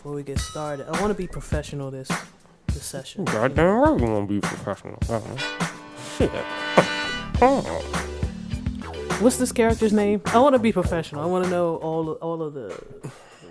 before 0.00 0.14
we 0.14 0.22
get 0.22 0.38
started. 0.38 0.88
I 0.88 0.98
want 1.02 1.08
to 1.08 1.14
be 1.14 1.26
professional 1.26 1.90
this 1.90 2.10
this 2.68 2.82
session. 2.82 3.26
Goddamn 3.26 3.66
right 3.66 4.00
we 4.00 4.08
want 4.08 4.26
to 4.30 4.34
be 4.34 4.40
professional. 4.40 4.98
Uh, 5.10 5.20
shit. 6.16 6.30
What's 9.20 9.36
this 9.36 9.52
character's 9.52 9.92
name? 9.92 10.22
I 10.24 10.38
want 10.38 10.54
to 10.54 10.58
be 10.58 10.72
professional. 10.72 11.20
I 11.22 11.26
want 11.26 11.44
to 11.44 11.50
know 11.50 11.76
all 11.76 12.12
of, 12.12 12.22
all 12.22 12.42
of 12.42 12.54
the. 12.54 12.70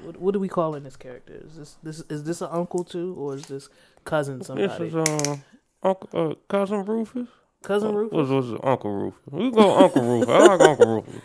What, 0.03 0.19
what 0.19 0.31
do 0.31 0.39
we 0.39 0.47
call 0.47 0.73
in 0.73 0.83
this 0.83 0.95
character? 0.95 1.39
Is 1.45 1.55
this 1.55 1.77
this 1.83 2.03
is 2.09 2.23
this 2.23 2.41
an 2.41 2.49
uncle 2.51 2.83
too, 2.83 3.13
or 3.15 3.35
is 3.35 3.45
this 3.45 3.69
cousin 4.03 4.41
somebody? 4.43 4.89
This 4.89 4.95
is 4.95 4.95
uh, 4.95 5.37
Uncle, 5.83 6.09
uh, 6.13 6.33
cousin 6.47 6.83
Rufus. 6.83 7.27
cousin 7.61 7.93
Rufus. 7.93 8.27
What's, 8.27 8.49
what's? 8.49 8.63
Uncle 8.63 8.91
Rufus? 8.91 9.19
We 9.29 9.51
go 9.51 9.83
Uncle 9.83 10.01
Rufus. 10.01 10.29
I 10.29 10.47
like 10.47 10.61
Uncle 10.61 10.95
Rufus. 10.95 11.21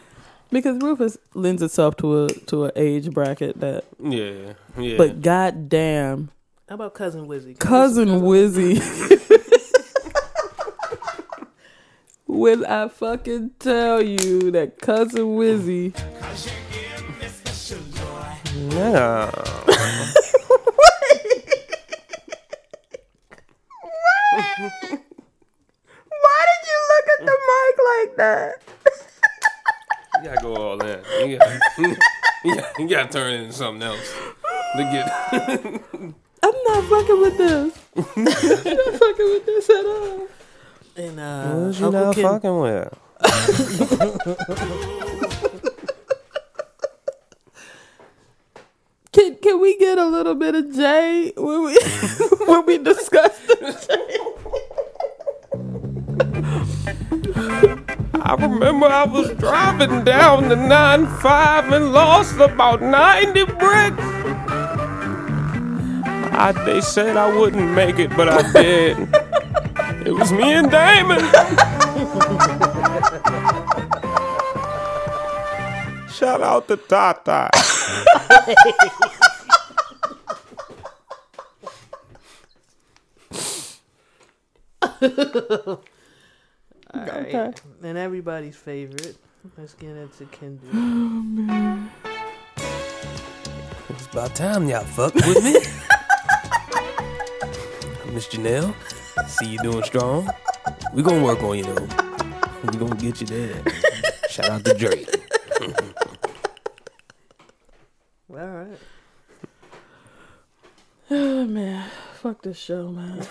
Because 0.54 0.78
Rufus 0.80 1.18
lends 1.34 1.62
itself 1.62 1.96
to 1.96 2.26
a 2.26 2.28
to 2.28 2.66
an 2.66 2.70
age 2.76 3.10
bracket 3.10 3.58
that. 3.58 3.82
Yeah, 4.00 4.52
yeah. 4.78 4.96
But 4.96 5.20
goddamn, 5.20 6.30
How 6.68 6.76
about 6.76 6.94
cousin 6.94 7.26
Wizzy? 7.26 7.58
cousin 7.58 8.20
Wizzy. 8.20 8.78
when 12.28 12.64
I 12.64 12.86
fucking 12.86 13.50
tell 13.58 14.00
you 14.00 14.52
that 14.52 14.78
cousin 14.80 15.24
Wizzy, 15.36 15.92
yeah. 18.74 19.30
why 26.08 26.46
did 26.46 26.68
you 26.68 26.78
look 26.90 27.06
at 27.18 27.26
the 27.26 27.36
mic 27.48 27.76
like 27.90 28.16
that? 28.18 28.73
You 30.24 30.30
gotta 30.30 30.40
go 30.42 30.56
all 30.56 30.80
in. 30.82 31.00
You 31.28 31.36
gotta, 31.36 31.60
you 32.44 32.54
gotta, 32.54 32.72
you 32.78 32.88
gotta 32.88 33.12
turn 33.12 33.32
it 33.34 33.40
into 33.42 33.52
something 33.52 33.82
else 33.82 34.10
to 34.74 34.82
get. 34.84 35.06
I'm 36.42 36.54
not 36.66 36.84
fucking 36.88 37.20
with 37.20 37.36
this. 37.36 37.78
I'm 37.96 38.24
not 38.24 39.00
fucking 39.00 39.26
with 39.26 39.44
this 39.44 39.68
at 39.68 39.84
all. 39.84 40.26
And 40.96 41.20
uh, 41.20 41.52
What 41.52 41.78
you 41.78 41.86
Uncle 41.86 41.90
not 41.90 42.14
Ken- 42.14 42.24
fucking 42.24 42.58
with? 42.58 42.94
Can 49.12 49.36
can 49.36 49.60
we 49.60 49.78
get 49.78 49.98
a 49.98 50.06
little 50.06 50.34
bit 50.34 50.54
of 50.56 50.74
Jay 50.74 51.32
when 51.36 51.64
we 51.64 51.78
when 52.46 52.66
we 52.66 52.78
discuss 52.78 53.38
the 53.46 53.54
I 58.22 58.34
remember 58.38 58.86
I 58.86 59.04
was 59.04 59.30
driving 59.34 60.04
down 60.04 60.48
the 60.48 60.54
9-5 60.54 61.72
and 61.74 61.92
lost 61.92 62.36
about 62.38 62.80
90 62.80 63.44
bricks. 63.44 64.02
I, 66.36 66.52
they 66.64 66.80
said 66.80 67.16
I 67.16 67.34
wouldn't 67.36 67.70
make 67.72 67.98
it, 67.98 68.10
but 68.16 68.28
I 68.28 68.52
did. 68.62 68.96
it 70.06 70.12
was 70.12 70.32
me 70.32 70.52
and 70.52 70.70
Damon. 70.70 71.20
Shout 76.08 76.40
out 76.42 76.68
to 76.68 76.76
Tata. 76.76 77.50
All 86.94 87.00
right. 87.00 87.34
Okay. 87.34 87.52
And 87.82 87.98
everybody's 87.98 88.56
favorite. 88.56 89.16
Let's 89.58 89.74
get 89.74 89.90
into 89.90 90.24
Kendu. 90.26 91.88
Oh, 92.56 93.90
it's 93.90 94.06
about 94.06 94.34
time 94.34 94.66
y'all 94.68 94.84
fuck 94.84 95.14
with 95.14 95.44
me. 95.44 95.52
Miss 98.14 98.26
Janelle, 98.28 98.74
see 99.28 99.46
you 99.46 99.58
doing 99.58 99.82
strong. 99.84 100.28
We 100.94 101.02
gonna 101.02 101.22
work 101.22 101.42
on 101.42 101.58
you 101.58 101.64
though. 101.64 101.86
We 102.64 102.78
gonna 102.78 102.96
get 102.96 103.20
you 103.20 103.26
there. 103.26 103.62
Shout 104.30 104.48
out 104.50 104.64
to 104.64 104.74
Drake. 104.74 105.08
All 108.30 108.36
right. 108.36 108.78
Oh 111.10 111.44
man, 111.44 111.88
fuck 112.14 112.42
this 112.42 112.58
show, 112.58 112.88
man. 112.88 113.26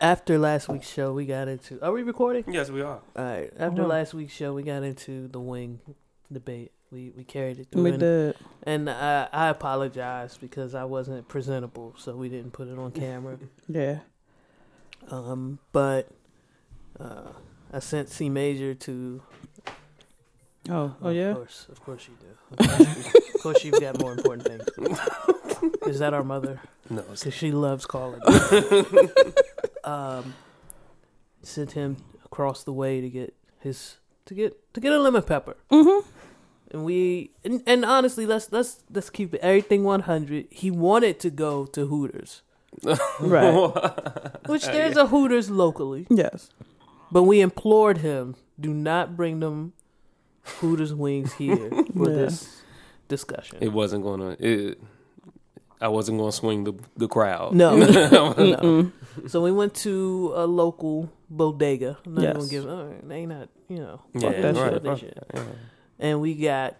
After 0.00 0.38
last 0.38 0.68
week's 0.68 0.88
show, 0.88 1.12
we 1.12 1.26
got 1.26 1.46
into. 1.48 1.82
Are 1.84 1.92
we 1.92 2.02
recording? 2.02 2.44
Yes, 2.48 2.70
we 2.70 2.80
are. 2.80 3.00
All 3.16 3.24
right. 3.24 3.50
After 3.58 3.82
Uh-huh. 3.82 3.88
last 3.90 4.14
week's 4.14 4.32
show, 4.32 4.54
we 4.54 4.62
got 4.62 4.82
into 4.82 5.28
the 5.28 5.40
wing 5.40 5.80
debate. 6.32 6.72
We 6.90 7.12
we 7.16 7.22
carried 7.24 7.58
it 7.58 7.68
through, 7.70 7.82
We 7.84 7.90
and, 7.90 8.00
did. 8.00 8.36
and 8.62 8.88
I, 8.90 9.28
I 9.32 9.48
apologize 9.48 10.38
because 10.38 10.74
I 10.74 10.84
wasn't 10.84 11.28
presentable, 11.28 11.94
so 11.98 12.16
we 12.16 12.28
didn't 12.30 12.52
put 12.52 12.68
it 12.68 12.78
on 12.78 12.90
camera. 12.92 13.38
Yeah. 13.68 13.98
um, 15.10 15.58
but 15.72 16.08
uh, 16.98 17.32
I 17.72 17.78
sent 17.80 18.08
C 18.08 18.28
Major 18.30 18.74
to. 18.74 19.22
Oh, 20.70 20.94
oh 21.02 21.08
of 21.10 21.14
yeah. 21.14 21.30
Of 21.30 21.36
course, 21.36 21.66
of 21.70 21.80
course 21.84 22.08
you 22.08 22.16
do. 22.20 22.26
Of 22.58 22.68
course, 22.68 22.96
you- 23.14 23.20
of 23.34 23.42
course 23.42 23.64
you've 23.64 23.80
got 23.80 24.00
more 24.00 24.12
important 24.12 24.46
things. 24.48 24.64
Is 25.86 25.98
that 26.00 26.12
our 26.14 26.24
mother? 26.24 26.60
No, 26.88 27.02
Because 27.02 27.34
she 27.34 27.52
loves 27.52 27.84
calling. 27.86 28.20
um, 29.90 30.34
sent 31.42 31.72
him 31.72 31.96
across 32.24 32.62
the 32.64 32.72
way 32.72 33.00
to 33.00 33.08
get 33.10 33.34
his 33.58 33.96
to 34.26 34.34
get 34.34 34.72
to 34.74 34.80
get 34.80 34.92
a 34.92 34.98
lemon 35.00 35.22
pepper. 35.22 35.56
Mm-hmm. 35.70 36.08
And 36.72 36.84
we 36.84 37.32
and, 37.44 37.62
and 37.66 37.84
honestly, 37.84 38.26
let's 38.26 38.52
let's 38.52 38.82
let's 38.92 39.10
keep 39.10 39.34
it 39.34 39.40
everything 39.42 39.82
one 39.84 40.00
hundred. 40.02 40.46
He 40.50 40.70
wanted 40.70 41.18
to 41.20 41.30
go 41.30 41.66
to 41.66 41.86
Hooters, 41.86 42.42
Right. 43.20 43.72
which 44.46 44.64
there's 44.66 44.96
a 44.96 45.06
Hooters 45.06 45.50
locally, 45.50 46.06
yes. 46.08 46.50
but 47.10 47.24
we 47.24 47.40
implored 47.40 47.98
him, 47.98 48.36
do 48.58 48.72
not 48.72 49.16
bring 49.16 49.40
them 49.40 49.72
Hooters 50.60 50.94
wings 50.94 51.32
here 51.34 51.70
for 51.96 52.08
Yeah. 52.08 52.16
this 52.16 52.62
discussion. 53.08 53.58
It 53.60 53.72
wasn't 53.72 54.04
gonna. 54.04 54.36
It, 54.38 54.80
I 55.80 55.88
wasn't 55.88 56.18
gonna 56.18 56.32
swing 56.32 56.64
the 56.64 56.74
the 56.96 57.08
crowd. 57.08 57.54
No. 57.54 57.76
no. 57.76 58.92
So 59.28 59.42
we 59.42 59.50
went 59.52 59.74
to 59.86 60.32
a 60.36 60.46
local 60.46 61.10
bodega. 61.30 61.98
I'm 62.06 62.14
not 62.14 62.22
Yes. 62.22 62.36
gonna 62.36 62.48
give. 62.48 62.66
Uh, 62.66 62.84
they 63.08 63.26
not, 63.26 63.48
you 63.68 63.78
know. 63.78 64.00
Yeah, 64.14 64.20
Fuck 64.20 64.36
that 64.42 64.56
right, 64.56 64.72
shit. 64.72 64.82
Fuck 64.84 64.98
should. 64.98 65.14
that, 65.14 65.26
yeah. 65.34 65.42
And 65.98 66.20
we 66.20 66.34
got 66.34 66.76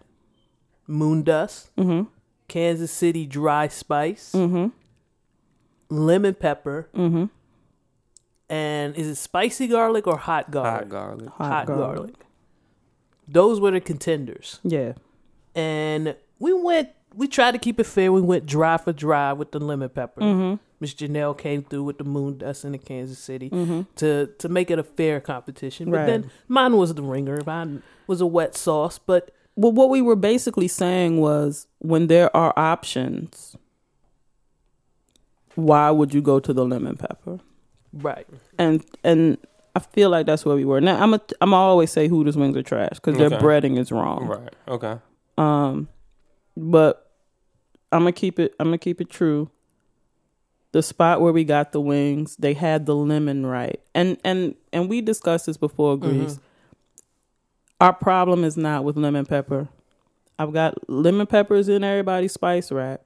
Moon 0.86 1.22
Dust, 1.22 1.74
Mm-hmm. 1.76 2.08
Kansas 2.48 2.90
City 2.90 3.26
Dry 3.26 3.68
Spice, 3.68 4.32
Mm-hmm. 4.34 4.68
lemon 5.88 6.34
pepper, 6.34 6.88
Mm-hmm. 6.94 7.24
and 8.48 8.96
is 8.96 9.06
it 9.06 9.14
spicy 9.16 9.66
garlic 9.68 10.06
or 10.06 10.16
hot 10.18 10.50
garlic? 10.50 10.80
Hot 10.82 10.88
garlic. 10.88 11.28
Hot 11.30 11.66
garlic. 11.66 12.14
Those 13.28 13.60
were 13.60 13.70
the 13.70 13.80
contenders. 13.80 14.58
Yeah. 14.62 14.92
And 15.54 16.16
we 16.38 16.52
went. 16.52 16.90
We 17.14 17.26
tried 17.28 17.52
to 17.52 17.58
keep 17.58 17.80
it 17.80 17.84
fair. 17.84 18.12
We 18.12 18.20
went 18.20 18.46
dry 18.46 18.76
for 18.76 18.92
dry 18.92 19.32
with 19.32 19.50
the 19.52 19.58
lemon 19.60 19.88
pepper. 19.88 20.20
Mm-hmm. 20.20 20.54
Miss 20.78 20.94
Janelle 20.94 21.36
came 21.36 21.62
through 21.62 21.82
with 21.84 21.98
the 21.98 22.04
Moon 22.04 22.38
Dust 22.38 22.64
in 22.64 22.72
the 22.72 22.78
Kansas 22.78 23.18
City. 23.18 23.50
Mm-hmm. 23.50 23.82
to 23.96 24.26
to 24.38 24.48
make 24.48 24.70
it 24.70 24.78
a 24.78 24.82
fair 24.84 25.20
competition. 25.20 25.90
But 25.90 25.96
Right. 25.98 26.06
then 26.06 26.30
mine 26.48 26.76
was 26.76 26.94
the 26.94 27.02
ringer. 27.02 27.38
Mine 27.46 27.82
was 28.06 28.20
a 28.20 28.26
wet 28.26 28.56
sauce. 28.56 28.98
But 28.98 29.30
Well, 29.56 29.72
what 29.72 29.90
we 29.90 30.00
were 30.00 30.16
basically 30.16 30.68
saying 30.68 31.20
was 31.20 31.66
when 31.80 32.06
there 32.06 32.34
are 32.34 32.54
options, 32.56 33.56
why 35.54 35.90
would 35.90 36.14
you 36.14 36.22
go 36.22 36.40
to 36.40 36.52
the 36.52 36.64
lemon 36.64 36.96
pepper? 36.96 37.40
right, 37.92 38.26
And 38.58 38.84
and 39.02 39.36
I 39.74 39.80
feel 39.80 40.10
like 40.10 40.26
that's 40.26 40.44
where 40.44 40.54
we 40.56 40.64
were. 40.64 40.80
Now 40.80 41.02
I'm 41.02 41.14
a, 41.14 41.20
I'm 41.40 41.52
always 41.52 41.90
say 41.90 42.08
Hooters 42.08 42.36
wings 42.36 42.56
are 42.56 42.62
trash 42.62 42.94
because 42.94 43.16
their 43.18 43.26
Okay. 43.26 43.38
breading 43.38 43.78
is 43.78 43.90
wrong. 43.92 44.26
Right. 44.26 44.54
Okay. 44.68 44.98
Um, 45.36 45.88
but 46.56 47.09
I'm 47.92 48.00
gonna 48.00 48.12
keep 48.12 48.38
it. 48.38 48.54
I'm 48.60 48.68
gonna 48.68 48.78
keep 48.78 49.00
it 49.00 49.10
true. 49.10 49.50
The 50.72 50.82
spot 50.82 51.20
where 51.20 51.32
we 51.32 51.42
got 51.44 51.72
the 51.72 51.80
wings, 51.80 52.36
they 52.36 52.54
had 52.54 52.86
the 52.86 52.94
lemon 52.94 53.44
right, 53.46 53.80
and 53.94 54.18
and 54.24 54.54
and 54.72 54.88
we 54.88 55.00
discussed 55.00 55.46
this 55.46 55.56
before, 55.56 55.96
Grease. 55.96 56.38
Our 57.80 57.92
problem 57.92 58.44
is 58.44 58.56
not 58.56 58.84
with 58.84 58.96
lemon 58.96 59.26
pepper. 59.26 59.68
I've 60.38 60.52
got 60.52 60.88
lemon 60.88 61.26
peppers 61.26 61.68
in 61.68 61.82
everybody's 61.82 62.32
spice 62.32 62.70
rack. 62.70 63.00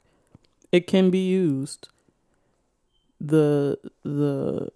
It 0.72 0.86
can 0.86 1.10
be 1.10 1.26
used. 1.26 1.88
The 3.20 3.78
the 4.02 4.68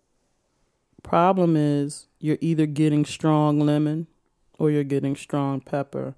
problem 1.03 1.57
is 1.57 2.07
you're 2.21 2.39
either 2.41 2.67
getting 2.67 3.05
strong 3.05 3.61
lemon 3.61 4.07
or 4.59 4.71
you're 4.71 4.85
getting 4.85 5.17
strong 5.17 5.61
pepper 5.61 6.15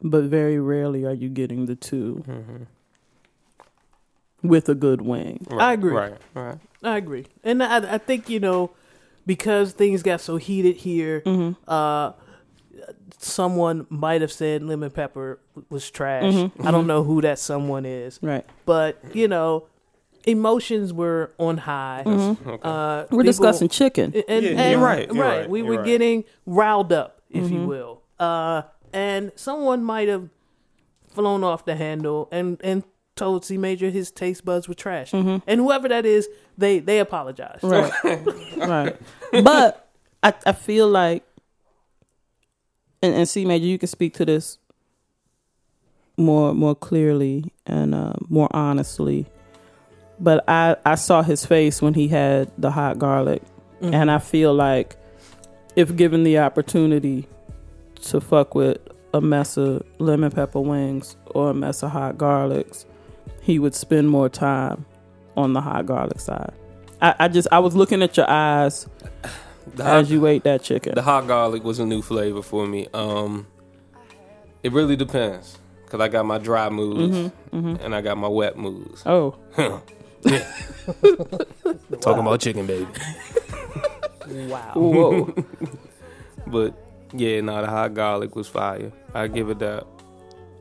but 0.00 0.24
very 0.24 0.58
rarely 0.58 1.04
are 1.04 1.12
you 1.12 1.28
getting 1.28 1.66
the 1.66 1.74
2 1.74 2.24
Mm-hmm. 2.26 2.62
With 4.44 4.68
a 4.68 4.74
good 4.76 5.02
wing. 5.02 5.44
Right, 5.50 5.72
agree. 5.72 5.92
Right. 5.92 6.14
Right. 6.34 6.58
I 6.82 6.96
agree. 6.98 7.26
And 7.42 7.62
I, 7.62 7.94
I 7.94 7.98
think 7.98 8.28
you 8.28 8.38
know 8.40 8.70
because 9.26 9.72
things 9.72 10.02
got 10.02 10.20
so 10.20 10.36
heated 10.36 10.76
here. 10.76 11.22
Mm-hmm. 11.22 11.52
Uh, 11.66 12.12
someone 13.18 13.86
might 13.88 14.20
have 14.20 14.32
said 14.32 14.62
lemon 14.62 14.90
pepper 14.90 15.40
was 15.70 15.90
trash. 15.90 16.24
Mhm, 16.34 16.52
I 16.66 16.70
don't 16.70 16.86
know 16.86 17.02
who 17.02 17.20
that 17.22 17.38
someone 17.38 17.86
is, 17.86 18.18
Right. 18.22 18.44
but 18.66 18.98
you 19.14 19.28
know, 19.28 19.66
emotions 20.26 20.92
were 20.92 21.32
on 21.38 21.58
high. 21.58 22.02
Mhm. 22.04 22.46
Okay. 22.46 22.58
Uh, 22.62 23.02
We're 23.04 23.06
people- 23.08 23.22
discussing 23.24 23.68
chicken. 23.68 24.12
and, 24.28 24.44
Yeah, 24.44 24.50
and- 24.60 24.82
right, 24.82 25.12
right. 25.14 25.48
We 25.48 25.62
were 25.62 25.82
getting 25.82 26.24
riled 26.46 26.92
up, 26.92 27.22
if 27.30 27.50
you 27.50 27.60
Mhm. 27.60 27.66
will. 27.66 28.02
Uh, 28.18 28.62
and 28.92 29.32
someone 29.36 29.82
might 29.82 30.08
have 30.08 30.28
flown 31.08 31.44
off 31.44 31.64
the 31.64 31.76
handle 31.76 32.28
and 32.32 32.58
and 32.64 32.82
told 33.16 33.44
C 33.44 33.56
Major 33.58 33.90
his 33.90 34.10
taste 34.10 34.44
buds 34.44 34.68
were 34.68 34.74
trash. 34.74 35.12
Mhm. 35.12 35.42
And 35.46 35.60
whoever 35.60 35.88
that 35.88 36.04
is, 36.06 36.28
they 36.58 36.78
they 36.80 36.98
apologize. 36.98 37.60
Right. 37.62 37.92
right. 38.56 38.96
But 39.42 39.88
I 40.22 40.34
I 40.46 40.52
feel 40.52 40.88
like 40.88 41.22
and, 43.02 43.14
and 43.14 43.28
C 43.28 43.44
major, 43.44 43.66
you 43.66 43.78
can 43.78 43.88
speak 43.88 44.14
to 44.14 44.24
this 44.24 44.58
more 46.16 46.54
more 46.54 46.74
clearly 46.74 47.52
and 47.66 47.94
uh, 47.94 48.14
more 48.28 48.48
honestly. 48.52 49.26
But 50.20 50.44
I 50.48 50.76
I 50.84 50.94
saw 50.94 51.22
his 51.22 51.44
face 51.44 51.82
when 51.82 51.94
he 51.94 52.08
had 52.08 52.50
the 52.56 52.70
hot 52.70 52.98
garlic, 52.98 53.42
Mhm. 53.80 53.92
and 53.94 54.10
I 54.10 54.18
feel 54.18 54.54
like 54.54 54.96
if 55.76 55.94
given 55.96 56.22
the 56.22 56.38
opportunity 56.38 57.26
to 58.02 58.20
fuck 58.20 58.54
with 58.54 58.78
a 59.12 59.20
mess 59.20 59.56
of 59.56 59.82
lemon 59.98 60.30
pepper 60.30 60.60
wings 60.60 61.16
or 61.26 61.50
a 61.50 61.54
mess 61.54 61.82
of 61.82 61.90
hot 61.90 62.16
garlics, 62.16 62.84
he 63.44 63.58
would 63.58 63.74
spend 63.74 64.08
more 64.08 64.28
time 64.28 64.84
on 65.36 65.52
the 65.52 65.60
hot 65.60 65.86
garlic 65.86 66.18
side. 66.18 66.52
I, 67.02 67.14
I 67.20 67.28
just 67.28 67.46
I 67.52 67.58
was 67.60 67.76
looking 67.76 68.02
at 68.02 68.16
your 68.16 68.28
eyes 68.28 68.86
The 69.76 69.82
hot, 69.84 69.96
as 70.00 70.10
you 70.10 70.26
ate 70.26 70.44
that 70.44 70.62
chicken. 70.62 70.94
the 70.94 71.02
hot 71.02 71.26
garlic 71.26 71.64
was 71.64 71.78
a 71.78 71.86
new 71.86 72.02
flavor 72.02 72.42
for 72.42 72.66
me. 72.66 72.86
Um, 72.92 73.46
it 74.62 74.72
really 74.72 74.94
depends 74.96 75.58
because 75.84 76.00
I 76.00 76.08
got 76.08 76.24
my 76.26 76.38
dry 76.38 76.68
moods 76.68 77.30
hmm 77.50 77.58
hmm 77.58 77.76
and 77.80 77.94
I 77.94 78.00
got 78.00 78.16
my 78.18 78.28
wet 78.28 78.56
moods. 78.58 79.02
Oh, 79.06 79.36
Talking 82.00 82.20
about 82.20 82.40
chicken, 82.40 82.66
baby. 82.66 82.86
Wow. 84.26 84.72
whoa! 84.74 85.34
But 86.46 86.74
yeah, 87.14 87.40
no, 87.40 87.60
the 87.62 87.68
hot 87.68 87.94
garlic 87.94 88.36
was 88.36 88.48
fire. 88.48 88.92
I 89.14 89.28
give 89.28 89.48
it 89.50 89.58
that. 89.60 89.86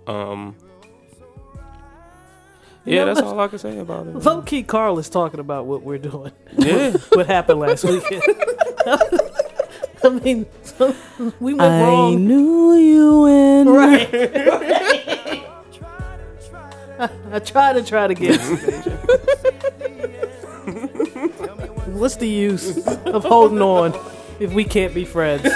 Um, 0.08 0.56
You 0.62 0.63
yeah, 2.86 3.06
that's 3.06 3.20
let's- 3.20 3.32
all 3.32 3.40
I 3.40 3.48
can 3.48 3.60
say 3.60 3.78
about 3.78 4.08
it. 4.08 4.16
Low 4.16 4.42
key, 4.42 4.64
Carl 4.64 5.00
is 5.00 5.10
talking 5.10 5.40
about 5.40 5.66
what 5.66 5.84
we're 5.84 5.98
doing. 5.98 6.32
Yeah, 6.58 6.92
what 7.14 7.28
happened 7.28 7.60
last 7.60 7.84
weekend. 7.84 8.22
I 10.06 10.10
mean, 10.10 10.46
we 11.40 11.54
went 11.54 11.62
I 11.62 11.82
wrong. 11.82 12.28
knew 12.28 12.74
you 12.76 13.26
in 13.28 13.70
Right. 13.70 14.10
I, 17.00 17.10
I 17.32 17.40
try 17.40 17.72
to 17.74 17.82
try 17.84 18.08
to 18.08 18.14
get 18.14 18.38
it. 18.42 18.94
What's 21.94 22.18
the 22.18 22.28
use 22.28 22.86
of 22.88 23.24
holding 23.24 23.62
on 23.62 23.94
if 24.42 24.52
we 24.52 24.66
can't 24.66 24.94
be 24.94 25.06
friends? 25.06 25.48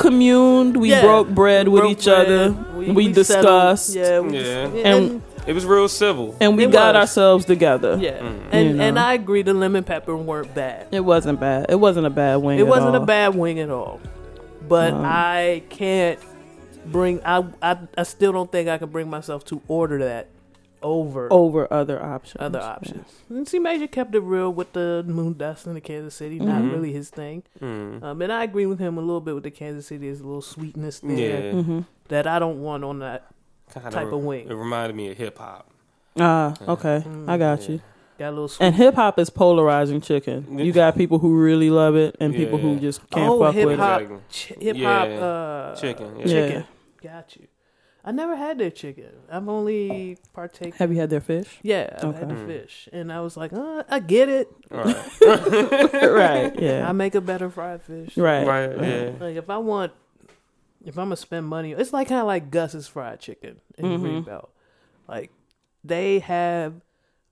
Communed, 0.00 0.76
we 0.78 0.90
Yeah. 0.90 1.02
broke 1.02 1.28
bread 1.28 1.68
with 1.68 1.82
Broke 1.82 1.92
each 1.92 2.04
bread, 2.06 2.26
other, 2.26 2.54
we, 2.76 2.86
settled. 2.86 3.14
discussed, 3.14 3.94
Yeah, 3.94 4.20
we, 4.20 4.38
Yeah. 4.38 4.66
and, 4.84 5.22
it 5.46 5.52
was 5.52 5.64
real 5.66 5.88
civil. 5.88 6.34
and 6.40 6.56
we 6.56 6.64
It 6.64 6.70
got 6.72 6.94
was. 6.94 7.00
ourselves 7.02 7.44
together. 7.44 7.96
yeah, 8.00 8.18
Mm. 8.18 8.38
and 8.52 8.68
You 8.68 8.74
know. 8.76 8.84
and 8.84 8.98
I 8.98 9.14
agree. 9.14 9.42
The 9.42 9.52
lemon 9.54 9.84
pepper 9.84 10.16
weren't 10.16 10.54
bad. 10.54 10.86
It 10.90 11.04
wasn't 11.04 11.38
bad. 11.38 11.66
It 11.68 11.78
wasn't 11.78 12.06
a 12.06 12.10
bad 12.10 12.36
wing. 12.36 12.58
It 12.58 12.62
at 12.62 12.68
wasn't 12.68 12.96
a 12.96 13.00
bad 13.00 13.34
wing 13.34 13.58
at 13.60 13.70
all. 13.70 14.00
But 14.68 14.92
Um, 14.94 15.02
I 15.04 15.62
can't 15.68 16.18
bring. 16.86 17.20
I, 17.24 17.44
I 17.62 17.76
I 17.98 18.02
still 18.04 18.32
don't 18.32 18.50
think 18.50 18.68
I 18.68 18.78
can 18.78 18.88
bring 18.88 19.08
myself 19.10 19.44
to 19.46 19.60
order 19.68 19.98
that 19.98 20.26
over 20.82 21.28
over 21.32 21.72
other 21.72 22.02
options. 22.02 22.40
other 22.42 22.60
options. 22.60 23.06
And 23.28 23.46
C 23.46 23.58
Major 23.58 23.86
kept 23.86 24.14
it 24.14 24.20
real 24.20 24.52
with 24.52 24.72
the 24.72 25.04
moon 25.06 25.34
dust 25.34 25.66
in 25.66 25.74
the 25.74 25.80
Kansas 25.80 26.14
City. 26.14 26.38
Not 26.38 26.62
Mhm. 26.62 26.72
really 26.72 26.92
his 26.92 27.10
thing. 27.10 27.42
Mm. 27.60 28.02
Um, 28.02 28.22
and 28.22 28.32
I 28.32 28.44
agree 28.44 28.66
with 28.66 28.78
him 28.78 28.96
a 28.98 29.00
little 29.00 29.20
bit 29.20 29.34
with 29.34 29.44
the 29.44 29.50
Kansas 29.50 29.86
City. 29.86 30.06
There's 30.06 30.20
a 30.20 30.24
little 30.24 30.42
sweetness 30.42 31.00
there 31.00 31.52
Yeah, 31.54 31.62
hmm 31.62 31.80
that 32.08 32.26
I 32.26 32.38
don't 32.38 32.60
want 32.62 32.82
on 32.84 32.98
that 33.00 33.26
Kinda 33.72 33.90
type 33.90 34.12
of 34.12 34.24
wing. 34.24 34.48
It 34.48 34.54
reminded 34.54 34.96
me 34.96 35.10
of 35.10 35.16
hip 35.16 35.38
hop. 35.38 35.70
Ah, 36.18 36.54
okay. 36.68 37.04
Mm, 37.06 37.28
I 37.28 37.38
got 37.38 37.62
yeah. 37.62 37.70
you. 37.74 37.80
Got 38.18 38.28
a 38.28 38.30
little 38.30 38.48
sweet. 38.48 38.66
And 38.66 38.74
hip 38.74 38.94
hop 38.96 39.18
is 39.18 39.30
polarizing 39.30 40.00
chicken. 40.00 40.58
You 40.58 40.72
got 40.72 40.94
people 40.96 41.18
who 41.20 41.40
really 41.40 41.70
love 41.70 41.94
it 41.96 42.16
and 42.20 42.34
people 42.34 42.58
who 42.58 42.78
just 42.80 43.08
can't 43.10 43.30
Oh, 43.30 43.38
fuck 43.40 43.54
with 43.54 43.64
it. 43.64 43.70
hip-hop. 43.70 44.00
Exactly. 44.02 44.18
Ch- 44.28 44.60
hip 44.60 44.76
hop. 44.78 45.08
Yeah. 45.08 45.20
Uh, 45.24 45.76
Chicken, 45.76 46.18
yeah. 46.18 46.26
Chicken. 46.26 46.64
Got 47.02 47.36
you. 47.36 47.46
I 48.04 48.12
never 48.12 48.34
had 48.34 48.56
their 48.58 48.70
chicken. 48.70 49.10
I've 49.30 49.48
only 49.48 50.16
partaken. 50.32 50.72
Have 50.78 50.90
you 50.92 50.98
had 51.00 51.10
their 51.10 51.20
fish? 51.20 51.58
Yeah, 51.62 51.98
I've 52.02 52.14
had 52.16 52.28
the 52.30 52.36
fish, 52.46 52.88
and 52.92 53.12
I 53.12 53.20
was 53.20 53.36
like, 53.36 53.52
uh, 53.52 53.82
I 53.88 53.98
get 54.00 54.28
it. 54.28 54.48
All 54.72 54.78
right. 54.84 55.10
right. 55.92 56.58
Yeah. 56.60 56.88
I 56.88 56.92
make 56.92 57.14
a 57.14 57.20
better 57.20 57.50
fried 57.50 57.82
fish. 57.82 58.16
right. 58.16 58.46
Right. 58.46 58.70
Yeah. 58.82 59.10
Like 59.20 59.36
if 59.36 59.50
I 59.50 59.58
want, 59.58 59.92
if 60.84 60.96
I'm 60.98 61.06
gonna 61.06 61.16
spend 61.16 61.46
money, 61.46 61.72
it's 61.72 61.92
like 61.92 62.08
kind 62.08 62.20
of 62.22 62.26
like 62.26 62.50
Gus's 62.50 62.88
fried 62.88 63.20
chicken 63.20 63.60
in 63.76 63.84
Mhm. 63.84 64.24
Greenbelt. 64.24 64.48
Like 65.06 65.30
they 65.84 66.20
have 66.20 66.80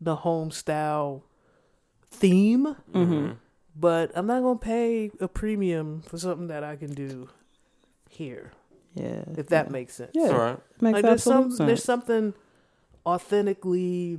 the 0.00 0.16
home 0.16 0.50
style 0.50 1.24
theme, 2.10 2.76
hmm 2.92 3.32
but 3.80 4.10
I'm 4.16 4.26
not 4.26 4.42
gonna 4.42 4.58
pay 4.58 5.10
a 5.20 5.28
premium 5.28 6.02
for 6.02 6.18
something 6.18 6.48
that 6.48 6.64
I 6.64 6.74
can 6.76 6.92
do 6.92 7.28
here. 8.10 8.50
Yeah. 8.94 9.22
If 9.36 9.48
that 9.48 9.70
makes 9.70 9.94
sense. 9.94 10.10
Yeah. 10.14 10.28
All 10.28 10.38
right. 10.38 10.58
Makes 10.80 10.94
like 10.94 11.02
there's 11.04 11.20
absolute 11.26 11.52
some 11.56 11.66
there's 11.66 11.84
something 11.84 12.34
authentically 13.06 14.18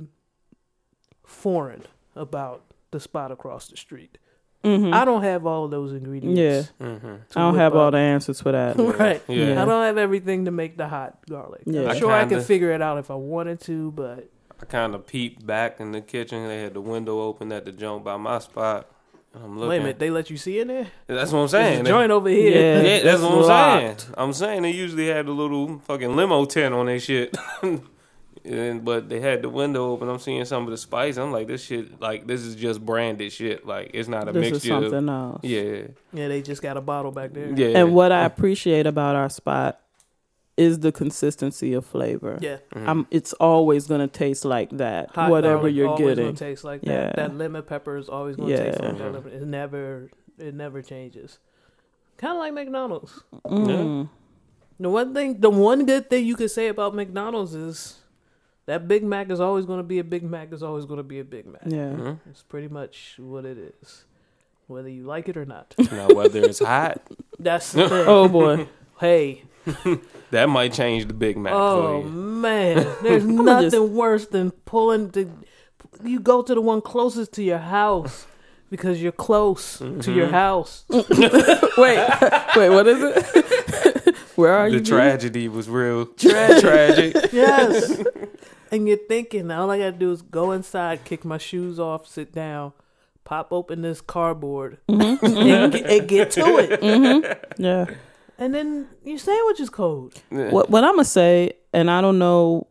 foreign 1.24 1.82
about 2.16 2.62
the 2.90 3.00
spot 3.00 3.30
across 3.30 3.68
the 3.68 3.76
street. 3.76 4.18
Mhm. 4.64 4.92
I 4.92 5.04
don't 5.04 5.22
have 5.22 5.46
all 5.46 5.64
of 5.64 5.70
those 5.70 5.92
ingredients. 5.92 6.38
Yeah. 6.80 6.86
Mm-hmm. 6.86 7.06
I 7.34 7.40
don't 7.40 7.52
whip 7.54 7.60
have 7.60 7.74
all 7.76 7.90
the 7.90 7.98
answers 7.98 8.40
for 8.42 8.52
that. 8.52 8.76
right. 8.98 9.22
Yeah. 9.26 9.62
I 9.62 9.64
don't 9.64 9.84
have 9.84 9.96
everything 9.96 10.44
to 10.46 10.50
make 10.50 10.76
the 10.76 10.86
hot 10.88 11.18
garlic. 11.28 11.62
Yeah. 11.64 11.90
I'm 11.90 11.96
sure 11.98 12.10
I 12.12 12.20
kinda- 12.22 12.36
could 12.36 12.44
figure 12.44 12.70
it 12.72 12.82
out 12.82 12.98
if 12.98 13.10
I 13.10 13.14
wanted 13.14 13.60
to, 13.62 13.90
but 13.92 14.28
I 14.60 14.66
kind 14.66 14.94
of 14.94 15.06
peeped 15.06 15.46
back 15.46 15.80
in 15.80 15.92
the 15.92 16.02
kitchen. 16.02 16.46
They 16.46 16.60
had 16.62 16.74
the 16.74 16.80
window 16.82 17.20
open 17.20 17.52
at 17.52 17.64
the 17.64 17.72
joint 17.72 18.04
by 18.04 18.16
my 18.18 18.38
spot. 18.40 18.86
And 19.32 19.44
I'm 19.44 19.54
looking. 19.58 19.68
wait 19.68 19.76
a 19.76 19.80
minute, 19.80 19.98
they 20.00 20.10
let 20.10 20.28
you 20.30 20.36
see 20.36 20.58
in 20.58 20.68
there? 20.68 20.88
That's 21.06 21.30
what 21.32 21.38
I'm 21.38 21.48
There's 21.48 21.50
saying. 21.52 21.86
a 21.86 21.88
joint 21.88 22.10
over 22.10 22.28
here. 22.28 22.50
Yeah. 22.50 22.82
yeah, 22.82 23.02
that's 23.04 23.22
what 23.22 23.30
I'm 23.32 23.38
locked. 23.42 24.00
saying. 24.00 24.14
I'm 24.18 24.32
saying 24.32 24.62
they 24.62 24.72
usually 24.72 25.06
had 25.06 25.26
a 25.26 25.32
little 25.32 25.78
fucking 25.86 26.16
limo 26.16 26.44
tent 26.46 26.74
on 26.74 26.86
their 26.86 26.98
shit. 26.98 27.36
and, 28.44 28.84
but 28.84 29.08
they 29.08 29.20
had 29.20 29.42
the 29.42 29.48
window 29.48 29.92
open. 29.92 30.08
I'm 30.08 30.18
seeing 30.18 30.44
some 30.46 30.64
of 30.64 30.70
the 30.70 30.76
spice. 30.76 31.16
I'm 31.16 31.30
like, 31.30 31.46
this 31.46 31.62
shit, 31.62 32.00
like, 32.00 32.26
this 32.26 32.40
is 32.40 32.56
just 32.56 32.84
branded 32.84 33.32
shit. 33.32 33.66
Like, 33.66 33.90
it's 33.94 34.08
not 34.08 34.28
a 34.28 34.32
This 34.32 34.46
is 34.46 34.52
mixture. 34.52 34.74
of- 34.74 34.82
something 34.90 35.08
else. 35.08 35.40
yeah. 35.44 35.82
Yeah, 36.12 36.28
they 36.28 36.42
just 36.42 36.60
got 36.62 36.76
a 36.76 36.80
bottle 36.80 37.12
back 37.12 37.32
there. 37.32 37.52
Yeah. 37.54 37.78
And 37.78 37.94
what 37.94 38.10
I 38.12 38.24
appreciate 38.24 38.86
about 38.86 39.14
our 39.14 39.28
spot 39.28 39.80
is 40.60 40.80
the 40.80 40.92
consistency 40.92 41.72
of 41.78 41.84
flavor. 41.86 42.38
Yeah. 42.40 42.58
Mhm. 42.74 42.86
I'm, 42.88 43.06
it's 43.10 43.32
always 43.34 43.86
gonna 43.86 44.08
taste 44.08 44.44
like 44.44 44.70
that, 44.84 45.10
Hot 45.16 45.30
whatever 45.30 45.68
you're 45.68 45.88
always 45.88 46.06
getting. 46.06 46.24
Gonna 46.26 46.36
taste 46.36 46.64
like 46.64 46.82
that. 46.82 46.92
Yeah. 46.92 47.12
That 47.16 47.36
lemon 47.36 47.62
pepper 47.62 47.96
is 47.96 48.08
always 48.08 48.36
gonna 48.36 48.50
Yeah. 48.50 48.64
taste 48.64 48.80
like 48.80 48.98
that. 48.98 49.12
lemon- 49.12 49.32
It 49.32 49.46
never, 49.46 50.10
it 50.38 50.54
never 50.54 50.82
changes. 50.82 51.38
Kind 52.18 52.34
of 52.34 52.38
like 52.44 52.52
McDonald's. 52.54 53.12
Mm. 53.46 54.08
The 54.78 54.90
one 54.90 55.14
thing, 55.14 55.40
the 55.40 55.50
one 55.50 55.86
good 55.86 56.08
thing 56.10 56.24
you 56.26 56.36
could 56.36 56.50
say 56.50 56.68
about 56.68 56.94
McDonald's 56.94 57.54
is 57.54 57.98
that 58.66 58.86
Big 58.86 59.02
Mac 59.02 59.30
is 59.30 59.40
always 59.40 59.64
going 59.66 59.78
to 59.80 59.88
be 59.94 59.98
a 59.98 60.04
Big 60.04 60.22
Mac. 60.22 60.52
Is 60.52 60.62
always 60.62 60.84
going 60.84 60.98
to 60.98 61.02
be 61.14 61.18
a 61.20 61.24
Big 61.24 61.46
Mac. 61.46 61.62
Yeah. 61.66 61.92
Mhm. 61.92 62.18
It's 62.30 62.42
pretty 62.42 62.68
much 62.68 63.16
what 63.18 63.44
it 63.46 63.58
is, 63.58 64.04
whether 64.68 64.88
you 64.88 65.04
like 65.04 65.28
it 65.30 65.36
or 65.36 65.44
not. 65.46 65.74
Now, 65.92 66.08
whether 66.08 66.40
it's 66.42 66.58
hot, 66.60 67.00
That's 67.38 67.72
the 67.72 67.88
thing. 67.88 68.04
Oh 68.06 68.28
boy. 68.28 68.68
Hey, 69.00 69.44
that 70.30 70.48
might 70.48 70.72
change 70.72 71.06
the 71.06 71.14
Big 71.14 71.36
Mac 71.36 71.52
oh 71.54 72.02
for 72.02 72.06
you. 72.06 72.12
man, 72.12 72.86
there's 73.02 73.24
nothing 73.24 73.70
just- 73.70 73.92
worse 73.92 74.26
than 74.26 74.50
pulling 74.50 75.08
the. 75.08 75.28
You 76.04 76.20
go 76.20 76.42
to 76.42 76.54
the 76.54 76.60
one 76.60 76.80
closest 76.80 77.32
to 77.34 77.42
your 77.42 77.58
house 77.58 78.26
because 78.70 79.02
you're 79.02 79.12
close 79.12 79.78
to 79.78 80.12
your 80.12 80.28
Mhm. 80.28 80.30
house. 80.30 80.84
wait, 80.90 81.98
wait. 82.56 82.70
What 82.70 82.86
is 82.86 83.02
it? 83.02 84.16
Where 84.36 84.54
are 84.54 84.68
The 84.70 84.76
you? 84.76 84.80
The 84.80 84.86
tragedy 84.88 85.48
was 85.48 85.68
real 85.68 86.06
Tragic. 86.06 86.60
tragic. 87.12 87.32
Yes. 87.32 88.02
and 88.70 88.88
you're 88.88 88.96
thinking, 89.08 89.50
all 89.50 89.70
I 89.70 89.78
gotta 89.78 89.92
do 89.92 90.10
is 90.12 90.22
go 90.22 90.52
inside, 90.52 91.04
kick 91.04 91.24
my 91.24 91.36
shoes 91.36 91.78
off, 91.78 92.06
sit 92.06 92.32
down, 92.32 92.72
pop 93.24 93.48
open 93.52 93.82
this 93.82 94.00
cardboard, 94.00 94.78
Mhm. 94.88 95.22
and, 95.22 95.72
get, 95.72 95.86
and 95.90 96.08
get 96.08 96.30
to 96.32 96.56
it. 96.58 96.80
Mhm. 96.80 97.38
Yeah. 97.58 97.86
And 98.40 98.52
then 98.54 98.88
your 99.04 99.18
sandwich 99.18 99.60
is 99.60 99.70
cold. 99.70 100.14
What 100.30 100.70
what 100.70 100.82
I'm 100.82 100.94
gonna 100.94 101.04
say, 101.04 101.52
and 101.72 101.90
I 101.90 102.00
don't 102.00 102.18
know 102.18 102.66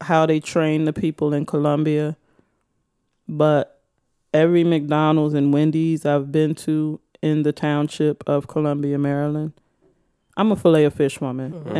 how 0.00 0.26
they 0.26 0.40
train 0.40 0.84
the 0.84 0.92
people 0.92 1.32
in 1.32 1.46
Columbia, 1.46 2.16
but 3.28 3.80
every 4.34 4.64
McDonald's 4.64 5.34
and 5.34 5.52
Wendy's 5.52 6.04
I've 6.04 6.32
been 6.32 6.54
to 6.56 7.00
in 7.22 7.44
the 7.44 7.52
township 7.52 8.24
of 8.28 8.48
Columbia, 8.48 8.98
Maryland, 8.98 9.52
I'm 10.36 10.50
a 10.50 10.56
fillet 10.56 10.84
of 10.84 10.94
fish 10.94 11.20
woman, 11.20 11.52
Mhm. 11.52 11.76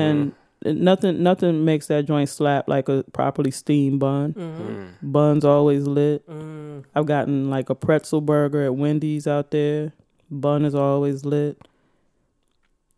and 0.65 0.79
nothing 0.81 1.21
nothing 1.23 1.65
makes 1.65 1.89
that 1.89 2.07
joint 2.07 2.29
slap 2.29 2.69
like 2.69 2.89
a 2.89 3.03
properly 3.13 3.51
steamed 3.51 3.99
bun. 3.99 4.35
Mm-hmm. 4.35 4.73
Mm. 4.73 4.87
Bun's 5.03 5.45
always 5.45 5.85
lit. 5.89 6.25
Mm. 6.29 6.85
I've 6.95 7.07
gotten 7.07 7.51
like 7.51 7.71
a 7.71 7.75
pretzel 7.75 8.21
burger 8.21 8.63
at 8.65 8.77
Wendy's 8.77 9.27
out 9.27 9.51
there. 9.51 9.93
Bun 10.31 10.65
is 10.65 10.75
always 10.77 11.25
lit. 11.25 11.59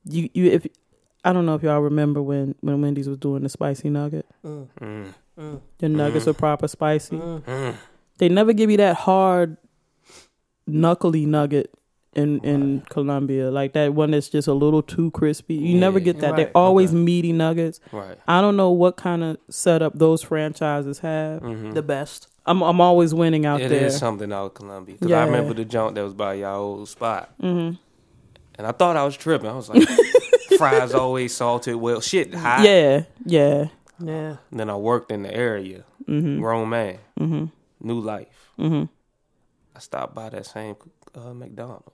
You 0.09 0.29
you 0.35 0.51
if 0.51 0.67
I 1.25 1.33
don't 1.33 1.47
know 1.47 1.55
if 1.55 1.63
y'all 1.63 1.81
remember 1.81 2.21
when 2.23 2.55
when 2.61 2.81
Wendy's 2.83 3.09
was 3.09 3.19
doing 3.19 3.43
the 3.43 3.49
spicy 3.49 3.89
nugget. 3.91 4.27
Mm. 4.45 4.69
Mm. 4.81 5.15
Mm. 5.39 5.61
The 5.79 5.89
nuggets 5.89 6.29
are 6.29 6.35
proper 6.35 6.69
spicy. 6.69 7.17
Mm. 7.17 7.43
Mm. 7.43 7.75
They 8.19 8.29
never 8.29 8.53
give 8.53 8.71
you 8.71 8.77
that 8.77 8.97
hard, 8.97 9.57
knuckly 10.67 11.27
nugget 11.27 11.73
in 12.15 12.39
in 12.45 12.81
Columbia, 12.91 13.51
like 13.51 13.73
that 13.73 13.93
one 13.95 14.13
that's 14.13 14.29
just 14.29 14.47
a 14.47 14.53
little 14.55 14.83
too 14.83 15.11
crispy. 15.11 15.55
You 15.57 15.77
never 15.79 15.99
get 15.99 16.21
that. 16.21 16.31
Right. 16.33 16.37
They're 16.37 16.51
always 16.55 16.91
Okay. 16.91 16.99
meaty 16.99 17.33
nuggets. 17.33 17.81
Right. 17.91 18.17
I 18.29 18.41
don't 18.41 18.57
know 18.57 18.71
what 18.71 18.97
kind 18.97 19.25
of 19.25 19.39
setup 19.51 19.99
those 19.99 20.23
franchises 20.23 21.01
have. 21.01 21.43
Mm-hmm. 21.43 21.73
The 21.73 21.83
best. 21.83 22.29
I'm 22.47 22.63
I'm 22.63 22.81
always 22.81 23.13
winning 23.15 23.47
out 23.47 23.61
It 23.61 23.71
there. 23.71 23.87
is 23.87 23.97
something 23.99 24.33
out 24.33 24.47
of 24.47 24.55
Columbia. 24.55 24.95
Because 24.95 25.11
Yeah. 25.11 25.23
I 25.23 25.27
remember 25.27 25.55
the 25.55 25.65
junk 25.65 25.97
that 25.97 26.05
was 26.05 26.15
by 26.15 26.35
y'all 26.35 26.61
old 26.61 26.89
spot. 26.89 27.31
hmm 27.41 27.71
And 28.57 28.67
I 28.67 28.73
thought 28.73 28.97
I 28.97 29.05
was 29.05 29.17
tripping. 29.17 29.49
I 29.49 29.55
was 29.55 29.69
like, 29.69 29.87
fries 30.59 30.95
always 30.95 31.35
salted. 31.35 31.75
Well, 31.77 32.01
shit, 32.01 32.33
hot. 32.35 32.63
Yeah, 32.63 33.05
yeah. 33.25 33.67
Yeah. 33.99 34.37
And 34.51 34.61
then 34.61 34.71
I 34.71 34.77
worked 34.77 35.11
in 35.11 35.23
the 35.23 35.35
area. 35.35 35.85
Mm-hmm. 36.09 36.41
Grown 36.41 36.69
man. 36.69 36.99
mm-hmm. 37.19 37.45
New 37.81 38.01
life. 38.01 38.51
Mm-hmm. 38.59 38.85
I 39.75 39.79
stopped 39.81 40.15
by 40.15 40.29
that 40.31 40.47
same 40.47 40.77
uh, 41.15 41.33
McDonald's. 41.35 41.91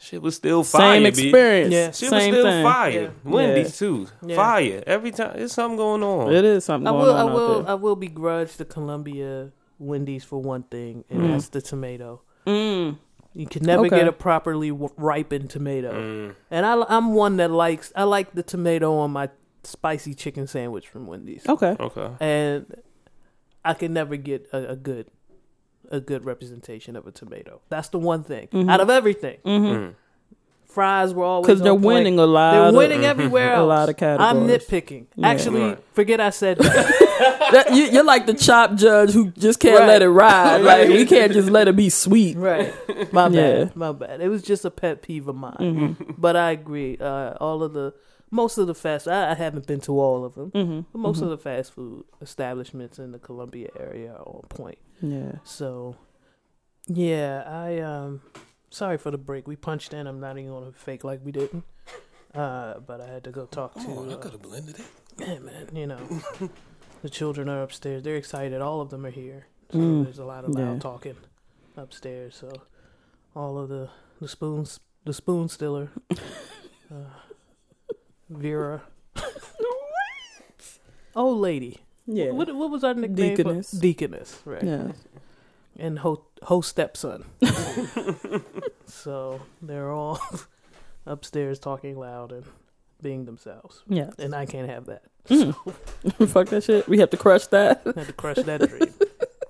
Shit 0.00 0.22
was 0.22 0.36
still 0.36 0.62
fire. 0.62 0.94
Same 0.94 1.02
B. 1.02 1.08
experience. 1.08 1.72
Yeah. 1.74 1.86
Shit 1.90 2.10
Same 2.10 2.12
was 2.12 2.22
still 2.40 2.44
thing. 2.44 2.62
fire. 2.64 2.90
Yeah. 3.02 3.08
Wendy's 3.24 3.76
too. 3.78 4.06
Yeah. 4.24 4.36
Fire. 4.36 4.82
Every 4.86 5.10
time 5.10 5.32
there's 5.36 5.52
something 5.52 5.76
going 5.76 6.02
on. 6.04 6.32
It 6.32 6.44
is 6.44 6.64
something 6.64 6.86
I 6.86 6.90
going 6.92 7.02
will. 7.04 7.14
I 7.16 7.24
will. 7.24 7.58
out 7.62 7.68
I 7.68 7.74
will 7.74 7.96
begrudge 7.96 8.56
the 8.56 8.64
Columbia 8.64 9.50
Wendy's 9.80 10.22
for 10.24 10.40
one 10.40 10.62
thing, 10.64 11.04
and 11.10 11.22
Mm. 11.22 11.30
that's 11.32 11.48
the 11.48 11.60
tomato. 11.60 12.22
there. 12.44 12.54
Mm. 12.54 12.98
You 13.38 13.46
can 13.46 13.62
never 13.62 13.86
Okay. 13.86 13.96
get 13.98 14.08
a 14.08 14.12
properly 14.12 14.72
ripened 14.72 15.48
tomato. 15.50 15.92
Mm. 15.92 16.34
And 16.50 16.66
I, 16.66 16.84
I'm 16.88 17.14
one 17.14 17.36
that 17.36 17.52
likes. 17.52 17.92
I 17.94 18.02
like 18.02 18.32
the 18.34 18.42
tomato 18.42 18.96
on 18.96 19.12
my 19.12 19.30
spicy 19.62 20.12
chicken 20.14 20.46
sandwich 20.48 20.88
from 20.88 21.06
Wendy's, 21.06 21.48
Okay. 21.48 21.76
Okay. 21.78 22.10
and 22.20 22.66
I 23.64 23.74
can 23.74 23.92
never 23.92 24.16
get 24.16 24.48
a, 24.52 24.70
a 24.70 24.76
good, 24.76 25.06
a 25.90 26.00
good 26.00 26.24
representation 26.24 26.96
of 26.96 27.06
a 27.06 27.12
tomato. 27.12 27.60
That's 27.68 27.88
the 27.90 27.98
one 28.00 28.24
thing 28.24 28.48
Mhm. 28.48 28.68
out 28.70 28.80
of 28.80 28.90
everything. 28.90 29.38
Mm-hmm. 29.44 29.66
Mm. 29.66 29.94
Fries 30.68 31.14
were 31.14 31.24
always 31.24 31.46
Because 31.46 31.62
they're 31.62 31.72
on 31.72 31.78
point. 31.82 31.94
winning 32.04 32.18
a 32.18 32.26
lot. 32.26 32.52
They're 32.52 32.62
of, 32.68 32.74
winning 32.74 33.04
everywhere 33.04 33.54
a 33.56 33.62
lot 33.64 33.88
of 33.88 33.96
categories. 33.96 34.30
I'm 34.30 34.46
nitpicking. 34.46 35.06
Yeah. 35.16 35.28
Actually, 35.28 35.60
Right. 35.62 35.78
forget 35.94 36.20
I 36.20 36.30
said 36.30 36.58
that. 36.58 37.48
That- 37.52 37.74
you, 37.74 37.84
you're 37.84 38.04
like 38.04 38.26
the 38.26 38.34
chop 38.34 38.74
judge 38.74 39.12
who 39.12 39.30
just 39.30 39.60
can't 39.60 39.78
Right. 39.80 39.86
let 39.88 40.02
it 40.02 40.08
ride. 40.10 40.58
Like 40.58 40.88
we 40.88 41.06
can't 41.06 41.32
just 41.32 41.48
let 41.48 41.68
it 41.68 41.74
be 41.76 41.88
sweet. 41.88 42.36
right. 42.36 42.72
My 43.12 43.28
Yeah. 43.28 43.64
bad. 43.64 43.76
My 43.76 43.92
bad. 43.92 44.20
It 44.20 44.28
was 44.28 44.42
just 44.42 44.64
a 44.66 44.70
pet 44.70 45.00
peeve 45.02 45.26
of 45.26 45.36
mine. 45.36 45.56
Mm-hmm. 45.58 46.12
But 46.18 46.36
I 46.36 46.50
agree. 46.50 46.98
Uh, 47.00 47.32
all 47.40 47.62
of 47.62 47.72
the 47.72 47.94
most 48.30 48.58
of 48.58 48.66
the 48.66 48.74
fast. 48.74 49.08
I, 49.08 49.30
I 49.30 49.34
haven't 49.34 49.66
been 49.66 49.80
to 49.80 49.98
all 49.98 50.22
of 50.24 50.34
them. 50.34 50.50
Mm-hmm. 50.50 50.80
But 50.92 50.98
most 50.98 51.22
of 51.22 51.30
the 51.30 51.38
fast 51.38 51.72
food 51.72 52.04
establishments 52.20 52.98
in 52.98 53.12
the 53.12 53.18
Columbia 53.18 53.70
area 53.80 54.12
are 54.12 54.18
on 54.36 54.42
point. 54.50 54.78
yeah. 55.00 55.36
So, 55.44 55.96
yeah, 56.86 57.42
I 57.46 57.78
um, 57.80 58.20
sorry 58.70 58.98
for 58.98 59.10
the 59.10 59.18
break. 59.18 59.46
We 59.48 59.56
punched 59.56 59.92
in. 59.94 60.06
I'm 60.06 60.20
not 60.20 60.38
even 60.38 60.50
gonna 60.50 60.72
fake 60.72 61.04
like 61.04 61.20
we 61.24 61.32
didn't. 61.32 61.64
Uh, 62.34 62.78
but 62.80 63.00
I 63.00 63.06
had 63.06 63.24
to 63.24 63.30
go 63.30 63.46
talk 63.46 63.74
to. 63.74 63.80
Come 63.80 63.98
on, 63.98 64.10
I 64.10 64.14
uh, 64.14 64.16
could 64.18 64.32
have 64.32 64.42
blended 64.42 64.78
it. 64.78 64.86
yeah, 65.18 65.38
man. 65.38 65.68
You 65.74 65.86
know, 65.86 65.98
the 67.02 67.08
children 67.10 67.48
are 67.48 67.62
upstairs. 67.62 68.02
They're 68.02 68.16
excited. 68.16 68.60
All 68.60 68.80
of 68.80 68.90
them 68.90 69.04
are 69.06 69.10
here. 69.10 69.46
So 69.72 69.78
Mm, 69.78 70.04
there's 70.04 70.18
a 70.18 70.24
lot 70.24 70.44
of 70.44 70.50
loud 70.54 70.74
yeah. 70.74 70.78
talking 70.80 71.16
upstairs. 71.76 72.36
So 72.36 72.50
all 73.34 73.58
of 73.58 73.68
the 73.68 73.88
the 74.20 74.28
spoons, 74.28 74.80
the 75.04 75.12
spoon 75.12 75.48
stiller, 75.48 75.90
uh, 76.90 76.94
Vera, 78.30 78.82
old 81.16 81.38
lady. 81.38 81.78
Yeah. 82.06 82.30
What 82.30 82.54
what 82.54 82.70
was 82.70 82.84
our 82.84 82.94
nickname? 82.94 83.36
for- 83.36 83.42
Deaconess. 83.42 83.70
Deaconess, 83.70 84.40
right? 84.44 84.62
Yeah. 84.64 84.92
And 85.78 85.98
ho 86.00 86.24
ho 86.42 86.60
stepson. 86.60 87.24
So 88.88 89.40
they're 89.62 89.90
all 89.92 90.20
upstairs 91.06 91.58
talking 91.58 91.98
loud 91.98 92.32
and 92.32 92.44
being 93.00 93.24
themselves, 93.26 93.82
Yeah. 93.88 94.10
and 94.18 94.34
I 94.34 94.46
can't 94.46 94.68
have 94.68 94.86
that. 94.86 95.02
Mm. 95.28 96.28
Fuck 96.30 96.48
that 96.48 96.64
shit. 96.64 96.88
We 96.88 97.00
have 97.00 97.10
to 97.10 97.18
crush 97.18 97.46
that. 97.48 97.82
had 97.84 98.06
to 98.06 98.12
crush 98.14 98.38
that 98.38 98.66
dream. 98.66 98.94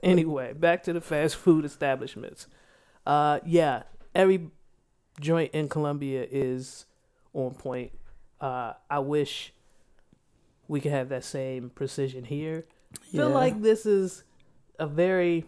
anyway, 0.03 0.53
back 0.53 0.83
to 0.85 0.93
the 0.93 1.01
fast 1.01 1.37
food 1.37 1.65
establishments. 1.65 2.49
Uh, 3.07 3.39
yeah, 3.47 3.85
every 4.13 4.51
joint 5.21 5.53
in 5.55 5.69
Columbia 5.69 6.27
is 6.29 6.85
on 7.33 7.55
point. 7.55 7.93
Uh, 8.41 8.73
I 8.91 8.99
wish 8.99 9.53
we 10.67 10.81
could 10.81 10.91
have 10.91 11.11
that 11.11 11.23
same 11.23 11.71
precision 11.71 12.25
here. 12.25 12.67
Feel 13.13 13.29
like 13.31 13.63
this 13.63 13.87
is 13.87 14.25
a 14.81 14.87
very 14.89 15.45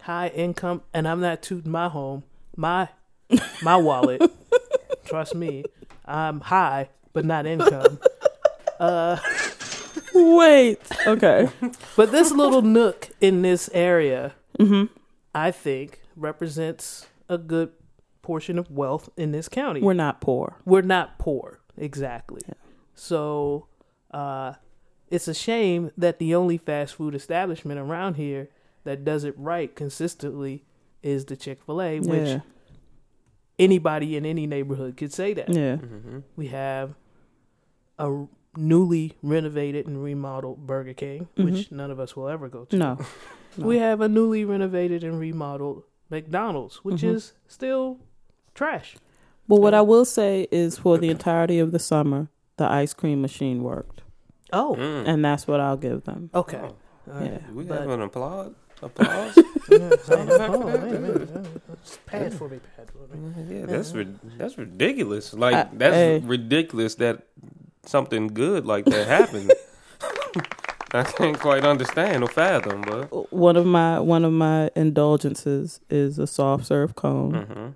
high 0.00 0.28
income, 0.28 0.80
and 0.94 1.06
I'm 1.06 1.20
not 1.20 1.42
tooting 1.42 1.70
my 1.70 1.88
home, 1.90 2.22
my 2.56 2.88
my 3.62 3.76
wallet. 3.76 4.22
Trust 5.04 5.34
me, 5.34 5.64
I'm 6.04 6.40
high, 6.40 6.88
but 7.12 7.24
not 7.24 7.46
income. 7.46 7.98
Uh, 8.78 9.18
Wait. 10.14 10.78
Okay. 11.06 11.48
But 11.96 12.12
this 12.12 12.30
little 12.32 12.62
nook 12.62 13.08
in 13.20 13.42
this 13.42 13.68
area, 13.72 14.34
hmm 14.58 14.84
I 15.34 15.50
think, 15.50 16.00
represents 16.16 17.06
a 17.28 17.38
good 17.38 17.70
portion 18.22 18.58
of 18.58 18.70
wealth 18.70 19.08
in 19.16 19.32
this 19.32 19.48
county. 19.48 19.80
We're 19.80 19.92
not 19.94 20.20
poor. 20.20 20.56
We're 20.64 20.82
not 20.82 21.18
poor, 21.18 21.60
exactly. 21.76 22.40
Yeah. 22.46 22.54
So 22.94 23.66
uh, 24.10 24.54
it's 25.08 25.28
a 25.28 25.34
shame 25.34 25.90
that 25.96 26.18
the 26.18 26.34
only 26.34 26.58
fast 26.58 26.94
food 26.94 27.14
establishment 27.14 27.78
around 27.78 28.14
here 28.14 28.48
that 28.84 29.04
does 29.04 29.24
it 29.24 29.34
right 29.36 29.74
consistently 29.74 30.64
is 31.02 31.24
the 31.26 31.36
Chick 31.36 31.62
fil 31.64 31.80
A, 31.80 32.00
which 32.00 32.26
Yeah. 32.28 32.40
Anybody 33.58 34.16
in 34.16 34.24
any 34.26 34.46
neighborhood 34.46 34.96
could 34.96 35.12
say 35.12 35.34
that. 35.34 35.48
Yeah. 35.48 35.76
Mm-hmm. 35.76 36.18
We 36.36 36.48
have 36.48 36.94
a 37.98 38.26
newly 38.56 39.16
renovated 39.22 39.86
and 39.86 40.02
remodeled 40.02 40.66
Burger 40.66 40.94
King, 40.94 41.28
Mhm. 41.36 41.44
which 41.44 41.70
none 41.72 41.90
of 41.90 41.98
us 42.00 42.16
will 42.16 42.28
ever 42.28 42.48
go 42.48 42.64
to. 42.66 42.76
No. 42.76 42.98
No. 43.56 43.66
We 43.66 43.78
have 43.78 44.00
a 44.00 44.08
newly 44.08 44.44
renovated 44.44 45.02
and 45.02 45.18
remodeled 45.18 45.82
McDonald's, 46.10 46.84
which 46.84 47.02
Mhm. 47.02 47.14
is 47.14 47.32
still 47.48 47.98
trash. 48.54 48.96
But 49.48 49.60
what 49.60 49.74
I 49.74 49.80
will 49.82 50.04
say 50.04 50.46
is 50.52 50.78
for 50.78 50.98
the 50.98 51.08
entirety 51.08 51.58
of 51.58 51.72
the 51.72 51.78
summer, 51.78 52.28
the 52.56 52.70
ice 52.70 52.94
cream 52.94 53.20
machine 53.20 53.62
worked. 53.62 54.02
Oh, 54.52 54.76
Mm. 54.78 55.08
And 55.08 55.24
that's 55.24 55.46
what 55.48 55.60
I'll 55.60 55.76
give 55.76 56.04
them. 56.04 56.30
okay. 56.34 56.60
Oh. 56.62 57.12
All 57.12 57.20
right. 57.20 57.32
Yeah. 57.32 57.50
We 57.52 57.64
But- 57.64 57.80
have 57.80 57.90
an 57.90 58.02
applaud. 58.02 58.54
Applause. 58.82 59.38
Yeah, 59.70 59.88
wait 59.88 60.94
a 60.94 61.00
minute. 61.00 62.06
Pad 62.06 62.34
for 62.34 62.48
me, 62.48 62.58
pad 62.76 62.88
for 62.90 63.16
me. 63.16 63.58
yeah, 63.60 63.66
that's 63.66 63.92
rid- 63.92 64.18
that's 64.38 64.56
ridiculous. 64.58 65.32
Like 65.34 65.54
Uh, 65.54 65.66
that's 65.72 65.94
hey. 65.94 66.18
ridiculous 66.20 66.94
that 66.96 67.26
something 67.86 68.28
good 68.28 68.66
like 68.66 68.84
that 68.86 69.06
happened. 69.06 69.52
I 70.94 71.02
can't 71.02 71.38
quite 71.38 71.64
understand 71.64 72.22
or 72.22 72.28
fathom, 72.28 72.80
but 72.82 73.30
One 73.32 73.56
of 73.56 73.66
my 73.66 74.00
one 74.00 74.24
of 74.24 74.32
my 74.32 74.70
indulgences 74.74 75.80
is 75.90 76.18
a 76.18 76.26
soft 76.26 76.66
serve 76.66 76.94
cone. 76.94 77.32
mm-hmm. 77.32 77.66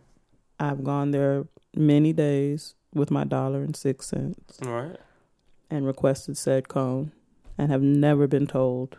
I've 0.58 0.82
gone 0.84 1.10
there 1.10 1.44
many 1.76 2.12
days 2.12 2.74
with 2.94 3.10
my 3.10 3.24
dollar 3.24 3.62
and 3.62 3.74
six 3.76 4.06
cents 4.06 4.58
right. 4.64 4.96
and 5.70 5.86
requested 5.86 6.36
said 6.38 6.68
cone 6.68 7.10
and 7.58 7.70
have 7.70 7.82
never 7.82 8.26
been 8.26 8.46
told 8.46 8.96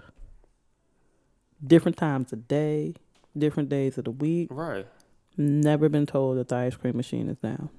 different 1.66 1.98
times 1.98 2.34
of 2.34 2.48
day, 2.48 2.94
different 3.38 3.70
days 3.70 3.98
of 3.98 4.06
the 4.06 4.12
week. 4.12 4.48
Right. 4.52 4.86
Never 5.38 5.90
been 5.90 6.06
told 6.06 6.38
that 6.38 6.50
the 6.50 6.56
ice 6.56 6.76
cream 6.76 6.96
machine 6.98 7.30
is 7.30 7.38
down. 7.38 7.70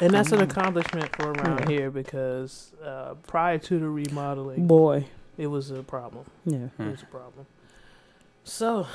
And 0.00 0.12
that's 0.12 0.32
an 0.32 0.40
Mm. 0.40 0.50
accomplishment 0.50 1.14
for 1.14 1.30
around 1.32 1.60
Yeah. 1.60 1.68
here 1.68 1.90
because 1.90 2.72
uh, 2.84 3.14
prior 3.26 3.58
to 3.58 3.78
the 3.78 3.88
remodeling, 3.88 4.66
Boy, 4.66 5.06
it 5.38 5.46
was 5.46 5.70
a 5.70 5.82
problem. 5.84 6.24
yeah. 6.44 6.68
It 6.78 6.90
was 6.90 7.02
a 7.02 7.06
problem. 7.06 7.46
So, 8.42 8.86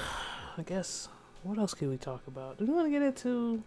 I 0.58 0.64
guess 0.64 1.08
what 1.44 1.58
else 1.58 1.74
can 1.74 1.90
we 1.90 1.98
talk 1.98 2.28
about? 2.28 2.58
Do 2.58 2.66
we 2.66 2.74
want 2.74 2.88
to 2.88 2.92
get 2.92 3.02
into? 3.02 3.64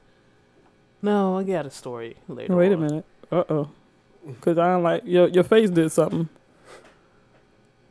No, 1.01 1.39
I 1.39 1.43
got 1.45 1.65
a 1.65 1.71
story 1.71 2.17
later. 2.29 2.55
Wait 2.55 2.71
a 2.73 2.77
minute. 2.77 3.05
Uh 3.31 3.45
oh. 3.49 3.71
Because 4.27 4.59
I 4.59 4.69
don't 4.73 4.83
like 4.83 5.03
your 5.07 5.27
your 5.29 5.43
face 5.43 5.71
did 5.71 5.91
something. 5.91 6.29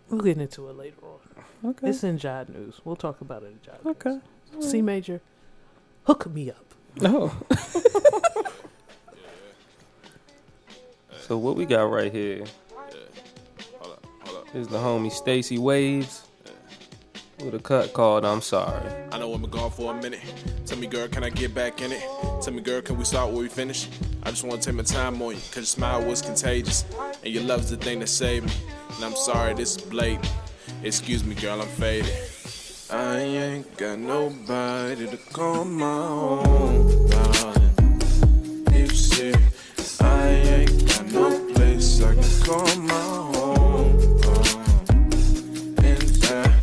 We'll 0.09 0.21
get 0.21 0.37
into 0.37 0.69
it 0.69 0.77
later 0.77 0.97
on. 1.03 1.19
Okay. 1.63 1.89
It's 1.89 2.03
in 2.03 2.17
Jive 2.17 2.49
News. 2.49 2.81
We'll 2.83 2.95
talk 2.95 3.21
about 3.21 3.43
it 3.43 3.47
in 3.47 3.59
Jive 3.59 3.85
News. 3.85 3.95
Okay. 3.95 4.19
C 4.59 4.81
major, 4.81 5.21
hook 6.05 6.29
me 6.29 6.49
up. 6.51 6.73
Oh. 7.01 7.35
So 11.31 11.37
what 11.37 11.55
we 11.55 11.65
got 11.65 11.83
right 11.83 12.11
here 12.11 12.43
is 14.53 14.67
the 14.67 14.77
homie 14.77 15.09
Stacy 15.09 15.57
Waves 15.57 16.27
with 17.41 17.55
a 17.55 17.59
cut 17.59 17.93
called 17.93 18.25
"I'm 18.25 18.41
Sorry." 18.41 18.91
I 19.13 19.17
know 19.17 19.33
I've 19.33 19.39
been 19.39 19.49
gone 19.49 19.71
for 19.71 19.93
a 19.93 20.01
minute. 20.01 20.19
Tell 20.65 20.77
me, 20.77 20.87
girl, 20.87 21.07
can 21.07 21.23
I 21.23 21.29
get 21.29 21.55
back 21.55 21.81
in 21.81 21.93
it? 21.93 22.03
Tell 22.41 22.51
me, 22.53 22.61
girl, 22.61 22.81
can 22.81 22.97
we 22.97 23.05
start 23.05 23.31
where 23.31 23.43
we 23.43 23.47
finish? 23.47 23.87
I 24.23 24.31
just 24.31 24.43
wanna 24.43 24.61
take 24.61 24.75
my 24.75 24.83
time 24.83 25.21
on 25.21 25.35
you, 25.35 25.41
cause 25.51 25.55
your 25.55 25.63
smile 25.63 26.03
was 26.03 26.21
contagious. 26.21 26.83
And 27.23 27.33
your 27.33 27.43
love's 27.43 27.69
the 27.69 27.77
thing 27.77 27.99
that 27.99 28.07
saved 28.07 28.47
me. 28.47 28.53
And 28.95 29.05
I'm 29.05 29.15
sorry, 29.15 29.53
this 29.53 29.77
is 29.77 29.81
blatant. 29.83 30.27
Excuse 30.83 31.23
me, 31.23 31.35
girl, 31.35 31.61
I'm 31.61 31.67
faded. 31.67 32.13
I 32.89 33.19
ain't 33.19 33.77
got 33.77 33.99
nobody 33.99 35.07
to 35.07 35.17
call 35.17 35.63
my 35.65 36.07
own, 36.07 37.09
darling. 37.09 38.01
You 38.73 38.87
see, 38.87 39.33
I 40.01 40.27
ain't 40.27 40.87
got 40.87 41.05
no 41.11 41.53
place 41.53 42.01
I 42.01 42.15
can 42.15 42.45
call 42.45 42.75
my 42.75 43.21
darling. 44.21 44.69
And 45.83 46.25
I, 46.25 46.61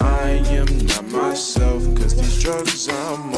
I 0.00 0.30
am 0.58 0.86
not 0.86 1.04
myself, 1.08 1.82
cause 1.96 2.14
these 2.16 2.42
drugs 2.42 2.88
I'm 2.88 3.29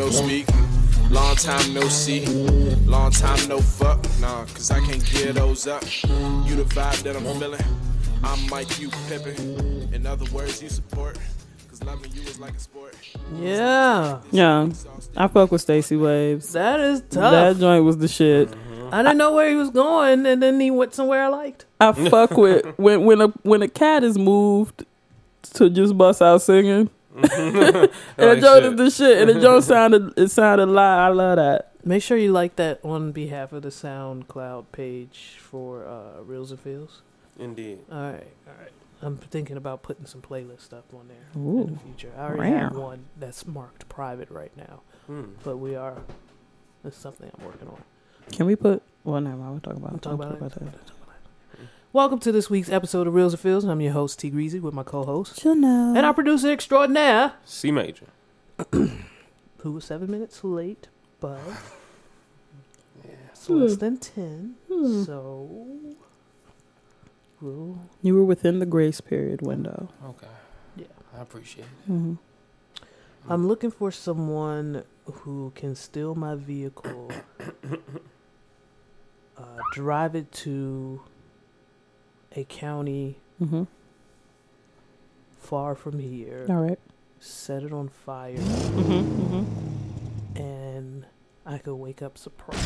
no 0.00 0.08
speak. 0.08 0.46
Long 1.10 1.36
time 1.36 1.74
no 1.74 1.82
see. 1.88 2.24
Long 2.86 3.10
time 3.10 3.46
no 3.48 3.60
fuck. 3.60 4.02
Nah, 4.18 4.46
cause 4.46 4.70
I 4.70 4.80
can't 4.80 5.04
get 5.12 5.34
those 5.34 5.66
up. 5.66 5.82
You 5.84 6.56
the 6.56 6.64
vibe 6.68 7.02
that 7.02 7.16
I'm 7.16 7.24
feeling. 7.38 7.60
I'm 8.24 8.48
Mike, 8.48 8.80
you 8.80 8.88
pippin'. 9.08 9.92
In 9.92 10.06
other 10.06 10.24
words, 10.32 10.62
you 10.62 10.70
support. 10.70 11.18
Cause 11.68 11.82
loving 11.84 12.12
you 12.12 12.22
is 12.22 12.40
like 12.40 12.54
a 12.54 12.58
sport. 12.58 12.94
Yeah, 13.36 14.20
Yeah. 14.30 14.70
I 15.18 15.28
fuck 15.28 15.52
with 15.52 15.60
Stacy 15.60 15.96
Waves. 15.96 16.50
that 16.54 16.80
is 16.80 17.02
tough. 17.10 17.32
That 17.32 17.58
joint 17.58 17.84
was 17.84 17.98
the 17.98 18.08
shit. 18.08 18.48
I 18.92 19.02
didn't 19.02 19.18
know 19.18 19.34
where 19.34 19.50
he 19.50 19.54
was 19.54 19.70
going, 19.70 20.24
and 20.26 20.42
then 20.42 20.58
he 20.60 20.70
went 20.70 20.94
somewhere 20.94 21.24
I 21.24 21.28
liked. 21.28 21.66
I 21.78 21.92
fuck 21.92 22.30
with 22.30 22.64
when 22.78 23.04
when 23.04 23.20
a 23.20 23.28
when 23.42 23.60
a 23.60 23.68
cat 23.68 24.02
is 24.02 24.16
moved 24.16 24.86
to 25.54 25.68
just 25.68 25.96
bust 25.98 26.22
out 26.22 26.40
singing. 26.40 26.88
and 27.32 27.90
the 28.16 28.26
Like 28.26 28.40
joint 28.40 28.64
shit. 28.64 28.72
is 28.72 28.76
the 28.76 28.90
shit. 28.90 29.18
And 29.28 29.30
the 29.36 29.40
joint 29.46 29.64
sounded 29.64 30.12
it 30.16 30.28
sounded 30.30 30.66
live. 30.66 30.98
I 31.00 31.08
love 31.14 31.36
that. 31.36 31.72
Make 31.84 32.02
sure 32.02 32.16
you 32.16 32.32
like 32.32 32.56
that 32.56 32.80
on 32.84 33.12
behalf 33.12 33.52
of 33.52 33.62
the 33.62 33.70
SoundCloud 33.70 34.66
page 34.72 35.38
for 35.40 35.86
uh, 35.86 36.20
Reels 36.22 36.50
and 36.50 36.60
Feels. 36.60 37.02
Indeed. 37.38 37.78
All 37.90 37.98
right, 38.02 38.26
all 38.46 38.54
right. 38.60 38.70
I'm 39.02 39.16
thinking 39.16 39.56
about 39.56 39.82
putting 39.82 40.04
some 40.04 40.20
playlist 40.20 40.60
stuff 40.60 40.84
on 40.92 41.08
there 41.08 41.16
in 41.34 41.40
Ooh. 41.40 41.64
the 41.72 41.78
future. 41.78 42.12
I 42.18 42.24
already 42.24 42.50
have 42.52 42.76
one 42.76 43.06
that's 43.18 43.46
marked 43.46 43.88
private 43.88 44.30
right 44.30 44.54
now, 44.58 44.82
Hmm. 45.06 45.22
but 45.42 45.56
we 45.56 45.74
are. 45.74 45.96
It's 46.84 46.98
something 46.98 47.30
I'm 47.38 47.46
working 47.46 47.68
on. 47.68 47.82
Can 48.32 48.44
we 48.46 48.56
put 48.56 48.82
well 49.04 49.20
never 49.22 49.36
mind, 49.36 49.50
we'll 49.52 49.60
talk 49.60 49.76
about 49.76 49.90
We'll 49.92 49.98
talk 50.00 50.12
about, 50.14 50.38
talk 50.38 50.38
about 50.38 50.56
about 50.56 50.56
it, 50.56 50.60
talk 50.60 50.68
about 50.74 50.88
it. 50.88 50.92
Welcome 51.92 52.20
to 52.20 52.30
this 52.30 52.48
week's 52.48 52.70
episode 52.70 53.08
of 53.08 53.14
Reels 53.14 53.32
and 53.32 53.40
Feels. 53.40 53.64
I'm 53.64 53.80
your 53.80 53.92
host 53.92 54.20
T 54.20 54.30
Greasy 54.30 54.60
with 54.60 54.72
my 54.72 54.84
co-host 54.84 55.34
that. 55.34 55.40
Chanel. 55.40 55.96
and 55.96 56.06
our 56.06 56.14
producer 56.14 56.52
extraordinaire, 56.52 57.32
C 57.44 57.72
major. 57.72 58.06
who 58.70 59.72
was 59.72 59.86
seven 59.86 60.08
minutes 60.08 60.44
late, 60.44 60.86
but 61.18 61.40
yeah. 63.04 63.10
it's 63.30 63.50
less 63.50 63.74
than 63.76 63.96
ten. 63.96 64.54
Hmm. 64.72 65.02
So 65.02 65.66
we'll 67.40 67.80
You 68.02 68.14
were 68.14 68.24
within 68.24 68.60
the 68.60 68.66
grace 68.66 69.00
period 69.00 69.42
window. 69.42 69.88
Okay. 70.04 70.28
Yeah. 70.76 70.86
I 71.18 71.22
appreciate 71.22 71.64
it. 71.64 71.90
Mm-hmm. 71.90 72.14
I'm 73.28 73.48
looking 73.48 73.72
for 73.72 73.90
someone 73.90 74.84
who 75.12 75.50
can 75.56 75.74
steal 75.74 76.14
my 76.14 76.36
vehicle, 76.36 77.10
uh, 79.36 79.42
drive 79.72 80.14
it 80.14 80.30
to 80.32 81.00
a 82.36 82.44
county 82.44 83.18
hmm 83.38 83.64
far 85.38 85.74
from 85.74 85.98
here, 85.98 86.46
All 86.48 86.56
right. 86.56 86.78
set 87.18 87.62
it 87.62 87.72
on 87.72 87.88
fire, 87.88 88.36
Mm-hmm. 88.36 89.36
Mm-hmm. 89.36 90.40
and 90.42 91.06
I 91.46 91.58
could 91.58 91.74
wake 91.74 92.02
up 92.02 92.16
surprised. 92.18 92.60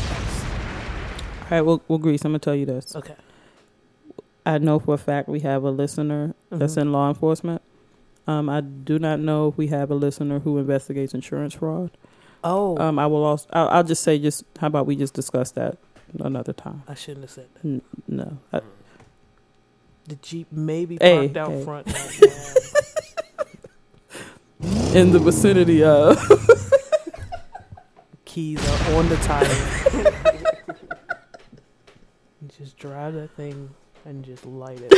All 1.43 1.47
right. 1.51 1.61
Well, 1.61 1.81
well, 1.87 1.97
Grease. 1.99 2.23
I'm 2.25 2.31
gonna 2.31 2.39
tell 2.39 2.55
you 2.55 2.65
this. 2.65 2.95
Okay. 2.95 3.15
I 4.45 4.57
know 4.59 4.77
for 4.79 4.93
a 4.95 4.97
fact 4.97 5.27
we 5.29 5.39
have 5.39 5.63
a 5.63 5.71
listener 5.71 6.35
that's 6.51 6.75
Mhm. 6.75 6.81
in 6.81 6.91
law 6.91 7.07
enforcement. 7.09 7.61
Um, 8.27 8.49
I 8.49 8.61
do 8.61 8.99
not 8.99 9.19
know 9.19 9.47
if 9.47 9.57
we 9.57 9.67
have 9.67 9.89
a 9.89 9.95
listener 9.95 10.39
who 10.39 10.57
investigates 10.57 11.13
insurance 11.13 11.53
fraud. 11.55 11.91
Oh, 12.43 12.77
Um, 12.77 12.99
I 12.99 13.07
will 13.07 13.23
also. 13.23 13.47
I'll, 13.53 13.69
I'll 13.69 13.83
just 13.83 14.03
say, 14.03 14.19
just 14.19 14.43
how 14.59 14.67
about 14.67 14.85
we 14.85 14.95
just 14.95 15.13
discuss 15.15 15.51
that 15.51 15.77
another 16.19 16.53
time? 16.53 16.83
I 16.87 16.93
shouldn't 16.93 17.23
have 17.23 17.31
said 17.31 17.47
that. 17.55 17.65
N- 17.65 17.81
no, 18.07 18.37
I, 18.53 18.61
The 20.05 20.15
Jeep 20.17 20.51
may 20.51 20.85
be 20.85 20.97
Hey, 21.01 21.17
parked 21.29 21.37
out 21.37 21.51
hey. 21.51 21.63
front. 21.63 21.87
in 24.95 25.11
the 25.11 25.19
vicinity 25.19 25.83
of. 25.83 26.17
Keys 28.25 28.59
are 28.67 28.95
on 28.95 29.07
the 29.09 29.15
tire. 29.17 29.45
Just 32.57 32.77
drive 32.77 33.13
that 33.15 33.31
thing 33.31 33.69
and 34.05 34.23
just 34.23 34.45
light 34.45 34.79
it. 34.81 34.93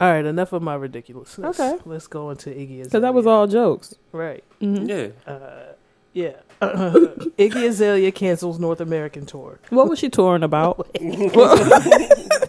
All 0.00 0.08
right, 0.12 0.24
enough 0.24 0.52
of 0.52 0.62
my 0.62 0.76
ridiculousness. 0.76 1.58
Okay. 1.58 1.76
let's 1.84 2.06
go 2.06 2.30
into 2.30 2.50
Iggy 2.50 2.82
Azalea. 2.82 2.84
Because 2.84 3.02
that 3.02 3.14
was 3.14 3.26
all 3.26 3.48
jokes. 3.48 3.96
right. 4.12 4.44
Mhm. 4.60 4.88
Yeah. 4.88 5.32
Uh, 5.32 5.72
yeah, 6.18 6.32
Iggy 6.60 7.68
Azalea 7.68 8.10
cancels 8.10 8.58
North 8.58 8.80
American 8.80 9.24
tour. 9.24 9.60
What 9.70 9.88
was 9.88 9.98
she 9.98 10.08
touring 10.08 10.42
about? 10.42 10.88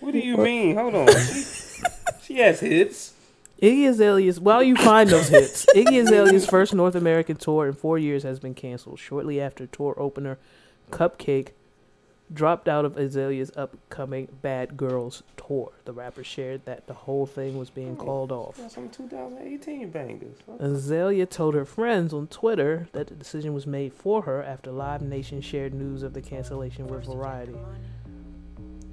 What 0.00 0.12
do 0.12 0.18
you 0.18 0.36
mean? 0.36 0.76
Hold 0.76 0.94
on. 0.94 1.08
She, 1.08 1.44
she 2.22 2.34
has 2.36 2.60
hits. 2.60 3.14
Iggy 3.62 3.88
Azalea's 3.88 4.38
while 4.38 4.62
you 4.62 4.76
find 4.76 5.08
those 5.08 5.28
hits, 5.28 5.64
Iggy 5.74 6.02
Azalea's 6.02 6.44
first 6.46 6.74
North 6.74 6.94
American 6.94 7.36
tour 7.36 7.66
in 7.66 7.72
four 7.72 7.98
years 7.98 8.22
has 8.22 8.38
been 8.38 8.52
canceled 8.52 8.98
shortly 8.98 9.40
after 9.40 9.66
tour 9.66 9.94
opener 9.96 10.38
CupcakKe 10.90 11.52
dropped 12.32 12.68
out 12.68 12.84
of 12.84 12.96
Azalea's 12.96 13.52
upcoming 13.56 14.28
Bad 14.42 14.76
Girls 14.76 15.22
tour. 15.36 15.72
The 15.84 15.92
rapper 15.92 16.24
shared 16.24 16.64
that 16.64 16.86
the 16.86 16.94
whole 16.94 17.26
thing 17.26 17.58
was 17.58 17.70
being 17.70 17.96
oh, 17.98 18.04
called 18.04 18.32
off. 18.32 18.56
Some 18.70 18.88
2018 18.88 19.90
bangers. 19.90 20.36
Azalea 20.58 21.26
told 21.26 21.54
her 21.54 21.64
friends 21.64 22.12
on 22.12 22.26
Twitter 22.28 22.88
that 22.92 23.08
the 23.08 23.14
decision 23.14 23.52
was 23.54 23.66
made 23.66 23.92
for 23.92 24.22
her 24.22 24.42
after 24.42 24.70
Live 24.70 25.02
Nation 25.02 25.40
shared 25.40 25.74
news 25.74 26.02
of 26.02 26.14
the 26.14 26.22
cancellation 26.22 26.86
with 26.86 27.04
Variety. 27.06 27.56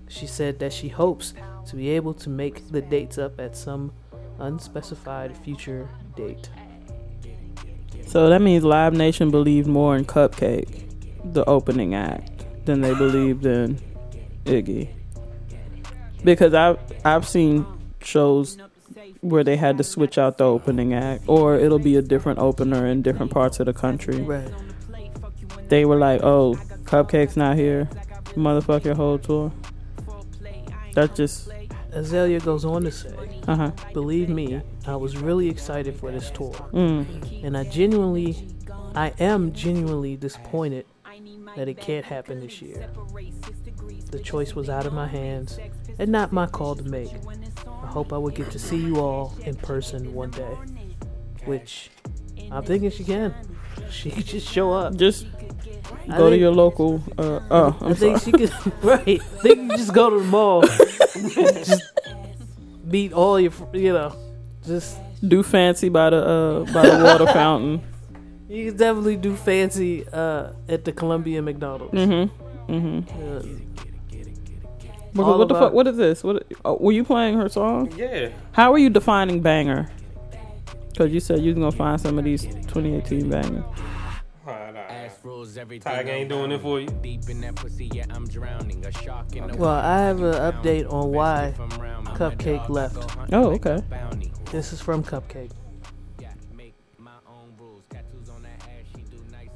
She 0.08 0.28
said 0.28 0.60
that 0.60 0.74
she 0.74 0.90
hopes 0.90 1.34
to 1.68 1.76
be 1.76 1.90
able 1.90 2.14
to 2.16 2.30
make 2.30 2.70
the 2.70 2.82
dates 2.82 3.18
up 3.18 3.40
at 3.40 3.56
some 3.56 3.94
unspecified 4.40 5.38
future 5.38 5.88
date. 6.18 6.50
So 8.08 8.28
that 8.30 8.42
means 8.42 8.66
Live 8.66 8.94
Nation 8.94 9.32
believed 9.32 9.68
more 9.68 9.96
in 9.96 10.04
CupcakKe, 10.04 11.34
the 11.34 11.46
opening 11.46 11.96
act, 11.96 12.31
than 12.66 12.82
they 12.82 12.94
believed 12.94 13.46
in 13.46 13.80
Iggy. 14.46 14.90
Because 16.24 16.54
I've 16.54 16.80
I've 17.04 17.28
seen 17.28 17.66
shows 18.02 18.58
where 19.22 19.44
they 19.44 19.56
had 19.56 19.78
to 19.78 19.84
switch 19.84 20.18
out 20.18 20.38
the 20.38 20.44
opening 20.44 20.94
act, 20.94 21.24
or 21.28 21.56
it'll 21.56 21.80
be 21.80 21.96
a 21.96 22.02
different 22.02 22.40
opener 22.40 22.86
in 22.86 23.02
different 23.02 23.32
parts 23.32 23.60
of 23.60 23.66
the 23.68 23.74
country. 23.74 24.22
Right. 24.22 24.52
They 25.70 25.86
were 25.86 25.96
like, 25.96 26.22
"Oh, 26.24 26.56
CupcakKe's 26.84 27.38
not 27.38 27.56
here, 27.56 27.90
motherfuck 28.36 28.84
your 28.84 28.96
whole 28.96 29.18
tour." 29.18 29.52
That 30.94 31.16
just 31.16 31.50
Azalea 31.94 32.40
goes 32.40 32.66
on 32.66 32.84
to 32.84 32.92
say, 32.92 33.14
uh 33.48 33.56
huh. 33.56 33.72
Believe 33.94 34.30
me, 34.30 34.62
I 34.88 34.96
was 34.96 35.18
really 35.18 35.50
excited 35.50 35.96
for 35.96 36.12
this 36.12 36.30
tour. 36.32 36.54
Mm. 36.74 37.44
And 37.44 37.58
I 37.58 37.64
genuinely, 37.66 38.48
I 38.96 39.14
am 39.20 39.52
genuinely 39.54 40.16
disappointed 40.16 40.86
that 41.56 41.68
it 41.68 41.80
can't 41.80 42.06
happen 42.06 42.40
this 42.40 42.62
year. 42.62 42.90
The 44.12 44.20
choice 44.20 44.56
was 44.56 44.70
out 44.70 44.86
of 44.86 44.94
my 44.94 45.08
hands 45.08 45.60
and 46.00 46.12
not 46.12 46.32
my 46.32 46.48
call 46.48 46.76
to 46.76 46.84
make. 46.84 47.12
I 47.68 47.88
hope 47.88 48.14
I 48.14 48.18
would 48.18 48.36
get 48.36 48.52
to 48.52 48.60
see 48.60 48.78
you 48.78 49.00
all 49.00 49.34
in 49.44 49.56
person 49.56 50.14
one 50.14 50.32
day. 50.32 50.58
Which 51.46 51.90
I'm 52.52 52.64
thinking 52.64 52.92
she 52.98 53.04
can. 53.04 53.34
She 53.90 54.12
could 54.12 54.26
just 54.26 54.48
show 54.48 54.72
up. 54.72 54.96
Just 54.96 55.26
Go 56.18 56.30
to 56.30 56.38
your 56.38 56.52
local. 56.52 57.02
Uh, 57.18 57.40
oh, 57.50 57.78
I'm 57.82 57.92
I 57.92 57.94
think 57.94 58.18
sorry. 58.20 58.38
she 58.38 58.48
could. 58.48 58.74
right. 58.84 59.08
I 59.08 59.18
think 59.18 59.72
you 59.72 59.78
just 59.78 59.94
go 59.94 60.10
to 60.10 60.20
the 60.20 60.26
mall. 60.26 60.62
just 60.64 61.84
beat 62.90 63.14
all 63.14 63.40
your. 63.40 63.52
You 63.74 63.94
know. 63.94 64.16
Just 64.66 64.98
Do 65.28 65.44
fancy 65.44 65.90
by 65.90 66.10
the 66.10 66.18
uh, 66.18 66.74
by 66.74 66.88
the 66.88 67.04
water 67.04 67.28
fountain. 67.28 67.82
You 68.52 68.66
can 68.68 68.78
definitely 68.78 69.16
do 69.16 69.34
fancy 69.38 70.06
uh, 70.12 70.52
at 70.68 70.84
the 70.84 70.92
Columbia 70.92 71.42
McDonald's. 71.42 71.94
Mm-hmm. 71.94 72.74
Mm-hmm. 72.74 72.98
Uh, 73.10 73.62
What, 75.14 75.24
All 75.26 75.40
what 75.40 75.48
the 75.48 75.56
fuck? 75.56 75.74
What 75.74 75.88
is 75.88 75.96
this? 75.98 76.24
What? 76.24 76.46
Oh, 76.66 76.78
were 76.78 76.92
you 76.92 77.06
playing 77.06 77.38
her 77.38 77.48
song? 77.48 77.94
Yeah. 77.98 78.30
How 78.52 78.74
are 78.74 78.78
you 78.78 78.90
defining 78.90 79.42
banger? 79.42 79.90
Because 80.90 81.14
you 81.14 81.22
said 81.22 81.40
you 81.40 81.54
was 81.54 81.56
gonna 81.56 81.72
find 81.72 82.00
some 82.00 82.18
of 82.20 82.26
these 82.26 82.44
2018 82.44 83.30
bangers. 83.30 83.64
Tiger 85.80 86.10
ain't 86.10 86.30
doing 86.30 86.52
it 86.52 86.62
for 86.62 86.80
you. 86.80 86.88
well, 89.58 89.70
I 89.70 90.00
have 90.00 90.22
an 90.22 90.34
update 90.34 90.92
on 90.92 91.12
why 91.12 91.54
CupcakKe 91.58 92.70
left. 92.70 92.98
Oh, 93.32 93.52
okay. 93.52 93.82
This 94.52 94.74
is 94.74 94.82
from 94.82 95.04
CupcakKe. 95.04 95.52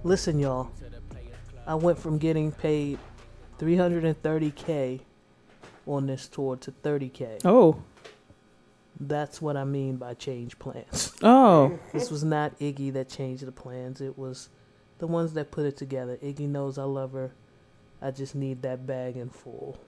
Listen, 0.05 0.37
y'all. 0.37 0.69
I 1.65 1.73
went 1.73 1.97
from 1.97 2.19
getting 2.19 2.51
paid 2.51 2.99
330k 3.57 4.99
on 5.87 6.05
this 6.05 6.27
tour 6.27 6.55
to 6.57 6.71
30k. 6.71 7.41
Oh, 7.43 7.81
That's 8.99 9.41
what 9.41 9.57
I 9.57 9.63
mean 9.63 9.95
by 9.97 10.13
change 10.13 10.59
plans. 10.59 11.11
oh, 11.23 11.79
This 11.91 12.11
was 12.11 12.23
not 12.23 12.57
Iggy 12.59 12.93
that 12.93 13.09
changed 13.09 13.47
the 13.47 13.51
plans. 13.51 13.99
It 13.99 14.15
was 14.15 14.49
the 14.99 15.07
ones 15.07 15.33
that 15.33 15.49
put 15.49 15.65
it 15.65 15.75
together. 15.75 16.17
Iggy 16.17 16.47
knows 16.47 16.77
I 16.77 16.83
love 16.83 17.13
her. 17.13 17.33
I 17.99 18.11
just 18.11 18.35
need 18.35 18.61
that 18.61 18.85
bag 18.85 19.17
in 19.17 19.29
full. 19.31 19.79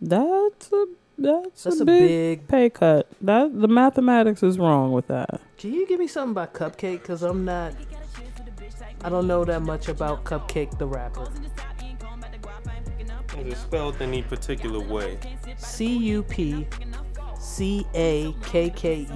that's 0.00 0.72
a 0.72 0.86
that's, 1.16 1.62
That's 1.62 1.78
a, 1.78 1.82
a 1.82 1.86
big, 1.86 2.08
big. 2.40 2.48
pay 2.48 2.70
cut. 2.70 3.08
That 3.20 3.60
the 3.60 3.68
mathematics 3.68 4.42
is 4.42 4.58
wrong 4.58 4.90
with 4.90 5.06
that. 5.08 5.40
Can 5.58 5.72
you 5.74 5.86
give 5.86 6.00
me 6.00 6.08
something 6.08 6.30
about 6.32 6.54
CupcakKe? 6.54 7.04
Cause 7.04 7.22
I'm 7.22 7.44
not. 7.44 7.72
I 9.04 9.08
don't 9.08 9.26
know 9.26 9.44
that 9.44 9.62
much 9.62 9.88
about 9.88 10.24
CupcakKe 10.24 10.78
the 10.78 10.86
rapper. 10.86 11.28
Is 13.38 13.52
it 13.52 13.56
spelled 13.56 14.00
any 14.02 14.22
particular 14.22 14.80
way? 14.80 15.18
C 15.56 15.96
U 15.96 16.22
P 16.24 16.66
C 17.38 17.86
A 17.94 18.34
K 18.42 18.70
K 18.70 18.94
E. 19.02 19.06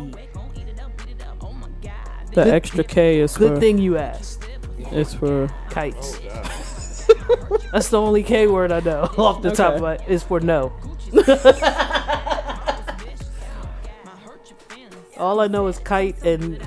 The 2.35 2.45
Good- 2.45 2.55
extra 2.55 2.85
K 2.85 3.21
is 3.21 3.37
Good 3.37 3.55
for 3.55 3.61
thing 3.61 3.79
you 3.79 3.99
asked. 3.99 4.47
It's 4.91 5.15
for 5.15 5.49
Kites. 5.71 6.19
Oh, 6.31 7.59
That's 7.73 7.89
the 7.89 8.01
only 8.01 8.23
K 8.23 8.47
word 8.47 8.73
I 8.73 8.81
know 8.81 9.03
off 9.19 9.43
the 9.43 9.51
top 9.51 9.75
of 9.75 9.83
Okay. 9.83 10.05
my. 10.05 10.11
Is 10.13 10.23
for 10.23 10.41
no. 10.41 10.73
All 15.19 15.41
I 15.41 15.47
know 15.47 15.67
is 15.67 15.79
kite 15.79 16.21
and 16.23 16.61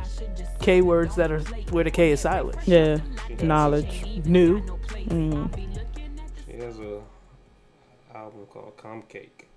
K 0.65 0.81
words 0.81 1.15
that 1.15 1.31
are 1.31 1.41
where 1.69 1.83
the 1.83 1.91
K 1.91 2.09
is 2.09 2.21
silent. 2.21 2.57
yeah 2.65 2.97
knowledge. 3.43 4.03
New. 4.25 4.61
Mm. 5.09 5.47
She 6.47 6.57
has 6.57 6.79
a 6.79 7.01
album 8.15 8.47
called 8.47 8.75
Cum 8.75 9.03
Cake. 9.03 9.47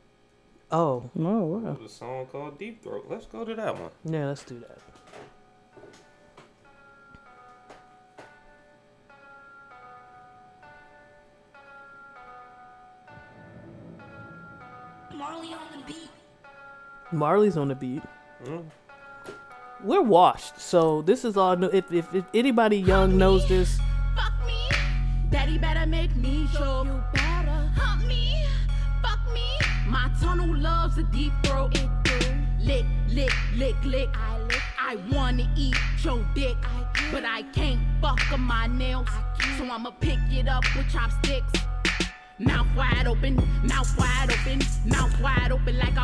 Oh, 0.70 1.08
Oh 1.18 1.44
wow. 1.44 1.72
There's 1.72 1.90
a 1.90 1.94
song 1.94 2.26
called 2.26 2.58
Deep 2.58 2.82
Throat. 2.82 3.06
Let's 3.08 3.24
go 3.24 3.42
to 3.42 3.54
that 3.54 3.80
one. 3.80 3.90
yeah. 4.04 4.26
Let's 4.26 4.44
do 4.44 4.58
that. 4.60 4.78
Marley 15.14 15.52
on 15.52 15.60
the 15.78 15.84
beat. 15.86 16.10
Marley's 17.12 17.56
on 17.56 17.68
the 17.68 17.74
beat. 17.74 18.02
Mm. 18.44 18.64
We're 19.84 20.02
washed, 20.02 20.58
so 20.58 21.02
this 21.02 21.24
is 21.24 21.36
all 21.36 21.56
new. 21.56 21.68
If, 21.68 21.92
if, 21.92 22.12
if 22.12 22.24
anybody 22.34 22.78
young 22.78 23.16
knows 23.16 23.48
this, 23.48 23.78
Fuck 24.16 24.32
me. 24.44 24.68
Daddy 25.30 25.56
better 25.56 25.86
make 25.86 26.14
me 26.16 26.48
show 26.48 26.82
you 26.84 27.00
better. 27.14 27.70
Hump 27.76 28.04
me. 28.04 28.44
Fuck 29.02 29.20
me. 29.32 29.46
My 29.86 30.10
tunnel 30.20 30.52
loves 30.56 30.98
a 30.98 31.04
deep 31.04 31.32
throat. 31.44 31.76
It 31.76 31.88
do. 32.02 32.18
Lick, 32.60 32.84
lick, 33.10 33.32
lick, 33.56 33.76
lick. 33.84 34.08
I 34.14 34.40
lick. 34.40 34.62
I 34.80 34.96
wanna 35.12 35.48
eat 35.56 35.76
your 36.02 36.26
dick. 36.34 36.56
I 36.64 37.10
but 37.12 37.24
I 37.24 37.42
can't 37.54 37.80
fuck 38.00 38.32
on 38.32 38.40
my 38.40 38.66
nails. 38.66 39.08
So 39.56 39.64
I'ma 39.64 39.90
pick 40.00 40.18
it 40.30 40.48
up 40.48 40.64
with 40.76 40.90
chopsticks. 40.90 41.67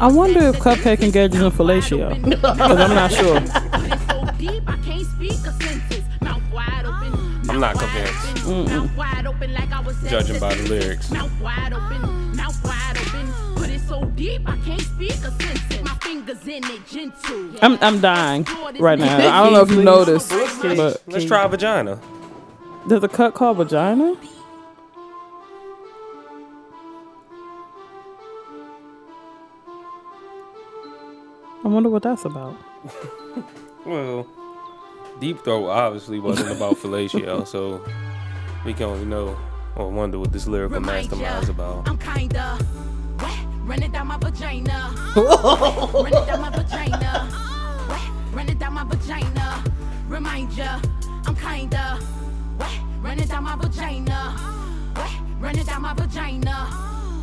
I 0.05 0.09
wonder 0.09 0.49
if 0.49 0.57
CupcakKe 0.57 1.03
engages 1.03 1.41
in 1.41 1.51
fellatio. 1.51 2.23
Because 2.29 2.61
I'm 2.61 2.95
not 2.95 3.13
sure. 3.13 3.41
But 3.41 3.93
it's 3.93 4.07
so 4.07 4.25
deep, 4.37 4.63
I 4.69 4.77
can't 4.79 5.07
speak 5.07 5.31
a 5.33 5.53
sentence. 5.53 6.05
Mouth 6.21 6.43
wide 6.53 6.85
open. 6.85 7.13
Oh. 7.15 7.43
I'm 7.49 7.61
not 7.61 7.77
wide 7.77 7.85
convinced. 7.85 8.47
open, 8.47 8.65
Mouth 8.67 8.97
wide 8.97 9.27
open 9.27 9.55
like 9.55 9.73
I 9.73 9.81
was 9.81 10.03
Judging 10.03 10.41
by 10.41 10.55
the 10.55 10.69
lyrics. 10.69 11.11
Mouth 11.11 11.41
wide 11.41 11.73
open, 11.73 12.01
oh. 12.03 12.09
mouth 12.37 12.65
wide 12.65 12.99
open. 12.99 13.27
Oh. 13.29 13.55
But 13.57 13.71
it's 13.71 13.89
so 13.89 14.05
deep, 14.05 14.43
I 14.47 14.59
can't 14.59 14.83
speak 14.83 15.13
a 15.13 15.31
sentence. 15.31 15.83
My 15.83 15.95
fingers 16.03 16.47
in 16.47 16.65
it, 16.65 16.87
gentle. 16.87 17.57
I'm 17.63 17.79
I'm 17.81 18.01
dying 18.01 18.47
right 18.81 18.99
now. 18.99 19.17
I 19.41 19.45
don't 19.45 19.53
know 19.53 19.63
if 19.63 19.71
you 19.71 19.83
noticed, 19.83 20.31
but 20.31 21.03
Let's 21.07 21.25
try 21.25 21.47
vagina. 21.47 22.01
Does 22.89 23.03
a 23.05 23.09
cut 23.09 23.35
call 23.35 23.55
vagina. 23.55 24.17
I 31.65 31.69
wonder 31.69 31.89
what 31.89 32.03
that's 32.03 32.25
about. 32.25 32.57
Well, 33.87 34.27
Deep 35.21 35.45
Throat 35.45 35.69
obviously 35.69 36.19
wasn't 36.19 36.57
about 36.57 36.77
fellatio, 36.77 37.47
so 37.55 37.85
we 38.65 38.73
can 38.73 38.85
only 38.87 39.05
know 39.05 39.37
or 39.77 39.91
wonder 39.91 40.19
what 40.19 40.33
this 40.33 40.47
lyrical 40.47 40.79
Remind 40.79 41.11
ya, 41.11 41.17
mastermind's 41.19 41.49
about. 41.51 41.87
I'm 41.87 41.99
kinda 41.99 42.59
wet, 43.21 43.39
running 43.65 43.93
down 43.93 44.07
my 44.07 44.17
vagina. 44.17 44.95
running 45.15 46.25
down 46.25 46.41
my 46.41 46.49
vagina. 46.49 47.29
Wet, 47.91 48.01
running 48.33 48.57
down 48.57 48.73
my 48.73 48.85
vagina. 48.85 49.65
Remind 50.09 50.53
ya, 50.53 50.81
I'm 51.27 51.37
kinda 51.37 51.99
wet, 52.59 52.79
running 53.03 53.27
down 53.29 53.45
my 53.45 53.57
vagina. 53.57 54.35
Wet, 54.97 55.11
running 55.41 55.65
down 55.67 55.83
my 55.83 55.93
vagina. 55.93 56.69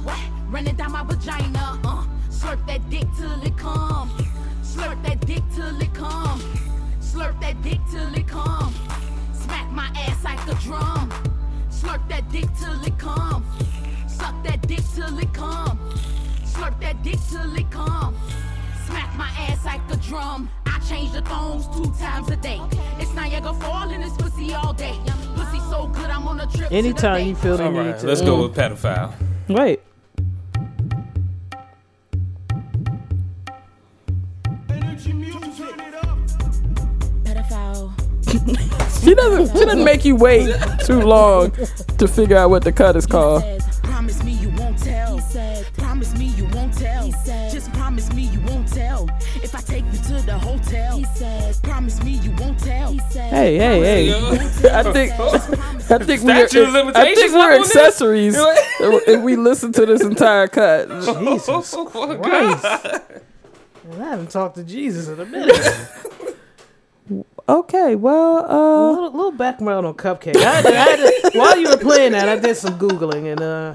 Wet, 0.06 0.20
running 0.48 0.76
down 0.76 0.92
my 0.92 1.04
vagina. 1.04 1.80
Uh, 1.84 2.06
slurp 2.30 2.64
that 2.68 2.88
dick 2.92 3.08
till 3.18 3.42
it 3.42 3.58
come. 3.58 4.12
Slurp 4.72 5.04
that 5.04 5.20
dick 5.26 5.44
till 5.54 5.82
it 5.82 5.94
come. 5.94 6.40
Slurp 7.02 7.40
that 7.42 7.62
dick 7.62 7.80
till 7.92 8.14
it 8.16 8.28
come. 8.28 8.74
Smack 9.34 9.70
my 9.72 9.90
ass 9.96 10.24
like 10.24 10.40
a 10.48 10.56
drum. 10.62 11.10
Slurp 11.70 12.08
that 12.08 12.30
dick 12.32 12.48
till 12.58 12.82
it 12.84 12.98
come. 12.98 13.44
Suck 14.08 14.44
that 14.44 14.66
dick 14.68 14.82
till 14.96 15.20
it 15.20 15.34
come. 15.34 15.78
Slurp 16.46 16.80
that 16.80 17.04
dick 17.04 17.20
till 17.30 17.54
it 17.56 17.70
come. 17.70 18.16
Smack 18.88 19.14
my 19.18 19.28
ass 19.48 19.66
like 19.66 19.82
a 19.92 19.98
drum. 19.98 20.50
I 20.66 20.80
change 20.88 21.12
the 21.12 21.22
thongs 21.24 21.68
two 21.76 21.92
times 22.00 22.30
a 22.30 22.38
day. 22.38 22.62
It's 22.98 23.14
Niagara 23.14 23.54
Fall 23.56 23.90
in 23.90 24.00
this 24.00 24.16
pussy 24.16 24.54
all 24.54 24.72
day. 24.74 24.98
Pussy 25.36 25.60
so 25.70 25.88
good, 25.88 26.10
I'm 26.10 26.28
on 26.28 26.40
a 26.40 26.46
trip. 26.46 26.54
to 26.54 26.70
the 26.70 26.76
anytime 26.76 27.28
you 27.28 27.36
feel 27.36 27.58
the 27.58 27.66
All 27.66 27.72
need 27.72 27.80
right, 27.80 28.00
to. 28.00 28.08
let's 28.08 28.22
go 28.22 28.44
with 28.44 28.56
pedophile. 28.56 29.14
Wait. 29.50 29.82
She 39.12 39.16
doesn't. 39.16 39.58
She 39.60 39.66
doesn't 39.66 39.84
make 39.84 40.06
you 40.06 40.16
wait 40.16 40.56
too 40.86 41.02
long 41.02 41.52
to 41.98 42.08
figure 42.08 42.38
out 42.38 42.50
what 42.50 42.64
the 42.64 42.72
cut 42.72 42.96
is 42.96 43.06
called. 43.06 43.42
says, 43.44 43.80
promise 43.82 44.24
me 44.24 44.32
you 44.32 44.50
won't 44.52 44.78
tell. 44.82 45.16
He 45.18 45.22
said, 45.24 45.66
promise 45.74 46.18
me 46.18 46.28
you 46.28 46.46
won't 46.54 46.74
tell. 46.78 47.04
He 47.04 47.12
said, 47.12 47.52
just 47.52 47.74
promise 47.74 48.14
me 48.14 48.22
you 48.22 48.40
won't 48.48 48.70
tell. 48.72 49.10
If 49.44 49.54
I 49.54 49.60
take 49.60 49.84
you 49.92 50.00
to 50.00 50.26
the 50.26 50.40
hotel. 50.40 50.98
He 50.98 51.04
said, 51.04 51.62
promise 51.62 52.02
me 52.06 52.12
you 52.12 52.32
won't 52.38 52.58
tell. 52.58 52.94
He 52.94 53.00
said, 53.10 53.34
Hey, 53.34 53.58
hey, 53.58 53.82
hey! 53.82 54.14
I 54.70 54.94
think 54.94 55.12
I 55.12 55.98
think 55.98 56.22
we're 56.24 56.46
I 56.96 57.14
think 57.14 57.34
we're 57.34 57.52
up 57.52 57.56
on 57.56 57.62
this? 57.64 57.76
accessories 57.76 58.36
if 58.40 59.22
we 59.24 59.36
listen 59.36 59.74
to 59.74 59.86
this 59.86 60.04
entire 60.04 60.48
cut. 60.48 60.88
Jesus 60.88 61.74
Oh, 61.76 62.18
Christ. 62.24 62.64
Man, 62.64 64.02
I 64.02 64.10
haven't 64.12 64.32
talked 64.32 64.56
to 64.56 64.64
Jesus 64.64 65.10
in 65.10 65.20
a 65.20 65.26
minute. 65.26 65.58
Okay, 67.50 67.96
well, 67.96 68.38
a 68.38 68.48
uh, 68.48 68.92
little, 68.92 69.12
little 69.12 69.32
background 69.32 69.86
on 69.86 69.94
CupcakKe. 69.96 70.38
I 70.38 70.62
had 70.62 70.66
I 70.66 70.72
had 70.72 71.34
while 71.34 71.58
you 71.58 71.70
were 71.70 71.78
playing 71.78 72.14
that, 72.14 72.30
I 72.30 72.38
did 72.38 72.56
some 72.56 72.78
googling, 72.78 73.32
and 73.32 73.42
uh, 73.42 73.74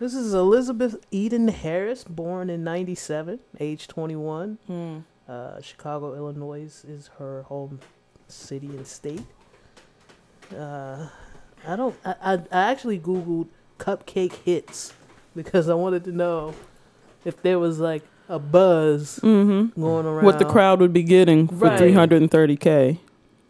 this 0.00 0.14
is 0.14 0.34
Elizabeth 0.34 0.96
Eden 1.10 1.48
Harris, 1.48 2.04
born 2.04 2.50
in 2.50 2.64
'97, 2.64 3.40
age 3.60 3.86
21. 3.88 5.04
Uh, 5.28 5.60
Chicago, 5.60 6.14
Illinois 6.14 6.84
is 6.86 7.10
her 7.18 7.42
home 7.42 7.80
city 8.28 8.66
and 8.66 8.86
state. 8.86 9.22
Uh, 10.56 11.08
I 11.66 11.76
don't. 11.76 11.94
I, 12.04 12.14
I 12.22 12.32
I 12.50 12.70
actually 12.70 12.98
googled 12.98 13.48
cupcake 13.78 14.34
hits 14.44 14.92
because 15.36 15.68
I 15.68 15.74
wanted 15.74 16.04
to 16.04 16.12
know 16.12 16.54
if 17.24 17.40
there 17.42 17.58
was 17.58 17.78
like 17.78 18.02
a 18.32 18.38
buzz 18.38 19.20
Mm-hmm. 19.22 19.80
going 19.80 20.06
around. 20.06 20.24
What 20.24 20.38
the 20.38 20.44
crowd 20.44 20.80
would 20.80 20.92
be 20.92 21.02
getting 21.02 21.46
for 21.48 21.54
Right. 21.66 21.78
330k. 21.80 22.98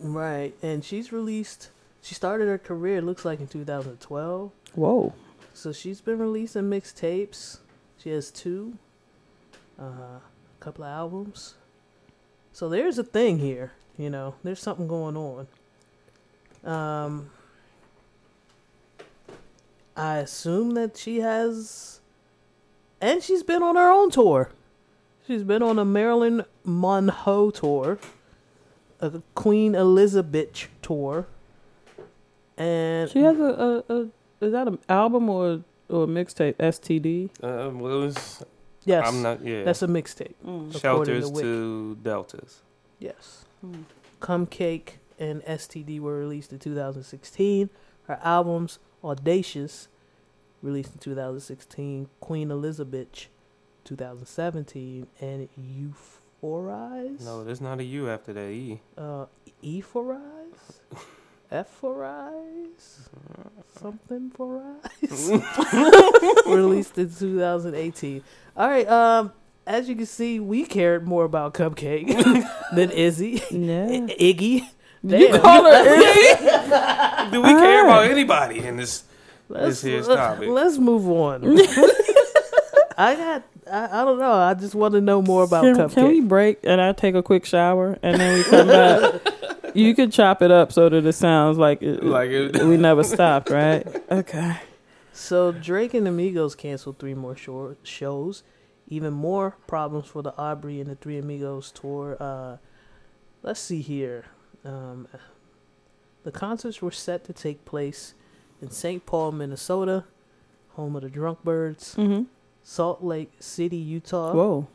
Right, 0.00 0.52
and 0.62 0.84
she's 0.84 1.12
released. 1.12 1.70
She 2.02 2.14
started 2.16 2.48
her 2.48 2.58
career. 2.58 3.00
Looks 3.00 3.24
like 3.24 3.38
in 3.40 3.46
2012. 3.46 4.50
Whoa. 4.74 5.14
So 5.54 5.72
she's 5.72 6.00
been 6.00 6.18
releasing 6.18 6.64
mixtapes. 6.64 7.58
She 7.98 8.10
has 8.10 8.32
two, 8.32 8.76
uh, 9.80 9.84
a 9.84 10.20
couple 10.58 10.82
of 10.84 10.90
albums. 10.90 11.54
So 12.52 12.68
there's 12.68 12.98
a 12.98 13.04
thing 13.04 13.38
here, 13.38 13.72
you 13.96 14.10
know. 14.10 14.34
There's 14.42 14.58
something 14.60 14.88
going 14.88 15.16
on. 15.16 15.46
Um, 16.64 17.30
I 19.96 20.18
assume 20.18 20.70
that 20.72 20.96
she 20.96 21.20
has, 21.20 22.00
and 23.00 23.22
she's 23.22 23.42
been 23.42 23.62
on 23.62 23.76
her 23.76 23.90
own 23.90 24.10
tour. 24.10 24.50
She's 25.32 25.44
been 25.44 25.62
on 25.62 25.78
a 25.78 25.84
Marilyn 25.86 26.44
Monroe 26.62 27.50
tour, 27.50 27.98
a 29.00 29.22
Queen 29.34 29.74
Elizabeth 29.74 30.68
tour, 30.82 31.26
and 32.58 33.08
She 33.08 33.20
has 33.20 33.38
a, 33.38 33.82
a, 33.88 33.94
a 33.94 34.00
is 34.42 34.52
that 34.52 34.68
an 34.68 34.78
album 34.90 35.30
or 35.30 35.64
or 35.88 36.04
a 36.04 36.06
mixtape? 36.06 36.56
STD. 36.56 37.30
Uh, 37.42 37.70
well, 37.70 38.02
it 38.02 38.04
was, 38.04 38.44
yes, 38.84 39.08
I'm 39.08 39.22
not. 39.22 39.42
Yeah. 39.42 39.64
That's 39.64 39.80
a 39.80 39.86
mixtape. 39.86 40.34
Mm. 40.46 40.78
Shelters 40.78 41.28
according 41.28 41.50
to 41.50 41.94
to 41.94 41.98
deltas. 42.02 42.60
Yes. 42.98 43.46
Hmm. 43.62 43.84
Cum 44.20 44.44
Cake 44.44 44.98
and 45.18 45.40
STD 45.44 45.98
were 45.98 46.18
released 46.18 46.52
in 46.52 46.58
2016. 46.58 47.70
Her 48.06 48.20
albums, 48.22 48.80
Audacious, 49.02 49.88
released 50.60 50.92
in 50.92 50.98
2016. 50.98 52.10
Queen 52.20 52.50
Elizabeth, 52.50 53.28
2017. 53.84 55.06
And 55.20 55.48
Ephorize? 56.42 57.20
No, 57.24 57.44
there's 57.44 57.60
not 57.60 57.80
a 57.80 57.84
U 57.84 58.08
after 58.10 58.32
that 58.32 58.48
E. 58.50 58.80
Uh, 58.96 59.26
E 59.62 59.80
for 59.80 60.14
Eyes? 60.14 60.80
F 61.50 61.68
for 61.68 62.04
Eyes? 62.04 63.08
Something 63.78 64.30
for 64.30 64.62
Eyes? 64.62 65.30
Released 66.46 66.96
in 66.98 67.12
2018. 67.12 68.22
All 68.56 68.68
right, 68.68 68.88
um, 68.88 69.32
as 69.66 69.88
you 69.88 69.94
can 69.94 70.06
see, 70.06 70.40
we 70.40 70.64
cared 70.64 71.06
more 71.06 71.24
about 71.24 71.54
CupcakKe 71.54 72.44
than 72.74 72.90
Izzy. 72.90 73.42
Yeah. 73.50 73.84
I- 73.84 74.16
Iggy. 74.18 74.62
You 75.04 75.38
call 75.40 75.64
her 75.64 75.94
Izzy? 75.94 77.30
Do 77.32 77.42
we 77.42 77.48
care 77.50 77.84
about 77.84 78.04
anybody 78.10 78.64
in 78.64 78.76
this? 78.76 79.04
Let's, 79.48 79.66
This 79.66 79.82
here's 79.82 80.08
let- 80.08 80.16
topic. 80.16 80.48
let's 80.48 80.78
move 80.78 81.06
on. 81.10 81.42
I 82.96 83.14
got, 83.16 83.42
I, 83.72 84.02
I 84.02 84.04
don't 84.04 84.18
know. 84.18 84.32
I 84.32 84.54
just 84.54 84.74
want 84.74 84.94
to 84.94 85.00
know 85.00 85.22
more 85.22 85.44
about 85.44 85.62
Can, 85.64 85.74
CupcakKe. 85.76 85.94
can 85.94 86.08
we 86.08 86.20
break 86.20 86.58
and 86.64 86.80
I 86.80 86.92
take 86.92 87.14
a 87.14 87.22
quick 87.22 87.44
shower 87.46 87.98
and 88.02 88.20
then 88.20 88.38
we 88.38 88.44
come 88.44 88.68
back? 88.68 89.22
You 89.74 89.94
could 89.94 90.12
chop 90.12 90.42
it 90.42 90.50
up 90.50 90.70
so 90.72 90.88
that 90.90 91.06
it 91.06 91.12
sounds 91.14 91.56
like 91.56 91.82
it, 91.82 92.04
Like 92.04 92.28
it- 92.30 92.62
we 92.64 92.76
never 92.76 93.02
stopped, 93.02 93.48
right? 93.50 93.86
Okay. 94.12 94.56
So 95.14 95.52
Drake 95.52 95.94
and 95.94 96.06
Amigos 96.06 96.54
canceled 96.54 96.98
three 96.98 97.14
more 97.14 97.34
short 97.36 97.78
shows. 97.82 98.42
Even 98.88 99.12
more 99.14 99.56
problems 99.66 100.06
for 100.08 100.22
the 100.22 100.36
Aubrey 100.36 100.80
and 100.80 100.90
the 100.90 100.94
Three 100.96 101.16
Amigos 101.18 101.70
tour. 101.70 102.16
Uh, 102.20 102.56
let's 103.42 103.60
see 103.60 103.80
here. 103.80 104.26
Um, 104.64 105.08
the 106.24 106.30
concerts 106.32 106.82
were 106.82 106.90
set 106.90 107.24
to 107.24 107.32
take 107.32 107.64
place 107.64 108.14
in 108.60 108.70
St. 108.70 109.04
Paul, 109.06 109.32
Minnesota, 109.32 110.04
home 110.70 110.94
of 110.96 111.02
the 111.02 111.08
Drunk 111.10 111.42
Birds, 111.44 111.94
Mm-hmm. 111.94 112.24
Salt 112.62 113.02
Lake 113.02 113.32
City, 113.40 113.76
Utah, 113.76 114.32
Whoa. 114.32 114.68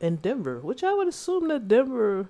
and 0.00 0.20
Denver. 0.20 0.60
Which 0.60 0.82
I 0.82 0.94
would 0.94 1.08
assume 1.08 1.48
that 1.48 1.68
Denver. 1.68 2.28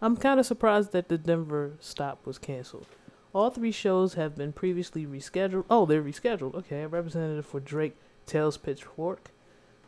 I'm 0.00 0.16
kind 0.16 0.40
of 0.40 0.46
surprised 0.46 0.92
that 0.92 1.08
the 1.08 1.16
Denver 1.16 1.74
stop 1.78 2.26
was 2.26 2.36
canceled. 2.38 2.86
All 3.32 3.50
three 3.50 3.72
shows 3.72 4.14
have 4.14 4.36
been 4.36 4.52
previously 4.52 5.06
rescheduled. 5.06 5.64
Oh, 5.70 5.86
they're 5.86 6.02
rescheduled. 6.02 6.54
Okay, 6.54 6.82
a 6.82 6.88
representative 6.88 7.46
for 7.46 7.60
Drake 7.60 7.96
tells 8.26 8.56
Pitchfork. 8.58 9.30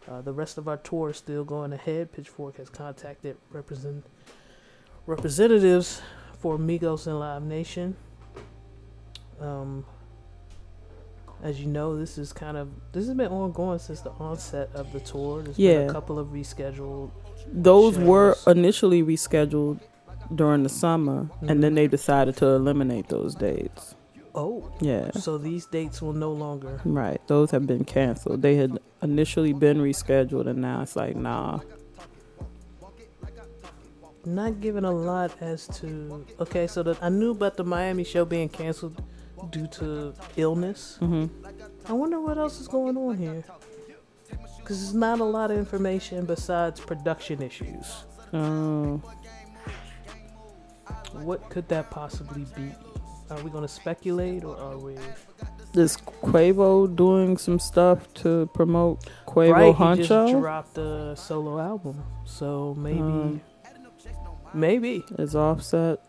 Uh, 0.09 0.21
the 0.21 0.33
rest 0.33 0.57
of 0.57 0.69
our 0.69 0.77
tour 0.77 1.11
is 1.11 1.17
still 1.17 1.45
going 1.45 1.73
ahead. 1.73 2.13
Pitchfork 2.13 2.59
has 2.59 2.69
contacted 2.69 3.37
represent 3.51 4.05
representatives 5.07 6.01
for 6.39 6.59
Migos 6.59 7.07
and 7.07 7.19
Live 7.19 7.43
Nation. 7.43 7.97
Um, 9.41 9.85
as 11.45 11.61
you 11.61 11.67
know, 11.67 11.97
this 11.97 12.17
is 12.17 12.33
kind 12.33 12.57
of 12.57 12.71
this 12.93 13.07
has 13.07 13.15
been 13.15 13.31
ongoing 13.31 13.79
since 13.79 14.01
the 14.01 14.11
onset 14.13 14.71
of 14.75 14.91
the 14.93 15.01
tour. 15.01 15.43
There's 15.43 15.57
been 15.57 15.67
Yeah. 15.67 15.91
a 15.91 15.93
couple 15.93 16.19
of 16.19 16.29
rescheduled. 16.29 17.11
Those 17.53 17.99
were 17.99 18.35
initially 18.47 19.03
rescheduled 19.03 19.81
during 20.35 20.63
the 20.63 20.71
summer, 20.71 21.19
and 21.19 21.51
mm-hmm. 21.51 21.61
then 21.61 21.75
they 21.75 21.87
decided 21.87 22.37
to 22.39 22.47
eliminate 22.47 23.09
those 23.09 23.35
dates. 23.35 23.95
Oh, 24.35 24.73
Yeah. 24.81 25.11
so 25.13 25.37
these 25.37 25.67
dates 25.67 26.01
will 26.01 26.15
no 26.15 26.33
longer. 26.33 26.81
Right. 26.85 27.21
Those 27.29 27.51
have 27.51 27.67
been 27.67 27.85
canceled. 27.85 28.41
They 28.41 28.57
had 28.57 28.81
initially 29.03 29.53
been 29.53 29.79
rescheduled, 29.79 30.49
and 30.49 30.61
now 30.61 30.81
it's 30.81 30.97
like, 30.97 31.15
nah. 31.15 31.61
Not 34.25 34.63
given 34.63 34.87
a 34.87 34.91
lot 34.91 35.31
as 35.43 35.69
to. 35.81 36.25
Okay, 36.41 36.67
so 36.67 36.83
the, 36.83 36.97
I 37.03 37.11
knew 37.11 37.33
about 37.33 37.59
the 37.59 37.65
Miami 37.65 38.05
show 38.05 38.25
being 38.25 38.49
canceled 38.49 39.03
due 39.51 39.67
to 39.69 40.15
illness. 40.37 40.97
hmm 41.01 41.27
I 41.87 41.93
wonder 41.93 42.21
what 42.21 42.39
else 42.39 42.61
is 42.61 42.69
going 42.69 42.97
on 42.97 43.17
here. 43.17 43.45
Because 44.59 44.81
there's 44.81 44.95
not 44.95 45.21
a 45.21 45.25
lot 45.25 45.51
of 45.51 45.59
information 45.59 46.25
besides 46.25 46.81
production 46.81 47.43
issues. 47.43 48.05
Oh. 48.33 49.03
What 51.13 51.49
could 51.51 51.69
that 51.69 51.91
possibly 51.91 52.47
be? 52.57 52.73
Are 53.31 53.43
we 53.43 53.51
going 53.51 53.63
to 53.63 53.69
speculate 53.69 54.45
or 54.45 54.57
are 54.57 54.79
we. 54.79 54.97
Is 55.75 55.97
Quavo 55.97 56.95
doing 56.95 57.37
some 57.37 57.59
stuff 57.59 58.13
to 58.15 58.49
promote 58.55 59.01
Quavo 59.27 59.53
right, 59.53 59.99
he 59.99 60.05
just 60.05 60.33
dropped 60.33 60.79
a 60.79 61.17
solo 61.17 61.59
album. 61.59 62.03
So 62.25 62.75
maybe. 62.79 63.01
Um, 63.01 63.41
maybe. 64.53 65.05
Is 65.19 65.35
Offset? 65.35 66.01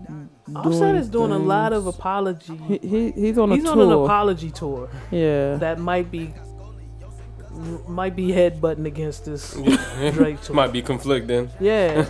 Mm-hmm. 0.00 0.56
Offset 0.56 0.94
is 0.96 1.08
doing 1.08 1.30
a 1.32 1.38
lot 1.38 1.72
of 1.72 1.86
apology. 1.86 2.56
He, 2.68 2.78
he 2.78 3.10
he's 3.12 3.38
on 3.38 3.52
a 3.52 3.54
He's 3.54 3.64
tour. 3.64 3.72
on 3.72 3.80
an 3.80 3.92
apology 3.92 4.50
tour. 4.50 4.90
yeah. 5.10 5.56
that 5.56 5.78
might 5.78 6.10
be 6.10 6.34
might 7.86 8.16
be 8.16 8.28
headbutting 8.28 8.86
against 8.86 9.24
this 9.24 9.52
Drake 10.12 10.40
tour. 10.42 10.56
Might 10.56 10.72
be 10.72 10.82
conflicting. 10.82 11.50
Yeah. 11.60 12.06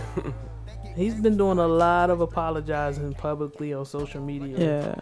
He's 0.95 1.13
been 1.15 1.37
doing 1.37 1.59
a 1.59 1.67
lot 1.67 2.09
of 2.09 2.21
apologizing 2.21 3.13
publicly 3.13 3.73
on 3.73 3.85
social 3.85 4.21
media 4.21 4.57
yeah. 4.57 4.95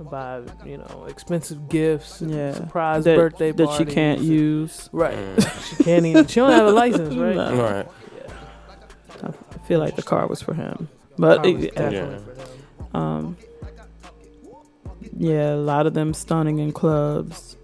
about, 0.00 0.66
you 0.66 0.76
know, 0.78 1.06
expensive 1.08 1.68
gifts, 1.68 2.20
and 2.20 2.32
Yeah. 2.34 2.52
surprise 2.54 3.04
that, 3.04 3.16
birthday 3.16 3.52
that 3.52 3.70
she 3.78 3.84
can't 3.84 4.20
use. 4.20 4.90
Right. 4.92 5.14
Mm. 5.16 5.76
she 5.78 5.84
can't 5.84 6.06
even 6.06 6.26
she 6.26 6.40
don't 6.40 6.52
have 6.52 6.66
a 6.66 6.72
license, 6.72 7.14
right? 7.14 7.36
No. 7.36 7.44
All 7.44 7.72
right. 7.72 7.88
I 9.22 9.58
feel 9.66 9.78
like 9.80 9.96
the 9.96 10.02
car 10.02 10.26
was 10.26 10.42
for 10.42 10.54
him, 10.54 10.88
but 11.18 11.44
it- 11.46 11.74
definitely 11.74 11.96
Yeah. 11.98 12.18
for 12.18 12.32
them. 12.34 12.48
um, 13.02 13.36
yeah, 15.16 15.54
a 15.54 15.56
lot 15.56 15.86
of 15.86 15.94
them 15.94 16.14
stunning 16.14 16.58
in 16.58 16.72
clubs. 16.72 17.56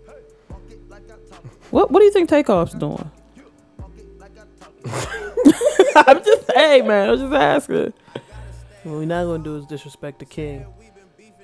What 1.70 1.90
What 1.90 2.00
do 2.00 2.04
you 2.04 2.12
think 2.12 2.28
Takeoff's 2.28 2.74
doing? 2.74 3.10
I'm 5.96 6.24
just 6.24 6.50
hey 6.54 6.82
man, 6.82 7.10
I'm 7.10 7.18
just 7.18 7.32
asking. 7.32 7.92
What 8.82 8.92
we're 8.96 9.04
not 9.06 9.24
gonna 9.24 9.42
do 9.42 9.56
is 9.56 9.66
disrespect 9.66 10.18
the 10.18 10.24
king. 10.24 10.66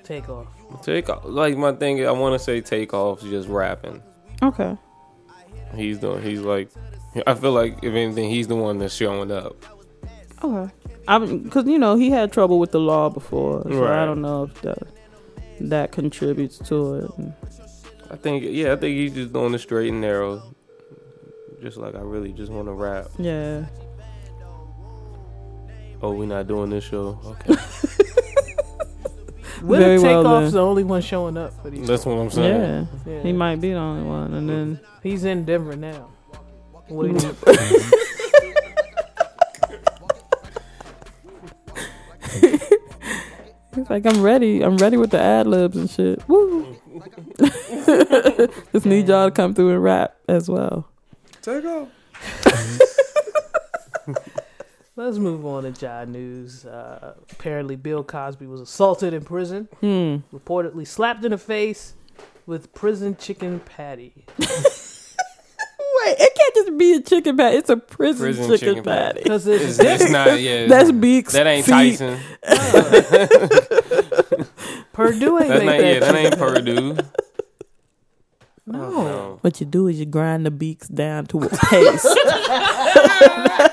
Takeoff. 0.03 0.47
Take 0.83 1.09
off. 1.09 1.23
Like 1.25 1.57
my 1.57 1.71
thing, 1.73 2.05
I 2.05 2.11
want 2.11 2.33
to 2.35 2.39
say 2.39 2.61
Takeoff 2.61 3.21
just 3.21 3.47
rapping. 3.47 4.01
Okay. 4.43 4.77
He's 5.75 5.99
doing. 5.99 6.21
He's 6.21 6.41
like. 6.41 6.69
I 7.27 7.33
feel 7.33 7.51
like 7.51 7.77
if 7.83 7.93
anything, 7.93 8.29
he's 8.29 8.47
the 8.47 8.55
one 8.55 8.77
that's 8.79 8.93
showing 8.93 9.31
up. 9.31 9.55
Okay. 10.43 10.71
I'm 11.07 11.39
because 11.39 11.65
you 11.67 11.79
know 11.79 11.95
he 11.95 12.09
had 12.09 12.31
trouble 12.31 12.59
with 12.59 12.71
the 12.71 12.79
law 12.79 13.09
before, 13.09 13.63
so 13.63 13.87
I 13.87 14.05
don't 14.05 14.21
know 14.21 14.43
if 14.43 14.61
that 14.61 14.79
that 15.61 15.91
contributes 15.91 16.57
to 16.69 16.95
it. 16.95 17.11
I 18.09 18.15
think. 18.17 18.43
Yeah, 18.47 18.73
I 18.73 18.75
think 18.75 18.95
he's 18.97 19.13
just 19.13 19.33
doing 19.33 19.51
the 19.51 19.59
straight 19.59 19.89
and 19.89 20.01
narrow. 20.01 20.41
Just 21.61 21.77
like 21.77 21.95
I 21.95 21.99
really 22.01 22.33
just 22.33 22.51
want 22.51 22.67
to 22.67 22.73
rap. 22.73 23.07
Yeah. 23.17 23.65
Oh, 26.01 26.13
we're 26.13 26.25
not 26.25 26.47
doing 26.47 26.71
this 26.71 26.83
show. 26.83 27.19
Okay, 27.23 27.53
Will 29.61 29.79
Very 29.79 29.97
the 29.97 30.03
well 30.03 30.23
Takeoff's 30.23 30.45
then. 30.45 30.53
the 30.53 30.65
only 30.65 30.83
one 30.83 31.01
showing 31.01 31.37
up 31.37 31.53
for 31.61 31.69
these. 31.69 31.87
that's 31.87 32.05
what 32.05 32.13
I'm 32.17 32.31
saying. 32.31 32.87
Yeah. 33.05 33.13
Yeah. 33.13 33.21
He 33.21 33.31
might 33.33 33.61
be 33.61 33.69
the 33.69 33.77
only 33.77 34.03
one, 34.03 34.33
and 34.33 34.49
then 34.49 34.79
He's 35.03 35.23
in 35.23 35.45
Denver 35.45 35.75
now. 35.75 36.09
He's 43.75 43.89
like, 43.89 44.05
I'm 44.05 44.21
ready. 44.21 44.61
I'm 44.61 44.77
ready 44.77 44.97
with 44.97 45.11
the 45.11 45.19
ad 45.21 45.47
libs 45.47 45.77
and 45.77 45.89
shit. 45.89 46.27
Woo. 46.27 46.75
Just 48.73 48.85
need 48.85 49.07
y'all 49.07 49.29
to 49.29 49.31
come 49.33 49.53
through 49.53 49.71
and 49.71 49.83
rap 49.83 50.15
as 50.27 50.49
well. 50.49 50.87
Takeoff. 51.41 51.87
Let's 54.97 55.17
move 55.17 55.45
on 55.45 55.63
to 55.63 55.71
Jai 55.71 56.05
News. 56.05 56.65
Uh, 56.65 57.15
apparently, 57.31 57.75
Bill 57.75 58.03
Cosby 58.03 58.45
was 58.45 58.59
assaulted 58.61 59.13
in 59.13 59.23
prison, 59.23 59.67
Hmm. 59.79 60.17
reportedly 60.35 60.85
slapped 60.85 61.23
in 61.23 61.31
the 61.31 61.37
face 61.37 61.93
with 62.45 62.73
prison 62.73 63.15
chicken 63.15 63.61
patty. 63.61 64.25
Wait, 66.05 66.15
it 66.19 66.35
can't 66.35 66.55
just 66.55 66.77
be 66.77 66.93
a 66.93 67.01
chicken 67.01 67.37
patty. 67.37 67.57
It's 67.57 67.69
a 67.69 67.77
prison, 67.77 68.25
Prison 68.25 68.43
chicken, 68.45 68.57
chicken 68.59 68.83
patty. 68.83 69.13
patty. 69.19 69.23
Because 69.23 69.47
It's, 69.47 69.79
it's, 69.79 70.01
it's 70.01 70.11
not. 70.11 70.39
Yeah. 70.41 70.67
That's 70.67 70.91
beaks. 70.91 71.33
that 71.33 71.47
ain't 71.47 71.65
feet. 71.65 71.97
Tyson. 71.99 72.19
Perdue 74.93 75.39
ain't 75.39 75.47
That's 75.49 75.63
make 75.63 75.65
not. 75.65 75.77
that. 75.77 75.93
Yeah, 75.93 75.99
that 75.99 76.15
ain't 76.15 76.37
Perdue. 76.37 76.93
no. 78.65 78.83
Oh, 78.83 79.03
no. 79.03 79.37
What 79.41 79.59
you 79.59 79.65
do 79.65 79.87
is 79.87 79.99
you 79.99 80.05
grind 80.05 80.45
the 80.45 80.51
beaks 80.51 80.87
down 80.87 81.25
to 81.27 81.43
a 81.43 81.49
paste. 81.49 82.05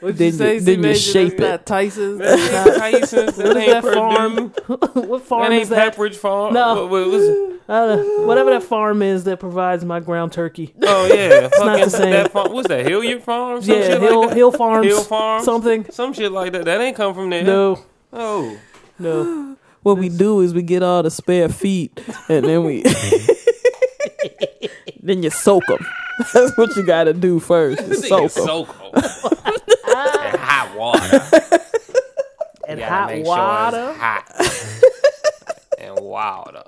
What'd 0.00 0.18
Then 0.18 0.26
you 0.26 0.32
you- 0.32 0.38
say? 0.38 0.58
then 0.58 0.82
you 0.84 0.94
shape 0.94 1.32
it. 1.34 1.40
not 1.40 1.64
Tyson's. 1.66 2.18
That 2.18 2.36
That's 2.36 2.80
ain't 2.82 3.00
Tyson. 3.08 3.44
That 3.44 3.56
ain't 3.56 3.82
that 3.84 3.94
farm? 3.94 4.52
What 5.08 5.22
farm 5.22 5.42
That 5.44 5.52
is 5.52 5.60
ain't 5.60 5.70
that? 5.70 5.94
Pepperidge 5.96 6.16
Farm. 6.16 6.52
No. 6.54 6.82
What, 6.86 6.90
what 6.90 7.06
was, 7.08 7.60
Uh, 7.68 7.96
whatever 8.26 8.50
that 8.50 8.62
farm 8.62 9.00
is 9.02 9.24
that 9.24 9.40
provides 9.40 9.84
my 9.84 10.00
ground 10.00 10.32
turkey. 10.32 10.74
oh 10.82 11.06
yeah, 11.06 11.14
it's 11.50 11.58
not 11.58 11.80
the 11.84 11.90
same. 11.90 12.10
that 12.10 12.30
farm. 12.32 12.52
What's 12.52 12.68
that? 12.68 12.86
Hilliard 12.86 13.22
Farm? 13.22 13.62
Some 13.62 13.74
yeah, 13.74 13.86
shit 13.88 14.00
Hill 14.02 14.20
like 14.20 14.28
that? 14.30 14.36
Hill 14.36 14.52
Farms. 14.52 14.86
Hill 14.86 15.02
Farm. 15.02 15.42
Something. 15.44 15.86
Some 15.90 16.12
shit 16.12 16.30
like 16.30 16.52
that. 16.52 16.64
That 16.66 16.80
ain't 16.80 16.96
come 16.96 17.14
from 17.14 17.30
there. 17.30 17.42
No, 17.42 17.82
Oh. 18.12 18.56
no. 18.98 19.56
what 19.82 19.96
we 19.98 20.08
do 20.10 20.40
is 20.40 20.52
we 20.52 20.62
get 20.62 20.82
all 20.82 21.02
the 21.02 21.10
spare 21.10 21.48
feet 21.48 21.98
and 22.28 22.44
then 22.44 22.64
we 22.64 22.82
then 25.02 25.22
you 25.22 25.30
soak 25.30 25.64
them. 25.66 25.84
That's 26.32 26.56
what 26.56 26.74
you 26.76 26.82
got 26.84 27.04
to 27.04 27.12
do 27.12 27.38
first. 27.40 27.80
Soak 28.08 28.32
them. 28.32 28.44
so 28.46 28.64
cold. 28.64 29.38
and 30.80 31.20
water. 31.20 31.22
And 32.68 32.80
You 32.80 32.84
gotta 32.86 32.94
hot 32.94 33.06
make 33.08 33.24
sure 33.24 33.36
water. 33.36 33.88
it's 33.90 33.98
hot. 34.00 35.68
and 35.78 35.98
water. 36.00 36.62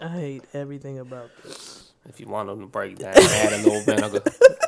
I 0.00 0.08
hate 0.08 0.44
everything 0.54 0.98
about 0.98 1.30
this. 1.44 1.92
If 2.08 2.18
you 2.18 2.26
want 2.26 2.48
them 2.48 2.60
to 2.60 2.66
break 2.66 2.98
down, 2.98 3.14
add 3.16 3.52
a 3.52 3.56
little 3.58 3.80
vinegar. 3.86 4.22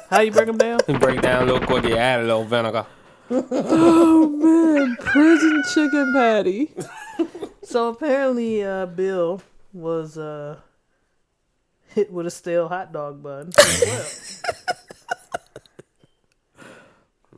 How 0.09 0.21
you 0.21 0.31
break 0.31 0.47
them 0.47 0.59
down? 0.59 0.79
break 1.01 1.21
down 1.23 1.43
a 1.43 1.53
little 1.53 1.67
quick, 1.67 1.85
you 1.85 1.97
add 1.97 2.21
a 2.21 2.23
little 2.23 2.45
vinegar. 2.45 2.87
Oh 3.31 4.29
man, 4.29 4.97
prison 5.01 5.63
chicken 5.75 6.13
patty. 6.15 6.71
So 7.63 7.89
apparently, 7.89 8.63
uh, 8.63 8.87
Bill 8.87 9.41
was 9.73 10.17
uh, 10.19 10.59
hit 11.89 12.13
with 12.13 12.27
a 12.27 12.31
stale 12.31 12.69
hot 12.69 12.93
dog 12.93 13.23
bun. 13.23 13.51
as 13.59 14.43
well. 14.67 14.77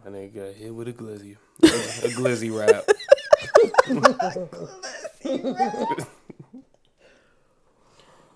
And 0.07 0.15
they 0.15 0.29
got 0.29 0.55
hit 0.55 0.73
with 0.73 0.87
a 0.87 0.93
glizzy. 0.93 1.37
a 1.63 1.67
glizzy 2.15 2.57
rap. 2.57 2.85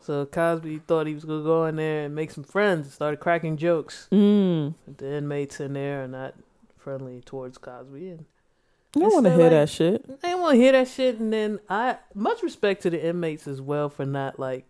so 0.00 0.26
Cosby 0.26 0.78
thought 0.80 1.06
he 1.06 1.14
was 1.14 1.24
gonna 1.24 1.44
go 1.44 1.66
in 1.66 1.76
there 1.76 2.06
and 2.06 2.14
make 2.14 2.32
some 2.32 2.42
friends 2.42 2.86
and 2.86 2.92
started 2.92 3.20
cracking 3.20 3.56
jokes. 3.56 4.08
Mm. 4.10 4.74
But 4.84 4.98
the 4.98 5.14
inmates 5.14 5.60
in 5.60 5.74
there 5.74 6.02
are 6.02 6.08
not 6.08 6.34
friendly 6.76 7.20
towards 7.24 7.56
Cosby, 7.56 8.08
and 8.10 8.24
I 8.96 8.98
don't 8.98 9.12
want 9.14 9.26
to 9.26 9.30
hear 9.30 9.42
like- 9.42 9.50
that 9.50 9.68
shit. 9.68 10.20
they 10.22 10.34
want 10.34 10.54
to 10.56 10.60
hear 10.60 10.72
that 10.72 10.88
shit. 10.88 11.20
And 11.20 11.32
then 11.32 11.60
I 11.68 11.98
much 12.14 12.42
respect 12.42 12.82
to 12.82 12.90
the 12.90 13.00
inmates 13.00 13.46
as 13.46 13.60
well 13.60 13.88
for 13.88 14.04
not 14.04 14.40
like 14.40 14.68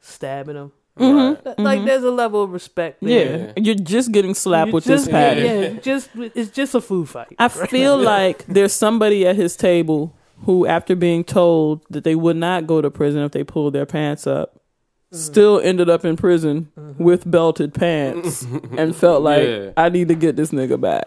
stabbing 0.00 0.56
them. 0.56 0.72
Mm-hmm. 0.98 1.16
Right. 1.34 1.44
Th- 1.44 1.58
Like 1.58 1.78
mm-hmm. 1.78 1.86
there's 1.88 2.04
a 2.04 2.10
level 2.10 2.42
of 2.42 2.50
respect 2.52 3.02
Yeah, 3.02 3.24
there. 3.24 3.52
you're 3.56 3.74
just 3.74 4.12
getting 4.12 4.34
slapped 4.34 4.68
You 4.68 4.74
with 4.74 4.84
just, 4.84 5.04
this 5.06 5.12
patty. 5.12 5.42
Yeah, 5.42 5.68
just 5.80 6.08
it's 6.16 6.50
just 6.50 6.74
a 6.74 6.80
food 6.80 7.08
fight. 7.08 7.28
I 7.38 7.48
feel 7.48 7.96
like 8.14 8.46
there's 8.46 8.72
somebody 8.72 9.26
at 9.26 9.36
his 9.36 9.56
table 9.56 10.16
who, 10.44 10.66
after 10.66 10.94
being 10.96 11.24
told 11.24 11.82
that 11.90 12.04
they 12.04 12.14
would 12.14 12.36
not 12.36 12.66
go 12.66 12.80
to 12.80 12.90
prison 12.90 13.22
if 13.22 13.32
they 13.32 13.44
pulled 13.44 13.72
their 13.74 13.86
pants 13.86 14.26
up, 14.26 14.54
mm-hmm. 14.54 15.16
still 15.18 15.60
ended 15.60 15.88
up 15.90 16.04
in 16.04 16.16
prison 16.16 16.70
with 16.98 17.30
belted 17.30 17.74
pants 17.74 18.42
and 18.78 18.94
felt 18.96 19.22
like 19.22 19.46
Yeah. 19.46 19.70
I 19.76 19.88
need 19.90 20.08
to 20.08 20.14
get 20.14 20.36
this 20.36 20.50
nigga 20.50 20.80
back. 20.80 21.04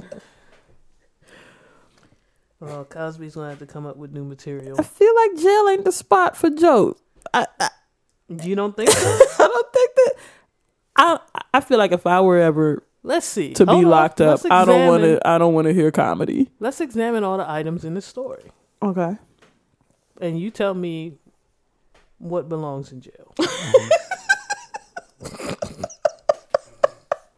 Oh, 2.62 2.84
Cosby's 2.84 3.34
gonna 3.36 3.48
have 3.50 3.58
to 3.60 3.66
come 3.66 3.86
up 3.86 3.96
with 3.96 4.12
new 4.12 4.24
material. 4.24 4.76
I 4.78 4.82
feel 4.82 5.14
like 5.16 5.36
jail 5.40 5.68
ain't 5.70 5.84
the 5.84 5.92
spot 5.92 6.36
for 6.36 6.50
jokes. 6.50 7.00
I 7.32 7.46
I, 7.58 7.68
You 8.42 8.54
don't 8.54 8.76
think 8.76 8.90
so? 8.90 9.08
I 9.38 9.48
don't 9.48 9.72
think 9.72 9.90
that. 9.96 10.12
I 10.96 11.18
I 11.54 11.60
feel 11.60 11.78
like 11.78 11.92
if 11.92 12.06
I 12.06 12.20
were 12.20 12.38
ever 12.38 12.82
Let's 13.02 13.24
see. 13.26 13.54
to 13.54 13.64
be 13.64 13.72
on. 13.72 13.82
locked 13.84 14.20
up, 14.20 14.42
Let's 14.42 14.50
I 14.50 14.64
don't 14.66 14.86
want 14.86 15.02
to. 15.04 15.26
I 15.26 15.38
don't 15.38 15.54
want 15.54 15.66
to 15.68 15.72
hear 15.72 15.90
comedy. 15.90 16.50
Let's 16.60 16.82
examine 16.82 17.24
all 17.24 17.38
the 17.38 17.48
items 17.50 17.84
in 17.86 17.94
the 17.94 18.02
story, 18.02 18.44
Okay. 18.82 19.16
and 20.20 20.38
you 20.38 20.50
tell 20.50 20.74
me 20.74 21.14
what 22.18 22.50
belongs 22.50 22.92
in 22.92 23.00
jail. 23.00 23.34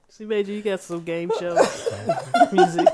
See, 0.08 0.24
Major, 0.26 0.50
you 0.52 0.62
got 0.62 0.80
some 0.80 1.04
game 1.04 1.30
show 1.38 1.54
music. 2.52 2.88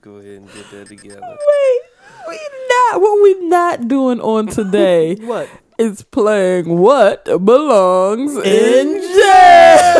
Go 0.00 0.12
ahead 0.16 0.38
and 0.38 0.46
get 0.54 0.70
that 0.70 0.88
together. 0.88 1.20
Wait, 1.20 1.80
we 2.28 2.38
not 2.68 3.00
what 3.02 3.22
we 3.22 3.34
not 3.48 3.86
doing 3.86 4.18
on 4.20 4.46
today 4.46 5.14
What? 5.20 5.48
is 5.78 6.02
playing 6.02 6.78
what 6.78 7.24
belongs 7.24 8.34
in 8.36 9.02
jail. 9.02 9.96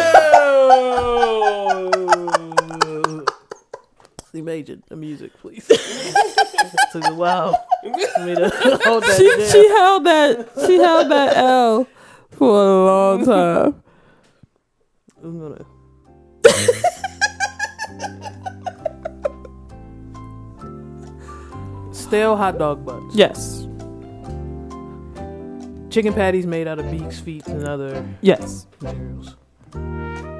See, 4.32 4.40
Major, 4.42 4.78
the 4.88 4.96
music, 4.96 5.32
please. 5.40 5.66
Took 6.92 7.04
a 7.04 7.14
while 7.14 7.52
for 7.82 8.20
me 8.24 8.34
to 8.36 8.48
hold 8.84 9.02
that 9.02 9.16
She 9.18 9.28
she 9.50 9.68
held 9.68 10.04
that 10.06 10.48
she 10.66 10.76
held 10.78 11.10
that 11.10 11.36
L 11.36 11.86
for 12.30 12.48
a 12.48 12.84
long 12.86 13.24
time. 13.26 13.82
I'm 15.22 15.38
gonna. 15.40 15.64
Stale 22.10 22.36
hot 22.36 22.58
dog 22.58 22.84
buns. 22.84 23.14
Yes, 23.14 23.68
Chicken 25.90 26.12
patties 26.12 26.44
made 26.44 26.66
out 26.66 26.80
of 26.80 26.90
beaks, 26.90 27.20
feet, 27.20 27.46
and 27.46 27.64
other 27.68 28.04
yes, 28.20 28.66
materials. 28.80 29.36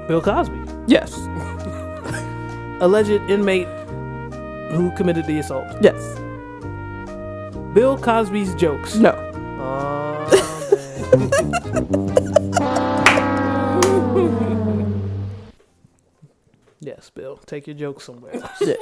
Bill 0.09 0.21
Cosby, 0.21 0.59
yes, 0.89 1.15
alleged 2.81 3.23
inmate 3.31 3.69
who 4.73 4.91
committed 4.97 5.27
the 5.27 5.39
assault. 5.39 5.65
yes. 5.81 6.19
Bill 7.73 7.97
Cosby's 7.97 8.53
jokes. 8.57 8.97
No. 8.97 9.13
Oh, 9.61 10.27
man. 14.13 15.15
yes, 16.81 17.11
Bill. 17.11 17.37
Take 17.47 17.69
your 17.69 17.77
jokes 17.77 18.03
somewhere. 18.07 18.35
else. 18.35 18.61
Yeah. 18.61 18.75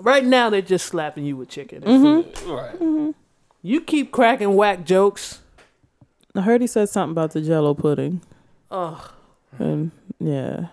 Right 0.00 0.24
now, 0.24 0.50
they're 0.50 0.62
just 0.62 0.86
slapping 0.86 1.24
you 1.24 1.36
with 1.36 1.48
chicken. 1.48 1.82
and 1.84 2.24
food. 2.34 2.46
Right. 2.46 3.14
You 3.62 3.80
keep 3.80 4.12
cracking 4.12 4.54
whack 4.54 4.84
jokes. 4.84 5.40
I 6.34 6.42
heard 6.42 6.60
he 6.60 6.66
said 6.66 6.88
something 6.88 7.12
about 7.12 7.32
the 7.32 7.40
Jello 7.40 7.74
pudding, 7.74 8.20
Oh, 8.70 9.12
and 9.58 9.90
yeah. 10.20 10.66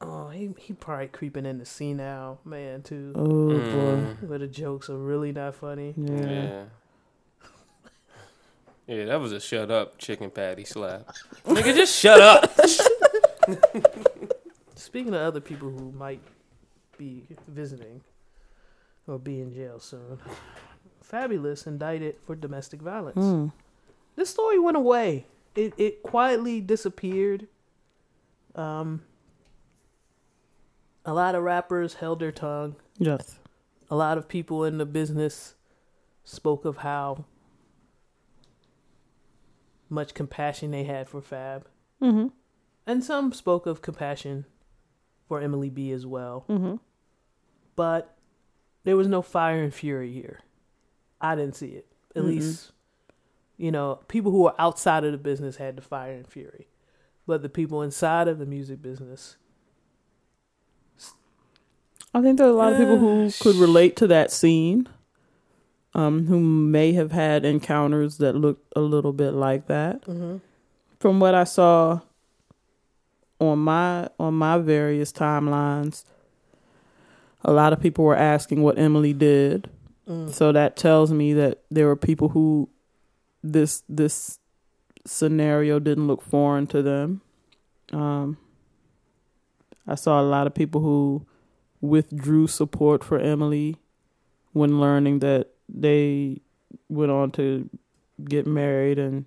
oh, 0.00 0.28
he 0.28 0.50
he 0.58 0.72
probably 0.74 1.06
creeping 1.06 1.46
in 1.46 1.58
the 1.58 1.64
scene 1.64 1.96
now, 1.96 2.38
man. 2.44 2.82
Too. 2.82 3.12
Oh 3.14 3.48
Mm. 3.48 4.22
Where 4.28 4.38
the 4.38 4.48
jokes 4.48 4.90
are 4.90 4.98
really 4.98 5.32
not 5.32 5.54
funny. 5.54 5.94
Yeah. 5.96 6.26
Yeah. 6.26 6.64
Yeah, 8.86 9.04
that 9.06 9.20
was 9.20 9.32
a 9.32 9.40
shut 9.40 9.70
up 9.70 9.96
chicken 9.96 10.30
patty 10.30 10.64
slap. 10.66 11.08
Nigga, 11.46 11.74
just 11.74 11.98
shut 11.98 12.20
up. 12.20 12.52
Speaking 14.74 15.14
of 15.14 15.22
other 15.22 15.40
people 15.40 15.70
who 15.70 15.90
might 15.92 16.20
be 16.98 17.22
visiting 17.48 18.02
or 19.06 19.18
be 19.18 19.40
in 19.40 19.52
jail 19.52 19.78
soon, 19.78 20.18
Fabolous 21.04 21.66
indicted 21.66 22.16
for 22.26 22.34
domestic 22.34 22.80
violence. 22.80 23.18
Mm. 23.18 23.52
This 24.16 24.30
story 24.30 24.58
went 24.58 24.76
away. 24.76 25.26
It 25.54 25.74
it 25.76 26.02
quietly 26.02 26.60
disappeared. 26.60 27.48
Um, 28.54 29.02
a 31.04 31.12
lot 31.12 31.34
of 31.34 31.42
rappers 31.42 31.94
held 31.94 32.20
their 32.20 32.32
tongue. 32.32 32.76
Yes. 32.98 33.38
A 33.90 33.96
lot 33.96 34.16
of 34.16 34.28
people 34.28 34.64
in 34.64 34.78
the 34.78 34.86
business 34.86 35.54
spoke 36.24 36.64
of 36.64 36.78
how 36.78 37.24
much 39.90 40.14
compassion 40.14 40.70
they 40.70 40.84
had 40.84 41.08
for 41.08 41.20
Fab. 41.20 41.66
Mm-hmm. 42.02 42.26
and 42.86 43.02
some 43.02 43.32
spoke 43.32 43.64
of 43.66 43.80
compassion 43.80 44.44
for 45.26 45.40
Emily 45.40 45.70
B 45.70 45.90
as 45.90 46.04
well. 46.04 46.44
Mm-hmm. 46.48 46.74
But 47.76 48.14
there 48.84 48.96
was 48.96 49.08
no 49.08 49.22
fire 49.22 49.62
and 49.62 49.74
fury 49.74 50.12
here. 50.12 50.40
I 51.20 51.34
didn't 51.34 51.56
see 51.56 51.68
it. 51.68 51.86
At 52.14 52.22
Mm-mm. 52.22 52.26
least, 52.26 52.72
you 53.56 53.70
know, 53.72 54.00
people 54.08 54.30
who 54.30 54.42
were 54.42 54.54
outside 54.58 55.04
of 55.04 55.12
the 55.12 55.18
business 55.18 55.56
had 55.56 55.76
the 55.76 55.82
fire 55.82 56.12
and 56.12 56.26
fury, 56.26 56.68
but 57.26 57.42
the 57.42 57.48
people 57.48 57.82
inside 57.82 58.28
of 58.28 58.38
the 58.38 58.46
music 58.46 58.80
business, 58.82 59.36
I 62.14 62.20
think 62.22 62.38
there 62.38 62.46
are 62.46 62.50
a 62.50 62.54
lot 62.54 62.72
of 62.72 62.78
people 62.78 62.98
who 62.98 63.26
Uh, 63.26 63.30
could 63.40 63.56
relate 63.56 63.96
to 63.96 64.06
that 64.06 64.30
scene, 64.30 64.88
um, 65.94 66.26
who 66.26 66.38
may 66.38 66.92
have 66.92 67.10
had 67.10 67.44
encounters 67.44 68.18
that 68.18 68.34
looked 68.36 68.72
a 68.76 68.80
little 68.80 69.12
bit 69.12 69.32
like 69.32 69.66
that. 69.66 70.04
From 71.00 71.20
what 71.20 71.34
I 71.34 71.44
saw 71.44 72.00
on 73.40 73.58
my 73.58 74.08
on 74.18 74.34
my 74.34 74.58
various 74.58 75.12
timelines, 75.12 76.04
a 77.44 77.52
lot 77.52 77.72
of 77.72 77.80
people 77.80 78.04
were 78.04 78.16
asking 78.16 78.62
what 78.62 78.78
Emily 78.78 79.12
did. 79.12 79.68
So 80.32 80.52
that 80.52 80.76
tells 80.76 81.12
me 81.12 81.32
that 81.34 81.62
there 81.70 81.86
were 81.86 81.96
people 81.96 82.30
who 82.30 82.68
this 83.42 83.82
this 83.88 84.38
scenario 85.06 85.78
didn't 85.78 86.06
look 86.06 86.22
foreign 86.22 86.66
to 86.68 86.82
them. 86.82 87.20
Um, 87.92 88.36
I 89.86 89.94
saw 89.94 90.20
a 90.20 90.24
lot 90.24 90.46
of 90.46 90.54
people 90.54 90.80
who 90.80 91.26
withdrew 91.80 92.46
support 92.46 93.04
for 93.04 93.18
Emily 93.18 93.76
when 94.52 94.80
learning 94.80 95.18
that 95.20 95.48
they 95.68 96.40
went 96.88 97.12
on 97.12 97.30
to 97.32 97.68
get 98.24 98.46
married 98.46 98.98
and 98.98 99.24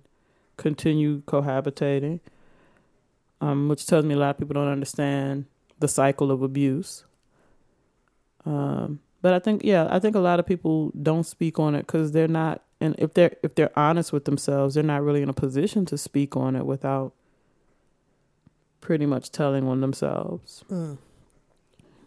continue 0.56 1.22
cohabitating. 1.22 2.20
Um, 3.40 3.68
which 3.68 3.86
tells 3.86 4.04
me 4.04 4.14
a 4.14 4.18
lot 4.18 4.30
of 4.30 4.38
people 4.38 4.54
don't 4.54 4.66
understand 4.66 5.46
the 5.78 5.86
cycle 5.86 6.32
of 6.32 6.42
abuse. 6.42 7.04
Um, 8.44 9.00
but 9.20 9.34
I 9.34 9.38
think, 9.38 9.62
yeah, 9.64 9.88
I 9.90 9.98
think 9.98 10.14
a 10.14 10.20
lot 10.20 10.38
of 10.38 10.46
people 10.46 10.92
don't 11.02 11.24
speak 11.24 11.58
on 11.58 11.74
it 11.74 11.86
because 11.86 12.12
they're 12.12 12.28
not, 12.28 12.62
and 12.80 12.94
if 12.98 13.14
they're 13.14 13.34
if 13.42 13.54
they're 13.56 13.76
honest 13.76 14.12
with 14.12 14.24
themselves, 14.24 14.74
they're 14.74 14.84
not 14.84 15.02
really 15.02 15.22
in 15.22 15.28
a 15.28 15.34
position 15.34 15.84
to 15.86 15.98
speak 15.98 16.36
on 16.36 16.54
it 16.54 16.64
without 16.64 17.12
pretty 18.80 19.06
much 19.06 19.32
telling 19.32 19.66
on 19.66 19.80
themselves. 19.80 20.64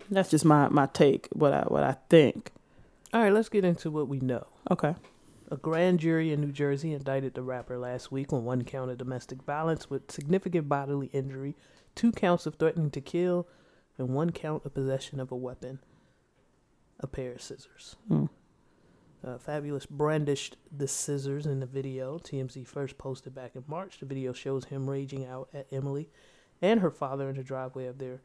That's 0.10 0.30
just 0.30 0.46
my 0.46 0.70
my 0.70 0.88
take. 0.88 1.28
What 1.34 1.54
I 1.54 1.64
what 1.64 1.84
I 1.84 1.98
think. 2.10 2.52
All 3.14 3.22
right, 3.22 3.34
let's 3.34 3.50
get 3.50 3.66
into 3.66 3.92
what 3.92 4.08
we 4.08 4.20
know. 4.20 4.48
Okay. 4.70 4.96
A 5.50 5.58
grand 5.58 6.00
jury 6.00 6.32
in 6.32 6.40
New 6.40 6.54
Jersey 6.54 6.94
indicted 6.94 7.34
the 7.34 7.42
rapper 7.42 7.78
last 7.78 8.10
week 8.10 8.32
on 8.32 8.46
one 8.46 8.64
count 8.64 8.90
of 8.90 8.98
domestic 8.98 9.44
violence 9.44 9.90
with 9.90 10.10
significant 10.10 10.70
bodily 10.70 11.08
injury, 11.08 11.58
two 11.94 12.14
counts 12.14 12.46
of 12.46 12.56
threatening 12.56 12.90
to 12.92 13.02
kill, 13.02 13.50
and 13.98 14.10
one 14.10 14.30
count 14.30 14.66
of 14.66 14.74
possession 14.74 15.20
of 15.20 15.30
a 15.30 15.36
weapon, 15.36 15.80
a 17.02 17.08
pair 17.08 17.34
of 17.34 17.42
scissors. 17.42 17.96
Hmm. 18.08 18.26
Uh, 19.24 19.38
Fabolous 19.38 19.88
brandished 19.88 20.58
the 20.76 20.88
scissors 20.88 21.46
in 21.46 21.60
the 21.60 21.66
video. 21.66 22.18
TMZ 22.18 22.66
first 22.66 22.98
posted 22.98 23.36
back 23.36 23.56
in 23.56 23.64
March. 23.68 24.00
The 24.00 24.06
video 24.06 24.34
shows 24.34 24.66
him 24.66 24.90
raging 24.90 25.26
out 25.26 25.50
at 25.54 25.68
Emily 25.72 26.10
and 26.62 26.80
her 26.80 26.90
father 26.90 27.30
in 27.30 27.36
the 27.36 27.44
driveway 27.44 27.86
of 27.86 28.00
their 28.00 28.22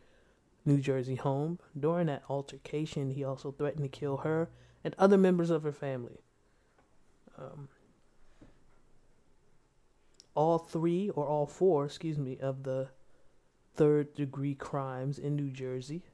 New 0.64 0.78
Jersey 0.78 1.16
home. 1.16 1.58
During 1.78 2.06
that 2.06 2.22
altercation, 2.28 3.10
he 3.10 3.24
also 3.24 3.52
threatened 3.52 3.82
to 3.82 3.88
kill 3.88 4.18
her 4.18 4.48
and 4.84 4.94
other 4.98 5.18
members 5.18 5.50
of 5.50 5.64
her 5.64 5.72
family. 5.72 6.20
Um, 7.38 7.68
all 10.34 10.58
three, 10.58 11.10
or 11.10 11.26
all 11.26 11.46
four, 11.46 11.84
excuse 11.84 12.18
me, 12.18 12.38
of 12.38 12.62
the 12.62 12.88
third 13.74 14.14
degree 14.14 14.54
crimes 14.54 15.18
in 15.18 15.36
New 15.36 15.50
Jersey 15.50 16.04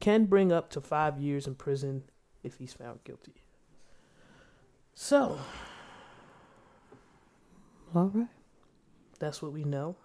can 0.00 0.26
bring 0.26 0.52
up 0.52 0.70
to 0.70 0.80
five 0.80 1.18
years 1.18 1.46
in 1.46 1.54
prison 1.54 2.04
if 2.42 2.56
he's 2.58 2.72
found 2.74 3.02
guilty. 3.04 3.34
So, 4.94 5.38
All 7.94 8.10
right. 8.14 8.28
that's 9.18 9.40
what 9.42 9.52
we 9.52 9.64
know. 9.64 9.96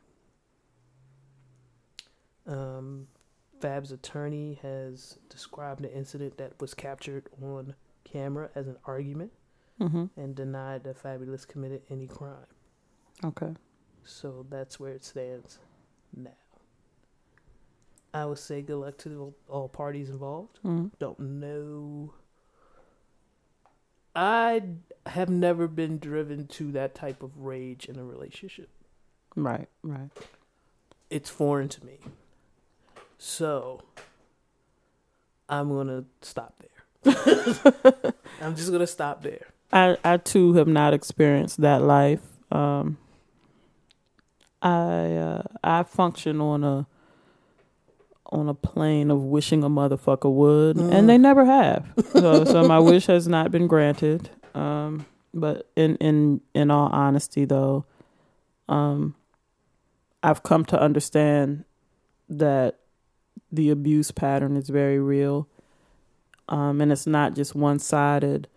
Um, 2.48 3.08
Fab's 3.60 3.92
attorney 3.92 4.60
has 4.64 5.18
described 5.30 5.84
the 5.84 5.96
incident 5.96 6.38
that 6.38 6.60
was 6.60 6.74
captured 6.74 7.30
on 7.42 7.76
camera 8.04 8.50
as 8.56 8.68
an 8.68 8.78
argument 8.86 9.32
Mm-hmm. 9.80 10.06
and 10.16 10.36
denied 10.36 10.84
that 10.84 11.02
Fabolous 11.02 11.48
committed 11.48 11.82
any 11.90 12.06
crime. 12.06 12.46
Okay. 13.26 13.52
So 14.04 14.46
that's 14.48 14.80
where 14.80 14.92
it 14.92 15.04
stands 15.04 15.58
now. 16.16 16.30
I 18.14 18.26
would 18.26 18.40
say 18.40 18.62
good 18.62 18.78
luck 18.78 18.98
to 19.00 19.34
all- 19.48 19.70
parties 19.70 20.10
involved. 20.10 20.60
Mm-hmm. 20.66 20.88
Don't 21.00 21.20
know. 21.20 22.14
I 24.16 24.62
have 25.06 25.30
never 25.30 25.68
been 25.68 25.98
driven 25.98 26.48
to 26.48 26.72
that 26.74 26.94
type 26.94 27.24
of 27.24 27.38
rage 27.38 27.86
in 27.86 27.98
a 27.98 28.04
relationship. 28.04 28.70
Right. 29.36 29.70
Right. 29.84 30.10
It's 31.10 31.30
foreign 31.30 31.70
to 31.70 31.86
me. 31.86 32.00
So 33.18 33.82
I'm 35.48 35.70
going 35.70 35.88
to 35.88 36.06
stop 36.22 36.56
there. 36.60 37.16
I'm 38.42 38.56
just 38.56 38.70
going 38.70 38.82
to 38.82 38.88
stop 38.88 39.24
there. 39.24 39.48
I 39.72 39.98
I 40.04 40.18
too 40.18 40.54
have 40.54 40.68
not 40.68 40.94
experienced 40.94 41.62
that 41.62 41.82
life. 41.82 42.22
Um, 42.52 42.98
I 44.62 45.14
uh, 45.16 45.44
I 45.64 45.84
function 45.84 46.42
on 46.42 46.64
a 46.64 46.88
on 48.32 48.48
a 48.48 48.54
plane 48.54 49.12
of 49.12 49.22
wishing 49.24 49.64
a 49.64 49.70
motherfucker 49.70 50.32
would, 50.32 50.78
and 50.78 51.10
they 51.10 51.18
never 51.18 51.44
have. 51.46 51.86
So, 52.14 52.46
so 52.46 52.68
my 52.68 52.80
wish 52.92 53.08
has 53.08 53.28
not 53.28 53.52
been 53.52 53.68
granted. 53.68 54.30
Um, 54.56 55.06
but 55.34 55.70
in 55.76 55.96
in 55.98 56.42
in 56.54 56.72
all 56.72 56.88
honesty, 56.92 57.46
though, 57.46 57.86
um, 58.70 59.16
I've 60.24 60.44
come 60.44 60.66
to 60.66 60.82
understand 60.82 61.66
that 62.30 62.80
the 63.52 63.70
abuse 63.70 64.12
pattern 64.12 64.56
is 64.56 64.70
very 64.70 65.00
real, 65.00 65.48
um, 66.48 66.80
and 66.82 66.92
it's 66.92 67.08
not 67.08 67.36
just 67.36 67.56
one 67.56 67.80
sided. 67.80 68.48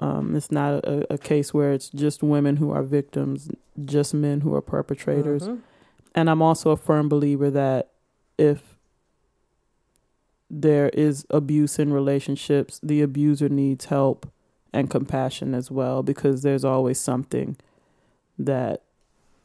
Um, 0.00 0.36
it's 0.36 0.52
not 0.52 0.84
a, 0.84 1.14
a 1.14 1.18
case 1.18 1.52
where 1.52 1.72
it's 1.72 1.90
just 1.90 2.22
women 2.22 2.56
who 2.56 2.70
are 2.70 2.84
victims, 2.84 3.50
just 3.84 4.14
men 4.14 4.42
who 4.42 4.54
are 4.54 4.62
perpetrators. 4.62 5.48
Mhm. 5.48 5.58
And 6.14 6.30
I'm 6.30 6.42
also 6.42 6.70
a 6.70 6.76
firm 6.76 7.08
believer 7.08 7.50
that 7.50 7.90
if 8.40 8.78
there 10.48 10.88
is 10.88 11.26
abuse 11.30 11.78
in 11.78 11.92
relationships, 11.92 12.80
the 12.82 13.02
abuser 13.02 13.48
needs 13.48 13.84
help 13.86 14.32
and 14.72 14.90
compassion 14.90 15.54
as 15.54 15.70
well 15.70 16.02
because 16.02 16.42
there's 16.42 16.64
always 16.64 16.98
something 16.98 17.56
that 18.38 18.82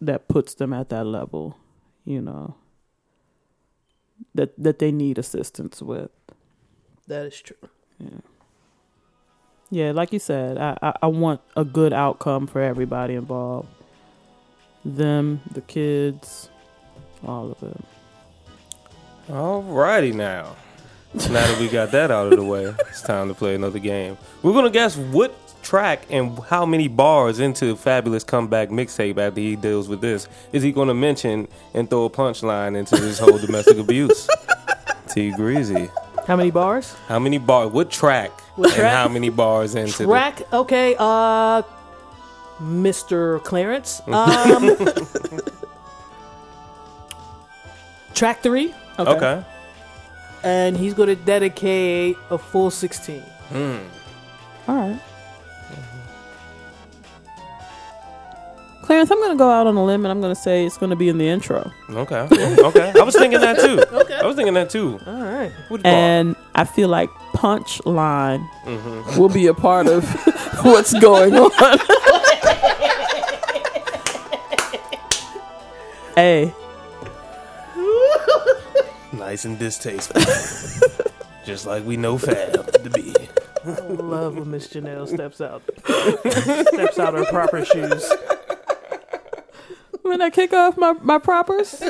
that 0.01 0.27
puts 0.27 0.53
them 0.55 0.73
at 0.73 0.89
that 0.89 1.05
level, 1.05 1.57
you 2.05 2.21
know. 2.21 2.55
That 4.33 4.57
that 4.57 4.79
they 4.79 4.91
need 4.91 5.17
assistance 5.17 5.81
with. 5.81 6.11
That 7.07 7.25
is 7.25 7.41
true. 7.41 7.69
Yeah. 7.99 8.21
Yeah, 9.71 9.91
like 9.91 10.13
you 10.13 10.19
said, 10.19 10.57
I, 10.57 10.77
I, 10.81 10.93
I 11.03 11.07
want 11.07 11.41
a 11.57 11.65
good 11.65 11.91
outcome 11.91 12.47
for 12.47 12.61
everybody 12.61 13.15
involved. 13.15 13.67
Them, 14.85 15.41
the 15.51 15.61
kids, 15.61 16.49
all 17.25 17.51
of 17.51 17.63
it. 17.63 17.83
Alrighty 19.29 20.13
now. 20.13 20.55
now 21.13 21.23
that 21.29 21.57
we 21.59 21.67
got 21.69 21.91
that 21.91 22.11
out 22.11 22.31
of 22.31 22.37
the 22.37 22.43
way, 22.43 22.65
it's 22.89 23.01
time 23.01 23.27
to 23.29 23.33
play 23.33 23.55
another 23.55 23.79
game. 23.79 24.17
We're 24.43 24.53
gonna 24.53 24.69
guess 24.69 24.95
what 24.97 25.33
track 25.63 26.05
and 26.11 26.37
how 26.39 26.65
many 26.65 26.87
bars 26.87 27.39
into 27.39 27.75
Fabolous 27.75 28.25
comeback 28.25 28.69
mixtape 28.69 29.17
after 29.17 29.39
he 29.41 29.55
deals 29.55 29.87
with 29.87 29.99
this 29.99 30.27
is 30.51 30.61
he 30.61 30.71
gonna 30.71 30.93
mention 30.93 31.47
and 31.73 31.89
throw 31.89 32.05
a 32.05 32.09
punchline 32.09 32.77
into 32.77 32.95
this 32.97 33.17
whole 33.19 33.37
domestic 33.39 33.77
abuse. 33.79 34.27
T 35.09 35.31
Greasy. 35.31 35.89
How 36.27 36.35
many 36.35 36.51
bars? 36.51 36.93
How 37.07 37.19
many 37.19 37.37
bars? 37.37 37.71
What 37.71 37.89
track? 37.89 38.31
What 38.55 38.69
and 38.69 38.75
track? 38.79 38.93
how 38.93 39.07
many 39.07 39.29
bars 39.29 39.75
into 39.75 39.99
the 39.99 40.05
Track. 40.05 40.41
Okay. 40.53 40.95
Uh, 40.97 41.61
Mr. 42.59 43.43
Clarence. 43.43 44.01
Um, 44.07 44.75
track 48.13 48.41
three, 48.41 48.73
Okay. 48.99 49.43
and 50.43 50.77
he's 50.77 50.93
going 50.93 51.09
to 51.09 51.15
dedicate 51.15 52.15
a 52.29 52.37
full 52.37 52.69
sixteen. 52.71 53.23
Hmm. 53.49 53.77
All 54.67 54.75
right. 54.75 54.99
Clarence, 58.83 59.09
I'm 59.09 59.17
going 59.17 59.31
to 59.31 59.37
go 59.37 59.49
out 59.49 59.65
on 59.65 59.75
a 59.75 59.83
limb 59.83 60.05
and 60.05 60.11
I'm 60.11 60.21
going 60.21 60.33
to 60.33 60.39
say 60.39 60.63
it's 60.63 60.77
going 60.77 60.91
to 60.91 60.95
be 60.95 61.09
in 61.09 61.17
the 61.17 61.27
intro. 61.27 61.71
Okay. 61.89 62.27
Okay. 62.65 62.93
I 62.95 63.03
was 63.03 63.15
thinking 63.15 63.41
that 63.41 63.57
too. 63.59 63.79
Okay. 63.95 64.13
I 64.15 64.25
was 64.25 64.35
thinking 64.35 64.53
that 64.53 64.69
too. 64.69 64.99
All 65.07 65.23
right. 65.23 65.51
Which 65.69 65.81
bar? 65.81 65.91
And 65.91 66.35
I 66.53 66.65
feel 66.65 66.87
like 66.89 67.09
punchline 67.33 68.47
will 69.17 69.29
be 69.29 69.47
a 69.47 69.55
part 69.55 69.87
of 69.87 70.03
what's 70.63 70.93
going 70.99 71.33
on. 71.35 71.51
hey, 76.15 76.53
nice 79.35 79.43
and 79.43 79.59
distasteful. 79.59 80.21
Just 81.45 81.65
like 81.65 81.83
we 81.83 81.97
know 81.97 82.17
Fab 82.17 82.71
to 82.71 82.89
be. 82.89 83.13
I 83.65 83.81
love 83.81 84.37
when 84.37 84.49
Miss 84.49 84.69
Janelle 84.69 85.09
steps 85.09 85.41
out, 85.41 85.61
steps 86.71 86.97
out 86.97 87.15
her 87.15 87.25
proper 87.25 87.65
shoes. 87.65 88.09
When 90.03 90.21
I 90.21 90.29
kick 90.29 90.53
off 90.53 90.77
my, 90.77 90.93
my 91.01 91.17
propers, 91.17 91.81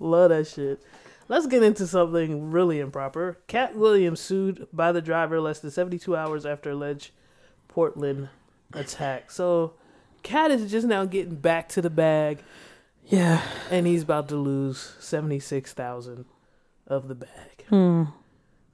Love 0.00 0.30
that 0.30 0.48
shit. 0.48 0.82
Let's 1.28 1.46
get 1.46 1.62
into 1.62 1.86
something 1.86 2.50
really 2.50 2.80
improper. 2.80 3.38
Katt 3.46 3.76
Williams 3.76 4.18
sued 4.18 4.66
by 4.72 4.90
the 4.90 5.00
driver 5.00 5.40
less 5.40 5.60
than 5.60 5.70
72 5.70 6.16
hours 6.16 6.44
after 6.44 6.70
alleged 6.70 7.12
Portland 7.68 8.30
attack. 8.72 9.30
So, 9.30 9.74
Katt 10.24 10.50
is 10.50 10.68
just 10.72 10.88
now 10.88 11.04
getting 11.04 11.36
back 11.36 11.68
to 11.70 11.82
the 11.82 11.90
bag, 11.90 12.42
yeah. 13.06 13.42
and 13.70 13.86
he's 13.86 14.02
about 14.02 14.28
to 14.30 14.36
lose 14.36 14.96
76,000 14.98 16.24
of 16.92 17.08
the 17.08 17.14
bag. 17.14 17.64
Hmm. 17.68 18.04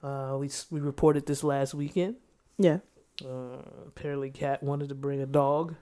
Uh, 0.03 0.37
we 0.39 0.51
we 0.71 0.81
reported 0.81 1.27
this 1.27 1.43
last 1.45 1.75
weekend. 1.75 2.17
Yeah. 2.59 2.79
Uh, 3.25 3.63
apparently, 3.87 4.31
Katt 4.31 4.63
wanted 4.63 4.89
to 4.91 4.95
bring 4.95 5.21
a 5.21 5.27
dog. 5.27 5.75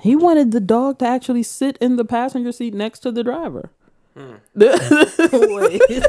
He 0.00 0.14
wanted 0.14 0.52
the 0.52 0.60
dog 0.60 0.98
to 0.98 1.06
actually 1.06 1.42
sit 1.42 1.76
in 1.78 1.96
the 1.96 2.04
passenger 2.04 2.52
seat 2.52 2.74
next 2.74 3.00
to 3.00 3.10
the 3.12 3.22
driver. 3.24 3.70
Wait. 4.54 5.82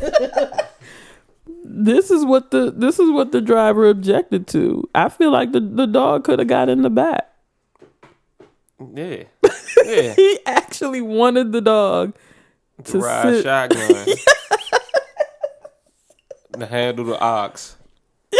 This 1.69 2.09
is 2.11 2.25
what 2.25 2.51
the 2.51 2.71
this 2.71 2.97
is 2.97 3.11
what 3.11 3.31
the 3.31 3.41
driver 3.41 3.87
objected 3.89 4.47
to. 4.47 4.89
I 4.95 5.09
feel 5.09 5.31
like 5.31 5.51
the, 5.51 5.59
the 5.59 5.85
dog 5.85 6.23
could 6.23 6.39
have 6.39 6.47
got 6.47 6.69
in 6.69 6.81
the 6.81 6.89
back. 6.89 7.29
Yeah. 8.95 9.23
Yeah. 9.85 10.13
He 10.15 10.39
actually 10.45 11.01
wanted 11.01 11.51
the 11.53 11.61
dog 11.61 12.15
to 12.85 12.99
Ride 12.99 13.35
sit. 13.35 13.43
shotgun. 13.43 14.07
to 16.59 16.65
handle 16.65 17.05
the 17.05 17.19
ox. 17.19 17.75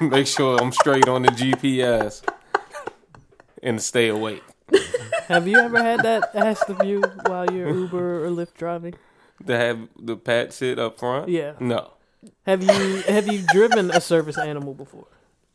Make 0.00 0.26
sure 0.26 0.58
I'm 0.60 0.72
straight 0.72 1.08
on 1.08 1.22
the 1.22 1.28
GPS. 1.28 2.22
And 3.62 3.82
stay 3.82 4.08
awake. 4.08 4.42
Have 5.28 5.48
you 5.48 5.58
ever 5.58 5.82
had 5.82 6.00
that 6.02 6.30
asked 6.34 6.68
of 6.68 6.84
you 6.86 7.02
while 7.26 7.50
you're 7.50 7.72
Uber 7.72 8.24
or 8.24 8.28
Lyft 8.30 8.54
driving? 8.54 8.94
To 9.46 9.56
have 9.56 9.88
the 9.98 10.16
pet 10.16 10.52
sit 10.52 10.78
up 10.78 10.98
front? 10.98 11.28
Yeah. 11.28 11.52
No. 11.58 11.92
Have 12.44 12.62
you 12.62 13.02
have 13.02 13.28
you 13.28 13.42
driven 13.52 13.90
a 13.90 14.00
service 14.00 14.38
animal 14.38 14.74
before? 14.74 15.06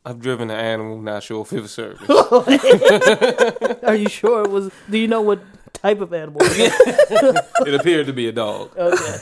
I've 0.06 0.20
driven 0.20 0.50
an 0.50 0.58
animal, 0.60 1.02
not 1.02 1.24
sure 1.24 1.42
if 1.42 1.54
it 1.54 1.62
was 1.62 1.72
service. 1.72 2.10
Are 3.84 3.96
you 3.96 4.10
sure 4.10 4.44
it 4.44 4.50
was? 4.50 4.72
Do 4.90 4.98
you 4.98 5.08
know 5.08 5.22
what 5.22 5.42
type 5.74 6.02
of 6.02 6.14
animal? 6.14 6.40
it 6.42 7.22
was? 7.22 7.36
it 7.68 7.74
appeared 7.76 8.08
to 8.08 8.14
be 8.14 8.28
a 8.28 8.32
dog. 8.32 8.76
Okay. 8.78 9.18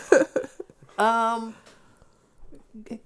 Um, 0.99 1.55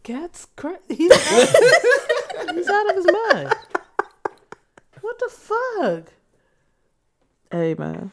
Katt's 0.04 0.48
cra- 0.56 0.80
he's 0.88 1.12
out, 1.12 2.56
he's 2.56 2.68
out 2.68 2.90
of 2.90 2.96
his 2.96 3.06
mind. 3.06 3.54
What 5.02 5.20
the 5.20 5.30
fuck? 5.30 6.14
Hey 7.52 7.76
man. 7.78 8.12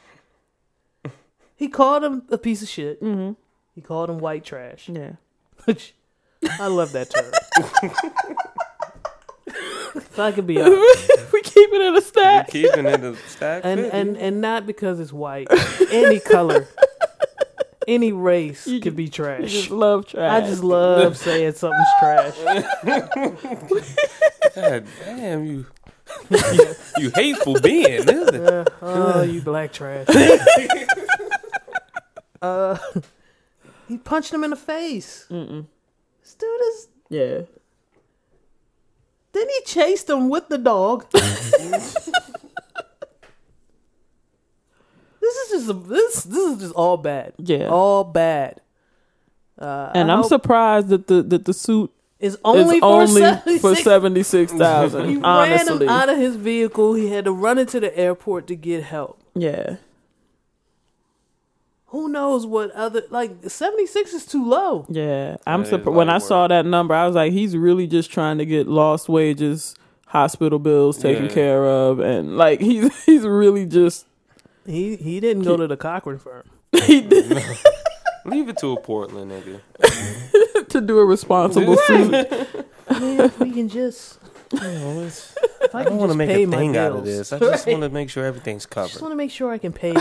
He 1.57 1.69
called 1.69 2.05
him 2.05 2.23
a 2.31 2.39
piece 2.39 2.63
of 2.63 2.69
shit. 2.69 3.03
Mm-hmm. 3.03 3.33
He 3.75 3.81
called 3.81 4.11
him 4.11 4.19
white 4.19 4.45
trash. 4.45 4.89
Yeah. 4.89 5.13
Which 5.65 5.95
I 6.61 6.67
love 6.69 6.93
that 6.93 7.11
term. 7.11 7.33
if 9.95 10.19
I 10.19 10.33
could 10.33 10.47
be 10.47 10.61
honest, 10.63 11.33
we 11.33 11.43
keep 11.43 11.71
it 11.73 11.81
in 11.81 11.97
a 11.97 12.01
stack. 12.01 12.53
we 12.53 12.63
Keeping 12.63 12.87
it 12.87 12.95
in 12.95 13.01
the 13.13 13.17
stack. 13.29 13.63
and 13.65 13.81
and 13.81 14.17
and 14.17 14.41
not 14.41 14.67
because 14.67 15.01
it's 15.01 15.13
white. 15.13 15.49
Any 15.91 16.21
color, 16.21 16.67
any 17.91 18.13
race 18.13 18.67
You 18.67 18.81
could 18.81 18.97
be 18.97 19.05
You 19.05 19.11
trash. 19.11 19.51
just 19.51 19.71
love 19.71 20.07
trash. 20.07 20.45
I 20.45 20.47
just 20.47 20.63
love 20.65 21.17
saying 21.27 21.55
something's 21.55 21.89
trash. 21.99 22.37
God 24.55 24.85
damn 25.05 25.45
you. 25.45 25.67
you, 26.31 26.75
you 26.99 27.11
hateful 27.15 27.61
being, 27.61 27.87
isn't 28.09 28.35
it? 28.35 28.49
Uh, 28.49 28.65
oh, 28.83 29.23
you 29.23 29.41
black 29.43 29.73
trash. 29.73 30.07
uh, 32.43 32.77
he 33.89 33.99
punched 33.99 34.33
him 34.33 34.45
in 34.45 34.51
the 34.51 34.57
face. 34.57 35.27
Mm-mm. 35.31 35.67
This 36.23 36.35
dude 36.35 36.61
is. 36.73 36.89
Yeah. 37.09 37.41
Then 39.33 39.49
he 39.49 39.61
chased 39.65 40.11
him 40.11 40.29
with 40.29 40.49
the 40.49 40.59
dog. 40.59 41.07
This 45.21 45.37
is 45.37 45.51
just 45.67 45.71
a, 45.71 45.73
this. 45.75 46.23
This 46.25 46.51
is 46.53 46.59
just 46.61 46.75
all 46.75 46.97
bad. 46.97 47.33
Yeah. 47.39 47.69
all 47.69 48.05
bad. 48.05 48.61
Uh, 49.59 49.91
and 49.95 50.11
I 50.11 50.17
I'm 50.17 50.25
surprised 50.25 50.89
that 50.89 51.07
the 51.07 51.23
that 51.23 51.45
the 51.45 51.53
suit 51.53 51.91
it's 52.19 52.37
only 52.45 52.77
is 52.77 52.81
for 52.81 52.87
only 52.87 53.21
76 53.23 53.61
for 53.61 53.75
seventy 53.75 54.23
six 54.23 54.53
thousand. 54.53 55.05
He 55.09 55.17
thousand. 55.17 55.23
ran 55.23 55.59
honestly. 55.61 55.87
him 55.87 55.91
out 55.93 56.09
of 56.09 56.17
his 56.19 56.37
vehicle. 56.37 56.95
He 56.95 57.09
had 57.11 57.25
to 57.27 57.33
run 57.33 57.59
into 57.59 57.79
the 57.81 57.97
airport 57.99 58.47
to 58.49 58.57
get 58.57 58.83
help. 58.85 59.21
yeah. 59.35 59.77
Who 61.87 62.09
knows 62.09 62.47
what 62.47 62.71
other 62.71 63.03
like 63.11 63.33
seventy 63.51 63.87
six 63.87 64.13
is 64.15 64.25
too 64.25 64.45
low. 64.45 64.87
Yeah. 64.89 65.37
I'm 65.47 65.61
That 65.63 65.65
is 65.65 65.71
surprised 65.71 65.97
when 65.97 66.09
I 66.09 66.15
light 66.15 66.23
saw 66.23 66.47
that 66.47 66.65
number, 66.65 66.95
I 66.95 67.05
was 67.07 67.17
like, 67.17 67.33
he's 67.33 67.57
really 67.57 67.89
just 67.89 68.13
trying 68.13 68.39
to 68.39 68.47
get 68.47 68.69
lost 68.69 69.09
wages, 69.09 69.75
hospital 70.07 70.61
bills 70.61 70.99
taken 70.99 71.25
Yeah. 71.25 71.31
care 71.33 71.67
of, 71.67 71.99
and 71.99 72.37
like 72.37 72.61
he's 72.61 73.05
he's 73.07 73.23
really 73.27 73.67
just 73.67 74.07
He 74.71 74.97
he 74.97 75.21
didn't 75.21 75.43
go 75.43 75.57
to 75.57 75.67
the 75.67 75.77
Cochran 75.77 76.19
firm. 76.19 76.45
he 76.85 77.01
did 77.01 77.31
Leave 78.27 78.49
it 78.51 78.59
to 78.59 78.73
a 78.73 78.81
Portland 78.81 79.31
nigga. 79.33 79.61
to 80.69 80.81
do 80.81 80.99
a 80.99 81.05
responsible 81.05 81.77
suit. 81.87 82.11
Man, 82.91 83.33
we 83.41 83.51
can 83.51 83.69
just. 83.69 84.19
You 84.53 84.61
know, 84.61 85.09
I, 85.73 85.79
I 85.79 85.85
don't 85.85 85.97
want 85.97 86.13
to 86.13 86.19
just 86.19 86.19
make 86.19 86.31
a 86.31 86.47
thing 86.51 86.77
out 86.77 86.93
of 86.93 87.05
this. 87.05 87.33
I 87.33 87.39
just 87.39 87.67
Right. 87.67 87.73
want 87.73 87.85
to 87.85 87.89
make 87.89 88.11
sure 88.11 88.25
everything's 88.27 88.67
covered. 88.67 88.87
I 88.87 88.89
just 88.91 89.01
want 89.01 89.13
to 89.13 89.17
make 89.17 89.31
sure 89.31 89.51
I 89.53 89.59
can 89.59 89.73
pay 89.73 89.95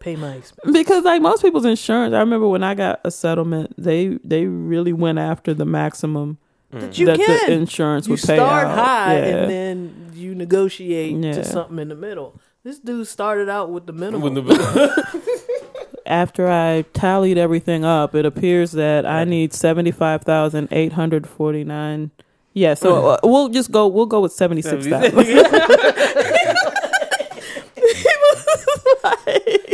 pay 0.00 0.16
my 0.16 0.32
expenses. 0.36 0.72
because 0.72 1.04
like 1.04 1.20
most 1.22 1.42
people's 1.42 1.64
insurance, 1.66 2.14
I 2.14 2.20
remember 2.20 2.48
when 2.48 2.62
I 2.64 2.74
got 2.74 3.00
a 3.04 3.10
settlement, 3.10 3.74
they 3.76 4.18
they 4.24 4.46
really 4.46 4.92
went 4.94 5.18
after 5.18 5.52
the 5.54 5.66
maximum 5.66 6.38
That 6.70 6.92
mm. 6.92 6.98
you 6.98 7.06
that 7.06 7.18
can. 7.18 7.46
the 7.50 7.52
insurance 7.52 8.06
you 8.06 8.12
would 8.14 8.20
pay 8.22 8.36
start 8.36 8.66
out. 8.66 8.78
high 8.78 9.16
yeah. 9.18 9.24
and 9.36 9.50
then 9.50 10.10
you 10.14 10.34
negotiate 10.34 11.12
Yeah. 11.16 11.32
to 11.32 11.44
something 11.44 11.78
in 11.78 11.88
the 11.88 11.94
middle. 11.94 12.40
This 12.62 12.78
dude 12.78 13.06
started 13.06 13.48
out 13.48 13.70
with 13.70 13.86
the 13.86 13.92
minimum. 13.94 14.20
When 14.20 14.34
the, 14.34 15.90
After 16.06 16.46
I 16.50 16.82
tallied 16.92 17.38
everything 17.38 17.86
up, 17.86 18.14
it 18.14 18.26
appears 18.26 18.72
that 18.72 19.06
I 19.06 19.24
need 19.24 19.54
seventy 19.54 19.90
five 19.90 20.22
thousand 20.24 20.68
eight 20.70 20.92
hundred 20.92 21.26
forty 21.26 21.64
nine. 21.64 22.10
Yeah, 22.52 22.74
so 22.74 23.10
uh, 23.10 23.18
we'll 23.22 23.48
just 23.48 23.70
go. 23.70 23.86
We'll 23.86 24.04
go 24.06 24.20
with 24.20 24.32
seventy 24.32 24.60
six 24.60 24.86
thousand. 24.86 25.26
you 25.26 25.34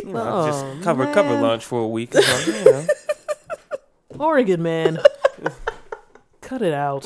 know, 0.04 0.18
Oh, 0.18 0.46
just 0.46 0.82
cover 0.84 1.12
cover 1.12 1.40
lunch 1.40 1.64
for 1.64 1.80
a 1.80 1.88
week. 1.88 2.14
Or 2.14 2.22
something, 2.22 2.54
you 2.54 2.64
know. 2.70 2.86
Oregon 4.18 4.62
man, 4.62 4.98
cut 6.40 6.62
it 6.62 6.72
out. 6.72 7.04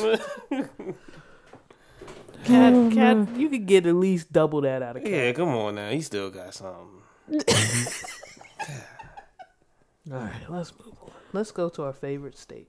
Katt, 2.44 2.72
mm-hmm. 2.72 2.94
Katt, 2.94 3.38
you 3.38 3.48
could 3.48 3.66
get 3.66 3.86
at 3.86 3.94
least 3.94 4.32
double 4.32 4.60
that 4.62 4.82
out 4.82 4.96
of 4.96 5.02
Katt. 5.02 5.12
Yeah, 5.12 5.32
come 5.32 5.50
on 5.50 5.74
now. 5.74 5.90
He 5.90 6.00
still 6.00 6.30
got 6.30 6.54
something. 6.54 7.02
All 10.12 10.18
right, 10.18 10.48
let's 10.48 10.72
move 10.78 10.94
on. 11.02 11.10
Let's 11.32 11.52
go 11.52 11.68
to 11.68 11.84
our 11.84 11.92
favorite 11.92 12.36
state. 12.36 12.68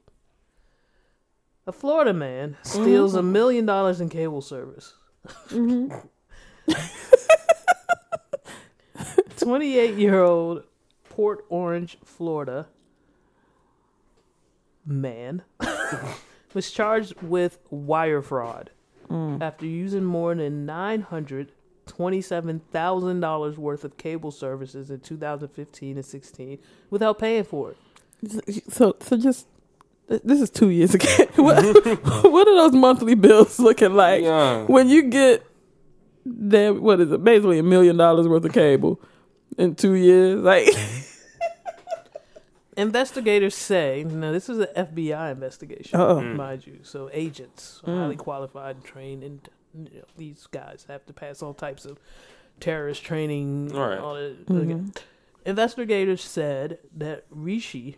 A 1.65 1.71
Florida 1.71 2.13
man 2.13 2.57
steals 2.63 3.15
a 3.15 3.19
mm-hmm. 3.19 3.31
million 3.31 3.65
dollars 3.65 4.01
in 4.01 4.09
cable 4.09 4.41
service. 4.41 4.93
Mm-hmm. 5.49 5.95
28 9.37 9.95
year 9.95 10.21
old 10.21 10.63
Port 11.09 11.45
Orange, 11.49 11.97
Florida 12.03 12.67
man 14.85 15.43
was 16.53 16.71
charged 16.71 17.13
with 17.21 17.59
wire 17.69 18.21
fraud 18.21 18.71
Mm. 19.11 19.41
after 19.41 19.65
using 19.65 20.05
more 20.05 20.33
than 20.33 20.65
$927,000 20.65 23.57
worth 23.57 23.83
of 23.83 23.97
cable 23.97 24.31
services 24.31 24.89
in 24.89 25.01
2015 25.01 25.97
and 25.97 26.05
16 26.05 26.57
without 26.89 27.19
paying 27.19 27.43
for 27.43 27.71
it. 27.71 27.77
So 28.69 28.95
so 29.01 29.17
just 29.17 29.47
this 30.07 30.39
is 30.39 30.49
two 30.49 30.69
years 30.69 30.93
ago. 30.93 31.07
what, 31.35 31.61
what 32.23 32.47
are 32.47 32.55
those 32.55 32.71
monthly 32.73 33.15
bills 33.15 33.59
looking 33.59 33.95
like 33.95 34.23
Young. 34.23 34.67
when 34.67 34.87
you 34.87 35.01
get 35.03 35.43
that? 36.25 36.81
What 36.81 37.01
is 37.01 37.11
it? 37.11 37.21
Basically 37.23 37.59
a 37.59 37.63
million 37.63 37.97
dollars 37.97 38.29
worth 38.29 38.45
of 38.45 38.53
cable 38.53 39.01
in 39.57 39.75
two 39.75 39.95
years. 39.95 40.39
Like 40.41 40.67
Investigators 42.77 43.53
say, 43.55 44.03
now 44.07 44.31
this 44.31 44.47
is 44.49 44.59
an 44.59 44.67
FBI 44.75 45.31
investigation, 45.31 45.99
Uh-oh. 45.99 46.21
mind 46.21 46.65
you. 46.65 46.79
So 46.83 47.09
agents, 47.11 47.81
Mm. 47.85 47.97
highly 47.97 48.15
qualified 48.15 48.77
and 48.77 48.85
trained, 48.85 49.23
and 49.23 49.49
you 49.73 49.99
know, 49.99 50.05
these 50.17 50.47
guys 50.47 50.85
have 50.87 51.05
to 51.07 51.13
pass 51.13 51.41
all 51.41 51.53
types 51.53 51.85
of 51.85 51.99
terrorist 52.59 53.03
training. 53.03 53.69
Right. 53.69 53.97
All 53.97 54.15
that. 54.15 54.45
Mhm. 54.47 54.71
okay. 54.91 55.01
investigators 55.43 56.21
said 56.23 56.77
that 56.95 57.25
Rishi 57.31 57.97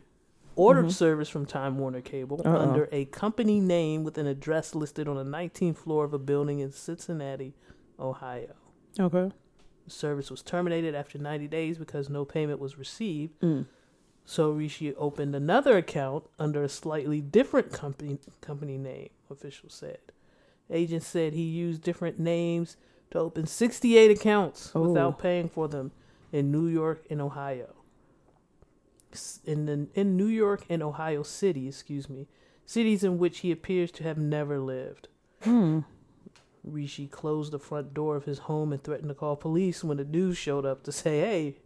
ordered 0.56 0.92
service 0.92 1.28
from 1.30 1.46
Time 1.46 1.78
Warner 1.78 2.00
Cable 2.02 2.42
Uh-oh. 2.46 2.56
under 2.56 2.88
a 2.92 3.06
company 3.06 3.60
name 3.60 4.04
with 4.06 4.18
an 4.18 4.28
address 4.28 4.74
listed 4.74 5.08
on 5.08 5.18
the 5.18 5.24
19th 5.26 5.78
floor 5.78 6.06
of 6.06 6.14
a 6.14 6.20
building 6.20 6.60
in 6.60 6.72
Cincinnati, 6.72 7.54
Ohio. 8.00 8.54
Okay. 9.00 9.32
The 9.86 9.90
service 9.92 10.32
was 10.32 10.42
terminated 10.42 10.96
after 10.96 11.18
90 11.18 11.48
days 11.48 11.78
because 11.78 12.10
no 12.10 12.24
payment 12.24 12.60
was 12.60 12.78
received. 12.78 13.38
Mm. 13.42 13.66
So 14.26 14.52
Rishi 14.52 14.96
opened 14.96 15.36
another 15.36 15.78
account 15.78 16.26
under 16.40 16.64
a 16.64 16.70
slightly 16.70 17.20
different 17.22 17.72
company 17.74 18.20
company 18.42 18.78
name, 18.78 19.10
officials 19.30 19.74
said. 19.74 20.00
Agents 20.70 21.06
said 21.06 21.34
he 21.34 21.44
used 21.44 21.82
different 21.82 22.20
names 22.20 22.78
to 23.12 23.20
open 23.20 23.46
68 23.46 24.12
accounts 24.12 24.72
Oh. 24.74 24.88
without 24.88 25.20
paying 25.20 25.50
for 25.50 25.68
them 25.68 25.92
in 26.32 26.52
New 26.52 26.68
York 26.68 27.06
and 27.10 27.22
Ohio. 27.22 27.76
In 29.46 29.66
the, 29.68 29.88
in 29.94 30.18
New 30.18 30.26
York 30.26 30.66
and 30.70 30.82
Ohio 30.82 31.22
City, 31.22 31.68
excuse 31.68 32.10
me, 32.10 32.28
cities 32.66 33.04
in 33.04 33.20
which 33.20 33.40
he 33.40 33.52
appears 33.52 33.92
to 33.92 34.04
have 34.04 34.18
never 34.18 34.58
lived. 34.58 35.08
Hmm. 35.44 35.82
Rishi 36.64 37.08
closed 37.08 37.52
the 37.52 37.60
front 37.60 37.94
door 37.94 38.16
of 38.16 38.24
his 38.26 38.40
home 38.40 38.72
and 38.72 38.82
threatened 38.82 39.10
to 39.10 39.14
call 39.16 39.36
police 39.36 39.84
when 39.84 39.98
the 39.98 40.06
news 40.06 40.38
showed 40.38 40.66
up 40.66 40.82
to 40.84 40.92
say, 40.94 41.20
"Hey, 41.20 41.58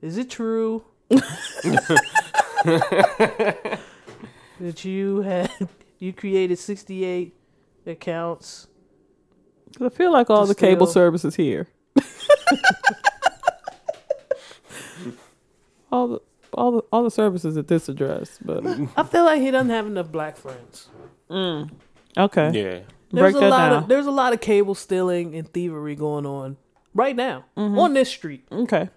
is 0.00 0.16
it 0.16 0.30
true 0.30 0.84
that 4.60 4.84
you 4.84 5.22
had 5.22 5.50
you 5.98 6.12
created 6.12 6.58
68 6.58 7.34
accounts?" 7.86 8.68
I 9.80 9.88
feel 9.88 10.12
like 10.12 10.28
all 10.30 10.42
To 10.46 10.48
the 10.48 10.54
cable 10.54 10.86
services 10.86 11.34
here. 11.36 11.66
all 15.90 16.08
the 16.08 16.20
all 16.54 16.72
the 16.72 16.82
all 16.92 17.02
the 17.04 17.10
services 17.10 17.56
at 17.56 17.68
this 17.68 17.88
address, 17.88 18.38
but 18.44 18.64
I 18.96 19.02
feel 19.04 19.24
like 19.24 19.40
he 19.40 19.50
doesn't 19.50 19.70
have 19.70 19.86
enough 19.86 20.12
black 20.12 20.36
friends. 20.36 20.88
okay. 21.30 22.50
Yeah. 22.52 22.80
There's 23.14 23.32
Break 23.32 23.36
a 23.36 23.40
that 23.40 23.50
lot 23.50 23.68
down. 23.70 23.82
of 23.82 23.88
there's 23.88 24.06
a 24.06 24.10
lot 24.10 24.32
of 24.32 24.40
cable 24.40 24.74
stealing 24.74 25.34
and 25.34 25.46
thievery 25.52 25.94
going 25.94 26.24
on 26.24 26.56
right 26.94 27.14
now 27.16 27.44
Mm-hmm. 27.58 27.78
on 27.78 27.92
this 27.94 28.08
street. 28.08 28.44
Okay. 28.50 28.88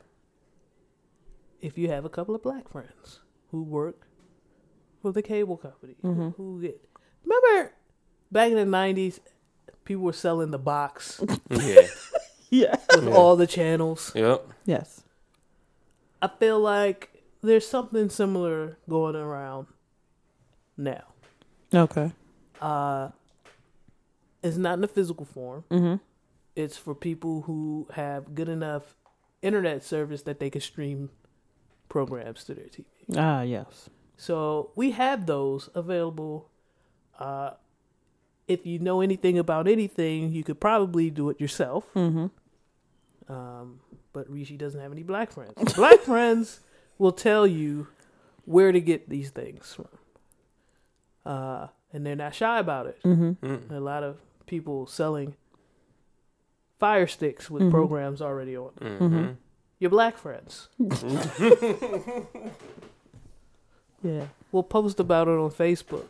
If 1.66 1.78
you 1.78 1.90
have 1.90 2.06
a 2.06 2.10
couple 2.10 2.36
of 2.36 2.44
black 2.44 2.70
friends 2.70 3.20
who 3.52 3.64
work 3.64 4.08
for 5.02 5.12
the 5.12 5.22
cable 5.22 5.58
company, 5.58 5.96
Mm-hmm. 6.04 6.30
who 6.38 6.62
get 6.62 6.80
remember 7.24 7.74
back 8.32 8.50
in 8.52 8.58
the 8.58 8.66
nineties, 8.66 9.20
people 9.84 10.04
were 10.04 10.14
selling 10.14 10.52
the 10.52 10.60
box 10.60 11.22
Yeah. 11.50 11.88
Yeah. 12.50 12.76
with 12.96 13.08
all 13.08 13.36
the 13.36 13.48
channels. 13.48 14.12
yep. 14.16 14.46
Yes. 14.66 15.02
I 16.22 16.28
feel 16.40 16.60
like 16.60 17.10
there's 17.42 17.68
something 17.68 18.10
similar 18.10 18.78
going 18.90 19.16
around 19.16 19.68
now. 20.78 21.04
Okay. 21.74 22.12
Uh, 22.62 23.10
it's 24.42 24.58
not 24.58 24.78
in 24.78 24.84
a 24.84 24.88
physical 24.88 25.26
form. 25.26 25.64
Mhm. 25.70 26.00
It's 26.56 26.78
for 26.78 26.96
people 26.96 27.42
who 27.42 27.88
have 27.94 28.34
good 28.34 28.48
enough 28.50 28.96
internet 29.42 29.84
service 29.84 30.22
that 30.24 30.40
they 30.40 30.50
can 30.50 30.62
stream 30.62 31.10
programs 31.90 32.44
to 32.46 32.54
their 32.54 32.66
TV. 32.66 32.86
Ah, 33.16 33.42
yes. 33.42 33.90
So 34.18 34.72
we 34.76 34.92
have 34.92 35.26
those 35.26 35.70
available. 35.76 36.50
Uh, 37.20 37.52
if 38.48 38.66
you 38.66 38.80
know 38.80 39.02
anything 39.02 39.38
about 39.40 39.68
anything, 39.68 40.32
you 40.32 40.44
could 40.44 40.60
probably 40.60 41.10
do 41.10 41.30
it 41.30 41.40
yourself. 41.42 41.86
Mm-hmm. 41.96 42.28
Um, 43.34 43.80
but 44.14 44.30
Rishi 44.30 44.56
doesn't 44.58 44.80
have 44.80 44.92
any 44.92 45.04
black 45.04 45.32
friends. 45.32 45.74
Black 45.76 46.00
friends 46.02 46.60
will 46.98 47.12
tell 47.12 47.48
you 47.48 47.88
where 48.46 48.72
to 48.72 48.80
get 48.80 49.10
these 49.10 49.32
things 49.32 49.74
from. 49.74 49.88
Uh, 51.26 51.68
and 51.92 52.06
they're 52.06 52.16
not 52.16 52.36
shy 52.36 52.60
about 52.60 52.86
it. 52.86 53.00
Mm-hmm. 53.04 53.74
A 53.74 53.80
lot 53.80 54.04
of 54.04 54.18
people 54.46 54.86
selling 54.86 55.36
fire 56.80 57.08
sticks 57.08 57.50
with 57.50 57.64
Mhm. 57.64 57.72
programs 57.72 58.22
already 58.22 58.56
on. 58.56 59.38
Them. 59.90 60.00
Mm-hmm. 60.00 60.10
Your 60.10 60.10
black 60.10 60.18
friends. 60.18 60.70
Yeah. 64.04 64.28
We'll 64.52 64.64
post 64.64 65.00
about 65.00 65.28
it 65.28 65.32
on 65.32 65.50
Facebook. 65.50 66.06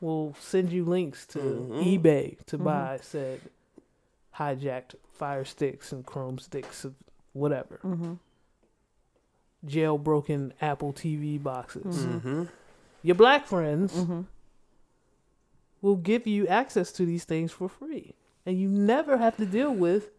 We'll 0.00 0.34
send 0.40 0.72
you 0.72 0.84
links 0.84 1.26
to 1.28 1.38
eBay 1.38 2.42
to 2.46 2.56
buy 2.58 2.98
said 3.02 3.40
hijacked 4.38 4.94
fire 5.12 5.44
sticks 5.44 5.92
and 5.92 6.04
chrome 6.06 6.38
sticks 6.38 6.84
of 6.84 6.94
whatever. 7.34 7.80
Mhm. 7.84 8.18
Jailbroken 9.66 10.52
Apple 10.60 10.92
TV 10.92 11.42
boxes. 11.42 12.06
Mm-hmm. 12.06 12.44
Your 13.02 13.14
black 13.14 13.46
friends 13.46 13.92
Mhm. 13.94 14.26
will 15.82 15.96
give 15.96 16.26
you 16.26 16.46
access 16.48 16.92
to 16.92 17.04
these 17.06 17.24
things 17.24 17.52
for 17.52 17.68
free. 17.68 18.14
And 18.46 18.58
you 18.58 18.68
never 18.68 19.18
have 19.18 19.36
to 19.36 19.46
deal 19.46 19.72
with 19.74 20.10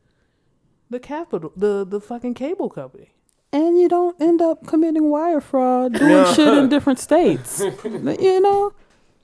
the 0.96 1.00
capital 1.00 1.52
the, 1.56 1.86
the 1.86 2.00
fucking 2.00 2.34
cable 2.34 2.70
company. 2.70 3.10
And 3.52 3.80
you 3.80 3.88
don't 3.88 4.20
end 4.22 4.42
up 4.42 4.66
committing 4.68 5.10
wire 5.10 5.40
fraud, 5.42 5.94
doing 5.94 6.26
shit 6.34 6.58
in 6.58 6.68
different 6.76 7.00
states. 7.00 7.60
you 7.62 8.42
know? 8.42 8.74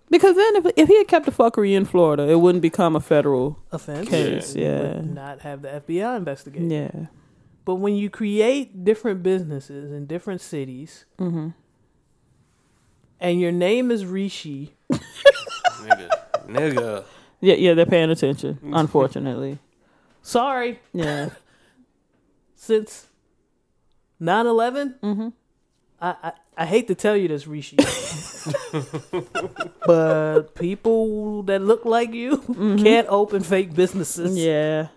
Because 0.10 0.36
then 0.36 0.56
if 0.58 0.66
if 0.76 0.88
he 0.88 0.98
had 0.98 1.08
kept 1.08 1.26
the 1.26 1.32
fuckery 1.32 1.72
in 1.80 1.86
Florida, 1.86 2.24
it 2.30 2.40
wouldn't 2.40 2.62
become 2.62 2.96
a 2.96 3.00
federal 3.02 3.58
Offense. 3.72 4.08
case. 4.10 4.56
You 4.56 4.64
Yeah. 4.66 4.96
would 4.96 5.16
not 5.16 5.40
have 5.42 5.62
the 5.62 5.70
FBI 5.82 6.18
investigate. 6.18 6.70
Yeah. 6.72 7.08
But 7.66 7.76
when 7.76 7.96
you 7.96 8.10
create 8.10 8.84
different 8.84 9.22
businesses 9.24 9.92
in 9.92 10.08
different 10.08 10.42
cities, 10.42 11.06
Mm-hmm. 11.20 11.50
and 13.20 13.40
your 13.40 13.52
name 13.52 13.92
is 13.92 14.06
Rishi, 14.06 14.74
Nigga. 14.92 16.10
Nigga. 16.48 17.04
Yeah, 17.40 17.56
yeah, 17.56 17.74
they're 17.74 17.86
paying 17.86 18.10
attention, 18.12 18.60
unfortunately. 18.74 19.60
sorry, 20.22 20.80
Yeah. 20.94 21.30
Since 22.62 23.08
9 24.20 24.46
11, 24.46 24.96
Mm-hmm. 25.02 25.28
I, 26.00 26.16
I, 26.24 26.32
I 26.58 26.66
hate 26.66 26.88
to 26.90 26.96
tell 26.96 27.18
you 27.18 27.28
this, 27.28 27.48
Rishi, 27.48 27.78
but 29.86 30.56
people 30.56 31.44
that 31.44 31.62
look 31.62 31.86
like 31.86 32.14
you 32.14 32.38
can't 32.78 33.08
open 33.10 33.44
fake 33.44 33.74
businesses. 33.74 34.38
Yeah. 34.38 34.88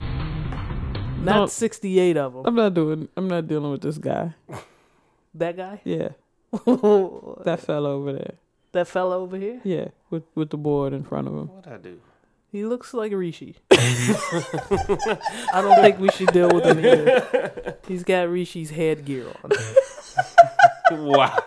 Not 0.00 1.24
No. 1.36 1.46
68 1.46 2.16
of 2.16 2.32
them. 2.34 2.42
I'm 2.46 2.54
not 2.54 2.74
doing 2.74 3.08
I'm 3.16 3.28
not 3.28 3.46
dealing 3.46 3.70
with 3.70 3.82
this 3.82 3.98
guy. 3.98 4.34
That 5.34 5.56
guy? 5.56 5.80
Yeah. 5.84 6.10
That 7.44 7.60
fella 7.60 7.90
over 7.90 8.12
there. 8.12 8.34
that 8.72 8.88
fella 8.88 9.16
over 9.18 9.36
here? 9.36 9.60
Yeah. 9.64 9.88
With 10.10 10.24
with 10.34 10.50
the 10.50 10.56
board 10.58 10.92
in 10.92 11.04
front 11.04 11.28
of 11.28 11.34
him. 11.34 11.48
What 11.48 11.68
I 11.68 11.76
do? 11.76 12.00
He 12.52 12.64
looks 12.64 12.92
like 12.92 13.12
Rishi. 13.12 13.56
I 13.70 15.60
don't 15.62 15.80
think 15.80 15.98
we 16.00 16.08
should 16.10 16.32
deal 16.32 16.50
with 16.50 16.64
him 16.64 16.78
here. 16.78 17.76
He's 17.86 18.02
got 18.02 18.28
Rishi's 18.28 18.70
headgear 18.70 19.26
on. 19.44 19.50
Wow. 21.06 21.38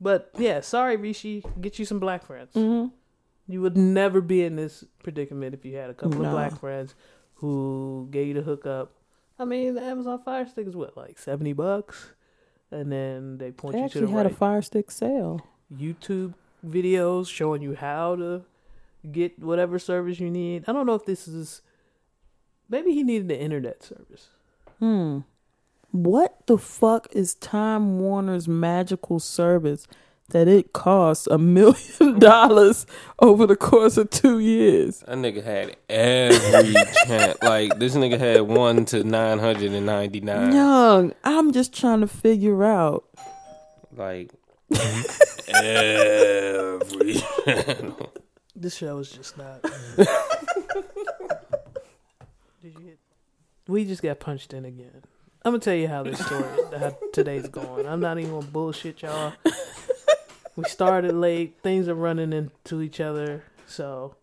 But 0.00 0.30
yeah, 0.38 0.60
sorry, 0.60 0.96
Rishi. 0.96 1.44
Get 1.60 1.78
you 1.78 1.84
some 1.84 1.98
black 2.00 2.24
friends. 2.24 2.54
Mm-hmm. 2.54 2.88
You 3.52 3.60
would 3.62 3.76
never 3.76 4.20
be 4.20 4.42
in 4.44 4.56
this 4.56 4.84
predicament 5.02 5.54
if 5.54 5.64
you 5.64 5.76
had 5.76 5.90
a 5.90 5.94
couple 5.94 6.20
No. 6.20 6.26
of 6.26 6.32
black 6.32 6.58
friends 6.60 6.94
who 7.34 8.08
gave 8.10 8.28
you 8.28 8.34
the 8.34 8.42
hookup. 8.42 8.92
I 9.38 9.44
mean, 9.44 9.74
the 9.74 9.82
Amazon 9.82 10.20
Fire 10.22 10.46
Stick 10.46 10.66
is 10.66 10.76
what, 10.76 10.96
like 10.96 11.18
seventy 11.18 11.52
bucks, 11.54 12.12
and 12.70 12.92
then 12.92 13.38
they 13.38 13.50
point 13.50 13.74
They 13.74 13.82
you 13.82 13.88
to 13.88 14.00
the 14.00 14.06
right. 14.06 14.10
actually 14.10 14.22
had 14.24 14.32
a 14.32 14.36
fire 14.36 14.62
stick 14.62 14.90
sale. 14.90 15.40
YouTube 15.74 16.34
videos 16.66 17.28
showing 17.28 17.62
you 17.62 17.74
how 17.74 18.16
to 18.16 18.42
get 19.10 19.38
whatever 19.38 19.78
service 19.78 20.20
you 20.20 20.30
need. 20.30 20.64
I 20.66 20.72
don't 20.72 20.86
know 20.86 20.94
if 20.94 21.04
this 21.04 21.26
is. 21.26 21.62
Maybe 22.68 22.92
he 22.92 23.02
needed 23.02 23.28
the 23.28 23.38
internet 23.38 23.82
service. 23.82 24.28
Hmm. 24.78 25.20
What 25.90 26.46
the 26.46 26.56
fuck 26.56 27.08
is 27.10 27.34
Time 27.34 27.98
Warner's 27.98 28.46
magical 28.46 29.18
service 29.18 29.88
that 30.28 30.46
it 30.46 30.72
costs 30.72 31.26
a 31.26 31.36
million 31.36 32.18
dollars 32.20 32.86
over 33.18 33.44
the 33.44 33.56
course 33.56 33.96
of 33.96 34.10
two 34.10 34.38
years? 34.38 35.00
That 35.00 35.16
nigga 35.18 35.42
had 35.42 35.76
every 35.88 36.74
chance. 37.06 37.42
Like 37.42 37.78
this 37.80 37.96
nigga 37.96 38.18
had 38.18 38.42
one 38.42 38.84
to 38.86 39.02
nine 39.02 39.40
hundred 39.40 39.72
and 39.72 39.84
ninety 39.84 40.20
nine. 40.20 40.52
Young, 40.52 41.12
I'm 41.24 41.50
just 41.52 41.72
trying 41.72 42.00
to 42.00 42.06
figure 42.06 42.62
out. 42.64 43.04
Like 43.96 44.30
every 44.72 44.80
mm-hmm. 47.14 47.74
channel. 47.76 48.12
This 48.56 48.76
show 48.76 48.98
is 48.98 49.10
just 49.10 49.38
not. 49.38 49.62
Did 49.96 50.04
you 52.62 52.70
get? 52.72 52.98
We 53.66 53.86
just 53.86 54.02
got 54.02 54.20
punched 54.20 54.52
in 54.52 54.66
again. 54.66 55.02
I'm 55.46 55.52
gonna 55.52 55.60
tell 55.60 55.74
you 55.74 55.88
how 55.88 56.02
this 56.02 56.18
story, 56.22 56.44
how 56.78 56.94
today's 57.14 57.48
going. 57.48 57.86
I'm 57.86 58.00
not 58.00 58.18
even 58.18 58.32
gonna 58.32 58.44
bullshit 58.46 59.00
y'all. 59.00 59.32
We 60.56 60.64
started 60.64 61.14
late. 61.14 61.56
Things 61.62 61.88
are 61.88 61.94
running 61.94 62.34
into 62.34 62.82
each 62.82 63.00
other. 63.00 63.44
So, 63.66 64.16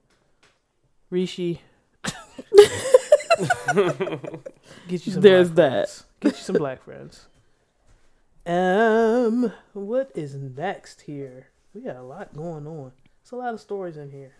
Rishi, 1.09 1.61
Get 4.87 5.05
you 5.05 5.13
some. 5.13 5.21
There's 5.21 5.49
black 5.49 5.55
that. 5.55 5.89
friends. 5.89 6.05
Get 6.21 6.33
you 6.33 6.43
some 6.43 6.55
black 6.57 6.83
friends. 6.83 7.27
Um, 8.47 9.51
what 9.73 10.09
is 10.15 10.33
next 10.35 11.01
here? 11.01 11.47
We 11.73 11.81
got 11.81 11.97
a 11.97 12.01
lot 12.01 12.33
going 12.33 12.65
on. 12.65 12.93
There's 13.21 13.33
a 13.33 13.35
lot 13.35 13.53
of 13.53 13.59
stories 13.59 13.97
in 13.97 14.09
here. 14.09 14.35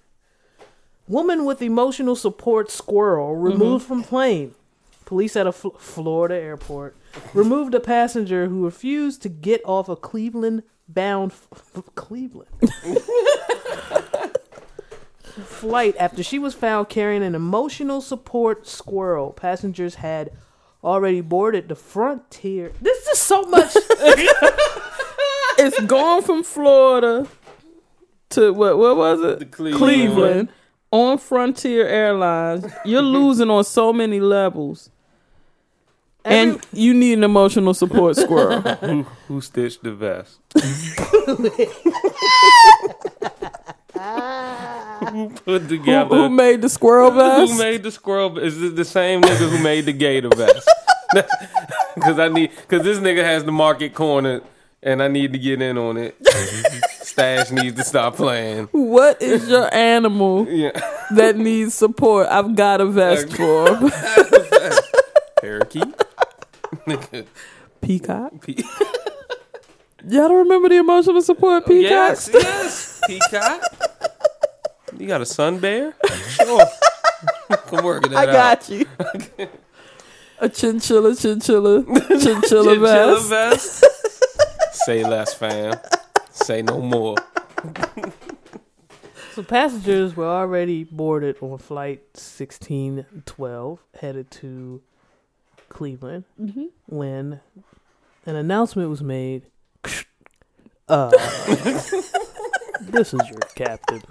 Woman 1.10 1.44
with 1.44 1.62
emotional 1.62 2.16
support 2.16 2.72
squirrel 2.72 3.36
removed 3.36 3.86
from 3.86 4.04
plane. 4.04 4.56
Police 5.04 5.36
at 5.36 5.46
a 5.46 5.52
Florida 5.52 6.36
airport 6.36 6.96
removed 7.34 7.76
a 7.76 7.82
passenger 7.82 8.48
who 8.48 8.64
refused 8.64 9.22
to 9.24 9.30
get 9.30 9.62
off 9.66 9.90
a 9.90 9.98
Cleveland 9.98 10.64
bound 10.88 11.34
Cleveland 11.96 12.50
flight 15.44 15.96
after 16.00 16.24
she 16.24 16.40
was 16.40 16.54
found 16.54 16.88
carrying 16.88 17.24
an 17.24 17.36
emotional 17.36 18.00
support 18.00 18.68
squirrel. 18.68 19.34
Passengers 19.34 19.96
had 19.96 20.32
already 20.84 21.22
boarded 21.22 21.70
the 21.70 21.76
Frontier. 21.76 22.72
This 22.82 23.08
is 23.08 23.20
so 23.20 23.44
much. 23.44 23.76
It's 25.60 25.80
gone 25.86 26.22
from 26.22 26.44
Florida 26.44 27.28
to 28.30 28.54
what? 28.54 28.78
What 28.78 28.96
was 28.96 29.22
it? 29.24 29.52
Cleveland. 29.52 29.80
Cleveland 29.80 30.50
on 30.92 31.18
Frontier 31.18 31.88
Airlines. 31.88 32.66
You're 32.86 33.02
losing 33.02 33.50
on 33.50 33.64
so 33.64 33.92
many 33.92 34.20
levels, 34.20 34.92
and 36.28 36.60
you 36.74 36.94
need 36.94 37.14
an 37.14 37.24
emotional 37.24 37.74
support 37.74 38.16
squirrel. 38.26 38.62
Who, 38.62 39.04
who 39.28 39.42
stitched 39.42 39.84
the 39.84 39.94
vest? 39.94 40.40
who 45.10 45.30
put 45.30 45.62
who, 45.64 45.68
together? 45.68 46.16
who 46.16 46.30
made 46.30 46.62
the 46.62 46.70
squirrel 46.70 47.12
vest? 47.12 47.52
Who 47.52 47.58
made 47.58 47.84
the 47.84 47.92
squirrel? 47.92 48.30
Vest? 48.30 48.46
Is 48.46 48.62
it 48.62 48.76
the 48.76 48.86
same 48.86 49.22
nigga 49.22 49.50
who 49.50 49.64
made 49.64 49.86
the 49.86 49.94
gator 49.94 50.30
vest? 50.30 50.70
Because 51.96 52.20
I 52.20 52.28
need, 52.28 52.52
because 52.52 52.84
this 52.84 53.00
nigga 53.00 53.24
has 53.24 53.44
the 53.44 53.52
market 53.52 53.96
cornered, 53.96 54.44
and 54.84 55.02
I 55.02 55.08
need 55.08 55.34
to 55.34 55.40
get 55.40 55.64
in 55.64 55.80
on 55.80 55.98
it. 55.98 56.16
Stash 57.02 57.50
needs 57.50 57.76
to 57.78 57.84
stop 57.84 58.18
playing. 58.18 58.68
what 58.68 59.20
is 59.20 59.50
your 59.50 59.74
animal 59.74 60.48
Yeah, 60.48 60.80
that 61.16 61.36
needs 61.36 61.74
support? 61.74 62.28
I've 62.28 62.56
got 62.56 62.82
a 62.82 62.86
vest 62.86 63.36
for 63.36 63.66
parakeet. 65.42 65.92
Nigga, 66.88 67.26
peacock. 67.82 68.42
pe- 68.42 68.54
Y'all 70.10 70.30
don't 70.30 70.38
remember 70.38 70.70
the 70.70 70.78
emotional 70.78 71.22
support 71.22 71.66
peacocks? 71.66 72.30
Oh, 72.34 72.40
yes, 72.40 73.02
yes, 73.04 73.30
peacock. 73.30 73.62
You 74.98 75.06
got 75.08 75.22
a 75.22 75.26
sun 75.26 75.60
bear? 75.60 75.94
Sure. 76.30 76.66
Come 77.68 77.84
work 77.84 78.06
it 78.06 78.14
I 78.14 78.24
out. 78.28 78.32
got 78.32 78.70
you. 78.70 78.86
a 80.40 80.48
chinchilla, 80.50 81.16
chinchilla, 81.16 81.84
chinchilla 81.84 82.20
Chinchilla 82.22 82.80
vest. 82.80 83.30
vest. 83.30 83.86
Say 84.86 85.04
less, 85.04 85.34
fam. 85.34 85.74
Say 86.32 86.62
no 86.62 86.80
more. 86.80 87.16
so 89.34 89.44
passengers 89.44 90.16
were 90.16 90.26
already 90.28 90.84
boarded 90.86 91.38
on 91.42 91.58
flight 91.58 92.02
1612 92.14 93.80
headed 94.00 94.32
to 94.32 94.82
Cleveland 95.70 96.24
when 96.86 97.40
an 98.26 98.36
announcement 98.36 98.90
was 98.90 99.02
made. 99.02 99.44
Uh, 100.90 101.10
this 102.80 103.14
is 103.14 103.20
your 103.30 103.40
captain. 103.56 104.02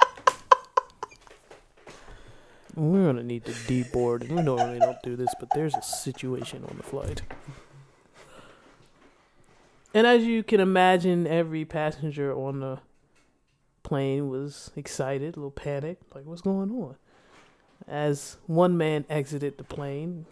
We're 2.74 3.06
gonna 3.06 3.22
need 3.22 3.46
to 3.46 3.52
deboard. 3.52 4.20
and 4.20 4.36
We 4.36 4.42
normally 4.42 4.78
don't 4.78 5.02
do 5.02 5.16
this, 5.16 5.34
but 5.40 5.48
there's 5.54 5.74
a 5.74 5.80
situation 5.80 6.66
on 6.68 6.76
the 6.76 6.82
flight. 6.82 7.22
And 9.94 10.06
as 10.06 10.24
you 10.24 10.42
can 10.42 10.60
imagine, 10.60 11.26
every 11.26 11.64
passenger 11.64 12.30
on 12.34 12.60
the 12.60 12.80
plane 13.82 14.28
was 14.28 14.70
excited, 14.76 15.36
a 15.36 15.40
little 15.40 15.50
panicked, 15.50 16.14
like 16.14 16.26
what's 16.26 16.42
going 16.42 16.70
on? 16.70 16.96
As 17.88 18.36
one 18.46 18.76
man 18.76 19.06
exited 19.08 19.56
the 19.56 19.64
plane, 19.64 20.26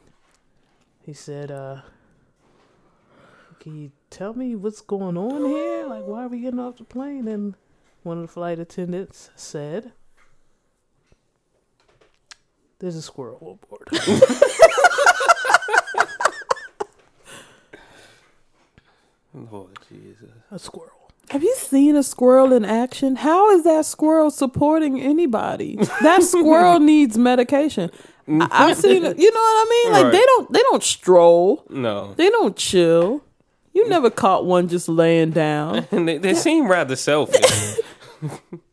he 1.04 1.12
said, 1.12 1.50
uh, 1.50 1.82
can 3.60 3.76
you 3.80 3.92
tell 4.10 4.34
me 4.34 4.54
what's 4.56 4.80
going 4.80 5.16
on 5.16 5.44
here? 5.44 5.86
Like 5.86 6.04
why 6.04 6.24
are 6.24 6.28
we 6.28 6.40
getting 6.40 6.60
off 6.60 6.78
the 6.78 6.84
plane? 6.84 7.28
And 7.28 7.54
one 8.02 8.18
of 8.18 8.22
the 8.22 8.28
flight 8.32 8.58
attendants 8.58 9.30
said, 9.34 9.92
There's 12.78 12.96
a 12.96 13.02
squirrel 13.02 13.38
on 13.40 13.58
board. 13.68 13.88
Lord 19.50 19.78
Jesus. 19.88 20.30
a 20.50 20.58
squirrel. 20.58 20.90
Have 21.30 21.42
you 21.42 21.54
seen 21.56 21.96
a 21.96 22.02
squirrel 22.02 22.52
in 22.52 22.64
action? 22.64 23.16
How 23.16 23.50
is 23.56 23.64
that 23.64 23.86
squirrel 23.86 24.30
supporting 24.30 25.00
anybody? 25.00 25.76
That 26.02 26.22
squirrel 26.22 26.78
needs 26.90 27.16
medication. 27.16 27.90
I've 28.28 28.76
seen 28.76 29.04
it. 29.04 29.18
You 29.18 29.32
know 29.32 29.40
what 29.40 29.66
I 29.66 29.66
mean? 29.70 29.92
Like 29.92 30.04
Right. 30.04 30.12
they 30.12 30.22
don't 30.24 30.52
they 30.52 30.62
don't 30.62 30.82
stroll. 30.82 31.64
No. 31.68 32.14
They 32.14 32.30
don't 32.30 32.56
chill. 32.56 33.22
You 33.72 33.88
never 33.88 34.08
caught 34.10 34.46
one 34.46 34.68
just 34.68 34.88
laying 34.88 35.30
down. 35.30 35.86
And 35.90 36.06
they, 36.08 36.18
they 36.18 36.34
seem 36.34 36.68
rather 36.68 36.96
selfish. 36.96 37.78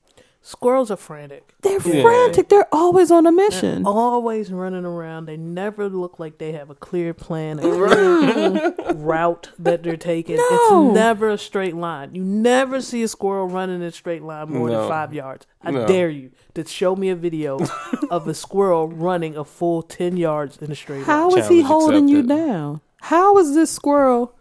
Squirrels 0.51 0.91
are 0.91 0.97
frantic. 0.97 1.53
They're 1.61 1.79
Yeah. 1.79 2.01
frantic. 2.01 2.49
They're 2.49 2.67
always 2.73 3.09
on 3.09 3.25
a 3.25 3.31
mission. 3.31 3.85
Always 3.85 4.51
running 4.51 4.83
around. 4.83 5.25
They 5.25 5.37
never 5.37 5.87
look 5.87 6.19
like 6.19 6.39
they 6.39 6.51
have 6.51 6.69
a 6.69 6.75
clear 6.75 7.13
plan, 7.13 7.59
a 7.59 7.61
clear 7.61 8.73
route 8.95 9.49
that 9.57 9.81
they're 9.81 9.95
taking. 9.95 10.35
No. 10.35 10.87
It's 10.87 10.93
never 10.95 11.29
a 11.29 11.37
straight 11.37 11.75
line. 11.77 12.13
You 12.13 12.23
never 12.25 12.81
see 12.81 13.01
a 13.01 13.07
squirrel 13.07 13.47
running 13.47 13.77
in 13.77 13.83
a 13.83 13.91
straight 13.93 14.23
line 14.23 14.49
more 14.51 14.67
No. 14.69 14.81
than 14.81 14.89
five 14.89 15.13
yards. 15.13 15.47
I 15.63 15.71
No. 15.71 15.87
dare 15.87 16.09
you 16.09 16.31
to 16.55 16.67
show 16.67 16.97
me 16.97 17.07
a 17.09 17.15
video 17.15 17.57
of 18.11 18.27
a 18.27 18.33
squirrel 18.33 18.89
running 18.89 19.37
a 19.37 19.45
full 19.45 19.81
ten 19.81 20.17
yards 20.17 20.57
in 20.57 20.69
a 20.69 20.75
straight 20.75 21.03
How 21.05 21.29
line. 21.29 21.39
is 21.39 21.47
he 21.47 21.61
Challenge 21.61 21.67
holding 21.67 22.07
you 22.09 22.23
down? 22.23 22.81
How 23.03 23.37
is 23.37 23.55
this 23.55 23.71
squirrel? 23.71 24.35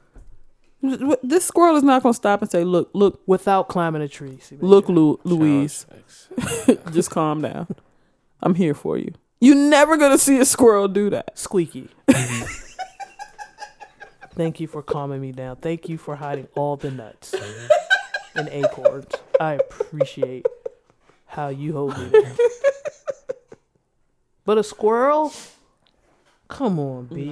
This 0.82 1.44
squirrel 1.44 1.76
is 1.76 1.82
not 1.82 2.02
going 2.02 2.12
to 2.12 2.16
stop 2.16 2.40
and 2.42 2.50
say, 2.50 2.64
"Look, 2.64 2.90
look, 2.94 3.20
Without 3.26 3.68
climbing 3.68 4.00
a 4.02 4.08
tree. 4.08 4.38
See, 4.40 4.56
look, 4.60 4.88
Lu- 4.88 5.20
Louise, 5.24 5.86
just 6.92 7.10
calm 7.10 7.42
down. 7.42 7.66
I'm 8.40 8.54
here 8.54 8.74
for 8.74 8.96
you." 8.96 9.12
You're 9.42 9.56
never 9.56 9.96
going 9.96 10.12
to 10.12 10.18
see 10.18 10.38
a 10.38 10.44
squirrel 10.44 10.86
do 10.88 11.08
that. 11.10 11.38
Squeaky. 11.38 11.88
Thank 14.34 14.60
you 14.60 14.66
for 14.66 14.82
calming 14.82 15.20
me 15.20 15.32
down. 15.32 15.56
Thank 15.56 15.88
you 15.88 15.98
for 15.98 16.16
hiding 16.16 16.48
all 16.54 16.76
the 16.76 16.90
nuts 16.90 17.34
and 18.34 18.48
acorns. 18.50 19.06
I 19.40 19.54
appreciate 19.54 20.46
how 21.26 21.48
you 21.48 21.72
hold 21.72 21.98
me 21.98 22.08
there. 22.08 22.34
But 24.44 24.58
a 24.58 24.62
squirrel? 24.62 25.32
Come 26.48 26.78
on, 26.78 27.06
B. 27.06 27.30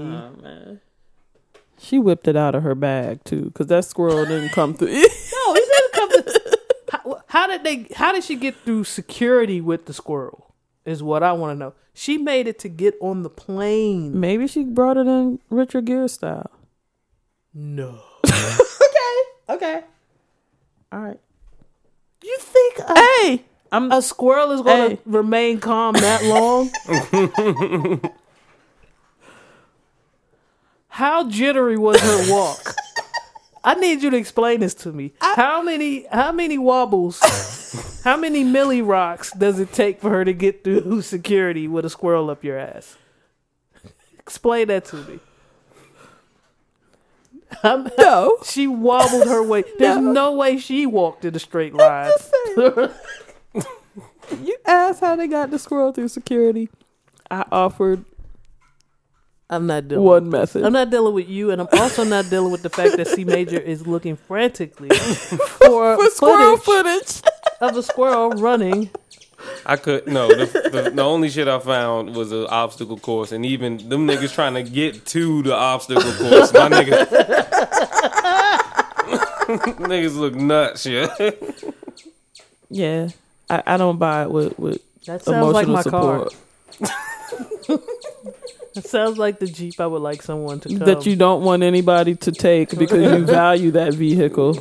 She 1.81 1.99
whipped 1.99 2.27
it 2.29 2.37
out 2.37 2.55
of 2.55 2.63
her 2.65 2.75
bag 2.75 3.23
too, 3.25 3.45
because 3.47 3.69
that 3.69 3.85
squirrel 3.85 4.25
didn't 4.27 4.51
come 4.51 4.75
through. 4.75 4.89
No, 5.39 5.55
it 5.55 5.69
didn't 5.73 5.93
come 5.93 6.11
to, 6.11 6.59
how, 6.93 7.23
how 7.29 7.47
did 7.47 7.63
they 7.65 7.87
how 7.95 8.13
did 8.13 8.25
she 8.25 8.35
get 8.37 8.57
through 8.65 8.85
security 8.85 9.61
with 9.61 9.87
the 9.87 9.93
squirrel? 9.95 10.55
Is 10.85 11.03
what 11.03 11.23
I 11.23 11.33
want 11.33 11.55
to 11.55 11.59
know. 11.59 11.75
She 11.95 12.17
made 12.19 12.47
it 12.49 12.59
to 12.61 12.69
get 12.69 12.95
on 13.01 13.23
the 13.23 13.31
plane. 13.31 14.19
Maybe 14.19 14.47
she 14.47 14.65
brought 14.65 14.97
it 14.97 15.07
in 15.07 15.39
Richard 15.51 15.85
Gere 15.87 16.09
style. 16.09 16.51
No. 17.55 18.01
Okay. 19.51 19.55
Okay. 19.55 19.81
All 20.93 21.01
right. 21.01 21.21
You 22.23 22.37
think 22.39 22.79
a, 22.81 22.95
Hey, 22.95 23.45
I'm. 23.73 23.91
a 23.93 24.03
squirrel 24.03 24.51
is 24.53 24.61
going 24.63 24.91
to 24.91 24.97
Hey. 24.97 25.03
remain 25.07 25.59
calm 25.61 25.95
that 25.95 26.25
long? 26.25 26.71
How 30.99 31.29
jittery 31.29 31.79
was 31.79 32.01
her 32.01 32.33
walk? 32.33 32.75
I 33.65 33.75
need 33.75 34.03
you 34.03 34.11
to 34.11 34.17
explain 34.17 34.59
this 34.59 34.75
to 34.83 34.91
me. 34.91 35.13
how 35.21 35.63
many 35.63 36.07
how 36.11 36.33
many 36.33 36.59
wobbles, 36.59 37.21
how 38.03 38.17
many 38.17 38.45
milli 38.45 38.85
rocks 38.85 39.31
does 39.31 39.61
it 39.61 39.73
take 39.73 40.01
for 40.01 40.11
her 40.11 40.25
to 40.25 40.33
get 40.33 40.65
through 40.65 41.03
security 41.15 41.69
with 41.69 41.85
a 41.85 41.91
squirrel 41.91 42.31
up 42.31 42.43
your 42.43 42.59
ass? 42.59 42.97
Explain 44.19 44.67
that 44.69 44.87
to 44.87 44.97
me. 44.97 45.21
I'm- 47.63 47.89
no. 47.99 48.37
she 48.45 48.67
wobbled 48.67 49.29
her 49.29 49.45
way. 49.45 49.63
There's 49.79 49.99
no. 50.03 50.33
way 50.33 50.59
she 50.59 50.85
walked 50.85 51.25
in 51.25 51.33
a 51.37 51.39
straight 51.39 51.75
line. 51.75 52.11
You 54.43 54.57
asked 54.67 55.01
how 55.01 55.15
they 55.15 55.29
got 55.29 55.53
the 55.53 55.61
squirrel 55.61 55.93
through 55.93 56.09
security. 56.09 56.69
I 57.31 57.45
offered 57.53 58.05
I'm 59.51 59.67
not 59.67 59.89
dealing. 59.89 60.05
one 60.05 60.29
method. 60.31 60.65
I'm 60.65 60.75
not 60.75 60.91
dealing 60.91 61.15
with 61.15 61.29
you, 61.29 61.51
and 61.51 61.61
I'm 61.63 61.69
also 61.73 62.05
not 62.05 62.29
dealing 62.29 62.53
with 62.53 62.63
the 62.63 62.69
fact 62.71 62.97
that 62.99 63.09
C 63.09 63.25
Major 63.25 63.59
is 63.59 63.87
looking 63.87 64.17
frantically 64.17 64.89
for, 64.91 65.97
for 65.97 66.11
squirrel 66.11 66.59
footage 66.59 67.23
footage. 67.23 67.33
of 67.61 67.77
a 67.77 67.83
squirrel 67.83 68.31
running 68.33 68.91
I 69.65 69.77
could 69.77 70.07
no. 70.07 70.29
The, 70.29 70.71
the, 70.71 70.91
the 70.91 71.03
only 71.03 71.31
shit 71.31 71.49
I 71.49 71.59
found 71.59 72.15
was 72.17 72.33
an 72.33 72.47
obstacle 72.49 72.99
course, 72.99 73.33
and 73.33 73.47
even 73.47 73.77
them 73.89 74.07
niggas 74.07 74.35
trying 74.35 74.55
to 74.55 74.63
get 74.63 75.07
to 75.07 75.43
the 75.43 75.55
obstacle 75.55 76.13
course, 76.15 76.53
my 76.53 76.69
niggas, 76.69 77.07
niggas 79.79 80.17
look 80.17 80.35
nuts. 80.35 80.85
Yeah, 80.87 81.07
Yeah, 82.69 83.09
I, 83.49 83.63
I 83.67 83.77
don't 83.77 83.99
buy 83.99 84.25
it 84.25 84.31
with 84.31 84.59
with 84.59 84.83
That 85.07 85.23
sounds 85.23 85.55
like 85.55 85.69
my 85.69 85.83
support. 85.83 86.35
car. 86.81 86.91
It 88.79 88.87
sounds 88.97 89.19
like 89.19 89.41
the 89.41 89.47
Jeep 89.47 89.79
I 89.81 89.87
would 89.87 90.01
like 90.03 90.23
someone 90.23 90.61
to 90.61 90.69
come. 90.69 90.79
That 90.79 91.05
you 91.05 91.17
don't 91.17 91.43
want 91.43 91.63
anybody 91.63 92.15
to 92.15 92.33
take 92.33 92.71
because 92.79 93.13
you 93.13 93.27
value 93.41 93.73
that 93.73 93.93
vehicle. 93.95 94.55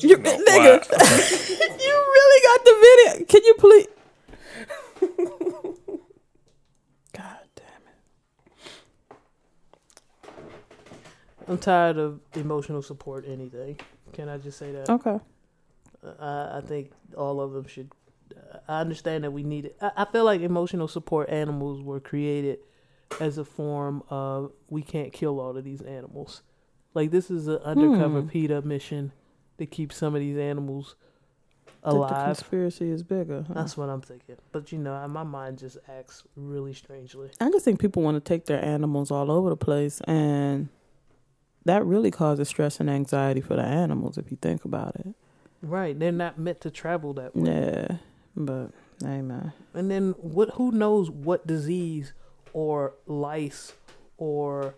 You, 0.00 0.16
nigga, 0.16 0.88
you 1.86 1.94
really 2.16 2.40
got 2.48 2.64
the 2.64 2.74
video. 2.86 3.24
Can 3.26 3.42
you 3.44 3.54
please? 3.58 3.86
God 7.12 7.40
damn 7.56 7.82
it. 10.24 10.30
I'm 11.48 11.58
tired 11.58 11.98
of 11.98 12.20
emotional 12.34 12.80
support. 12.82 13.24
Anything? 13.26 13.76
Can 14.12 14.28
I 14.28 14.38
just 14.38 14.56
say 14.58 14.70
that? 14.70 14.88
Okay. 14.88 15.18
I, 16.20 16.58
I 16.58 16.60
think 16.64 16.92
all 17.16 17.40
of 17.40 17.52
them 17.52 17.66
should. 17.66 17.90
I 18.68 18.80
understand 18.80 19.24
that 19.24 19.30
we 19.32 19.42
need 19.42 19.64
it. 19.66 19.76
I, 19.80 19.90
I 19.98 20.04
feel 20.04 20.24
like 20.24 20.40
emotional 20.40 20.88
support 20.88 21.28
animals 21.30 21.82
were 21.82 22.00
created 22.00 22.58
as 23.20 23.38
a 23.38 23.44
form 23.44 24.02
of 24.10 24.52
we 24.68 24.82
can't 24.82 25.12
kill 25.12 25.40
all 25.40 25.56
of 25.56 25.64
these 25.64 25.80
animals. 25.82 26.42
Like 26.94 27.10
this 27.10 27.30
is 27.30 27.48
an 27.48 27.56
undercover 27.58 28.20
Hmm. 28.22 28.28
PETA 28.28 28.62
mission 28.62 29.12
to 29.58 29.66
keep 29.66 29.92
some 29.92 30.14
of 30.14 30.20
these 30.20 30.36
animals 30.36 30.94
That 31.82 31.90
the 31.92 31.96
alive. 31.96 32.24
conspiracy 32.24 32.90
is 32.90 33.02
bigger. 33.02 33.44
huh? 33.48 33.54
That's 33.54 33.76
what 33.76 33.88
I'm 33.88 34.00
thinking. 34.00 34.36
But 34.52 34.72
you 34.72 34.78
know, 34.78 35.06
my 35.08 35.22
mind 35.22 35.58
just 35.58 35.78
acts 35.88 36.24
really 36.36 36.74
strangely. 36.74 37.30
I 37.40 37.50
just 37.50 37.64
think 37.64 37.80
people 37.80 38.02
want 38.02 38.16
to 38.16 38.20
take 38.20 38.46
their 38.46 38.62
animals 38.64 39.10
all 39.10 39.30
over 39.30 39.48
the 39.50 39.56
place, 39.56 40.00
and 40.02 40.68
that 41.64 41.84
really 41.84 42.10
causes 42.10 42.48
stress 42.48 42.80
and 42.80 42.88
anxiety 42.90 43.40
for 43.40 43.56
the 43.56 43.62
animals 43.64 44.16
if 44.18 44.30
you 44.30 44.36
think 44.40 44.64
about 44.64 44.96
it. 44.96 45.14
Right? 45.62 45.98
They're 45.98 46.12
not 46.12 46.38
meant 46.38 46.60
to 46.62 46.70
travel 46.70 47.12
that 47.14 47.34
way. 47.36 47.50
Yeah, 47.50 47.96
but 48.46 48.70
man. 49.02 49.52
And 49.74 49.90
then 49.90 50.14
what? 50.18 50.50
Who 50.54 50.70
knows 50.72 51.10
what 51.10 51.46
disease 51.46 52.12
or 52.52 52.94
lice 53.06 53.74
or 54.16 54.74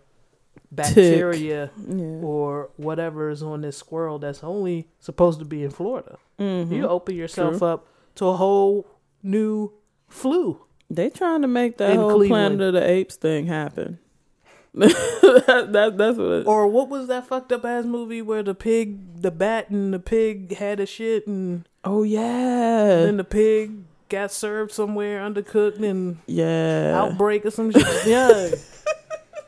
bacteria 0.71 1.71
Yeah. 1.87 2.19
or 2.21 2.69
whatever 2.77 3.29
is 3.29 3.41
on 3.43 3.61
this 3.61 3.77
squirrel 3.77 4.19
that's 4.19 4.43
only 4.43 4.87
supposed 4.99 5.39
to 5.39 5.45
be 5.45 5.63
in 5.63 5.69
Florida. 5.71 6.17
Mhm. 6.39 6.71
You 6.71 6.87
open 6.87 7.15
yourself 7.15 7.57
True. 7.59 7.67
up 7.67 7.87
to 8.15 8.27
a 8.27 8.35
whole 8.35 8.87
new 9.23 9.71
flu. 10.07 10.61
They 10.89 11.09
trying 11.09 11.41
to 11.41 11.47
make 11.47 11.77
that 11.77 11.95
whole 11.95 12.15
Cleveland. 12.15 12.57
Planet 12.57 12.61
of 12.61 12.73
the 12.73 12.89
Apes 12.89 13.15
thing 13.15 13.47
happen. 13.47 13.99
that, 14.73 15.69
that 15.71 15.97
that's 15.97 16.17
what. 16.17 16.31
It, 16.31 16.47
Or 16.47 16.67
what 16.67 16.89
was 16.89 17.07
that 17.07 17.27
fucked 17.27 17.51
up 17.51 17.65
ass 17.65 17.85
movie 17.85 18.21
where 18.21 18.43
the 18.43 18.55
pig, 18.55 19.21
the 19.21 19.31
bat, 19.31 19.69
and 19.69 19.93
the 19.93 19.99
pig 19.99 20.55
had 20.55 20.79
a 20.79 20.85
shit, 20.85 21.27
and 21.27 21.67
oh 21.83 22.03
yeah, 22.03 23.03
then 23.05 23.17
the 23.17 23.23
pig 23.23 23.83
got 24.09 24.31
served 24.31 24.71
somewhere 24.71 25.21
undercooked 25.21 25.81
and 25.81 26.17
yeah. 26.27 26.91
outbreak 26.95 27.45
or 27.45 27.51
some 27.51 27.71
shit. 27.71 27.85
Yeah, 28.05 28.49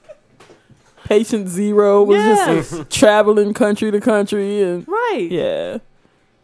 Patient 1.05 1.49
Zero 1.49 2.03
was 2.03 2.17
Yes. 2.17 2.69
just 2.69 2.89
traveling 2.89 3.53
country 3.53 3.91
to 3.91 3.99
country, 3.99 4.61
and 4.61 4.87
right. 4.87 5.27
yeah. 5.29 5.77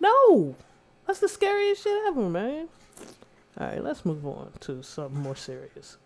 No, 0.02 0.56
that's 1.08 1.20
the 1.20 1.28
scariest 1.30 1.84
shit 1.84 1.98
ever, 2.08 2.30
man. 2.30 2.68
All 3.60 3.68
right, 3.68 3.84
let's 3.84 4.06
move 4.06 4.26
on 4.26 4.52
to 4.62 4.82
something 4.84 5.20
more 5.22 5.36
serious. 5.36 5.98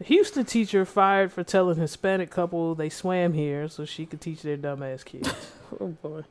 A 0.00 0.04
Houston 0.04 0.44
teacher 0.44 0.84
fired 0.84 1.32
for 1.32 1.42
telling 1.42 1.76
Hispanic 1.78 2.30
couple 2.30 2.74
they 2.74 2.88
swam 2.88 3.32
here 3.32 3.68
so 3.68 3.84
she 3.84 4.06
could 4.06 4.20
teach 4.20 4.42
their 4.42 4.56
dumbass 4.56 5.04
kids. 5.04 5.32
Oh 5.80 5.88
boy, 5.88 6.22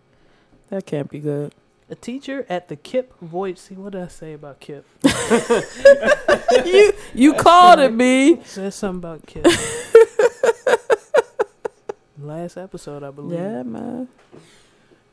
that 0.70 0.88
can't 0.88 1.12
be 1.12 1.20
good. 1.20 1.54
A 1.90 1.96
teacher 1.96 2.46
at 2.50 2.68
the 2.68 2.76
KIPP 2.76 3.18
Voice. 3.22 3.62
See, 3.62 3.76
what 3.76 3.94
did 3.94 4.02
I 4.02 4.08
say 4.08 4.34
about 4.34 4.60
KIPP? 4.60 4.84
you 6.66 6.92
you 7.14 7.34
called 7.34 7.80
it, 7.80 7.98
B. 7.98 8.42
Said 8.44 8.74
something 8.74 9.00
about 9.00 9.26
KIPP. 9.26 9.48
Last 12.20 12.58
episode, 12.58 13.04
I 13.04 13.12
believe. 13.12 13.40
Yeah, 13.40 13.64
man. 13.64 14.10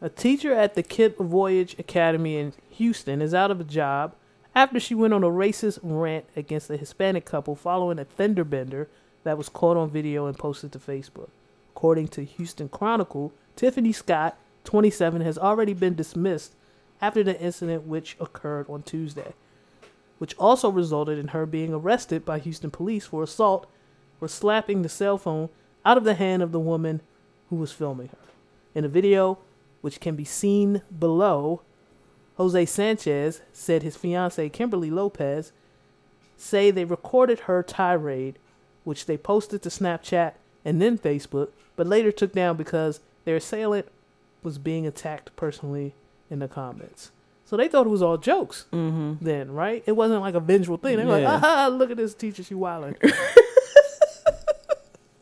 A 0.01 0.09
teacher 0.09 0.53
at 0.53 0.75
the 0.75 0.83
KIPP 0.83 1.25
Voyage 1.25 1.79
Academy 1.79 2.39
in 2.39 2.53
Houston 2.71 3.23
is 3.23 3.33
out 3.33 3.53
of 3.53 3.61
a 3.61 3.65
job 3.65 4.17
after 4.53 4.81
she 4.81 4.97
went 4.97 5.15
on 5.15 5.23
a 5.23 5.29
racist 5.29 5.79
rant 5.81 6.25
against 6.35 6.69
a 6.71 6.77
Hispanic 6.77 7.25
couple 7.25 7.55
following 7.55 8.01
a 8.01 8.05
fender 8.05 8.43
bender 8.43 8.89
that 9.23 9.39
was 9.39 9.49
caught 9.49 9.77
on 9.77 9.91
video 9.91 10.27
and 10.27 10.37
posted 10.37 10.73
to 10.73 10.81
Facebook. 10.81 11.29
According 11.77 12.09
to 12.09 12.25
Houston 12.25 12.69
Chronicle, 12.69 13.33
Tiffany 13.55 13.93
Scott, 13.93 14.37
27, 14.65 15.21
has 15.21 15.39
already 15.39 15.73
been 15.73 15.95
dismissed 15.95 16.57
after 17.05 17.23
the 17.23 17.39
incident 17.39 17.87
which 17.87 18.17
occurred 18.19 18.65
on 18.67 18.83
Tuesday, 18.83 19.35
which 20.17 20.35
also 20.39 20.71
resulted 20.71 21.19
in 21.19 21.29
her 21.29 21.45
being 21.45 21.75
arrested 21.75 22.25
by 22.25 22.39
Houston 22.39 22.71
police 22.71 23.05
for 23.05 23.23
assault 23.23 23.69
for 24.19 24.27
slapping 24.27 24.81
the 24.81 24.89
cell 24.89 25.19
phone 25.19 25.51
out 25.85 25.99
of 25.99 26.05
the 26.05 26.15
hand 26.15 26.43
of 26.43 26.51
the 26.51 26.59
woman 26.59 27.03
who 27.51 27.57
was 27.57 27.73
filming 27.73 28.09
her. 28.09 28.19
In 28.75 28.87
a 28.87 28.89
video, 28.89 29.39
which 29.83 30.01
can 30.01 30.17
be 30.17 30.25
seen 30.25 30.81
below, 30.99 31.61
Jose 32.39 32.65
Sanchez 32.65 33.43
said 33.53 33.83
his 33.83 33.99
fiancee 33.99 34.49
Kimberly 34.49 34.91
Lopez 34.91 35.53
say 36.39 36.71
they 36.71 36.87
recorded 36.87 37.41
her 37.41 37.63
tirade, 37.63 38.39
which 38.85 39.05
they 39.05 39.19
posted 39.19 39.61
to 39.63 39.69
Snapchat 39.69 40.33
and 40.65 40.81
then 40.81 40.97
Facebook, 40.97 41.51
but 41.77 41.87
later 41.87 42.11
took 42.11 42.33
down 42.33 42.57
because 42.57 43.01
their 43.27 43.37
assailant 43.37 43.89
was 44.43 44.57
being 44.57 44.87
attacked 44.87 45.37
personally 45.37 45.95
in 46.31 46.39
the 46.41 46.49
comments. 46.49 47.11
So 47.47 47.57
they 47.57 47.69
thought 47.69 47.87
it 47.87 47.91
was 47.91 48.03
all 48.03 48.17
jokes 48.17 48.65
Mm-hmm. 48.73 49.25
then, 49.25 49.53
right? 49.53 49.83
It 49.87 49.93
wasn't 49.93 50.21
like 50.23 50.35
a 50.35 50.41
vengeful 50.41 50.79
thing. 50.79 50.97
They 50.97 51.05
were 51.05 51.19
Yeah. 51.19 51.35
like, 51.35 51.43
aha, 51.43 51.69
look 51.69 51.91
at 51.91 51.97
this 51.99 52.15
teacher, 52.15 52.43
she 52.43 52.55
wilding. 52.55 52.97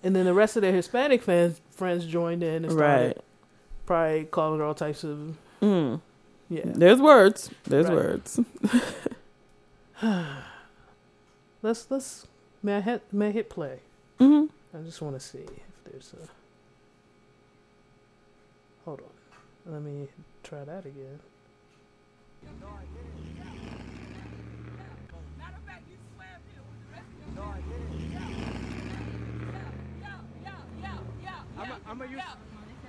and 0.03 0.15
then 0.17 0.25
the 0.25 0.35
rest 0.35 0.57
of 0.57 0.63
their 0.63 0.73
Hispanic 0.73 1.23
fans 1.23 1.61
friends 1.71 2.07
joined 2.07 2.43
in 2.43 2.65
and 2.65 2.73
started 2.73 3.07
Right. 3.09 3.19
probably 3.87 4.25
calling 4.27 4.61
her 4.61 4.67
all 4.67 4.75
types 4.75 5.05
of 5.05 5.37
Mm. 5.61 6.01
yeah. 6.49 6.63
There's 6.65 7.01
words. 7.01 7.51
There's 7.65 7.87
Right. 7.87 7.95
words. 7.95 8.41
Let's 11.63 11.89
let's 11.91 12.27
may 12.63 12.77
I 12.77 12.81
hit 12.81 13.03
may 13.13 13.29
I 13.29 13.31
hit 13.31 13.49
play? 13.49 13.79
hmm 14.19 14.47
I 14.75 14.79
just 14.79 15.01
want 15.03 15.15
to 15.15 15.21
see 15.21 15.39
if 15.39 15.85
there's 15.85 16.15
a. 16.15 16.27
Hold 18.85 19.01
on, 19.03 19.73
let 19.73 19.83
me 19.83 20.09
try 20.43 20.65
that 20.65 20.85
again. 20.85 21.21
Matter 25.39 25.57
of 25.57 25.65
fact, 25.65 25.85
you 25.89 25.97
swam 26.15 26.41
here 26.51 26.63
with 26.67 26.79
the 26.83 26.91
rest 26.91 27.07
of 27.07 27.19
your 27.23 27.31
No, 27.39 27.43
I 27.47 27.63
Yeah, 28.83 29.71
yeah, 30.03 30.59
yeah, 30.83 30.99
yeah. 31.23 31.63
I'm 31.63 31.71
a, 31.71 31.77
I'm 31.87 32.01
a 32.03 32.07
yeah. 32.11 32.35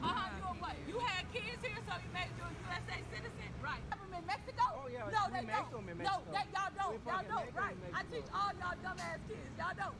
Uh-huh, 0.01 0.29
you 0.35 0.43
a 0.43 0.53
what? 0.59 0.75
You 0.87 0.97
had 0.99 1.23
kids 1.31 1.61
here, 1.61 1.77
so 1.87 1.93
you 2.01 2.09
made 2.13 2.31
you 2.37 2.43
a 2.43 2.51
USA 2.67 2.97
citizen, 3.13 3.49
right? 3.63 3.79
Have 3.89 3.99
them 4.01 4.13
in 4.17 4.25
Mexico? 4.25 4.63
Oh, 4.73 4.89
yeah, 4.91 5.07
no, 5.13 5.21
they 5.31 5.45
don't. 5.45 5.69
No, 6.01 6.19
that 6.33 6.47
y'all 6.51 6.73
don't. 6.75 6.99
Y'all 7.05 7.23
don't, 7.29 7.55
right? 7.55 7.77
I 7.93 8.01
teach 8.11 8.27
all 8.33 8.51
y'all 8.59 8.75
dumbass 8.83 9.21
kids. 9.29 9.53
Y'all 9.57 9.77
don't. 9.77 9.95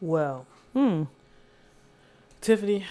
Well, 0.00 0.46
Hmm. 0.74 1.04
Tiffany, 2.40 2.86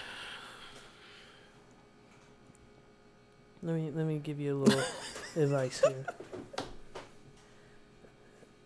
let 3.64 3.76
me 3.76 3.92
let 3.94 4.06
me 4.06 4.20
give 4.20 4.40
you 4.40 4.56
a 4.56 4.60
little 4.64 4.84
advice 5.36 5.82
here. 5.86 6.06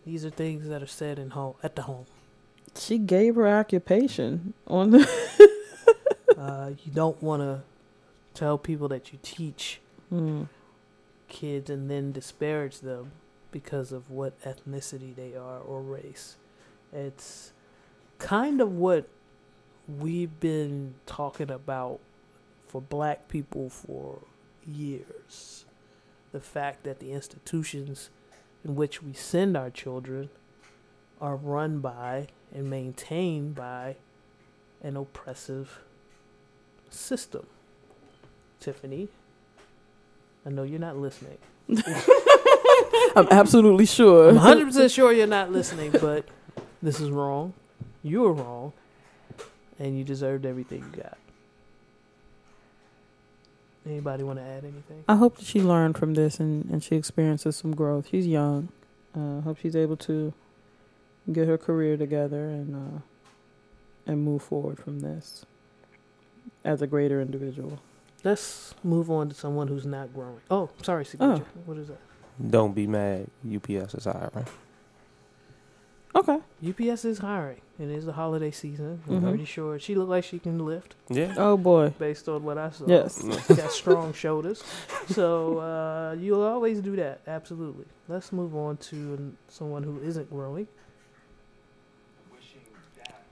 These 0.04 0.24
are 0.24 0.30
things 0.30 0.68
that 0.68 0.82
are 0.82 0.86
said 0.86 1.18
in 1.18 1.30
home 1.30 1.54
at 1.62 1.76
the 1.76 1.82
home. 1.82 2.06
She 2.76 2.98
gave 2.98 3.36
her 3.36 3.46
occupation 3.48 4.54
on 4.66 4.90
the. 4.90 5.08
Uh, 6.38 6.70
you 6.84 6.90
don't 6.92 7.22
want 7.22 7.40
to 7.40 7.62
tell 8.34 8.58
people 8.58 8.88
that 8.88 9.12
you 9.12 9.18
teach 9.22 9.80
Hmm. 10.08 10.44
kids 11.28 11.70
and 11.70 11.88
then 11.88 12.10
disparage 12.10 12.80
them 12.80 13.12
because 13.52 13.92
of 13.92 14.10
what 14.10 14.40
ethnicity 14.42 15.14
they 15.14 15.36
are 15.36 15.58
or 15.60 15.80
race. 15.80 16.36
It's 16.92 17.52
kind 18.18 18.60
of 18.60 18.72
what 18.72 19.08
we've 19.86 20.40
been 20.40 20.94
talking 21.06 21.48
about 21.50 22.00
for 22.66 22.80
black 22.80 23.28
people 23.28 23.68
for 23.70 24.18
years. 24.66 25.64
The 26.32 26.40
fact 26.40 26.84
that 26.84 26.98
the 26.98 27.12
institutions 27.12 28.10
in 28.64 28.74
which 28.74 29.02
we 29.02 29.12
send 29.12 29.56
our 29.56 29.70
children 29.70 30.30
are 31.20 31.36
run 31.36 31.80
by 31.80 32.28
and 32.54 32.68
maintained 32.70 33.54
by 33.54 33.96
an 34.82 34.96
oppressive 34.96 35.80
system. 36.90 37.46
Tiffany, 38.60 39.08
I 40.46 40.50
know 40.50 40.62
you're 40.62 40.78
not 40.78 40.96
listening, 40.96 41.38
I'm 43.16 43.28
absolutely 43.30 43.86
sure. 43.86 44.28
I'm 44.28 44.36
100 44.36 44.66
percent 44.66 44.90
sure 44.90 45.12
you're 45.12 45.26
not 45.26 45.52
listening, 45.52 45.90
but 45.92 46.26
this 46.82 47.00
is 47.00 47.10
wrong. 47.10 47.54
You 48.02 48.22
were 48.22 48.32
wrong, 48.32 48.72
and 49.78 49.96
you 49.96 50.04
deserved 50.04 50.44
everything 50.44 50.84
you 50.92 51.02
got. 51.02 51.18
Anybody 53.84 54.22
want 54.22 54.38
to 54.38 54.44
add 54.44 54.64
anything? 54.64 55.04
I 55.08 55.16
hope 55.16 55.38
that 55.38 55.44
she 55.44 55.60
learned 55.60 55.98
from 55.98 56.14
this 56.14 56.38
and, 56.38 56.64
and 56.70 56.82
she 56.82 56.94
experiences 56.94 57.56
some 57.56 57.74
growth. 57.74 58.08
She's 58.10 58.26
young. 58.26 58.68
Uh, 59.14 59.40
hope 59.40 59.58
she's 59.58 59.76
able 59.76 59.96
to 59.98 60.32
get 61.30 61.48
her 61.48 61.58
career 61.58 61.96
together 61.96 62.48
and 62.48 62.74
uh, 62.74 63.00
and 64.06 64.22
move 64.24 64.42
forward 64.42 64.78
from 64.78 65.00
this 65.00 65.44
as 66.64 66.80
a 66.82 66.86
greater 66.86 67.20
individual. 67.20 67.80
Let's 68.24 68.74
move 68.84 69.10
on 69.10 69.28
to 69.28 69.34
someone 69.34 69.68
who's 69.68 69.86
not 69.86 70.14
growing. 70.14 70.40
Oh, 70.50 70.70
sorry, 70.82 71.04
signature. 71.04 71.44
What 71.66 71.76
is 71.78 71.88
that? 71.88 71.98
Don't 72.50 72.74
be 72.74 72.86
mad. 72.86 73.28
UPS 73.44 73.94
is 73.94 74.04
hiring. 74.04 74.46
Okay. 76.14 76.38
UPS 76.62 77.04
is 77.06 77.18
hiring. 77.18 77.60
It 77.78 77.88
is 77.88 78.04
the 78.04 78.12
holiday 78.12 78.50
season. 78.50 79.02
I'm 79.08 79.20
Mhm. 79.22 79.28
pretty 79.30 79.44
sure 79.46 79.78
she 79.78 79.94
looked 79.94 80.10
like 80.10 80.24
she 80.24 80.38
can 80.38 80.58
lift 80.64 80.94
Yeah. 81.08 81.34
Oh 81.38 81.56
boy. 81.56 81.90
based 81.98 82.28
on 82.28 82.44
what 82.44 82.58
I 82.58 82.70
saw. 82.70 82.84
Yes. 82.86 83.22
She's 83.46 83.56
got 83.56 83.72
strong 83.72 84.12
shoulders. 84.24 84.62
So 85.08 85.58
uh, 85.58 86.14
you'll 86.18 86.42
always 86.42 86.80
do 86.80 86.96
that. 86.96 87.20
Absolutely. 87.26 87.86
Let's 88.08 88.30
move 88.32 88.54
on 88.54 88.76
to 88.92 89.32
someone 89.48 89.82
who 89.84 89.98
isn't 90.00 90.28
growing. 90.30 90.68
wishing 92.30 92.60
death 92.94 93.24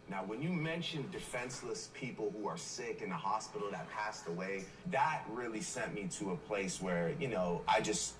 Now, 0.10 0.24
when 0.26 0.42
you 0.42 0.50
mentioned 0.50 1.12
defenseless 1.12 1.90
people 1.94 2.34
who 2.38 2.48
are 2.48 2.58
sick 2.58 3.02
in 3.02 3.10
the 3.10 3.16
hospital 3.16 3.70
that 3.72 3.90
passed 3.90 4.28
away, 4.28 4.66
that 4.92 5.24
really 5.32 5.62
sent 5.62 5.94
me 5.94 6.08
to 6.18 6.32
a 6.32 6.36
place 6.36 6.82
where, 6.82 7.14
you 7.20 7.30
know, 7.30 7.62
I 7.68 7.80
just 7.82 8.16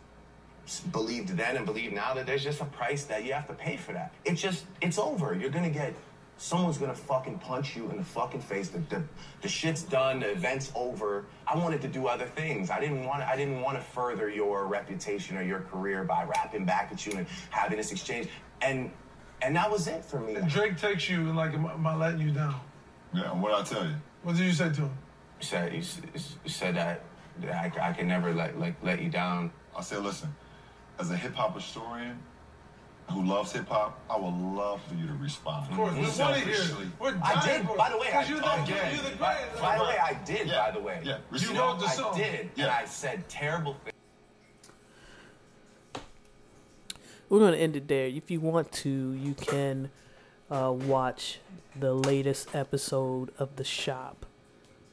believed 0.92 1.30
then 1.30 1.58
and 1.58 1.66
believe 1.66 1.92
now 1.92 2.14
that 2.14 2.26
there's 2.26 2.44
just 2.44 2.62
a 2.62 2.66
price 2.66 3.04
that 3.06 3.26
you 3.26 3.34
have 3.34 3.48
to 3.48 3.54
pay 3.54 3.76
for 3.76 3.92
that. 3.94 4.14
It's 4.24 4.42
just, 4.42 4.66
it's 4.82 4.98
over. 4.98 5.36
You're 5.36 5.50
gonna 5.50 5.70
get, 5.70 5.94
someone's 6.38 6.78
gonna 6.78 6.96
fucking 6.96 7.40
punch 7.40 7.76
you 7.76 7.90
in 7.90 7.98
the 7.98 8.04
fucking 8.04 8.40
face. 8.40 8.70
The, 8.70 8.80
the, 8.90 9.04
the 9.42 9.50
shit's 9.50 9.84
done. 9.84 10.22
The 10.22 10.32
event's 10.32 10.72
over. 10.76 11.26
I 11.46 11.58
wanted 11.58 11.82
to 11.82 11.90
do 11.90 12.08
other 12.08 12.26
things. 12.26 12.70
I 12.70 12.80
didn't 12.80 13.06
want. 13.06 13.24
I 13.24 13.36
didn't 13.36 13.62
want 13.62 13.78
to 13.78 13.84
further 13.84 14.30
your 14.30 14.68
reputation 14.68 15.38
or 15.38 15.44
your 15.44 15.60
career 15.60 16.06
by 16.06 16.24
rapping 16.24 16.66
back 16.66 16.94
at 16.94 17.06
you 17.06 17.12
and 17.18 17.28
having 17.50 17.78
this 17.78 17.92
exchange. 17.92 18.30
And 18.62 18.90
and 19.44 19.56
that 19.56 19.70
was 19.70 19.88
it 19.88 20.04
for 20.06 20.20
me. 20.20 20.38
Drake 20.48 20.78
takes 20.78 21.10
you 21.10 21.20
and 21.22 21.36
like, 21.36 21.54
am 21.54 21.66
I, 21.66 21.74
am 21.74 21.86
I 21.88 21.96
letting 21.96 22.22
you 22.22 22.32
down? 22.32 22.60
Yeah, 23.14 23.32
and 23.32 23.42
what 23.42 23.54
I 23.54 23.64
tell 23.64 23.86
you? 23.86 23.96
What 24.24 24.36
did 24.38 24.46
you 24.46 24.54
say 24.54 24.70
to 24.70 24.82
him? 24.82 24.92
He 25.40 25.46
said 25.46 25.72
he, 25.72 25.80
he 26.44 26.50
said 26.50 26.76
that, 26.76 27.02
that 27.42 27.54
I, 27.54 27.70
c- 27.70 27.80
I 27.82 27.94
can 27.94 28.08
never 28.08 28.34
let 28.34 28.58
like 28.60 28.76
let 28.82 29.02
you 29.02 29.10
down. 29.10 29.52
I 29.78 29.82
said, 29.82 30.00
listen, 30.04 30.34
as 31.00 31.12
a 31.12 31.18
hip 31.18 31.34
hop 31.36 31.56
historian 31.56 32.18
who 33.12 33.22
loves 33.26 33.52
hip 33.52 33.68
hop, 33.68 34.00
I 34.10 34.18
would 34.18 34.34
love 34.34 34.82
for 34.88 34.96
you 34.96 35.06
to 35.08 35.14
respond. 35.16 35.70
Of 35.70 35.76
course, 35.76 35.94
we 35.94 36.02
want 36.02 36.14
to 36.16 36.40
hear. 36.40 36.56
Selfishly. 36.56 36.88
We're 37.00 37.18
I 37.22 37.34
dying 37.34 37.58
did. 37.60 37.68
for 37.68 37.74
it. 37.74 37.78
By 37.78 37.90
the 37.90 37.98
way, 37.98 38.08
I, 38.08 38.12
Because 38.12 38.30
you 38.30 38.40
know 38.42 38.64
again, 38.64 38.96
you 38.96 39.02
the 39.10 39.16
by, 39.18 39.36
greatest. 39.36 39.62
by 39.62 39.78
the 39.78 39.84
way, 39.84 39.98
I 40.02 40.14
did. 40.26 40.48
Yeah, 40.48 40.58
By 40.66 40.72
the 40.72 40.80
way, 40.80 41.02
yeah. 41.04 41.18
You 41.34 41.40
You 41.54 41.60
wrote 41.60 41.80
the 41.80 41.90
song. 41.90 42.06
I 42.06 42.10
song. 42.12 42.18
did, 42.18 42.50
and 42.58 42.68
I 42.72 42.86
said 42.86 43.28
terrible 43.28 43.74
things. 43.84 43.93
We're 47.34 47.40
going 47.40 47.54
to 47.54 47.60
end 47.60 47.76
it 47.76 47.88
there. 47.88 48.06
If 48.06 48.30
you 48.30 48.40
want 48.40 48.72
to, 48.74 49.14
you 49.14 49.34
can 49.34 49.90
uh, 50.52 50.72
watch 50.72 51.40
the 51.76 51.92
latest 51.92 52.54
episode 52.54 53.32
of 53.40 53.56
The 53.56 53.64
Shop 53.64 54.28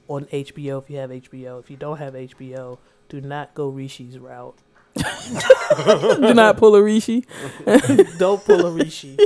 on 0.09 0.25
HBO 0.25 0.83
if 0.83 0.89
you 0.89 0.97
have 0.97 1.11
HBO. 1.11 1.61
If 1.61 1.71
you 1.71 1.77
don't 1.77 1.99
have 1.99 2.15
HBO, 2.15 2.79
do 3.11 3.21
not 3.21 3.53
go 3.53 3.69
Rishi's 3.69 4.19
route. 4.19 4.57
Do 4.97 6.33
not 6.33 6.57
pull 6.57 6.77
a 6.77 6.83
Rishi. 6.83 7.27
don't 8.19 8.43
pull 8.43 8.65
a 8.65 8.71
Rishi. 8.71 9.19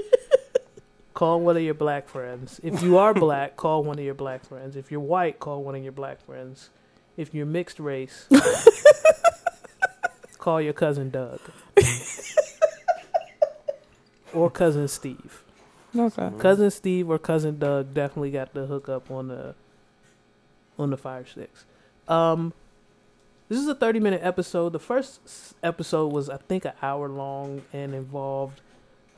call 1.15 1.41
one 1.41 1.57
of 1.57 1.63
your 1.63 1.75
black 1.75 2.09
friends. 2.09 2.61
If 2.65 2.83
you 2.83 2.99
are 2.99 3.15
black, 3.15 3.57
call 3.57 3.85
one 3.85 3.97
of 3.97 4.05
your 4.05 4.15
black 4.15 4.45
friends. 4.45 4.75
If 4.75 4.91
you're 4.91 4.99
white, 4.99 5.39
call 5.39 5.63
one 5.63 5.77
of 5.77 5.85
your 5.85 5.93
black 5.93 6.21
friends. 6.27 6.71
If 7.17 7.33
you're 7.33 7.47
mixed 7.47 7.79
race, 7.79 8.27
call 10.39 10.61
your 10.61 10.73
cousin 10.73 11.11
Doug. 11.11 11.39
Or 14.35 14.51
cousin 14.51 14.89
Steve. 14.89 15.43
Okay. 15.97 16.31
Cousin 16.39 16.71
Steve 16.71 17.09
or 17.09 17.19
cousin 17.19 17.59
Doug 17.59 17.95
definitely 17.95 18.31
got 18.33 18.53
the 18.53 18.67
hookup 18.67 19.11
on 19.11 19.29
the 19.29 19.55
on 20.79 20.91
the 20.91 20.97
fire 20.97 21.25
sticks. 21.25 21.65
Um, 22.09 22.53
this 23.49 23.59
is 23.61 23.69
a 23.69 23.75
thirty 23.75 24.01
minute 24.01 24.21
episode. 24.23 24.73
The 24.73 24.81
first 24.81 25.55
episode 25.63 26.13
was 26.13 26.29
I 26.29 26.39
think 26.39 26.65
an 26.65 26.73
hour 26.83 27.09
long 27.09 27.63
and 27.73 27.95
involved 27.95 28.61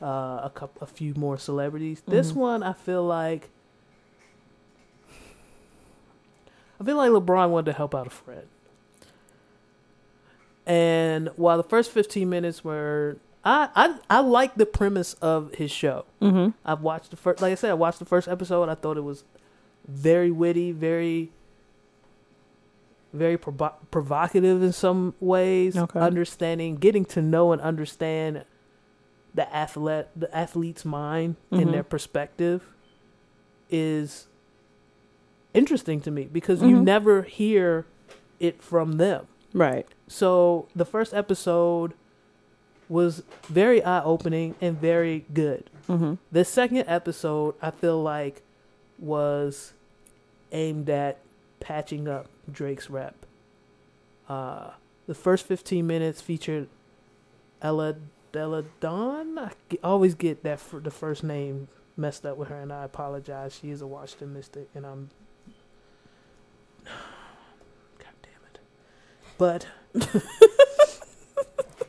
uh, 0.03 0.41
a 0.45 0.53
couple, 0.55 0.83
a 0.83 0.87
few 0.87 1.15
more 1.15 1.39
celebrities. 1.39 2.03
This 2.07 2.33
Mhm. 2.33 2.37
one 2.37 2.63
I 2.63 2.75
feel 2.75 3.05
like 3.05 3.49
I 6.81 6.85
feel 6.85 6.97
like 6.97 7.11
LeBron 7.11 7.49
wanted 7.51 7.67
to 7.67 7.73
help 7.73 7.95
out 7.95 8.07
a 8.07 8.11
friend. 8.11 8.47
And 10.67 11.31
while 11.37 11.57
the 11.57 11.63
first 11.63 11.91
fifteen 11.91 12.29
minutes 12.29 12.63
were 12.65 13.17
I, 13.47 13.69
I 13.77 13.99
I 14.11 14.21
like 14.21 14.57
the 14.57 14.67
premise 14.67 15.15
of 15.23 15.55
his 15.55 15.71
show. 15.71 16.05
Mm-hmm. 16.21 16.51
I've 16.65 16.81
watched 16.81 17.11
the 17.13 17.17
first, 17.17 17.41
like 17.41 17.53
I 17.53 17.55
said, 17.55 17.71
I 17.71 17.75
watched 17.75 18.01
the 18.01 18.05
first 18.05 18.27
episode. 18.27 18.69
I 18.69 18.75
thought 18.75 18.97
it 18.97 19.05
was 19.05 19.23
very 19.87 20.33
witty, 20.33 20.73
very, 20.73 21.31
very 23.13 23.39
provo- 23.39 23.77
provocative 23.93 24.63
in 24.63 24.73
some 24.73 25.15
ways. 25.21 25.77
Okay. 25.77 26.01
Understanding, 26.01 26.75
getting 26.77 27.05
to 27.07 27.23
know 27.23 27.53
and 27.53 27.63
understand 27.63 28.45
the 29.35 29.55
athlete, 29.55 30.07
the 30.17 30.35
athlete's 30.37 30.85
mind 30.85 31.37
and 31.53 31.67
Mhm. 31.69 31.73
their 31.73 31.85
perspective 31.85 32.63
is 33.71 34.27
interesting 35.55 36.01
to 36.01 36.11
me 36.11 36.25
because 36.25 36.63
you 36.63 36.77
Mhm. 36.79 36.85
never 36.85 37.23
hear 37.23 37.87
it 38.41 38.61
from 38.63 38.93
them. 38.93 39.27
Right. 39.55 39.87
So 40.09 40.67
the 40.75 40.85
first 40.85 41.15
episode 41.15 41.95
was 42.89 43.23
very 43.45 43.83
eye 43.83 44.03
opening 44.03 44.55
and 44.61 44.81
very 44.81 45.25
good. 45.33 45.69
Mm-hmm. 45.89 46.15
The 46.33 46.45
second 46.45 46.85
episode, 46.87 47.55
I 47.61 47.71
feel 47.71 48.03
like, 48.03 48.43
was 48.99 49.73
aimed 50.53 50.89
at 50.89 51.19
patching 51.61 52.09
up 52.09 52.29
Drake's 52.51 52.89
rep. 52.89 53.15
Uh, 54.29 54.71
the 55.07 55.15
first 55.15 55.47
15 55.47 55.87
minutes 55.87 56.21
featured 56.21 56.69
Ella 57.63 57.97
Della 58.33 58.65
Dawn. 58.81 59.39
I 59.39 59.51
always 59.83 60.15
get 60.15 60.43
that 60.43 60.61
for 60.61 60.81
the 60.81 60.91
first 60.91 61.25
name 61.25 61.69
messed 61.97 62.27
up 62.27 62.37
with 62.37 62.49
her, 62.49 62.61
and 62.61 62.73
I 62.73 62.85
apologize. 62.85 63.59
She 63.61 63.71
is 63.71 63.81
a 63.81 63.87
Washington 63.87 64.35
Mystic, 64.35 64.69
and 64.75 64.85
I'm. 64.85 65.11
God 66.85 68.15
damn 68.23 68.43
it. 68.53 68.61
But 69.39 69.67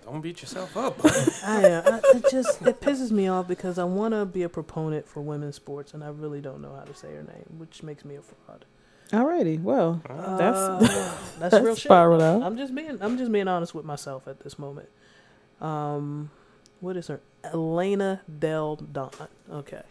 Don't 0.10 0.22
beat 0.22 0.41
yourself 0.41 0.78
up. 0.78 0.97
I 1.45 1.64
am. 1.68 1.84
I, 1.86 2.01
it 2.16 2.26
just 2.32 2.62
it 2.62 2.80
pisses 2.80 3.12
me 3.12 3.28
off 3.28 3.45
because 3.47 3.78
I 3.78 3.84
want 3.84 4.14
to 4.14 4.26
be 4.26 4.43
a 4.43 4.49
proponent 4.49 5.05
for 5.05 5.20
women's 5.22 5.58
sports, 5.58 5.93
and 5.93 6.01
I 6.01 6.08
really 6.08 6.39
don't 6.39 6.62
know 6.62 6.74
how 6.74 6.86
to 6.86 6.93
say 6.93 7.10
her 7.14 7.24
name, 7.24 7.58
which 7.58 7.84
makes 7.84 8.05
me 8.05 8.16
a 8.16 8.22
fraud. 8.22 8.64
Alrighty. 9.12 9.62
Well, 9.62 10.01
that's 10.08 10.58
Uh, 10.58 10.78
that's, 11.39 11.51
that's 11.51 11.66
real 11.66 11.76
shit. 11.76 11.91
out. 11.91 12.22
I'm 12.41 12.55
just 12.58 12.74
being 12.74 12.97
I'm 13.01 13.18
just 13.18 13.32
being 13.34 13.49
honest 13.49 13.76
with 13.76 13.84
myself 13.84 14.30
at 14.30 14.39
this 14.41 14.58
moment. 14.58 14.88
Um, 15.60 16.30
what 16.80 16.95
is 16.95 17.08
her? 17.08 17.20
Elena 17.43 18.22
Del 18.39 18.78
Don. 18.78 19.12
Okay. 19.51 19.82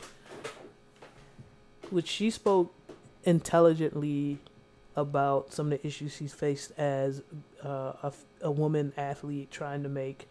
Which 1.91 2.09
she 2.09 2.31
spoke 2.31 2.73
intelligently 3.25 4.39
about 4.97 5.53
some 5.53 5.71
of 5.73 5.79
the 5.81 5.87
issues 5.87 6.17
she's 6.17 6.33
faced 6.33 6.73
as 6.79 7.23
uh, 7.65 7.93
a, 8.03 8.13
a 8.43 8.51
woman 8.51 8.93
athlete 8.97 9.51
trying 9.51 9.83
to 9.83 9.89
make 9.89 10.27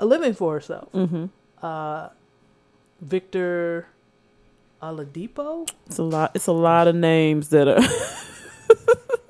a 0.00 0.06
living 0.06 0.34
for 0.34 0.54
herself. 0.54 0.92
mm-hmm. 0.92 1.26
Uh, 1.60 2.08
Victor 3.00 3.88
Oladipo. 4.82 5.68
It's 5.86 5.98
a 5.98 6.02
lot. 6.02 6.32
It's 6.34 6.46
a 6.46 6.52
lot 6.52 6.88
of 6.88 6.94
names 6.94 7.50
that 7.50 7.68
are 7.68 7.80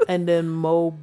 and 0.09 0.29
then 0.29 0.49
Mo 0.49 0.99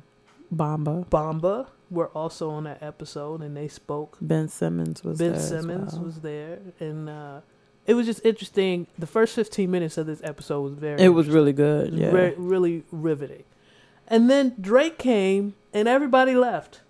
Bamba. 0.54 1.08
Bamba 1.08 1.68
were 1.90 2.08
also 2.10 2.50
on 2.52 2.66
that 2.66 2.82
episode, 2.82 3.42
and 3.42 3.56
they 3.56 3.68
spoke. 3.68 4.18
Ben 4.22 4.48
Simmons 4.48 5.04
was 5.04 5.18
Ben 5.18 5.40
Simmons 5.40 5.94
well. 5.94 6.04
was 6.04 6.22
there, 6.22 6.60
and 6.80 7.10
uh, 7.10 7.42
it 7.88 7.94
was 7.94 8.06
just 8.06 8.26
interesting. 8.26 8.88
The 8.98 9.08
first 9.08 9.36
fifteen 9.36 9.70
minutes 9.72 9.98
of 9.98 10.06
this 10.08 10.22
episode 10.24 10.62
was 10.62 10.74
very. 10.74 11.02
It 11.02 11.10
was 11.10 11.28
really 11.30 11.54
good. 11.54 11.94
Yeah. 11.94 12.10
Re- 12.12 12.34
really 12.38 12.84
riveting. 12.92 13.44
And 14.08 14.30
then 14.30 14.56
Drake 14.62 14.98
came, 14.98 15.56
and 15.74 15.88
everybody 15.88 16.36
left, 16.36 16.82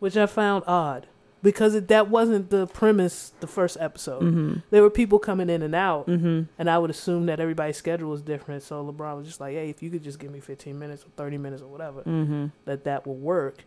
which 0.00 0.16
I 0.16 0.26
found 0.26 0.64
odd. 0.66 1.06
because 1.42 1.74
it, 1.74 1.88
that 1.88 2.08
wasn't 2.10 2.50
the 2.50 2.66
premise 2.66 3.32
the 3.40 3.46
first 3.46 3.76
episode. 3.80 4.22
Mm-hmm. 4.22 4.54
There 4.70 4.82
were 4.82 4.90
people 4.90 5.18
coming 5.18 5.48
in 5.48 5.62
and 5.62 5.74
out, 5.74 6.06
Mm-hmm. 6.06 6.42
and 6.58 6.68
I 6.70 6.76
would 6.78 6.90
assume 6.90 7.26
that 7.26 7.40
everybody's 7.40 7.76
schedule 7.78 8.10
was 8.10 8.20
different. 8.22 8.62
So 8.62 8.84
LeBron 8.84 9.16
was 9.16 9.26
just 9.26 9.40
like, 9.40 9.54
"Hey, 9.54 9.70
if 9.70 9.82
you 9.82 9.88
could 9.90 10.02
just 10.04 10.18
give 10.18 10.30
me 10.30 10.40
15 10.40 10.78
minutes 10.78 11.02
or 11.04 11.08
30 11.16 11.38
minutes 11.38 11.62
or 11.62 11.68
whatever, 11.68 12.02
Mm-hmm. 12.02 12.46
that 12.66 12.84
that 12.84 13.06
will 13.06 13.16
work." 13.16 13.64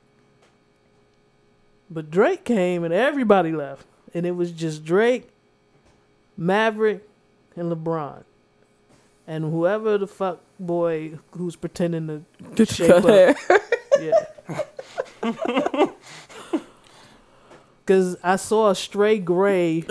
But 1.89 2.09
Drake 2.11 2.43
came 2.43 2.84
and 2.84 2.93
everybody 2.93 3.51
left, 3.51 3.86
and 4.13 4.26
it 4.26 4.32
was 4.36 4.51
just 4.51 4.84
Drake, 4.86 5.30
Maverick, 6.38 7.08
and 7.56 7.72
LeBron, 7.72 8.24
and 9.28 9.46
whoever 9.46 9.98
the 9.98 10.08
fuck 10.08 10.40
boy 10.60 11.20
who's 11.32 11.56
pretending 11.56 12.26
to 12.56 12.66
shape 12.66 12.90
up. 12.92 13.06
hair? 13.06 13.36
Yeah. 14.00 15.86
Because 17.86 18.16
I 18.24 18.38
saw 18.38 18.70
a 18.70 18.76
stray 18.76 19.20
gray 19.20 19.86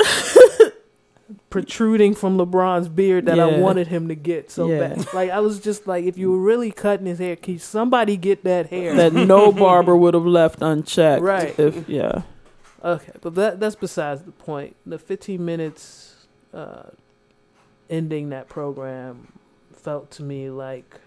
protruding 1.50 2.14
from 2.14 2.38
LeBron's 2.38 2.88
beard 2.88 3.26
that 3.26 3.38
I 3.38 3.58
wanted 3.58 3.88
him 3.88 4.08
to 4.08 4.14
get 4.14 4.50
so 4.50 4.66
Yeah. 4.66 4.88
bad. 4.94 5.12
Like, 5.12 5.30
I 5.30 5.40
was 5.40 5.60
just 5.60 5.86
like, 5.86 6.06
if 6.06 6.16
you 6.16 6.30
were 6.30 6.38
really 6.38 6.70
cutting 6.70 7.04
his 7.04 7.18
hair, 7.18 7.36
can 7.36 7.58
somebody 7.58 8.16
get 8.16 8.44
that 8.44 8.68
hair? 8.70 8.94
that 8.94 9.12
no 9.12 9.52
barber 9.52 9.94
would 9.94 10.14
have 10.14 10.24
left 10.24 10.62
unchecked. 10.62 11.22
Right. 11.22 11.58
If 11.58 11.86
yeah. 11.86 12.22
Okay, 12.82 13.12
but 13.20 13.34
that 13.34 13.60
that's 13.60 13.76
besides 13.76 14.22
the 14.22 14.32
point. 14.32 14.74
The 14.86 14.98
15 14.98 15.44
minutes 15.44 16.01
uh, 16.52 16.82
ending 17.90 18.30
that 18.30 18.48
program 18.48 19.32
felt 19.74 20.10
to 20.12 20.22
me 20.22 20.50
like 20.50 21.00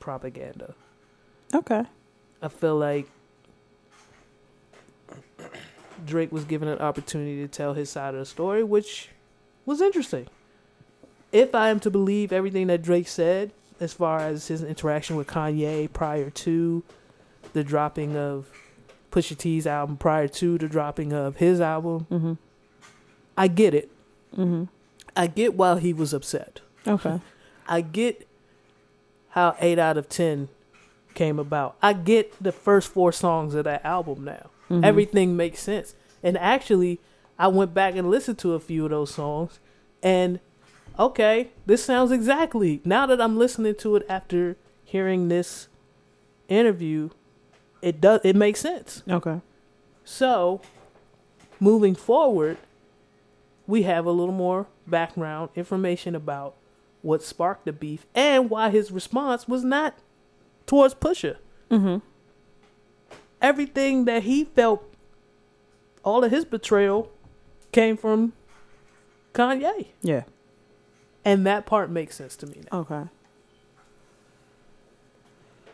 propaganda. 0.00 0.74
Okay. 1.54 1.82
I 2.40 2.48
feel 2.48 2.76
like 2.76 3.06
Drake 6.06 6.32
was 6.32 6.44
given 6.44 6.68
an 6.68 6.78
opportunity 6.78 7.36
to 7.42 7.48
tell 7.48 7.74
his 7.74 7.90
side 7.90 8.14
of 8.14 8.20
the 8.20 8.26
story, 8.26 8.64
which 8.64 9.10
was 9.64 9.80
interesting. 9.80 10.26
If 11.30 11.54
I 11.54 11.70
am 11.70 11.80
to 11.80 11.90
believe 11.90 12.32
everything 12.32 12.66
that 12.66 12.82
Drake 12.82 13.08
said, 13.08 13.52
as 13.80 13.92
far 13.92 14.18
as 14.20 14.48
his 14.48 14.62
interaction 14.62 15.16
with 15.16 15.26
Kanye 15.26 15.92
prior 15.92 16.30
to 16.30 16.82
the 17.52 17.64
dropping 17.64 18.16
of 18.16 18.50
Pusha 19.10 19.36
T's 19.36 19.66
album, 19.66 19.96
prior 19.96 20.28
to 20.28 20.58
the 20.58 20.68
dropping 20.68 21.12
of 21.12 21.36
his 21.36 21.60
album, 21.60 22.06
Mm-hmm. 22.10 22.32
I 23.42 23.48
get 23.48 23.74
it. 23.74 23.90
Mm-hmm. 24.36 24.64
I 25.16 25.26
get 25.26 25.54
why 25.54 25.80
he 25.80 25.92
was 25.92 26.14
upset. 26.14 26.60
Okay. 26.86 27.20
I 27.66 27.80
get 27.80 28.28
how 29.30 29.56
8 29.58 29.80
out 29.80 29.96
of 29.96 30.08
10 30.08 30.48
came 31.14 31.40
about. 31.40 31.74
I 31.82 31.92
get 31.92 32.40
the 32.40 32.52
first 32.52 32.92
four 32.92 33.10
songs 33.10 33.56
of 33.56 33.64
that 33.64 33.84
album 33.84 34.22
now. 34.22 34.50
Mhm. 34.70 34.84
Everything 34.84 35.36
makes 35.36 35.58
sense. 35.60 35.96
And 36.22 36.38
actually, 36.38 37.00
I 37.36 37.48
went 37.48 37.74
back 37.74 37.96
and 37.96 38.08
listened 38.08 38.38
to 38.38 38.54
a 38.54 38.60
few 38.60 38.84
of 38.84 38.92
those 38.92 39.12
songs 39.12 39.58
and 40.04 40.38
okay, 40.96 41.50
this 41.66 41.82
sounds 41.84 42.12
exactly. 42.12 42.80
Now 42.84 43.06
that 43.06 43.20
I'm 43.20 43.36
listening 43.36 43.74
to 43.76 43.96
it 43.96 44.06
after 44.08 44.56
hearing 44.84 45.26
this 45.26 45.66
interview, 46.48 47.10
it 47.80 48.00
does 48.00 48.20
it 48.22 48.36
makes 48.36 48.60
sense. 48.60 49.02
Okay. 49.08 49.40
So, 50.04 50.60
moving 51.58 51.96
forward, 51.96 52.56
we 53.72 53.84
have 53.84 54.04
a 54.04 54.10
little 54.10 54.34
more 54.34 54.66
background 54.86 55.48
information 55.56 56.14
about 56.14 56.54
what 57.00 57.22
sparked 57.22 57.64
the 57.64 57.72
beef 57.72 58.04
and 58.14 58.50
why 58.50 58.68
his 58.68 58.92
response 58.92 59.48
was 59.48 59.64
not 59.64 59.96
towards 60.66 60.92
Pusha. 60.94 61.36
Mm-hmm. 61.70 61.96
Everything 63.40 64.04
that 64.04 64.24
he 64.24 64.44
felt, 64.44 64.84
all 66.04 66.22
of 66.22 66.30
his 66.30 66.44
betrayal, 66.44 67.10
came 67.72 67.96
from 67.96 68.34
Kanye, 69.32 69.86
Yeah. 70.02 70.24
and 71.24 71.46
that 71.46 71.64
part 71.64 71.88
makes 71.90 72.16
sense 72.16 72.36
to 72.36 72.46
me. 72.46 72.60
Now. 72.70 72.80
Okay. 72.80 73.04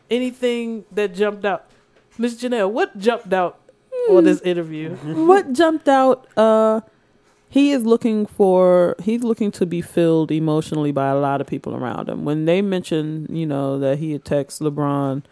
Anything 0.08 0.84
that 0.92 1.14
jumped 1.14 1.44
out, 1.44 1.66
Miss 2.16 2.40
Janelle, 2.40 2.70
what 2.70 2.96
jumped 2.96 3.32
out 3.32 3.58
on 4.08 4.22
this 4.22 4.40
interview? 4.42 4.94
what 5.26 5.52
jumped 5.52 5.88
out 5.88 6.28
uh 6.36 6.80
he 7.50 7.70
is 7.72 7.84
looking 7.84 8.26
for 8.26 8.94
he's 9.02 9.22
looking 9.22 9.50
to 9.52 9.64
be 9.66 9.80
filled 9.80 10.30
emotionally 10.30 10.92
by 10.92 11.08
a 11.08 11.16
lot 11.18 11.40
of 11.40 11.46
people 11.46 11.74
around 11.74 12.08
him 12.08 12.24
when 12.24 12.44
they 12.44 12.60
mention, 12.62 13.26
you 13.30 13.46
know 13.46 13.78
that 13.78 13.98
he 13.98 14.18
texted 14.18 14.62
lebron 14.70 15.22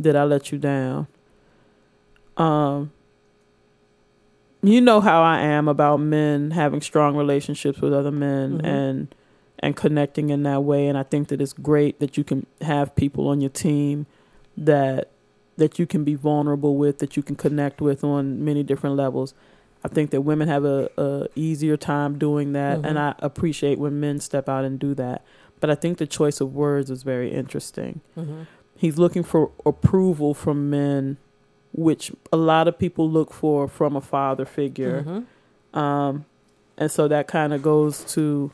did 0.00 0.14
i 0.14 0.24
let 0.24 0.52
you 0.52 0.58
down 0.58 1.06
um 2.36 2.90
you 4.62 4.80
know 4.80 5.00
how 5.00 5.22
i 5.22 5.38
am 5.40 5.68
about 5.68 5.98
men 5.98 6.50
having 6.50 6.80
strong 6.80 7.16
relationships 7.16 7.80
with 7.80 7.92
other 7.92 8.10
men 8.10 8.58
Mhm. 8.58 8.64
and 8.64 9.14
and 9.60 9.74
connecting 9.74 10.28
in 10.30 10.42
that 10.42 10.62
way 10.64 10.86
and 10.86 10.98
i 10.98 11.02
think 11.02 11.28
that 11.28 11.40
it's 11.40 11.52
great 11.54 11.98
that 11.98 12.16
you 12.18 12.24
can 12.24 12.46
have 12.60 12.94
people 12.94 13.28
on 13.28 13.40
your 13.40 13.50
team 13.50 14.06
that 14.56 15.08
that 15.58 15.78
you 15.78 15.86
can 15.86 16.04
be 16.04 16.14
vulnerable 16.14 16.76
with, 16.76 16.98
that 16.98 17.16
you 17.16 17.22
can 17.22 17.34
connect 17.34 17.80
with 17.80 18.04
on 18.04 18.44
many 18.44 18.62
different 18.62 18.94
levels. 18.94 19.32
I 19.86 19.94
think 19.94 20.10
that 20.10 20.22
women 20.22 20.48
have 20.48 20.64
a, 20.64 20.90
a 20.98 21.28
easier 21.36 21.76
time 21.76 22.18
doing 22.18 22.52
that, 22.54 22.78
and 22.78 22.96
Mhm. 22.96 22.98
I 22.98 23.14
appreciate 23.20 23.78
when 23.78 24.00
men 24.00 24.18
step 24.20 24.48
out 24.48 24.64
and 24.64 24.78
do 24.80 24.94
that. 24.94 25.22
But 25.60 25.70
I 25.70 25.76
think 25.76 25.98
the 25.98 26.06
choice 26.06 26.40
of 26.40 26.54
words 26.54 26.90
is 26.90 27.02
very 27.04 27.32
interesting. 27.32 28.00
Mm-hmm. 28.18 28.42
He's 28.76 28.98
looking 28.98 29.22
for 29.22 29.50
approval 29.64 30.34
from 30.34 30.68
men, 30.68 31.16
which 31.72 32.12
a 32.32 32.36
lot 32.36 32.66
of 32.68 32.78
people 32.78 33.08
look 33.08 33.32
for 33.32 33.68
from 33.68 33.94
a 33.96 34.00
father 34.00 34.44
figure. 34.44 35.02
Mm-hmm. 35.02 35.78
Um, 35.78 36.24
and 36.76 36.90
so 36.90 37.06
that 37.08 37.26
kind 37.28 37.52
of 37.54 37.62
goes 37.62 38.04
to 38.14 38.50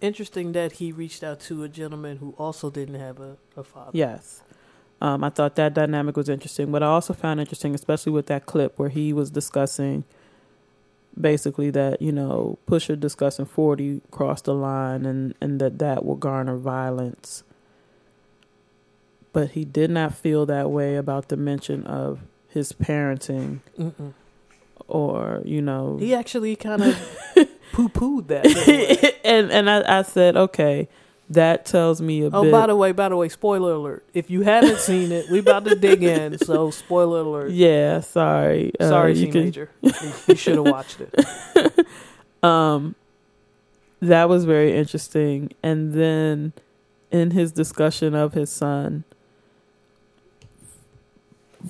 Interesting 0.00 0.52
that 0.52 0.72
he 0.72 0.92
reached 0.92 1.22
out 1.24 1.40
to 1.48 1.62
a 1.62 1.68
gentleman 1.68 2.18
who 2.18 2.34
also 2.36 2.68
didn't 2.68 3.00
have 3.00 3.20
a, 3.20 3.38
a 3.56 3.64
father. 3.64 3.92
Yes. 3.94 4.42
Um, 5.00 5.24
I 5.24 5.30
thought 5.30 5.56
that 5.56 5.72
dynamic 5.72 6.14
was 6.14 6.28
interesting. 6.28 6.70
What 6.72 6.82
I 6.82 6.86
also 6.86 7.14
found 7.14 7.40
interesting, 7.40 7.74
especially 7.74 8.12
with 8.12 8.26
that 8.26 8.44
clip 8.44 8.78
where 8.78 8.90
he 8.90 9.14
was 9.14 9.30
discussing 9.30 10.04
basically 11.18 11.70
that, 11.70 12.00
you 12.02 12.12
know, 12.12 12.58
Pusha 12.66 12.98
discussing 12.98 13.44
40 13.46 14.02
crossed 14.10 14.44
the 14.44 14.54
line 14.54 15.04
and, 15.06 15.34
and 15.40 15.60
that 15.60 15.78
that 15.78 16.04
will 16.04 16.16
garner 16.16 16.56
violence. 16.56 17.44
But 19.32 19.50
he 19.50 19.64
did 19.64 19.90
not 19.90 20.14
feel 20.14 20.46
that 20.46 20.70
way 20.70 20.96
about 20.96 21.28
the 21.28 21.36
mention 21.36 21.84
of 21.84 22.20
his 22.48 22.72
parenting 22.72 23.60
Mm-mm. 23.78 24.14
or, 24.86 25.42
you 25.44 25.60
know. 25.60 25.96
He 25.98 26.14
actually 26.14 26.54
kind 26.56 26.82
of 26.82 26.94
poo 27.72 27.88
pooed 27.88 28.28
that. 28.28 28.46
in 28.46 28.52
a 28.52 28.66
way. 28.66 29.12
and 29.24 29.50
and 29.50 29.68
I, 29.68 29.98
I 29.98 30.02
said, 30.02 30.36
okay, 30.36 30.88
that 31.30 31.64
tells 31.64 32.00
me 32.02 32.22
a 32.22 32.30
oh, 32.30 32.42
bit. 32.42 32.52
by 32.52 32.66
the 32.66 32.76
way, 32.76 32.92
by 32.92 33.08
the 33.08 33.16
way, 33.16 33.28
spoiler 33.28 33.72
alert. 33.72 34.04
If 34.12 34.30
you 34.30 34.42
haven't 34.42 34.78
seen 34.78 35.10
it, 35.10 35.30
we 35.30 35.38
about 35.38 35.64
to 35.64 35.74
dig 35.74 36.02
in. 36.02 36.38
So, 36.38 36.70
spoiler 36.70 37.20
alert. 37.20 37.50
yeah, 37.52 38.00
sorry. 38.00 38.72
Uh, 38.78 38.88
Sorry, 38.88 39.12
you 39.12 39.26
C 39.26 39.32
can- 39.32 39.44
Major. 39.44 39.70
You, 39.80 39.92
you 40.28 40.34
should 40.34 40.56
have 40.56 40.66
watched 40.66 40.98
it. 41.00 41.86
um 42.44 42.94
that 44.00 44.28
was 44.28 44.44
very 44.44 44.76
interesting 44.76 45.50
and 45.62 45.94
then 45.94 46.52
in 47.10 47.30
his 47.30 47.50
discussion 47.50 48.14
of 48.14 48.34
his 48.34 48.50
son 48.50 49.04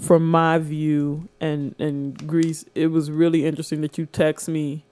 from 0.01 0.29
my 0.29 0.59
view 0.59 1.29
and 1.41 1.77
and 1.79 2.27
Greece 2.27 2.65
it 2.75 2.89
was 2.89 3.11
really 3.11 3.47
interesting 3.47 3.81
that 3.83 3.97
you 3.97 4.07
text 4.07 4.49
me 4.49 4.85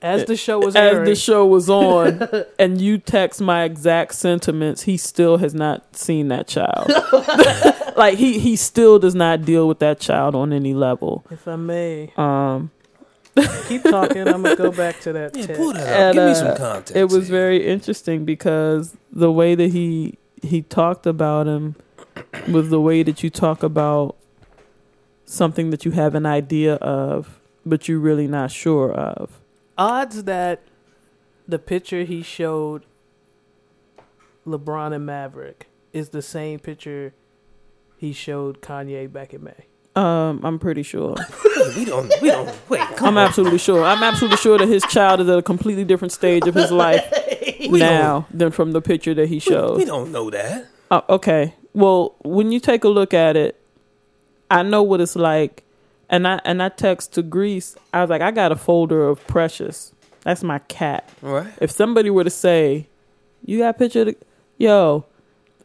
As 0.00 0.24
the 0.26 0.36
show 0.36 0.58
was 0.58 0.76
as 0.76 0.94
airing, 0.94 1.04
the 1.04 1.14
show 1.16 1.44
was 1.44 1.68
on 1.68 2.22
and 2.58 2.80
you 2.80 2.98
text 2.98 3.40
my 3.40 3.64
exact 3.64 4.14
sentiments 4.14 4.82
he 4.82 4.96
still 4.96 5.38
has 5.38 5.54
not 5.54 5.96
seen 5.96 6.28
that 6.28 6.46
child 6.46 6.90
like 7.96 8.16
he 8.16 8.38
he 8.38 8.54
still 8.54 8.98
does 8.98 9.14
not 9.14 9.42
deal 9.42 9.66
with 9.66 9.80
that 9.80 9.98
child 9.98 10.34
on 10.34 10.52
any 10.52 10.72
level 10.72 11.24
if 11.30 11.48
I 11.48 11.56
may 11.56 12.12
um 12.16 12.70
keep 13.68 13.82
talking, 13.82 14.26
I'm 14.26 14.42
gonna 14.42 14.56
go 14.56 14.72
back 14.84 15.00
to 15.00 15.12
that. 15.12 15.36
Yeah, 15.36 15.46
tit. 15.46 15.56
pull 15.56 15.72
that 15.72 15.82
up. 15.82 15.88
And, 15.88 16.14
Give 16.14 16.24
me 16.24 16.30
uh, 16.30 16.34
some 16.34 16.56
context. 16.56 16.96
it 16.96 17.04
was 17.04 17.28
here. 17.28 17.36
very 17.38 17.66
interesting 17.66 18.24
because 18.24 18.96
the 19.12 19.30
way 19.30 19.54
that 19.54 19.70
he 19.70 20.18
he 20.42 20.62
talked 20.62 21.06
about 21.06 21.46
him 21.46 21.76
was 22.48 22.70
the 22.70 22.80
way 22.80 23.02
that 23.02 23.22
you 23.22 23.30
talk 23.30 23.62
about 23.62 24.16
something 25.24 25.70
that 25.70 25.84
you 25.84 25.90
have 25.92 26.14
an 26.14 26.26
idea 26.26 26.74
of 26.76 27.38
but 27.66 27.86
you're 27.88 27.98
really 27.98 28.26
not 28.26 28.50
sure 28.50 28.92
of 28.92 29.38
Odds 29.78 30.24
that 30.24 30.60
the 31.46 31.58
picture 31.58 32.02
he 32.04 32.22
showed 32.22 32.84
LeBron 34.46 34.92
and 34.94 35.06
Maverick 35.06 35.68
is 35.92 36.10
the 36.10 36.22
same 36.22 36.58
picture 36.58 37.14
he 37.96 38.12
showed 38.12 38.60
Kanye 38.60 39.10
back 39.10 39.32
in 39.34 39.42
May. 39.44 39.64
um 39.96 40.40
i'm 40.44 40.58
pretty 40.58 40.82
sure 40.82 41.14
we 41.76 41.84
don't. 41.84 42.12
We 42.22 42.28
don't. 42.30 42.54
Wait. 42.68 42.80
Come 42.96 43.16
i'm 43.16 43.18
absolutely 43.18 43.58
sure 43.58 43.82
i'm 43.84 44.02
absolutely 44.02 44.36
sure 44.36 44.58
that 44.58 44.68
his 44.68 44.82
child 44.84 45.20
is 45.20 45.28
at 45.28 45.38
a 45.38 45.42
completely 45.42 45.84
different 45.84 46.12
stage 46.12 46.46
of 46.46 46.54
his 46.54 46.70
life 46.70 47.02
now 47.70 48.26
than 48.32 48.50
from 48.52 48.72
the 48.72 48.80
picture 48.80 49.14
that 49.14 49.28
he 49.28 49.38
showed. 49.38 49.76
We 49.78 49.82
showed 49.82 49.86
don't 49.86 50.12
know 50.12 50.30
that. 50.30 50.66
Uh, 50.90 51.00
okay. 51.08 51.54
Well, 51.74 52.14
when 52.22 52.52
you 52.52 52.60
take 52.60 52.84
a 52.84 52.88
look 52.88 53.12
at 53.12 53.36
it, 53.36 53.60
I 54.50 54.62
know 54.62 54.82
what 54.82 55.00
it's 55.00 55.16
like 55.16 55.64
And 56.10 56.26
I 56.26 56.40
and 56.44 56.62
I 56.62 56.68
text 56.70 57.12
to 57.14 57.22
Greece. 57.22 57.76
I 57.92 58.00
was 58.00 58.10
like, 58.10 58.22
I 58.22 58.30
got 58.30 58.52
a 58.52 58.56
folder 58.56 59.06
of 59.08 59.24
Precious. 59.26 59.92
That's 60.22 60.42
my 60.42 60.58
cat. 60.60 61.08
Right. 61.22 61.46
If 61.60 61.70
somebody 61.70 62.10
were 62.10 62.24
to 62.24 62.30
say, 62.30 62.88
"You 63.44 63.58
got 63.58 63.76
a 63.76 63.78
picture 63.78 64.00
of 64.00 64.06
the 64.08 64.16
yo," 64.56 65.04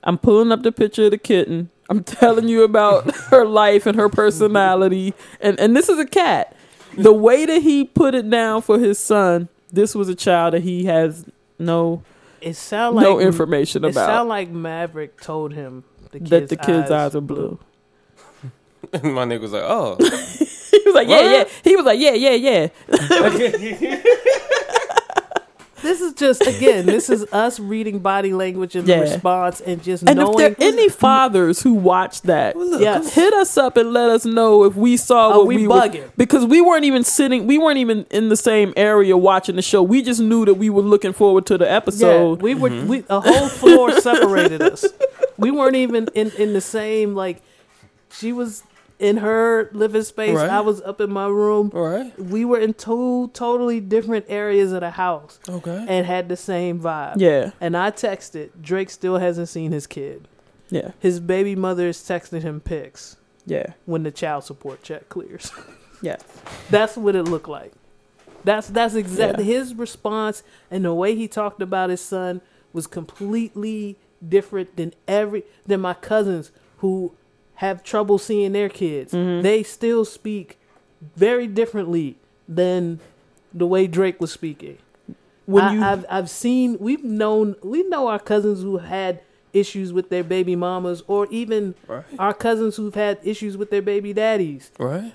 I'm 0.04 0.18
pulling 0.18 0.52
up 0.52 0.64
the 0.64 0.72
picture 0.72 1.06
of 1.06 1.12
the 1.12 1.18
kitten. 1.18 1.70
I'm 1.90 2.04
telling 2.20 2.48
you 2.48 2.64
about 2.64 3.14
her 3.30 3.46
life 3.46 3.86
and 3.86 3.98
her 3.98 4.10
personality, 4.10 5.14
and 5.42 5.60
and 5.60 5.76
this 5.76 5.90
is 5.90 5.98
a 6.00 6.06
cat. 6.06 6.56
The 6.98 7.14
way 7.14 7.46
that 7.46 7.62
he 7.64 7.86
put 7.86 8.14
it 8.14 8.30
down 8.30 8.62
for 8.62 8.78
his 8.80 9.00
son, 9.00 9.50
this 9.72 9.96
was 9.96 10.08
a 10.10 10.16
child 10.16 10.54
that 10.54 10.62
he 10.62 10.86
has 10.86 11.26
no 11.58 12.04
It 12.42 12.54
sound 12.56 12.96
like 12.98 13.04
no 13.04 13.20
information 13.20 13.84
It 13.84 13.92
about. 13.92 14.06
sound 14.06 14.30
like 14.30 14.50
Maverick 14.50 15.20
told 15.20 15.54
him 15.54 15.84
the 16.12 16.20
kid's 16.20 16.30
that 16.30 16.50
the 16.50 16.58
kid's 16.58 16.92
eyes, 16.92 17.16
are 17.16 17.22
blue. 17.22 17.58
And 18.92 19.04
my 19.16 19.26
nigga 19.26 19.42
was 19.42 19.54
like, 19.54 19.64
oh. 19.64 19.98
He 20.74 20.82
was 20.86 20.96
like, 20.96 21.08
yeah, 21.08 21.22
yeah. 21.22 21.44
He 21.64 21.76
was 21.76 21.86
like, 21.86 22.00
yeah, 22.00 22.14
yeah, 22.14 22.32
yeah. 22.32 22.68
This 25.84 26.00
is 26.00 26.14
just 26.14 26.42
again, 26.48 26.86
this 26.86 27.10
is 27.10 27.26
us 27.34 27.60
reading 27.60 28.00
body 28.00 28.32
language 28.32 28.74
in 28.74 28.86
Yeah. 28.86 28.96
the 28.96 29.02
response 29.02 29.60
and 29.60 29.84
just 29.84 30.04
And 30.08 30.18
knowing. 30.18 30.32
if 30.32 30.38
there 30.58 30.70
are 30.70 30.72
any 30.74 30.88
fathers 30.88 31.62
who 31.62 31.74
watched 31.74 32.24
that, 32.24 32.56
Yes. 32.58 33.14
hit 33.14 33.34
us 33.34 33.58
up 33.58 33.76
and 33.76 33.92
let 33.92 34.10
us 34.10 34.26
know 34.26 34.64
if 34.64 34.78
we 34.78 34.96
saw 34.96 35.38
what 35.38 35.46
we 35.46 35.58
we, 35.58 35.68
were 35.68 35.76
bugging. 35.76 36.10
because 36.16 36.46
we 36.46 36.62
weren't 36.62 36.86
even 36.86 37.04
sitting, 37.04 37.48
we 37.48 37.58
weren't 37.58 37.80
even 37.80 38.06
in 38.12 38.30
the 38.30 38.38
same 38.38 38.74
area 38.78 39.18
watching 39.18 39.58
the 39.58 39.62
show. 39.62 39.84
We 39.84 40.02
just 40.02 40.22
knew 40.22 40.46
that 40.46 40.54
we 40.54 40.70
were 40.70 40.82
looking 40.82 41.12
forward 41.12 41.46
to 41.48 41.58
the 41.58 41.66
yeah, 41.66 41.76
episode. 41.76 42.42
we 42.42 42.56
were 42.56 42.70
mm-hmm. 42.70 42.88
we 42.88 43.04
a 43.10 43.20
whole 43.20 43.50
floor 43.50 43.92
separated 44.00 44.62
us. 44.62 44.86
We 45.38 45.52
weren't 45.52 45.76
even 45.76 46.08
in 46.16 46.32
in 46.38 46.54
the 46.54 46.62
same 46.62 47.14
like. 47.14 47.42
She 48.10 48.32
was 48.32 48.64
in 49.00 49.18
her 49.18 49.70
living 49.74 50.04
space. 50.04 50.36
Right. 50.36 50.50
I 50.50 50.62
was 50.62 50.82
up 50.82 51.02
in 51.02 51.12
my 51.12 51.28
room. 51.28 51.70
Right. 51.74 52.18
We 52.20 52.46
were 52.46 52.60
in 52.60 52.74
two 52.74 53.30
totally 53.34 53.80
different 53.80 54.26
areas 54.30 54.72
of 54.72 54.82
the 54.82 54.92
house 54.92 55.40
Okay. 55.50 55.86
and 55.90 56.06
had 56.06 56.30
the 56.30 56.38
same 56.38 56.80
vibe. 56.80 57.16
yeah, 57.18 57.52
And 57.60 57.76
I 57.76 57.92
texted 57.92 58.50
Drake 58.62 58.90
still 58.90 59.18
hasn't 59.18 59.50
seen 59.50 59.72
his 59.72 59.88
kid. 59.88 60.28
yeah, 60.70 60.92
His 61.00 61.20
baby 61.20 61.56
mother 61.56 61.88
is 61.88 61.98
texting 61.98 62.42
him 62.44 62.60
pics 62.62 63.18
yeah, 63.46 63.74
when 63.86 64.04
the 64.04 64.12
child 64.12 64.44
support 64.46 64.84
check 64.84 65.10
clears. 65.10 65.52
yeah. 66.02 66.18
That's 66.70 66.96
what 66.96 67.16
it 67.16 67.24
looked 67.24 67.50
like. 67.50 67.74
That's 68.46 68.68
that's 68.68 68.96
exactly 68.96 69.46
Yeah. 69.46 69.60
his 69.60 69.74
response 69.74 70.44
and 70.70 70.84
the 70.86 70.94
way 70.94 71.16
he 71.16 71.28
talked 71.28 71.62
about 71.62 71.90
his 71.90 72.02
son 72.02 72.42
was 72.74 72.88
completely 72.88 73.98
different 74.28 74.76
than 74.76 74.94
every 75.08 75.44
than 75.66 75.80
my 75.82 75.94
cousins 75.94 76.52
who 76.78 77.14
have 77.64 77.84
trouble 77.84 78.18
seeing 78.18 78.52
their 78.52 78.70
kids. 78.70 79.14
Mm-hmm. 79.14 79.42
They 79.42 79.64
still 79.64 80.06
speak 80.06 80.58
very 81.16 81.48
differently 81.48 82.18
than 82.48 83.00
the 83.54 83.66
way 83.66 83.88
Drake 83.88 84.20
was 84.20 84.32
speaking. 84.32 84.78
When 85.46 85.64
I, 85.64 85.74
you, 85.74 85.84
I've 85.84 86.06
I've 86.10 86.30
seen 86.30 86.78
we've 86.80 87.04
known 87.04 87.56
we 87.64 87.84
know 87.84 88.08
our 88.08 88.20
cousins 88.20 88.62
who 88.62 88.78
had 88.78 89.22
issues 89.52 89.92
with 89.94 90.10
their 90.10 90.24
baby 90.24 90.56
mamas 90.56 91.04
or 91.08 91.28
even 91.30 91.76
Right. 91.88 92.04
our 92.18 92.34
cousins 92.34 92.76
who've 92.78 92.96
had 92.96 93.20
issues 93.24 93.56
with 93.58 93.70
their 93.70 93.82
baby 93.82 94.12
daddies 94.14 94.72
Right. 94.80 95.14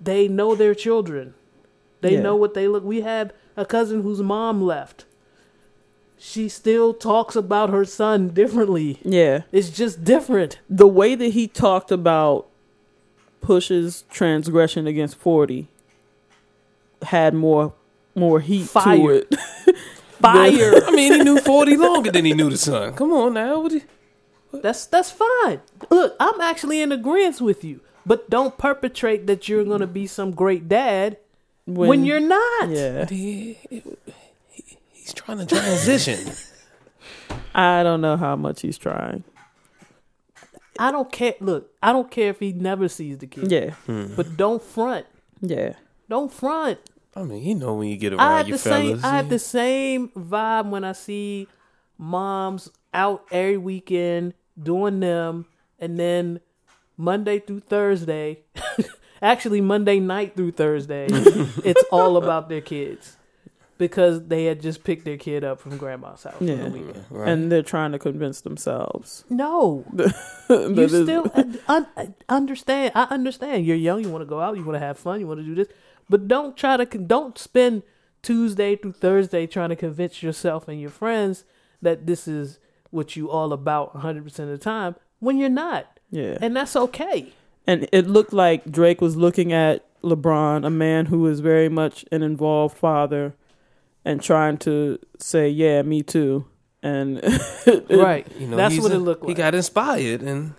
they 0.00 0.28
know 0.28 0.54
their 0.54 0.74
children. 0.74 1.34
They 2.00 2.14
Yeah. 2.14 2.20
know 2.22 2.36
what 2.36 2.54
they 2.54 2.68
look. 2.68 2.84
We 2.84 3.00
have 3.00 3.32
a 3.56 3.64
cousin 3.64 4.02
whose 4.02 4.20
mom 4.22 4.60
left. 4.62 5.04
She 6.18 6.48
still 6.48 6.92
talks 6.94 7.36
about 7.36 7.70
her 7.70 7.84
son 7.84 8.28
differently. 8.30 8.98
yeah, 9.04 9.42
It's 9.52 9.70
just 9.70 10.02
different. 10.04 10.58
the 10.68 10.86
way 10.88 11.14
that 11.14 11.28
he 11.28 11.46
talked 11.46 11.90
about 11.92 12.46
Push's 13.40 14.02
transgression 14.10 14.86
against 14.86 15.16
forty 15.16 15.68
had 17.02 17.34
more 17.34 17.72
more 18.14 18.40
heat 18.40 18.68
to 18.68 19.08
it. 19.10 19.34
Fire. 20.20 20.82
I 20.84 20.90
mean, 20.90 21.12
he 21.12 21.18
knew 21.22 21.38
40 21.38 21.76
longer 21.76 22.10
than 22.10 22.24
he 22.24 22.32
knew 22.34 22.50
the 22.50 22.56
son. 22.58 22.94
Come 22.94 23.12
on 23.12 23.34
now. 23.34 23.60
What 23.60 23.72
you- 23.72 23.82
that's 24.52 24.86
that's 24.86 25.12
fine. 25.12 25.60
Look, 25.90 26.16
I'm 26.18 26.40
actually 26.40 26.80
in 26.82 26.90
agreement 26.90 27.40
with 27.40 27.62
you. 27.62 27.80
But 28.04 28.28
don't 28.28 28.58
perpetrate 28.58 29.26
that 29.28 29.48
you're 29.48 29.64
gonna 29.64 29.86
be 29.86 30.06
some 30.08 30.32
great 30.32 30.68
dad 30.68 31.18
when, 31.66 32.04
you're 32.04 32.18
not. 32.18 32.70
yeah, 32.70 33.04
he, 33.06 33.58
he- 33.70 33.82
he's 35.08 35.14
trying 35.14 35.38
to 35.38 35.46
transition. 35.46 36.32
I 37.54 37.82
don't 37.82 38.00
know 38.00 38.16
how 38.16 38.36
much 38.36 38.62
he's 38.62 38.78
trying. 38.78 39.24
I 40.78 40.92
don't 40.92 41.10
care. 41.10 41.34
Look, 41.40 41.72
I 41.82 41.92
don't 41.92 42.10
care 42.10 42.30
if 42.30 42.40
he 42.40 42.52
never 42.52 42.88
sees 42.88 43.18
the 43.18 43.26
kid. 43.26 43.50
Yeah, 43.50 43.70
hmm. 43.86 44.14
But 44.14 44.36
don't 44.36 44.62
front. 44.62 45.06
yeah. 45.40 45.74
Don't 46.08 46.32
front. 46.32 46.78
I 47.16 47.22
mean, 47.24 47.42
you 47.42 47.54
know 47.54 47.74
when 47.74 47.88
you 47.88 47.96
get 47.96 48.12
I 48.12 48.16
around 48.16 48.36
have 48.38 48.48
your 48.48 48.58
the 48.58 48.62
same. 48.62 49.00
I 49.02 49.16
have 49.16 49.28
the 49.28 49.38
same 49.38 50.08
vibe 50.10 50.70
when 50.70 50.84
I 50.84 50.92
see 50.92 51.48
moms 51.96 52.70
out 52.94 53.24
every 53.30 53.56
weekend 53.56 54.34
doing 54.60 55.00
them, 55.00 55.46
and 55.78 55.98
then 55.98 56.40
Monday 56.96 57.40
through 57.40 57.60
Thursday, 57.60 58.40
actually 59.22 59.60
Monday 59.60 60.00
night 60.00 60.36
through 60.36 60.52
Thursday, 60.52 61.08
it's 61.10 61.82
all 61.90 62.16
about 62.16 62.48
their 62.48 62.60
kids 62.60 63.18
because 63.78 64.26
they 64.26 64.44
had 64.46 64.60
just 64.60 64.84
picked 64.84 65.04
their 65.04 65.16
kid 65.16 65.44
up 65.44 65.60
from 65.60 65.76
grandma's 65.78 66.24
house. 66.24 66.34
Yeah. 66.40 66.54
on 66.54 66.72
the 66.72 66.78
weekend. 66.78 67.04
Right. 67.10 67.28
And 67.28 67.50
they're 67.50 67.62
trying 67.62 67.92
to 67.92 67.98
convince 67.98 68.40
themselves. 68.42 69.24
No, 69.30 69.84
you 70.50 70.88
still 70.88 71.30
uh, 71.34 71.44
un- 71.68 71.86
un- 71.96 72.14
understand. 72.28 72.92
I 72.94 73.04
understand. 73.04 73.64
You're 73.66 73.76
young. 73.76 74.02
You 74.02 74.10
want 74.10 74.22
to 74.22 74.26
go 74.26 74.40
out. 74.40 74.56
You 74.56 74.64
want 74.64 74.76
to 74.76 74.80
have 74.86 74.98
fun. 74.98 75.20
You 75.20 75.26
want 75.26 75.40
to 75.40 75.46
do 75.46 75.54
this, 75.54 75.68
but 76.10 76.28
don't 76.28 76.56
try 76.56 76.76
to. 76.76 76.84
con- 76.86 77.06
Don't 77.06 77.38
spend 77.38 77.82
Tuesday 78.22 78.74
through 78.76 78.92
Thursday 78.92 79.46
trying 79.46 79.68
to 79.70 79.76
convince 79.76 80.22
yourself 80.22 80.66
and 80.68 80.80
your 80.80 80.90
friends 80.90 81.44
that 81.80 82.06
this 82.06 82.26
is 82.26 82.58
what 82.90 83.14
you 83.16 83.30
all 83.30 83.52
about 83.52 83.94
100 83.94 84.24
percent 84.24 84.50
of 84.50 84.58
the 84.58 84.64
time 84.64 84.96
when 85.20 85.36
you're 85.38 85.48
not, 85.48 85.98
yeah. 86.10 86.38
and 86.40 86.56
that's 86.56 86.74
okay. 86.74 87.32
And 87.66 87.86
it 87.92 88.06
looked 88.08 88.32
like 88.32 88.64
Drake 88.70 89.00
was 89.00 89.14
looking 89.16 89.52
at 89.52 89.84
LeBron, 90.02 90.64
a 90.66 90.70
man 90.70 91.06
who 91.06 91.26
is 91.26 91.40
very 91.40 91.68
much 91.68 92.04
an 92.10 92.22
involved 92.22 92.76
father, 92.78 93.34
and 94.08 94.22
trying 94.22 94.56
to 94.58 94.98
say, 95.18 95.48
"Yeah, 95.50 95.82
me 95.82 96.02
too." 96.02 96.46
And 96.82 97.22
right. 97.90 98.26
You 98.38 98.46
know, 98.48 98.56
that's 98.56 98.78
what 98.80 98.92
a- 98.92 98.94
it 98.94 98.98
looked 98.98 99.22
like. 99.22 99.28
He 99.28 99.34
got 99.34 99.54
inspired, 99.54 100.22
and 100.22 100.54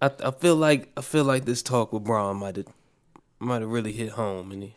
I, 0.00 0.10
I 0.24 0.30
feel 0.30 0.54
like 0.56 0.92
I 0.96 1.00
feel 1.00 1.24
like 1.24 1.44
this 1.44 1.62
talk 1.62 1.92
with 1.92 2.04
Bron 2.04 2.36
might 2.36 2.56
have 2.56 2.66
might 3.40 3.62
have 3.62 3.70
really 3.70 3.92
hit 3.92 4.10
home, 4.10 4.52
and 4.52 4.62
he, 4.62 4.76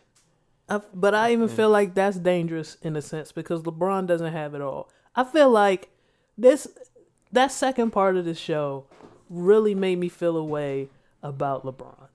I, 0.68 0.80
but 0.92 1.14
I 1.14 1.32
even 1.32 1.48
feel 1.48 1.70
like 1.70 1.94
that's 1.94 2.18
dangerous 2.18 2.76
in 2.82 2.96
a 2.96 3.02
sense 3.02 3.30
because 3.32 3.62
LeBron 3.62 4.06
doesn't 4.06 4.32
have 4.32 4.54
it 4.54 4.60
all. 4.60 4.90
I 5.14 5.24
feel 5.24 5.50
like 5.50 5.88
this 6.36 6.66
that 7.32 7.52
second 7.52 7.90
part 7.92 8.16
of 8.16 8.24
the 8.24 8.34
show 8.34 8.86
really 9.28 9.74
made 9.74 9.98
me 9.98 10.08
feel 10.08 10.36
a 10.36 10.44
way 10.44 10.88
about 11.22 11.64
LeBron. 11.64 12.08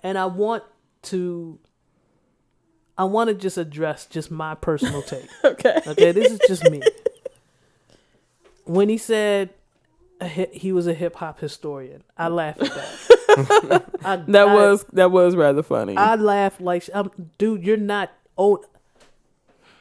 And 0.00 0.16
I 0.16 0.26
want 0.26 0.62
to 1.02 1.58
I 2.98 3.04
want 3.04 3.28
to 3.28 3.34
just 3.34 3.58
address 3.58 4.06
just 4.06 4.30
my 4.30 4.54
personal 4.54 5.02
take. 5.02 5.26
okay. 5.44 5.80
Okay, 5.86 6.12
this 6.12 6.32
is 6.32 6.40
just 6.48 6.64
me. 6.70 6.80
When 8.64 8.88
he 8.88 8.98
said 8.98 9.50
a 10.20 10.26
he 10.28 10.72
was 10.72 10.86
a 10.86 10.94
hip 10.94 11.16
hop 11.16 11.40
historian, 11.40 12.02
I 12.16 12.28
laughed 12.28 12.62
at 12.62 12.74
that. 12.74 13.84
I, 14.04 14.16
That 14.16 14.48
I- 14.48 14.54
was 14.54 14.84
that 14.92 15.10
was 15.10 15.36
rather 15.36 15.62
funny. 15.62 15.96
I 15.96 16.14
laughed 16.16 16.60
like, 16.60 16.88
um, 16.94 17.10
dude, 17.38 17.64
you're 17.64 17.76
not 17.76 18.10
old. 18.36 18.66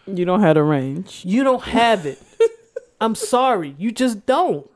you 0.05 0.25
don't 0.25 0.41
have 0.41 0.55
the 0.55 0.63
range. 0.63 1.21
You 1.25 1.43
don't 1.43 1.63
have 1.63 2.05
it. 2.05 2.21
I'm 3.01 3.15
sorry. 3.15 3.75
You 3.77 3.91
just 3.91 4.25
don't. 4.25 4.69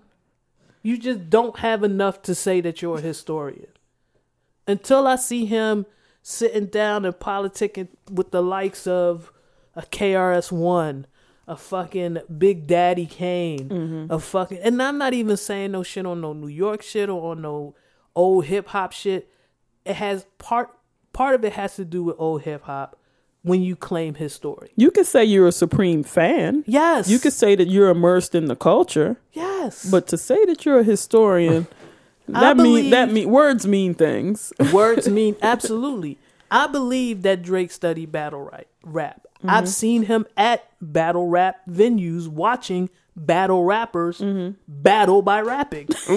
You 0.81 0.97
just 0.97 1.29
don't 1.29 1.59
have 1.59 1.83
enough 1.83 2.21
to 2.23 2.33
say 2.35 2.61
that 2.61 2.81
you're 2.81 2.97
a 2.97 3.01
historian. 3.01 3.67
Until 4.65 5.07
I 5.07 5.17
see 5.17 5.45
him 5.45 5.85
sitting 6.21 6.65
down 6.67 7.05
and 7.05 7.15
politicking 7.15 7.87
with 8.09 8.31
the 8.31 8.41
likes 8.41 8.87
of 8.87 9.31
a 9.75 9.81
KRS 9.83 10.51
One, 10.51 11.07
a 11.47 11.55
fucking 11.55 12.19
Big 12.37 12.67
Daddy 12.67 13.05
Kane, 13.05 13.69
mm-hmm. 13.69 14.11
a 14.11 14.19
fucking 14.19 14.59
and 14.59 14.81
I'm 14.81 14.97
not 14.97 15.13
even 15.13 15.37
saying 15.37 15.71
no 15.71 15.83
shit 15.83 16.05
on 16.05 16.21
no 16.21 16.33
New 16.33 16.47
York 16.47 16.81
shit 16.81 17.09
or 17.09 17.31
on 17.31 17.41
no 17.41 17.75
old 18.15 18.45
hip 18.45 18.67
hop 18.69 18.91
shit. 18.91 19.29
It 19.85 19.95
has 19.95 20.25
part 20.37 20.69
part 21.13 21.35
of 21.35 21.43
it 21.45 21.53
has 21.53 21.75
to 21.77 21.85
do 21.85 22.03
with 22.03 22.15
old 22.19 22.43
hip 22.43 22.63
hop 22.63 22.97
when 23.41 23.61
you 23.61 23.75
claim 23.75 24.15
his 24.15 24.33
story. 24.33 24.69
You 24.75 24.91
could 24.91 25.05
say 25.05 25.23
you're 25.23 25.47
a 25.47 25.51
supreme 25.51 26.03
fan. 26.03 26.63
Yes. 26.67 27.09
You 27.09 27.19
could 27.19 27.33
say 27.33 27.55
that 27.55 27.67
you're 27.69 27.89
immersed 27.89 28.35
in 28.35 28.45
the 28.45 28.55
culture, 28.55 29.17
Yes. 29.31 29.89
but 29.89 30.07
to 30.07 30.17
say 30.17 30.43
that 30.45 30.65
you're 30.65 30.79
a 30.79 30.83
historian, 30.83 31.65
that 32.33 32.57
mean 32.57 32.89
that 32.91 33.11
mean 33.11 33.29
words 33.29 33.67
mean 33.67 33.93
things. 33.93 34.53
Words 34.73 35.09
mean 35.09 35.35
absolutely. 35.41 36.17
I 36.51 36.67
believe 36.67 37.21
that 37.23 37.43
Drake 37.43 37.71
studied 37.71 38.11
battle 38.11 38.41
right, 38.41 38.67
rap. 38.83 39.25
I've 39.43 39.65
mm-hmm. 39.65 39.65
seen 39.67 40.03
him 40.03 40.25
at 40.35 40.69
battle 40.81 41.27
rap 41.27 41.61
venues 41.69 42.27
watching 42.27 42.89
battle 43.15 43.63
rappers 43.63 44.19
mm-hmm. 44.19 44.57
battle 44.67 45.21
by 45.21 45.41
rapping. 45.41 45.87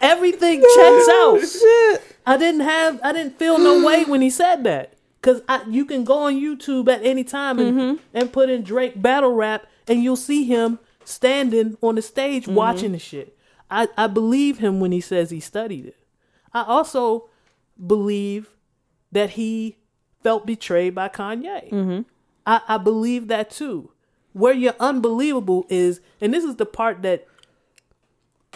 Everything 0.00 0.60
checks 0.60 1.08
out. 1.08 1.40
Shit. 1.40 2.02
I 2.26 2.36
didn't 2.36 2.60
have 2.62 3.00
I 3.02 3.12
didn't 3.12 3.38
feel 3.38 3.58
no 3.58 3.84
way 3.86 4.04
when 4.04 4.20
he 4.20 4.30
said 4.30 4.64
that. 4.64 4.94
Cause 5.22 5.42
I, 5.48 5.62
you 5.68 5.84
can 5.84 6.04
go 6.04 6.18
on 6.18 6.34
YouTube 6.34 6.88
at 6.88 7.04
any 7.04 7.24
time 7.24 7.58
and, 7.58 7.76
mm-hmm. 7.76 7.96
and 8.14 8.32
put 8.32 8.48
in 8.48 8.62
Drake 8.62 9.00
battle 9.00 9.32
rap 9.32 9.66
and 9.88 10.02
you'll 10.02 10.14
see 10.14 10.44
him 10.44 10.78
standing 11.06 11.76
on 11.82 11.94
the 11.94 12.02
stage 12.02 12.44
mm-hmm. 12.44 12.54
watching 12.54 12.92
the 12.92 12.98
shit. 12.98 13.36
I, 13.70 13.88
I 13.96 14.06
believe 14.06 14.58
him 14.58 14.80
when 14.80 14.92
he 14.92 15.00
says 15.00 15.30
he 15.30 15.40
studied 15.40 15.86
it. 15.86 15.96
I 16.52 16.62
also 16.62 17.28
believe 17.84 18.50
that 19.12 19.30
he 19.30 19.78
felt 20.22 20.46
betrayed 20.46 20.94
by 20.94 21.08
Kanye. 21.08 21.70
Mm-hmm. 21.70 22.00
I, 22.46 22.60
I 22.68 22.78
believe 22.78 23.28
that 23.28 23.50
too. 23.50 23.92
Where 24.32 24.52
you're 24.52 24.74
unbelievable 24.78 25.64
is, 25.68 26.00
and 26.20 26.34
this 26.34 26.44
is 26.44 26.56
the 26.56 26.66
part 26.66 27.02
that 27.02 27.26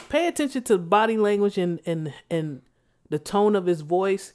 pay 0.08 0.26
attention 0.26 0.62
to 0.64 0.78
body 0.78 1.16
language 1.16 1.56
and 1.56 1.80
and 1.86 2.12
and 2.30 2.62
the 3.08 3.18
tone 3.18 3.56
of 3.56 3.66
his 3.66 3.80
voice 3.80 4.34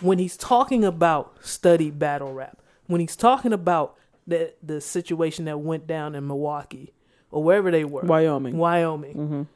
when 0.00 0.18
he's 0.18 0.36
talking 0.36 0.84
about 0.84 1.44
study 1.44 1.90
battle 1.90 2.32
rap. 2.32 2.62
When 2.86 3.00
he's 3.00 3.16
talking 3.16 3.52
about 3.52 3.96
the 4.26 4.54
the 4.62 4.80
situation 4.80 5.46
that 5.46 5.58
went 5.58 5.86
down 5.86 6.14
in 6.14 6.26
Milwaukee 6.26 6.92
or 7.30 7.42
wherever 7.42 7.70
they 7.70 7.84
were, 7.84 8.02
Wyoming. 8.02 8.56
Wyoming. 8.56 9.46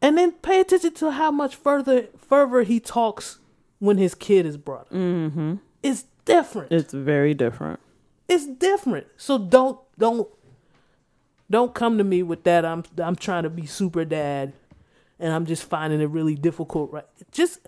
And 0.00 0.16
then 0.16 0.32
pay 0.32 0.60
attention 0.60 0.94
to 0.94 1.10
how 1.10 1.30
much 1.30 1.56
further 1.56 2.06
further 2.18 2.62
he 2.62 2.78
talks 2.80 3.38
when 3.80 3.98
his 3.98 4.14
kid 4.14 4.46
is 4.46 4.56
brought 4.56 4.82
up. 4.82 4.92
Mm-hmm. 4.92 5.54
It's 5.82 6.04
different 6.24 6.70
It's 6.72 6.92
very 6.92 7.34
different. 7.34 7.80
it's 8.28 8.46
different. 8.46 9.06
So 9.16 9.38
don't 9.38 9.78
don't 9.98 10.28
don't 11.50 11.74
come 11.74 11.98
to 11.98 12.04
me 12.04 12.22
with 12.22 12.44
that. 12.44 12.64
I'm 12.64 12.84
I'm 12.98 13.16
trying 13.16 13.42
to 13.42 13.50
be 13.50 13.66
super 13.66 14.04
dad, 14.04 14.52
and 15.18 15.32
I'm 15.32 15.46
just 15.46 15.64
finding 15.64 16.00
it 16.00 16.10
really 16.10 16.34
difficult. 16.36 16.92
Right? 16.92 17.06
Just 17.32 17.66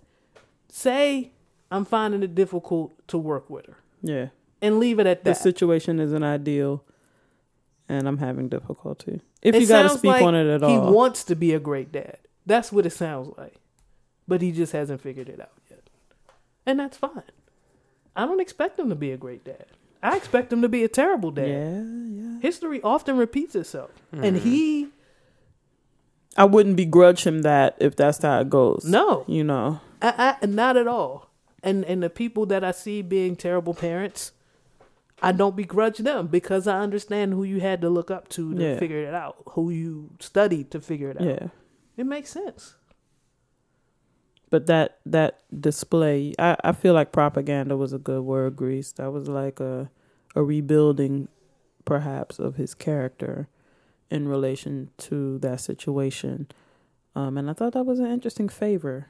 say 0.69 1.33
I'm 1.71 1.85
finding 1.85 2.23
it 2.23 2.35
difficult 2.37 2.93
to 3.09 3.19
work 3.19 3.49
with 3.51 3.67
her, 3.67 3.77
Yeah. 4.03 4.27
and 4.63 4.79
leave 4.79 4.99
it 5.01 5.07
at 5.07 5.25
that. 5.25 5.31
The 5.31 5.35
situation 5.41 5.99
isn't 6.01 6.23
ideal, 6.23 6.85
and 7.91 8.07
I'm 8.07 8.19
having 8.19 8.49
difficulty. 8.49 9.21
If 9.43 9.55
It 9.55 9.63
you 9.63 9.69
got 9.69 9.83
to 9.83 9.91
speak 9.91 10.13
like 10.13 10.23
on 10.23 10.35
it 10.35 10.47
at 10.47 10.63
all, 10.63 10.71
he 10.71 10.93
wants 10.93 11.25
to 11.25 11.35
be 11.35 11.53
a 11.55 11.61
great 11.61 11.91
dad. 11.91 12.19
That's 12.47 12.71
what 12.73 12.87
it 12.87 12.91
sounds 12.91 13.37
like, 13.37 13.57
but 14.29 14.41
he 14.41 14.53
just 14.53 14.73
hasn't 14.73 15.01
figured 15.01 15.29
it 15.29 15.41
out 15.41 15.53
yet, 15.69 15.91
and 16.65 16.79
that's 16.79 16.97
fine. 16.97 17.23
I 18.15 18.27
don't 18.27 18.41
expect 18.41 18.79
him 18.79 18.89
to 18.89 18.95
be 18.95 19.13
a 19.13 19.17
great 19.17 19.45
dad. 19.45 19.67
I 20.03 20.17
expect 20.17 20.53
him 20.53 20.63
to 20.63 20.69
be 20.69 20.85
a 20.85 20.89
terrible 20.89 21.31
dad. 21.31 21.49
yeah, 21.49 21.83
yeah. 21.83 22.41
History 22.41 22.81
often 22.83 23.17
repeats 23.17 23.55
itself, 23.55 23.91
and 24.13 24.39
hmm. 24.39 24.49
he 24.49 24.89
I 26.37 26.45
wouldn't 26.45 26.77
begrudge 26.77 27.25
him 27.25 27.43
that 27.43 27.77
if 27.81 27.97
that's 27.97 28.23
how 28.23 28.41
it 28.41 28.51
goes. 28.51 28.85
No. 28.85 29.25
you 29.27 29.45
know. 29.45 29.81
I, 30.01 30.37
I, 30.41 30.47
not 30.47 30.77
at 30.77 30.87
all. 30.87 31.29
And 31.63 31.85
and 31.85 32.03
the 32.03 32.09
people 32.09 32.47
that 32.47 32.65
I 32.65 32.71
see 32.71 33.03
being 33.03 33.37
terrible 33.37 33.75
parents, 33.75 34.33
I 35.23 35.33
don't 35.33 35.55
begrudge 35.57 35.99
them 35.99 36.27
because 36.29 36.67
I 36.67 36.81
understand 36.81 37.35
who 37.35 37.45
you 37.45 37.61
had 37.61 37.81
to 37.83 37.91
look 37.91 38.11
up 38.11 38.29
to 38.31 38.55
to 38.55 38.63
Yeah. 38.63 38.79
figure 38.79 38.99
it 39.03 39.15
out, 39.15 39.37
who 39.51 39.71
you 39.71 40.11
studied 40.21 40.71
to 40.71 40.81
figure 40.81 41.11
it 41.11 41.21
out. 41.21 41.27
Yeah. 41.27 41.49
It 41.97 42.07
makes 42.07 42.31
sense. 42.31 42.77
But 44.51 44.67
that 44.67 44.99
that 45.07 45.41
display, 45.61 46.33
I, 46.39 46.57
I 46.65 46.73
feel 46.73 46.93
like 46.95 47.13
propaganda 47.13 47.77
was 47.77 47.93
a 47.93 47.99
good 47.99 48.23
word, 48.23 48.57
Greece. 48.57 48.93
That 48.93 49.13
was 49.13 49.29
like 49.29 49.61
a 49.61 49.91
a 50.35 50.43
rebuilding, 50.43 51.29
perhaps, 51.85 52.39
of 52.39 52.57
his 52.57 52.75
character 52.75 53.49
in 54.11 54.27
relation 54.27 54.91
to 54.99 55.39
that 55.39 55.61
situation. 55.61 56.49
Um, 57.15 57.37
and 57.39 57.49
I 57.51 57.53
thought 57.53 57.75
that 57.75 57.85
was 57.87 57.99
an 58.01 58.07
interesting 58.11 58.49
favor 58.49 59.07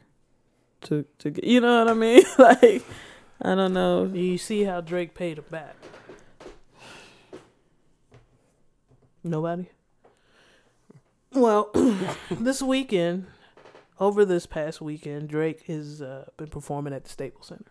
to 0.83 1.05
to 1.19 1.31
get- 1.31 1.45
you 1.45 1.61
know 1.61 1.85
what 1.85 1.89
I 1.91 1.95
mean? 1.95 2.23
like 2.39 2.83
I 3.41 3.55
don't 3.55 3.73
know. 3.73 4.05
You 4.13 4.37
see 4.37 4.65
how 4.65 4.83
Drake 4.83 5.15
paid 5.15 5.39
him 5.39 5.45
back. 5.51 5.75
Nobody? 9.25 9.69
Well, 11.33 11.71
this 12.33 12.61
weekend, 12.61 13.27
over 14.01 14.25
this 14.25 14.47
past 14.47 14.81
weekend, 14.81 15.29
Drake 15.29 15.63
has 15.69 16.03
uh, 16.03 16.25
been 16.37 16.49
performing 16.49 16.93
at 16.93 17.05
the 17.05 17.09
Staples 17.11 17.47
Center. 17.47 17.71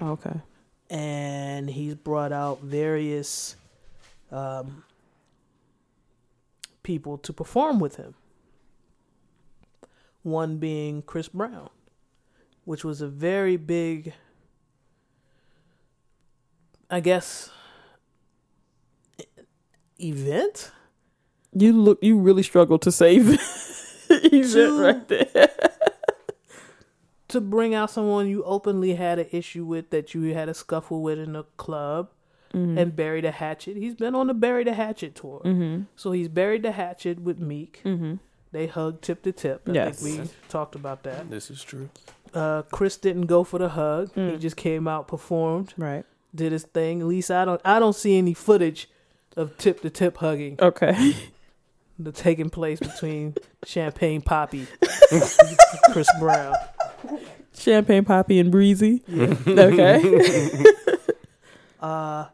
Oh, 0.00 0.12
Okay. 0.12 0.40
and 0.88 1.68
he's 1.68 1.94
brought 1.96 2.32
out 2.32 2.62
various 2.62 3.56
um, 4.32 4.84
people 6.82 7.18
to 7.18 7.32
perform 7.34 7.78
with 7.78 7.96
him. 7.96 8.14
One 10.22 10.56
being 10.56 11.02
Chris 11.02 11.28
Brown, 11.28 11.68
which 12.64 12.84
was 12.84 13.02
a 13.02 13.06
very 13.08 13.58
big, 13.58 14.14
I 16.88 17.00
guess, 17.00 17.50
event. 20.00 20.70
You 21.54 21.72
look 21.72 21.98
you 22.02 22.18
really 22.18 22.42
struggle 22.42 22.78
to 22.80 22.90
save 22.92 23.28
event 24.10 24.52
To- 24.52 24.80
right 24.82 25.08
there. 25.08 25.50
to 27.28 27.40
bring 27.40 27.74
out 27.74 27.90
someone 27.90 28.28
you 28.28 28.42
openly 28.44 28.94
had 28.94 29.18
an 29.18 29.26
issue 29.32 29.64
with 29.64 29.90
that 29.90 30.14
you 30.14 30.34
had 30.34 30.48
a 30.48 30.54
scuffle 30.54 31.02
with 31.02 31.18
in 31.18 31.34
a 31.36 31.44
club 31.56 32.10
and 32.52 32.94
bury 32.94 33.20
the 33.20 33.32
hatchet. 33.32 33.76
He's 33.76 33.96
been 33.96 34.14
on 34.14 34.28
the 34.28 34.34
bury 34.34 34.62
the 34.62 34.74
hatchet 34.74 35.16
tour. 35.16 35.40
Mm-hmm. 35.44 35.82
So 35.96 36.12
he's 36.12 36.28
buried 36.28 36.62
the 36.62 36.70
hatchet 36.70 37.18
with 37.20 37.40
Meek. 37.40 37.80
Mm-hmm. 37.84 38.14
They 38.52 38.68
hugged 38.68 39.02
tip 39.02 39.22
to 39.24 39.32
tip. 39.32 39.68
I 39.68 39.72
Yes. 39.72 40.00
think 40.00 40.20
we 40.22 40.28
talked 40.48 40.76
about 40.76 41.02
that. 41.02 41.28
This 41.30 41.50
is 41.50 41.64
true. 41.64 41.88
Uh, 42.32 42.62
Chris 42.70 42.96
didn't 42.96 43.26
go 43.26 43.42
for 43.42 43.58
the 43.58 43.70
hug. 43.70 44.12
He 44.14 44.20
Mm. 44.20 44.38
just 44.40 44.56
came 44.56 44.86
out, 44.86 45.08
performed, 45.08 45.74
Right. 45.76 46.04
did 46.32 46.52
his 46.52 46.62
thing. 46.62 47.00
At 47.00 47.08
least 47.08 47.28
I 47.32 47.44
don't 47.44 47.60
I 47.64 47.80
don't 47.80 47.96
see 47.96 48.16
any 48.16 48.34
footage 48.34 48.88
of 49.36 49.56
tip 49.58 49.80
to 49.80 49.90
tip 49.90 50.18
hugging 50.18 50.56
Okay. 50.60 51.16
that's 51.98 52.20
taking 52.20 52.50
place 52.50 52.80
between 52.80 53.34
Champagne 53.64 54.20
Papi 54.22 54.66
Chris 55.92 56.08
Brown. 56.18 56.54
Champagne 57.56 58.04
Papi 58.04 58.40
and 58.40 58.50
Breezy. 58.50 59.02
Okay. 59.46 60.64
Uh 61.80 62.26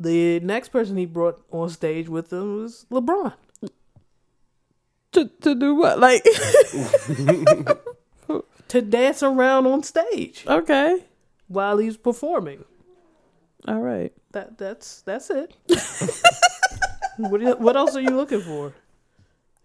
the 0.00 0.40
next 0.40 0.68
person 0.70 0.96
he 0.96 1.04
brought 1.06 1.42
on 1.50 1.68
stage 1.68 2.08
with 2.08 2.32
him 2.32 2.62
was 2.62 2.86
LeBron. 2.90 3.34
to 5.12 5.26
to 5.42 5.54
do 5.54 5.74
what? 5.74 5.98
Like 5.98 6.24
To 8.68 8.82
dance 8.82 9.22
around 9.22 9.66
on 9.66 9.82
stage 9.82 10.44
Okay. 10.46 11.04
while 11.48 11.78
he's 11.78 11.96
performing. 11.96 12.64
All 13.66 13.80
right. 13.80 14.12
That 14.32 14.58
that's 14.58 15.02
that's 15.02 15.30
it. 15.30 15.54
what 17.18 17.40
do- 17.40 17.56
what 17.56 17.76
else 17.76 17.96
are 17.96 18.00
you 18.00 18.10
looking 18.16 18.40
for? 18.40 18.74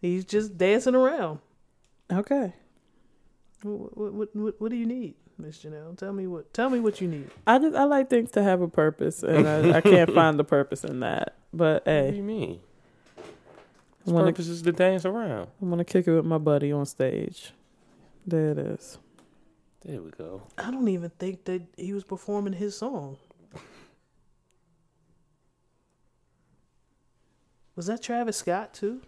He's 0.01 0.25
just 0.25 0.57
dancing 0.57 0.95
around. 0.95 1.39
Okay. 2.11 2.53
What 3.63 3.97
what 4.13 4.35
what, 4.35 4.61
what 4.61 4.71
do 4.71 4.77
you 4.77 4.85
need, 4.85 5.15
Miss 5.37 5.59
Janelle? 5.59 5.97
Tell 5.97 6.13
me 6.13 6.27
what 6.27 6.53
tell 6.53 6.69
me 6.69 6.79
what 6.79 7.01
you 7.01 7.07
need. 7.07 7.29
I 7.47 7.59
just 7.59 7.75
I 7.75 7.83
like 7.83 8.09
things 8.09 8.31
to 8.31 8.43
have 8.43 8.61
a 8.61 8.67
purpose, 8.67 9.23
and 9.23 9.47
I, 9.47 9.77
I 9.77 9.81
can't 9.81 10.11
find 10.15 10.37
the 10.39 10.43
purpose 10.43 10.83
in 10.83 10.99
that. 11.01 11.35
But 11.53 11.83
hey, 11.85 12.05
What 12.05 12.11
do 12.11 12.17
you 12.17 12.23
mean? 12.23 12.59
I 13.17 13.21
His 14.05 14.13
want 14.13 14.27
purpose 14.27 14.47
is 14.47 14.61
to 14.63 14.71
dance 14.71 15.05
around. 15.05 15.47
I'm 15.61 15.69
gonna 15.69 15.85
kick 15.85 16.07
it 16.07 16.13
with 16.15 16.25
my 16.25 16.37
buddy 16.37 16.71
on 16.71 16.85
stage. 16.85 17.51
There 18.25 18.51
it 18.51 18.57
is. 18.57 18.97
There 19.85 20.01
we 20.01 20.11
go. 20.11 20.43
I 20.57 20.71
don't 20.71 20.87
even 20.87 21.09
think 21.19 21.43
that 21.45 21.61
he 21.77 21.93
was 21.93 22.03
performing 22.05 22.53
his 22.53 22.77
song. 22.77 23.17
Was 27.75 27.87
that 27.87 28.03
Travis 28.03 28.37
Scott 28.37 28.73
too? 28.73 29.01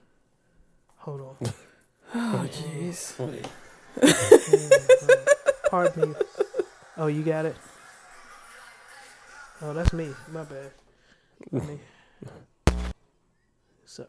Hold 0.97 1.21
on. 1.21 1.53
Oh 2.13 2.47
jeez. 2.51 3.15
Pardon 5.69 6.11
me. 6.11 6.15
Oh, 6.97 7.07
you 7.07 7.23
got 7.23 7.45
it. 7.45 7.55
Oh, 9.61 9.73
that's 9.73 9.91
me. 9.91 10.13
My 10.31 10.43
bad. 10.43 10.71
Me. 11.51 11.79
Sorry. 13.85 14.07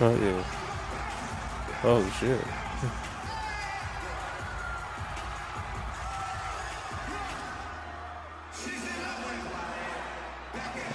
Oh 0.00 0.16
yeah. 0.16 0.44
Oh 1.84 2.16
shit. 2.18 2.40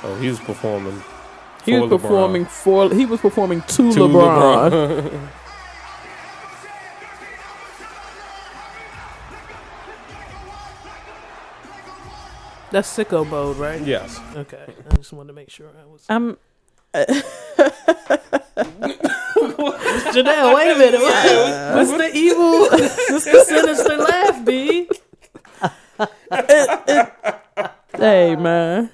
Oh, 0.03 0.15
he 0.15 0.30
was 0.30 0.40
performing. 0.40 1.02
He 1.65 1.73
was 1.73 1.91
LeBron. 1.91 2.02
performing 2.02 2.45
for. 2.45 2.94
He 2.94 3.06
was 3.06 3.19
performing 3.22 3.61
to, 3.61 3.91
to 3.91 3.99
LeBron. 3.99 4.72
LeBron. 4.72 5.30
That's 12.72 12.98
sicko 12.98 13.28
mode, 13.28 13.57
right? 13.57 13.82
Yes. 13.82 14.18
Okay. 14.36 14.73
I 14.90 14.95
just 14.95 15.11
wanted 15.11 15.28
to 15.28 15.34
make 15.34 15.49
sure 15.49 15.68
I 15.68 15.86
was. 15.86 16.06
I'm. 16.10 16.38
Janelle, 20.14 20.56
wait 20.56 20.72
a 20.72 20.78
minute. 20.78 21.02
What, 21.02 21.76
what's 21.76 21.91
the 21.91 22.11
evil? 22.14 22.61
what's 22.69 23.26
the 23.26 23.44
sinister 23.45 23.98
laugh, 23.98 24.45
B? 24.45 24.88
Hey 27.98 28.36
man, 28.38 28.90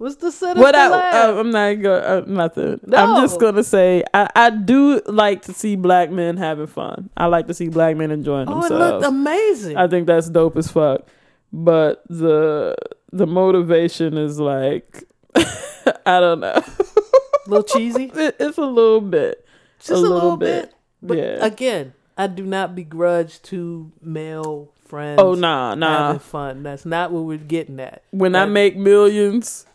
What's 0.00 0.16
the 0.16 0.32
sinister 0.32 0.62
what 0.62 0.74
I, 0.74 0.88
laugh? 0.88 1.14
I 1.14 1.38
I'm 1.38 1.50
not 1.50 1.74
going 1.74 2.02
uh, 2.02 2.20
nothing. 2.26 2.80
No. 2.86 2.96
I'm 2.96 3.22
just 3.22 3.38
gonna 3.38 3.62
say 3.62 4.02
I, 4.14 4.30
I 4.34 4.48
do 4.48 5.02
like 5.04 5.42
to 5.42 5.52
see 5.52 5.76
black 5.76 6.10
men 6.10 6.38
having 6.38 6.68
fun. 6.68 7.10
I 7.18 7.26
like 7.26 7.48
to 7.48 7.54
see 7.54 7.68
black 7.68 7.98
men 7.98 8.10
enjoying 8.10 8.46
themselves. 8.46 8.70
oh, 8.70 8.76
it 8.76 8.78
looked 8.78 9.04
amazing. 9.04 9.76
I 9.76 9.88
think 9.88 10.06
that's 10.06 10.30
dope 10.30 10.56
as 10.56 10.70
fuck. 10.70 11.06
But 11.52 12.02
the 12.08 12.76
the 13.12 13.26
motivation 13.26 14.16
is 14.16 14.40
like 14.40 15.04
I 15.36 16.18
don't 16.18 16.40
know. 16.40 16.54
a 16.54 16.64
little 17.46 17.64
cheesy. 17.64 18.04
It, 18.14 18.36
it's 18.40 18.56
a 18.56 18.62
little 18.64 19.02
bit. 19.02 19.46
Just 19.80 19.90
a, 19.90 19.96
little, 19.96 20.38
bit. 20.38 20.70
bit. 20.70 20.74
But 21.02 21.18
Yeah. 21.18 21.44
again, 21.44 21.92
I 22.16 22.26
do 22.26 22.46
not 22.46 22.74
begrudge 22.74 23.42
to 23.42 23.92
male 24.00 24.72
friends. 24.86 25.20
Oh 25.20 25.34
nah, 25.34 25.74
nah. 25.74 26.06
having 26.06 26.20
fun. 26.20 26.62
That's 26.62 26.86
not 26.86 27.12
what 27.12 27.24
we're 27.24 27.36
getting 27.36 27.80
at. 27.80 28.02
When 28.12 28.34
I 28.34 28.46
make 28.46 28.78
millions, 28.78 29.66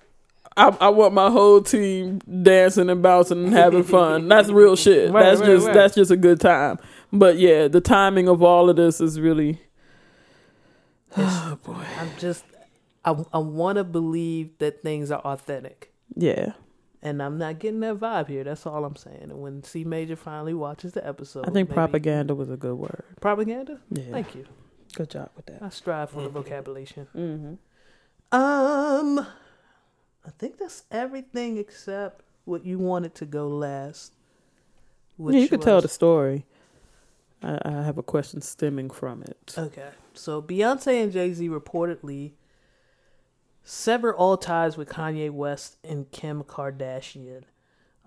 I, 0.58 0.76
I 0.80 0.90
want 0.90 1.14
my 1.14 1.30
whole 1.30 1.62
team 1.62 2.20
dancing 2.44 2.90
and 2.90 3.02
bouncing 3.02 3.44
and 3.46 3.54
having 3.54 3.84
fun. 3.98 4.28
That's 4.30 4.50
real 4.50 4.76
shit. 4.76 5.12
Right, 5.12 5.24
that's 5.24 5.42
right, 5.42 5.48
just 5.48 5.66
right. 5.68 5.74
that's 5.74 5.96
just 5.96 6.12
a 6.12 6.18
good 6.18 6.40
time. 6.40 6.80
But 7.12 7.38
yeah, 7.38 7.68
the 7.68 7.82
timing 7.82 8.28
of 8.30 8.42
all 8.42 8.70
of 8.70 8.76
this 8.76 9.02
is 9.02 9.20
really. 9.20 9.62
Oh 11.18 11.58
boy. 11.64 11.86
I'm 12.00 12.10
just, 12.20 12.44
I, 13.06 13.16
I 13.32 13.38
want 13.38 13.78
to 13.78 13.84
believe 13.86 14.58
that 14.58 14.82
things 14.84 15.12
are 15.12 15.22
authentic. 15.22 15.94
Yeah, 16.14 16.54
And 17.02 17.22
I'm 17.24 17.38
not 17.38 17.60
getting 17.60 17.80
that 17.82 17.98
vibe 18.00 18.28
here. 18.28 18.44
That's 18.44 18.66
all 18.66 18.84
I'm 18.84 18.96
saying. 18.98 19.20
And 19.24 19.42
when 19.42 19.64
C 19.64 19.84
Major 19.86 20.16
finally 20.18 20.54
watches 20.54 20.92
the 20.94 21.06
episode, 21.08 21.44
I 21.48 21.52
think 21.52 21.70
maybe- 21.70 21.74
propaganda 21.76 22.36
was 22.36 22.50
a 22.50 22.58
good 22.58 22.76
word. 22.76 23.04
Propaganda? 23.22 23.80
Yeah, 23.92 24.04
Thank 24.12 24.36
you. 24.36 24.46
good 24.94 25.10
job 25.10 25.30
with 25.38 25.46
that. 25.48 25.64
I 25.64 25.70
strive 25.70 26.10
for 26.10 26.22
the 26.22 26.30
vocabulation. 26.30 27.08
Mm-hmm. 27.16 28.38
Um, 28.38 29.26
I 30.26 30.32
think 30.38 30.58
that's 30.58 30.84
everything 30.92 31.58
except 31.58 32.22
what 32.46 32.66
you 32.66 32.80
wanted 32.80 33.16
to 33.16 33.26
go 33.26 33.48
last. 33.48 34.14
Yeah, 35.18 35.40
you 35.40 35.48
could 35.48 35.62
tell 35.62 35.82
the 35.82 35.88
story. 35.88 36.46
I, 37.42 37.60
I 37.64 37.72
have 37.84 37.98
a 37.98 38.04
question 38.04 38.42
stemming 38.42 38.90
from 38.90 39.24
it. 39.24 39.56
Okay. 39.58 39.90
So 40.14 40.42
Beyonce 40.42 41.04
and 41.04 41.12
Jay 41.12 41.32
Z 41.34 41.48
reportedly 41.48 42.32
sever 43.64 44.14
all 44.14 44.38
ties 44.38 44.78
with 44.78 44.90
Kanye 44.90 45.32
West 45.32 45.78
and 45.84 46.10
Kim 46.12 46.44
Kardashian. 46.44 47.44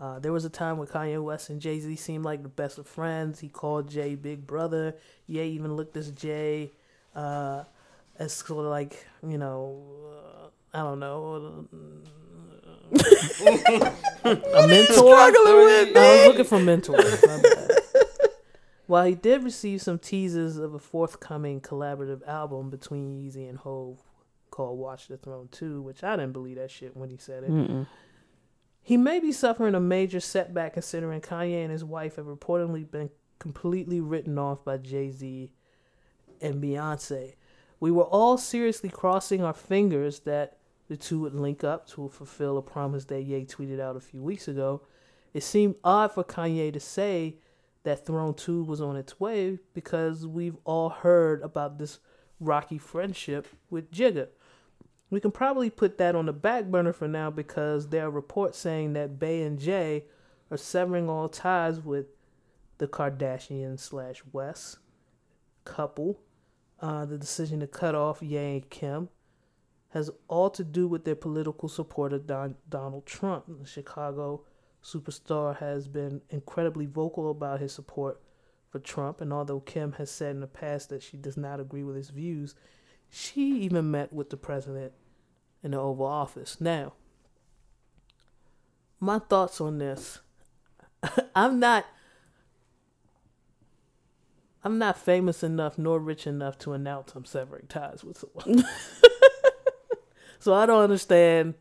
Uh, 0.01 0.19
there 0.19 0.33
was 0.33 0.45
a 0.45 0.51
time 0.51 0.79
when 0.79 0.87
Kanye 0.87 1.23
West 1.23 1.51
and 1.51 1.61
Jay 1.61 1.81
Z 1.81 1.97
seemed 1.97 2.25
like 2.25 2.43
the 2.43 2.49
best 2.49 2.79
of 2.79 2.87
friends. 2.87 3.41
He 3.41 3.49
called 3.49 3.91
Jay 3.91 4.15
Big 4.15 4.47
Brother. 4.47 4.97
Ye 5.27 5.43
even 5.43 5.75
looked 5.75 5.97
at 5.97 6.15
Jay 6.15 6.73
uh, 7.15 7.65
as 8.19 8.33
sort 8.33 8.65
of 8.65 8.71
like, 8.71 9.07
you 9.27 9.39
know, 9.39 9.83
uh, 10.09 10.49
I 10.73 10.79
don't 10.79 11.01
know, 11.01 11.67
a 12.93 12.93
mentor. 14.67 15.15
I 15.15 15.31
was 15.95 16.27
looking 16.27 16.45
for 16.45 16.59
mentors. 16.59 17.23
my. 17.23 17.43
While 18.87 19.05
he 19.05 19.15
did 19.15 19.45
receive 19.45 19.83
some 19.83 19.99
teasers 19.99 20.57
of 20.57 20.73
a 20.73 20.79
forthcoming 20.79 21.61
collaborative 21.61 22.27
album 22.27 22.71
between 22.71 23.11
Yeezy 23.11 23.47
and 23.49 23.59
Hove 23.59 23.99
called 24.51 24.79
Watch 24.79 25.09
the 25.09 25.19
Throne 25.19 25.49
2, 25.53 25.83
which 25.83 26.03
I 26.03 26.17
didn't 26.17 26.33
believe 26.33 26.57
that 26.57 26.71
shit 26.71 26.97
when 26.97 27.11
he 27.11 27.19
said 27.19 27.45
it. 27.45 27.51
Mm-mm. 27.51 27.87
He 28.81 28.97
may 28.97 29.21
be 29.21 29.33
suffering 29.33 29.75
a 29.75 29.81
major 29.81 30.21
setback 30.21 30.73
considering 30.73 31.21
Kanye 31.21 31.63
and 31.63 31.71
his 31.71 31.85
wife 31.85 32.17
have 32.17 32.25
reportedly 32.25 32.91
been 32.91 33.11
completely 33.39 34.01
written 34.01 34.39
off 34.39 34.65
by 34.65 34.79
Jay 34.79 35.11
Z 35.11 35.53
and 36.41 36.63
Beyonce. 36.63 37.35
We 37.81 37.91
were 37.91 38.05
all 38.05 38.39
seriously 38.39 38.89
crossing 38.89 39.45
our 39.45 39.53
fingers 39.53 40.21
that 40.21 40.58
the 40.89 40.97
two 40.97 41.21
would 41.21 41.35
link 41.35 41.63
up 41.63 41.87
to 41.89 42.09
fulfill 42.09 42.59
a 42.59 42.63
promise 42.63 43.05
that 43.07 43.23
Ye 43.23 43.45
tweeted 43.45 43.79
out 43.79 43.97
a 43.97 44.01
few 44.01 44.23
weeks 44.23 44.49
ago. 44.49 44.83
It 45.35 45.43
seemed 45.43 45.77
odd 45.85 46.13
for 46.13 46.25
Kanye 46.25 46.73
to 46.73 46.81
say 46.81 47.37
that 47.85 48.07
Throne 48.07 48.35
2 48.35 48.65
was 48.65 48.81
on 48.81 48.97
its 48.97 49.21
way 49.21 49.59
because 49.75 50.27
we've 50.27 50.57
all 50.65 50.89
heard 50.89 51.43
about 51.43 51.79
this 51.79 51.99
rocky 52.41 52.79
friendship 52.79 53.47
with 53.71 53.91
Jigga. 53.93 54.29
We 55.11 55.21
can 55.21 55.31
probably 55.31 55.71
put 55.71 55.99
that 55.99 56.15
on 56.15 56.27
the 56.27 56.33
back 56.33 56.67
burner 56.67 56.93
for 56.93 57.09
now 57.09 57.31
because 57.31 57.89
there 57.89 58.07
are 58.07 58.11
reports 58.11 58.59
saying 58.59 58.95
that 58.95 59.19
Bey 59.19 59.43
and 59.43 59.59
Jay 59.59 60.05
are 60.51 60.57
severing 60.57 61.09
all 61.09 61.29
ties 61.29 61.81
with 61.81 62.07
the 62.79 62.87
Kardashian 62.89 63.79
slash 63.79 64.23
West 64.33 64.79
couple. 65.65 66.21
Uh, 66.81 67.05
the 67.05 67.19
decision 67.19 67.61
to 67.61 67.67
cut 67.67 67.95
off 67.95 68.23
Ye 68.23 68.37
and 68.57 68.71
Kim 68.71 69.09
has 69.99 70.11
all 70.29 70.49
to 70.51 70.63
do 70.63 70.87
with 70.87 71.05
their 71.05 71.17
political 71.17 71.69
support 71.69 72.13
of 72.13 72.27
Don- 72.27 72.55
Donald 72.69 73.05
Trump. 73.05 73.47
The 73.49 73.67
Chicago 73.67 74.45
superstar 74.83 75.57
has 75.59 75.89
been 75.89 76.23
incredibly 76.31 76.87
vocal 76.87 77.31
about 77.31 77.59
his 77.59 77.73
support 77.73 78.23
for 78.71 78.79
Trump, 78.79 79.21
and 79.21 79.33
although 79.33 79.59
Kim 79.61 79.93
has 79.93 80.09
said 80.11 80.31
in 80.31 80.41
the 80.41 80.47
past 80.47 80.89
that 80.91 81.03
she 81.03 81.17
does 81.17 81.37
not 81.37 81.59
agree 81.59 81.83
with 81.83 81.97
his 81.97 82.11
views, 82.11 82.55
she 83.11 83.61
even 83.61 83.91
met 83.91 84.13
with 84.13 84.31
the 84.31 84.37
president 84.37 84.93
in 85.65 85.73
the 85.73 85.81
Oval 85.81 86.07
Office. 86.07 86.61
Now, 86.61 86.93
my 89.01 89.19
thoughts 89.19 89.61
on 89.61 89.79
this. 89.79 90.21
I'm 91.35 91.59
not 91.59 91.87
I'm 94.63 94.79
not 94.79 94.99
famous 94.99 95.43
enough 95.43 95.79
nor 95.79 95.99
rich 95.99 96.27
enough 96.27 96.59
to 96.59 96.73
announce 96.73 97.15
I'm 97.15 97.25
severing 97.25 97.67
ties 97.69 98.05
with 98.05 98.19
someone. 98.19 98.65
so 100.39 100.55
I 100.55 100.67
don't 100.67 100.83
understand 100.83 101.55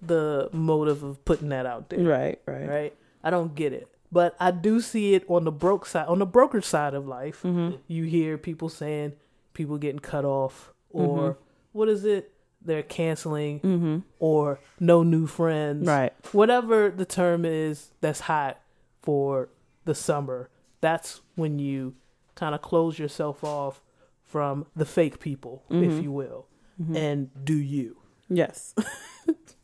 the 0.00 0.48
motive 0.52 1.02
of 1.02 1.24
putting 1.24 1.50
that 1.50 1.66
out 1.66 1.88
there. 1.90 2.00
Right, 2.00 2.40
right. 2.46 2.68
Right? 2.68 2.96
I 3.22 3.30
don't 3.30 3.54
get 3.54 3.72
it. 3.72 3.88
But 4.10 4.36
I 4.40 4.50
do 4.50 4.80
see 4.80 5.14
it 5.14 5.24
on 5.28 5.44
the 5.44 5.52
broke 5.52 5.86
side 5.86 6.06
on 6.06 6.18
the 6.18 6.26
broker 6.26 6.60
side 6.60 6.92
of 6.94 7.06
life. 7.06 7.42
Mm-hmm. 7.42 7.76
You 7.88 8.04
hear 8.04 8.36
people 8.36 8.68
saying 8.68 9.12
people 9.54 9.78
getting 9.78 10.00
cut 10.00 10.24
off 10.24 10.72
or 10.90 11.38
what 11.72 11.88
is 11.88 12.04
it? 12.04 12.30
They're 12.64 12.82
canceling 12.82 13.60
Mm-hmm. 13.60 13.98
or 14.18 14.60
no 14.78 15.02
new 15.02 15.26
friends. 15.26 15.86
Right. 15.86 16.12
Whatever 16.32 16.90
the 16.90 17.04
term 17.06 17.44
is 17.44 17.90
that's 18.00 18.20
hot 18.20 18.60
for 19.00 19.48
the 19.84 19.94
summer, 19.94 20.48
that's 20.80 21.20
when 21.34 21.58
you 21.58 21.94
kind 22.34 22.54
of 22.54 22.60
close 22.62 22.98
yourself 22.98 23.42
off 23.44 23.82
from 24.24 24.66
the 24.76 24.84
fake 24.84 25.20
people, 25.20 25.62
if 25.70 25.92
Mhm. 25.92 26.02
you 26.02 26.12
will, 26.12 26.46
and 26.94 27.30
do 27.44 27.54
you. 27.54 27.96
Yes. 28.36 28.74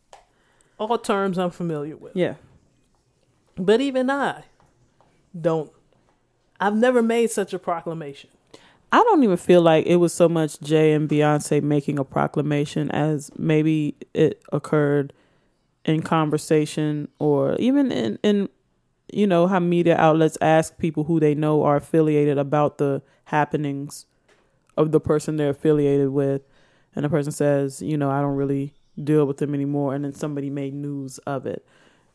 All 0.78 0.98
terms 0.98 1.38
I'm 1.38 1.50
familiar 1.50 1.96
with. 1.96 2.14
yeah. 2.14 2.34
But 3.56 3.80
even 3.80 4.08
I 4.08 4.44
don't, 5.38 5.72
I've 6.60 6.76
never 6.76 7.02
made 7.02 7.30
such 7.30 7.52
a 7.52 7.58
proclamation. 7.58 8.30
I 8.92 9.02
don't 9.02 9.22
even 9.22 9.36
feel 9.36 9.60
like 9.60 9.86
it 9.86 9.96
was 9.96 10.14
so 10.14 10.28
much 10.28 10.60
Jay 10.60 10.92
and 10.92 11.08
Beyonce 11.08 11.62
making 11.62 11.98
a 11.98 12.04
proclamation 12.04 12.90
as 12.92 13.30
maybe 13.36 13.96
it 14.14 14.42
occurred 14.52 15.12
in 15.84 16.02
conversation 16.02 17.08
or 17.18 17.56
even 17.56 17.90
in, 17.92 18.18
in 18.22 18.48
you 19.12 19.26
know 19.26 19.46
how 19.46 19.58
media 19.58 19.96
outlets 19.96 20.38
ask 20.40 20.78
people 20.78 21.04
who 21.04 21.18
they 21.18 21.34
know 21.34 21.62
are 21.64 21.76
affiliated 21.76 22.38
about 22.38 22.78
the 22.78 23.02
happenings 23.24 24.06
of 24.76 24.92
the 24.92 25.00
person 25.00 25.36
they're 25.36 25.50
affiliated 25.50 26.10
with 26.10 26.42
and 26.98 27.04
the 27.04 27.08
person 27.08 27.30
says 27.32 27.80
you 27.80 27.96
know 27.96 28.10
I 28.10 28.20
don't 28.20 28.34
really 28.34 28.74
deal 29.02 29.24
with 29.24 29.36
them 29.38 29.54
anymore 29.54 29.94
and 29.94 30.04
then 30.04 30.12
somebody 30.12 30.50
made 30.50 30.74
news 30.74 31.18
of 31.18 31.46
it 31.46 31.64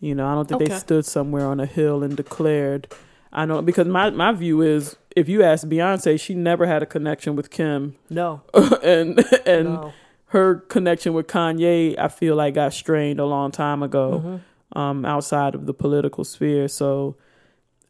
you 0.02 0.14
know 0.14 0.28
I 0.28 0.36
don't 0.36 0.48
think 0.50 0.60
they 0.68 0.78
stood 0.78 1.06
somewhere 1.06 1.46
on 1.48 1.62
a 1.62 1.66
hill 1.66 2.04
and 2.04 2.18
declared 2.18 2.92
I 3.32 3.46
know 3.46 3.62
because 3.62 3.88
my 3.88 4.10
my 4.10 4.32
view 4.34 4.62
is 4.62 4.96
if 5.16 5.30
you 5.30 5.42
ask 5.44 5.66
Beyonce, 5.68 6.20
she 6.20 6.34
never 6.36 6.66
had 6.68 6.84
a 6.84 6.86
connection 6.86 7.36
with 7.36 7.50
Kim, 7.50 7.96
No, 8.10 8.42
and 8.84 9.20
and 9.46 9.66
no. 9.76 9.94
her 10.28 10.56
connection 10.56 11.14
with 11.14 11.28
Kanye, 11.28 11.98
I 11.98 12.08
feel 12.10 12.36
like 12.36 12.56
got 12.56 12.74
strained 12.74 13.20
a 13.20 13.26
long 13.26 13.52
time 13.52 13.82
ago, 13.84 14.22
Mm-hmm. 14.24 14.78
um, 14.80 15.06
outside 15.06 15.56
of 15.56 15.66
the 15.68 15.74
political 15.74 16.24
sphere. 16.24 16.68
So 16.68 17.16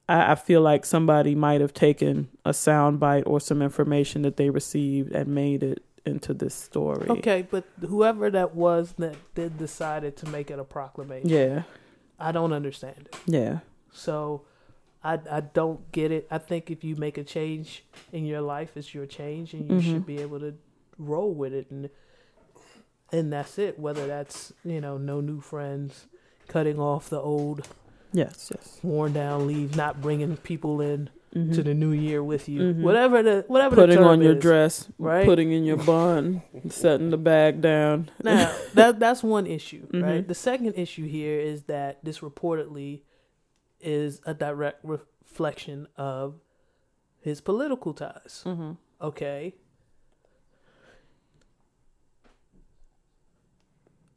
I, 0.07 0.32
I 0.34 0.36
feel 0.36 0.61
like 0.61 0.86
somebody 0.86 1.34
might 1.36 1.61
have 1.61 1.74
taken 1.74 2.28
a 2.45 2.52
soundbite 2.52 3.24
or 3.26 3.40
some 3.40 3.61
information 3.61 4.22
that 4.24 4.36
they 4.38 4.49
received 4.49 5.11
and 5.14 5.28
made 5.30 5.64
it 5.64 5.82
into 6.05 6.34
this 6.34 6.53
story. 6.53 7.07
Okay, 7.09 7.47
but 7.49 7.63
whoever 7.80 8.30
that 8.31 8.55
was 8.55 8.93
that 8.97 9.15
did 9.35 9.57
decided 9.57 10.17
to 10.17 10.30
make 10.30 10.51
it 10.51 10.59
a 10.59 10.63
proclamation, 10.63 11.30
Yeah. 11.30 11.63
I 12.19 12.31
don't 12.31 12.53
understand 12.53 13.07
it. 13.11 13.15
Yeah. 13.25 13.59
So 13.91 14.43
I 15.03 15.19
I 15.30 15.41
don't 15.41 15.91
get 15.91 16.11
it. 16.11 16.27
I 16.31 16.38
think 16.38 16.69
if 16.71 16.84
you 16.84 16.95
make 16.95 17.17
a 17.17 17.23
change 17.23 17.85
in 18.11 18.25
your 18.25 18.41
life, 18.41 18.75
it's 18.77 18.93
your 18.93 19.05
change, 19.05 19.53
and 19.53 19.69
you 19.69 19.77
Mhm. 19.77 19.81
should 19.84 20.05
be 20.05 20.19
able 20.19 20.39
to 20.39 20.53
roll 20.97 21.34
with 21.34 21.53
it. 21.53 21.69
And 21.71 21.89
and 23.11 23.31
that's 23.31 23.57
it. 23.59 23.80
Whether 23.80 24.07
that's 24.07 24.53
you 24.65 24.81
know 24.81 24.97
no 24.97 25.21
new 25.21 25.39
friends, 25.41 26.07
cutting 26.47 26.80
off 26.80 27.09
the 27.09 27.19
old 27.19 27.67
Yes, 28.11 28.51
yes. 28.53 28.80
worn 28.84 29.13
down 29.13 29.47
leaves, 29.47 29.75
not 29.75 30.01
bringing 30.01 30.38
people 30.38 30.80
in 30.81 31.09
Mhm. 31.34 31.53
to 31.55 31.64
the 31.64 31.73
new 31.73 31.91
year 31.91 32.23
with 32.23 32.47
you. 32.47 32.61
Mhm. 32.61 32.81
Whatever 32.84 33.23
the 33.23 33.43
whatever 33.47 33.76
Putting 33.76 33.95
the 33.97 34.01
term 34.03 34.11
on 34.11 34.22
your 34.22 34.35
is. 34.35 34.41
dress, 34.41 34.89
right? 34.99 35.26
putting 35.26 35.51
in 35.51 35.64
your 35.64 35.77
bun, 35.77 36.41
setting 36.69 37.10
the 37.10 37.18
bag 37.18 37.60
down. 37.61 38.10
Now 38.23 38.53
that 38.76 38.99
that's 38.99 39.23
one 39.23 39.47
issue, 39.47 39.88
right? 39.93 40.23
Mhm. 40.23 40.27
The 40.27 40.35
second 40.35 40.73
issue 40.76 41.05
here 41.07 41.39
is 41.39 41.64
that 41.64 42.03
this 42.03 42.19
reportedly 42.19 43.01
is 43.81 44.22
a 44.26 44.34
direct 44.34 44.80
reflection 44.85 45.88
of 45.97 46.35
his 47.19 47.41
political 47.41 47.93
ties. 47.93 48.43
Mm-hmm. 48.45 48.72
Okay. 49.01 49.55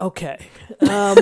Okay. 0.01 0.39
Um, 0.89 1.17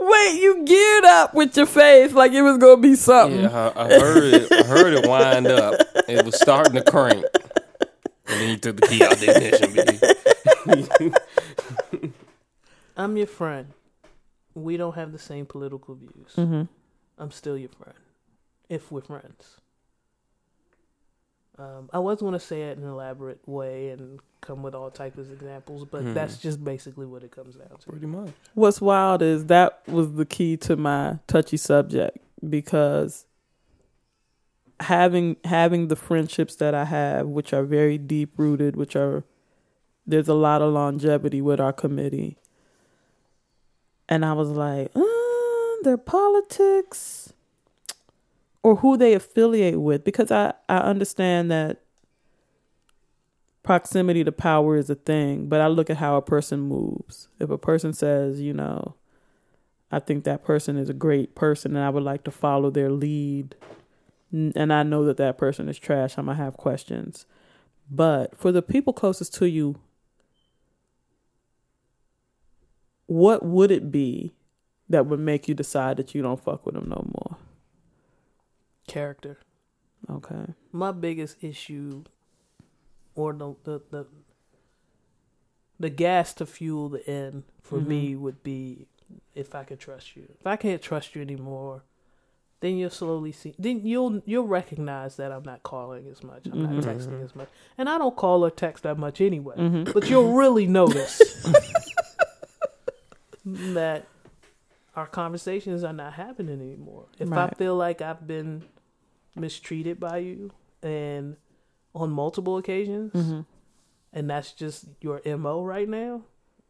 Wait, 0.00 0.40
you 0.40 0.64
geared 0.64 1.04
up 1.04 1.34
with 1.34 1.54
your 1.56 1.66
face 1.66 2.12
like 2.12 2.32
it 2.32 2.40
was 2.42 2.56
gonna 2.56 2.80
be 2.80 2.94
something. 2.94 3.42
Yeah, 3.42 3.72
I, 3.76 3.84
I 3.84 4.00
heard 4.00 4.34
it. 4.34 4.52
I 4.52 4.62
heard 4.64 4.94
it 4.94 5.06
wind 5.06 5.46
up. 5.46 5.78
It 6.08 6.24
was 6.24 6.40
starting 6.40 6.74
to 6.74 6.82
crank, 6.82 7.24
and 8.26 8.40
then 8.40 8.48
he 8.48 8.56
took 8.56 8.80
the 8.80 8.86
key 8.86 9.04
out 9.04 9.16
the 9.18 10.16
ignition. 10.66 11.12
baby. 11.84 12.12
I'm 12.96 13.16
your 13.16 13.26
friend. 13.26 13.72
We 14.54 14.76
don't 14.78 14.94
have 14.94 15.12
the 15.12 15.18
same 15.18 15.46
political 15.46 15.94
views. 15.94 16.32
Mm-hmm. 16.36 16.62
I'm 17.18 17.30
still 17.30 17.56
your 17.58 17.68
friend, 17.68 17.98
if 18.68 18.90
we're 18.90 19.02
friends. 19.02 19.59
Um, 21.60 21.90
I 21.92 21.98
was 21.98 22.20
going 22.20 22.32
to 22.32 22.40
say 22.40 22.62
it 22.70 22.78
in 22.78 22.84
an 22.84 22.88
elaborate 22.90 23.46
way 23.46 23.90
and 23.90 24.18
come 24.40 24.62
with 24.62 24.74
all 24.74 24.90
types 24.90 25.18
of 25.18 25.30
examples, 25.30 25.84
but 25.84 26.00
Hmm. 26.02 26.14
that's 26.14 26.38
just 26.38 26.64
basically 26.64 27.04
what 27.04 27.22
it 27.22 27.30
comes 27.32 27.54
down 27.56 27.76
to. 27.78 27.90
Pretty 27.90 28.06
much. 28.06 28.30
What's 28.54 28.80
wild 28.80 29.20
is 29.20 29.44
that 29.46 29.82
was 29.86 30.14
the 30.14 30.24
key 30.24 30.56
to 30.58 30.76
my 30.76 31.18
touchy 31.26 31.58
subject 31.58 32.16
because 32.48 33.26
having 34.80 35.36
having 35.44 35.88
the 35.88 35.96
friendships 35.96 36.56
that 36.56 36.74
I 36.74 36.86
have, 36.86 37.26
which 37.26 37.52
are 37.52 37.64
very 37.64 37.98
deep 37.98 38.38
rooted, 38.38 38.76
which 38.76 38.96
are 38.96 39.24
there's 40.06 40.28
a 40.28 40.34
lot 40.34 40.62
of 40.62 40.72
longevity 40.72 41.42
with 41.42 41.60
our 41.60 41.74
committee, 41.74 42.38
and 44.08 44.24
I 44.24 44.32
was 44.32 44.48
like, 44.48 44.90
uh, 44.96 45.02
their 45.82 45.98
politics 45.98 47.34
or 48.62 48.76
who 48.76 48.96
they 48.96 49.14
affiliate 49.14 49.80
with, 49.80 50.04
because 50.04 50.30
I 50.30 50.54
I 50.68 50.78
understand 50.78 51.50
that 51.50 51.82
proximity 53.62 54.24
to 54.24 54.32
power 54.32 54.76
is 54.76 54.90
a 54.90 54.94
thing, 54.94 55.48
but 55.48 55.60
I 55.60 55.66
look 55.66 55.90
at 55.90 55.98
how 55.98 56.16
a 56.16 56.22
person 56.22 56.60
moves. 56.60 57.28
If 57.38 57.50
a 57.50 57.58
person 57.58 57.92
says, 57.92 58.40
you 58.40 58.54
know, 58.54 58.94
I 59.92 59.98
think 59.98 60.24
that 60.24 60.44
person 60.44 60.76
is 60.76 60.88
a 60.88 60.94
great 60.94 61.34
person 61.34 61.76
and 61.76 61.84
I 61.84 61.90
would 61.90 62.02
like 62.02 62.24
to 62.24 62.30
follow 62.30 62.70
their 62.70 62.90
lead, 62.90 63.54
and 64.32 64.72
I 64.72 64.82
know 64.82 65.04
that 65.04 65.16
that 65.18 65.38
person 65.38 65.68
is 65.68 65.78
trash, 65.78 66.16
I'm 66.16 66.26
going 66.26 66.36
to 66.36 66.42
have 66.42 66.56
questions. 66.56 67.26
But 67.90 68.36
for 68.36 68.52
the 68.52 68.62
people 68.62 68.92
closest 68.92 69.34
to 69.34 69.46
you, 69.48 69.80
what 73.06 73.44
would 73.44 73.72
it 73.72 73.90
be 73.90 74.32
that 74.88 75.06
would 75.06 75.18
make 75.18 75.48
you 75.48 75.54
decide 75.54 75.96
that 75.96 76.14
you 76.14 76.22
don't 76.22 76.40
fuck 76.42 76.64
with 76.64 76.76
them 76.76 76.88
no 76.88 77.04
more? 77.12 77.36
Character. 78.90 79.38
Okay. 80.10 80.54
My 80.72 80.92
biggest 80.92 81.42
issue, 81.42 82.04
or 83.14 83.32
the 83.32 83.54
the 83.64 83.80
the, 83.90 84.06
the 85.78 85.90
gas 85.90 86.34
to 86.34 86.46
fuel 86.46 86.88
the 86.88 87.08
end 87.08 87.44
for 87.62 87.80
me 87.80 88.16
would 88.16 88.42
be 88.42 88.86
if 89.34 89.54
I 89.54 89.64
could 89.64 89.78
trust 89.78 90.16
you. 90.16 90.24
If 90.40 90.46
I 90.46 90.56
can't 90.56 90.82
trust 90.82 91.14
you 91.14 91.22
anymore, 91.22 91.84
then 92.60 92.76
you'll 92.76 92.90
slowly 92.90 93.32
see. 93.32 93.54
Then 93.58 93.86
you'll 93.86 94.22
you'll 94.26 94.46
recognize 94.46 95.16
that 95.16 95.32
I'm 95.32 95.44
not 95.44 95.62
calling 95.62 96.06
as 96.08 96.22
much. 96.22 96.46
I'm 96.46 96.62
not 96.62 96.84
texting 96.84 97.24
as 97.24 97.34
much, 97.34 97.48
and 97.78 97.88
I 97.88 97.98
don't 97.98 98.16
call 98.16 98.44
or 98.44 98.50
text 98.50 98.82
that 98.84 98.98
much 98.98 99.20
anyway. 99.20 99.56
Mm-hmm. 99.56 99.92
But 99.92 100.10
you'll 100.10 100.32
really 100.34 100.66
notice 100.66 101.18
that 103.44 104.06
our 104.96 105.06
conversations 105.06 105.84
are 105.84 105.92
not 105.92 106.14
happening 106.14 106.60
anymore. 106.60 107.06
If 107.18 107.32
I 107.32 107.48
feel 107.50 107.76
like 107.76 108.02
I've 108.02 108.26
been 108.26 108.64
mistreated 109.36 109.98
by 110.00 110.18
you 110.18 110.50
and 110.82 111.36
on 111.94 112.10
multiple 112.10 112.56
occasions 112.56 113.12
Mm-hmm. 113.12 113.40
and 114.12 114.30
that's 114.30 114.52
just 114.52 114.86
your 115.00 115.20
MO 115.36 115.62
right 115.64 115.88
now, 115.88 116.22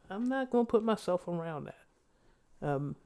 I'm 0.09 0.29
not 0.29 0.51
going 0.51 0.67
to 0.67 0.71
put 0.71 0.83
myself 0.85 1.27
around 1.29 1.65
that. 1.67 2.69
Um 2.69 2.97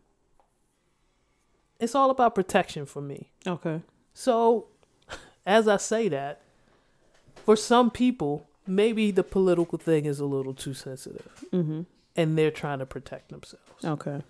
it's 1.80 1.94
all 1.94 2.10
about 2.10 2.34
protection 2.34 2.86
for 2.86 3.02
me. 3.02 3.30
Okay. 3.46 3.82
So, 4.14 4.66
as 5.44 5.66
I 5.68 5.76
say 5.76 6.08
that, 6.08 6.40
for 7.44 7.56
some 7.56 7.90
people, 7.90 8.46
maybe 8.66 9.10
the 9.10 9.24
political 9.24 9.76
thing 9.78 10.06
is 10.06 10.20
a 10.20 10.24
little 10.24 10.54
too 10.54 10.72
sensitive 10.74 11.44
Mm-hmm. 11.52 11.82
and 12.16 12.38
they're 12.38 12.50
trying 12.52 12.78
to 12.78 12.86
protect 12.86 13.30
themselves. 13.30 13.84
Okay. 13.84 14.22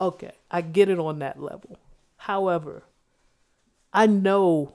Okay, 0.00 0.32
I 0.50 0.62
get 0.62 0.88
it 0.88 0.98
on 0.98 1.18
that 1.20 1.40
level. 1.40 1.78
However, 2.16 2.82
I 3.92 4.06
know 4.06 4.74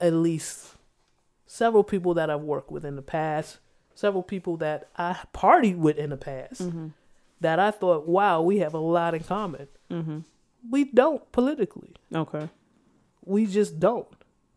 at 0.00 0.12
least 0.12 0.74
several 1.46 1.84
people 1.84 2.14
that 2.14 2.30
I've 2.30 2.40
worked 2.42 2.70
with 2.70 2.84
in 2.84 2.96
the 2.96 3.02
past, 3.02 3.58
several 3.94 4.22
people 4.22 4.56
that 4.58 4.88
I 4.96 5.18
partied 5.34 5.76
with 5.76 5.98
in 5.98 6.10
the 6.10 6.16
past, 6.16 6.62
Mm-hmm. 6.62 6.88
that 7.40 7.58
I 7.58 7.70
thought, 7.70 8.06
wow, 8.06 8.40
we 8.42 8.58
have 8.58 8.74
a 8.74 8.78
lot 8.78 9.14
in 9.14 9.22
common. 9.24 9.68
Mm-hmm. 9.90 10.18
We 10.70 10.84
don't 10.84 11.30
politically. 11.32 11.94
Okay. 12.14 12.48
We 13.24 13.46
just 13.46 13.80
don't. 13.80 14.06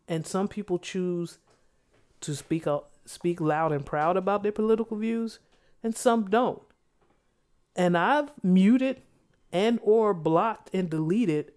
And 0.06 0.26
some 0.26 0.48
people 0.48 0.78
choose 0.78 1.38
to 2.20 2.34
speak 2.34 2.66
out, 2.66 2.88
speak 3.06 3.40
loud 3.40 3.72
and 3.72 3.84
proud 3.84 4.16
about 4.16 4.42
their 4.42 4.52
political 4.52 4.96
views, 4.98 5.38
and 5.82 5.96
some 5.96 6.28
don't. 6.30 6.62
And 7.74 7.96
I've 7.98 8.32
muted 8.42 9.00
and 9.52 9.80
or 9.82 10.12
blocked 10.14 10.70
and 10.74 10.88
deleted 10.90 11.52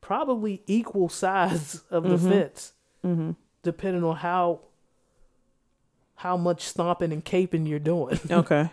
probably 0.00 0.62
equal 0.66 1.08
size 1.08 1.82
of 1.90 2.04
the 2.04 2.16
Mhm. 2.16 2.28
fence, 2.30 2.72
Mm-hmm. 3.04 3.30
depending 3.62 4.04
on 4.04 4.16
how 4.16 4.60
how 6.16 6.36
much 6.36 6.62
stomping 6.62 7.12
and 7.12 7.24
caping 7.24 7.68
you're 7.68 7.78
doing, 7.78 8.18
Okay. 8.30 8.70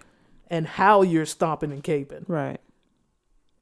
and 0.50 0.66
how 0.66 1.02
you're 1.04 1.26
stomping 1.28 1.72
and 1.72 1.84
caping. 1.84 2.24
Right. 2.28 2.60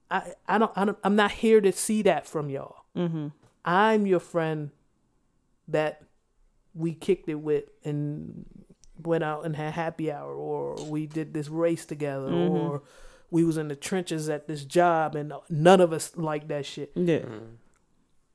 I 0.10 0.34
I 0.48 0.58
don't, 0.58 0.72
I 0.76 0.86
don't 0.86 0.98
I'm 1.04 1.16
not 1.16 1.32
here 1.32 1.60
to 1.62 1.72
see 1.72 2.02
that 2.04 2.26
from 2.26 2.50
y'all. 2.50 2.78
Mm-hmm. 2.96 3.28
I'm 3.66 4.06
your 4.08 4.20
friend 4.20 4.72
that 5.68 6.02
we 6.74 6.94
kicked 6.94 7.28
it 7.30 7.36
with 7.36 7.66
and 7.84 8.46
went 9.02 9.24
out 9.24 9.46
and 9.46 9.56
had 9.56 9.74
happy 9.74 10.12
hour 10.12 10.34
or 10.34 10.76
we 10.86 11.06
did 11.08 11.34
this 11.34 11.50
race 11.50 11.86
together 11.86 12.30
Mhm. 12.30 12.52
or 12.52 12.84
we 13.34 13.44
was 13.44 13.58
in 13.58 13.68
the 13.68 13.76
trenches 13.76 14.30
at 14.30 14.48
this 14.48 14.64
job 14.64 15.16
and 15.16 15.34
none 15.50 15.82
of 15.82 15.92
us 15.92 16.16
like 16.16 16.48
that 16.50 16.66
shit. 16.68 16.92
Yeah. 16.96 17.26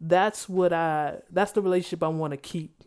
That's 0.00 0.48
what 0.48 0.72
I 0.72 1.20
that's 1.30 1.52
the 1.52 1.62
relationship 1.62 2.02
I 2.02 2.08
want 2.08 2.32
to 2.32 2.36
keep 2.36 2.82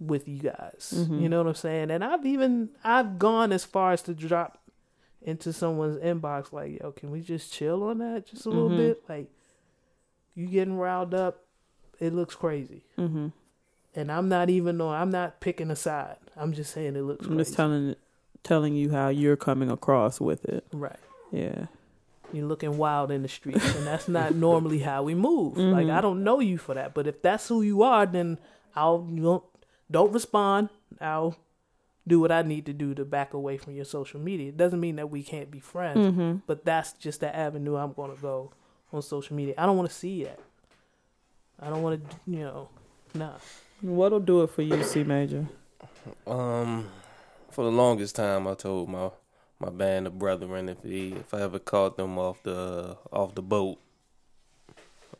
with 0.00 0.26
you 0.28 0.38
guys. 0.38 0.94
Mhm. 0.96 1.20
You 1.20 1.28
know 1.28 1.38
what 1.38 1.48
I'm 1.48 1.54
saying? 1.54 1.90
And 1.90 2.04
I've 2.04 2.24
even 2.24 2.70
I've 2.84 3.18
gone 3.18 3.52
as 3.52 3.64
far 3.64 3.92
as 3.92 4.02
to 4.02 4.14
drop 4.14 4.58
into 5.20 5.52
someone's 5.52 5.98
inbox 5.98 6.52
like, 6.52 6.80
"Yo, 6.80 6.92
can 6.92 7.10
we 7.10 7.20
just 7.20 7.52
chill 7.52 7.82
on 7.84 7.98
that 7.98 8.26
just 8.26 8.46
a 8.46 8.50
little 8.50 8.70
Mhm. 8.70 8.76
bit?" 8.76 9.04
Like 9.08 9.30
you 10.34 10.46
getting 10.46 10.76
riled 10.76 11.14
up, 11.14 11.44
it 12.00 12.12
looks 12.14 12.34
crazy. 12.34 12.84
Mm-hmm. 12.98 13.28
And 13.94 14.10
I'm 14.10 14.28
not 14.28 14.50
even 14.50 14.80
on. 14.80 14.94
I'm 15.00 15.10
not 15.10 15.40
picking 15.40 15.70
a 15.70 15.76
side. 15.76 16.16
I'm 16.36 16.52
just 16.52 16.72
saying 16.72 16.96
it 16.96 17.02
looks 17.02 17.26
I'm 17.26 17.32
crazy. 17.34 17.44
just 17.50 17.54
telling 17.56 17.94
telling 18.42 18.74
you 18.74 18.90
how 18.90 19.08
you're 19.08 19.36
coming 19.36 19.70
across 19.70 20.20
with 20.20 20.44
it. 20.46 20.64
right. 20.72 20.98
Yeah. 21.30 21.66
You're 22.32 22.46
looking 22.46 22.78
wild 22.78 23.10
in 23.10 23.22
the 23.22 23.28
streets, 23.28 23.74
and 23.76 23.86
that's 23.86 24.08
not 24.08 24.34
normally 24.48 24.78
how 24.80 25.02
we 25.02 25.14
move. 25.14 25.56
Like 25.58 25.86
Mhm. 25.86 25.92
I 25.92 26.00
don't 26.00 26.24
know 26.24 26.40
you 26.40 26.56
for 26.58 26.74
that, 26.74 26.94
but 26.94 27.06
if 27.06 27.20
that's 27.22 27.46
who 27.48 27.60
you 27.62 27.82
are, 27.82 28.06
then 28.06 28.38
I'll 28.74 29.06
you 29.10 29.22
don't 29.22 29.44
don't 29.90 30.12
respond. 30.12 30.70
I'll 31.00 31.36
do 32.08 32.18
what 32.20 32.32
I 32.32 32.40
need 32.42 32.64
to 32.66 32.72
do 32.72 32.94
to 32.94 33.04
back 33.04 33.34
away 33.34 33.58
from 33.58 33.74
your 33.74 33.84
social 33.84 34.18
media. 34.18 34.48
It 34.48 34.56
doesn't 34.56 34.80
mean 34.80 34.96
that 34.96 35.10
we 35.10 35.22
can't 35.22 35.50
be 35.50 35.60
friends, 35.60 35.98
Mm-hmm. 35.98 36.36
but 36.46 36.64
that's 36.64 36.94
just 36.94 37.20
the 37.20 37.34
avenue 37.34 37.76
I'm 37.76 37.92
going 37.92 38.14
to 38.16 38.20
go 38.20 38.52
on 38.92 39.02
social 39.02 39.36
media. 39.36 39.54
I 39.58 39.66
don't 39.66 39.76
want 39.76 39.88
to 39.90 39.94
see 39.94 40.24
that. 40.24 40.38
I 41.60 41.68
don't 41.70 41.82
want 41.82 42.00
to, 42.10 42.16
you 42.26 42.40
know, 42.40 42.68
nah. 43.14 43.34
What'll 43.82 44.20
do 44.20 44.42
it 44.42 44.50
for 44.50 44.62
you, 44.62 44.82
C 44.82 45.04
Major? 45.04 45.46
Um, 46.26 46.88
for 47.52 47.64
the 47.64 47.70
longest 47.70 48.16
time, 48.16 48.46
I 48.46 48.54
told 48.54 48.88
my 48.88 49.10
my 49.58 49.70
band 49.70 50.06
of 50.08 50.18
brethren 50.18 50.68
if 50.68 50.82
he, 50.82 51.12
if 51.12 51.32
I 51.32 51.40
ever 51.42 51.58
caught 51.60 51.96
them 51.96 52.18
off 52.18 52.42
the 52.42 52.96
off 53.12 53.34
the 53.34 53.42
boat, 53.42 53.78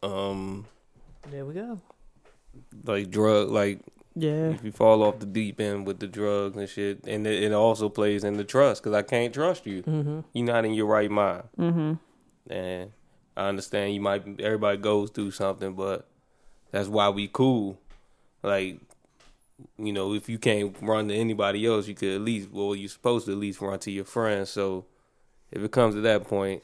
um, 0.02 0.66
There 1.30 1.44
we 1.44 1.54
go. 1.54 1.80
like 2.84 3.10
drug 3.10 3.50
like 3.50 3.80
Yeah. 4.14 4.50
If 4.50 4.64
you 4.64 4.72
fall 4.72 5.02
off 5.02 5.20
the 5.20 5.26
deep 5.26 5.60
end 5.60 5.86
with 5.86 6.00
the 6.00 6.06
drugs 6.08 6.56
and 6.56 6.68
shit, 6.68 7.04
and 7.06 7.26
it, 7.26 7.42
it 7.44 7.52
also 7.52 7.88
plays 7.88 8.24
in 8.24 8.36
the 8.36 8.44
trust 8.44 8.82
because 8.82 8.94
I 8.96 9.02
can't 9.02 9.32
trust 9.32 9.64
you. 9.66 9.82
Mm-hmm. 9.82 10.20
You're 10.32 10.46
not 10.46 10.64
in 10.64 10.74
your 10.74 10.86
right 10.86 11.10
mind, 11.10 11.44
Mm-hmm. 11.58 12.52
and 12.52 12.92
I 13.36 13.48
understand 13.48 13.94
you 13.94 14.00
might. 14.00 14.40
Everybody 14.40 14.76
goes 14.78 15.10
through 15.10 15.30
something, 15.30 15.72
but 15.74 16.06
that's 16.70 16.88
why 16.88 17.08
we 17.08 17.28
cool. 17.28 17.78
Like, 18.42 18.80
you 19.78 19.92
know, 19.92 20.14
if 20.14 20.28
you 20.28 20.38
can't 20.38 20.76
run 20.80 21.08
to 21.08 21.14
anybody 21.14 21.66
else, 21.66 21.86
you 21.88 21.94
could 21.94 22.14
at 22.14 22.20
least. 22.20 22.50
Well, 22.50 22.74
you're 22.74 22.88
supposed 22.88 23.26
to 23.26 23.32
at 23.32 23.38
least 23.38 23.60
run 23.60 23.78
to 23.80 23.90
your 23.90 24.04
friends. 24.04 24.50
So, 24.50 24.86
if 25.50 25.62
it 25.62 25.70
comes 25.72 25.94
to 25.94 26.00
that 26.02 26.24
point, 26.24 26.62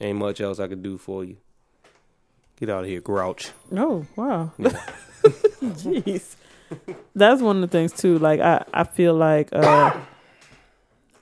ain't 0.00 0.18
much 0.18 0.40
else 0.40 0.58
I 0.58 0.68
could 0.68 0.82
do 0.82 0.98
for 0.98 1.24
you. 1.24 1.36
Get 2.58 2.70
out 2.70 2.84
of 2.84 2.90
here, 2.90 3.00
grouch. 3.00 3.50
Oh 3.74 4.06
wow. 4.16 4.52
Yeah. 4.58 4.70
Jeez. 5.62 6.36
That's 7.14 7.42
one 7.42 7.56
of 7.56 7.62
the 7.62 7.68
things 7.68 7.92
too. 7.92 8.18
Like 8.18 8.40
I, 8.40 8.64
I 8.72 8.84
feel 8.84 9.14
like 9.14 9.48
uh, 9.52 9.98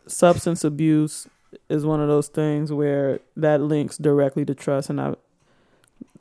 substance 0.06 0.64
abuse 0.64 1.26
is 1.68 1.86
one 1.86 2.00
of 2.00 2.08
those 2.08 2.28
things 2.28 2.72
where 2.72 3.20
that 3.36 3.60
links 3.60 3.96
directly 3.96 4.44
to 4.44 4.54
trust. 4.54 4.90
And 4.90 5.00
I, 5.00 5.14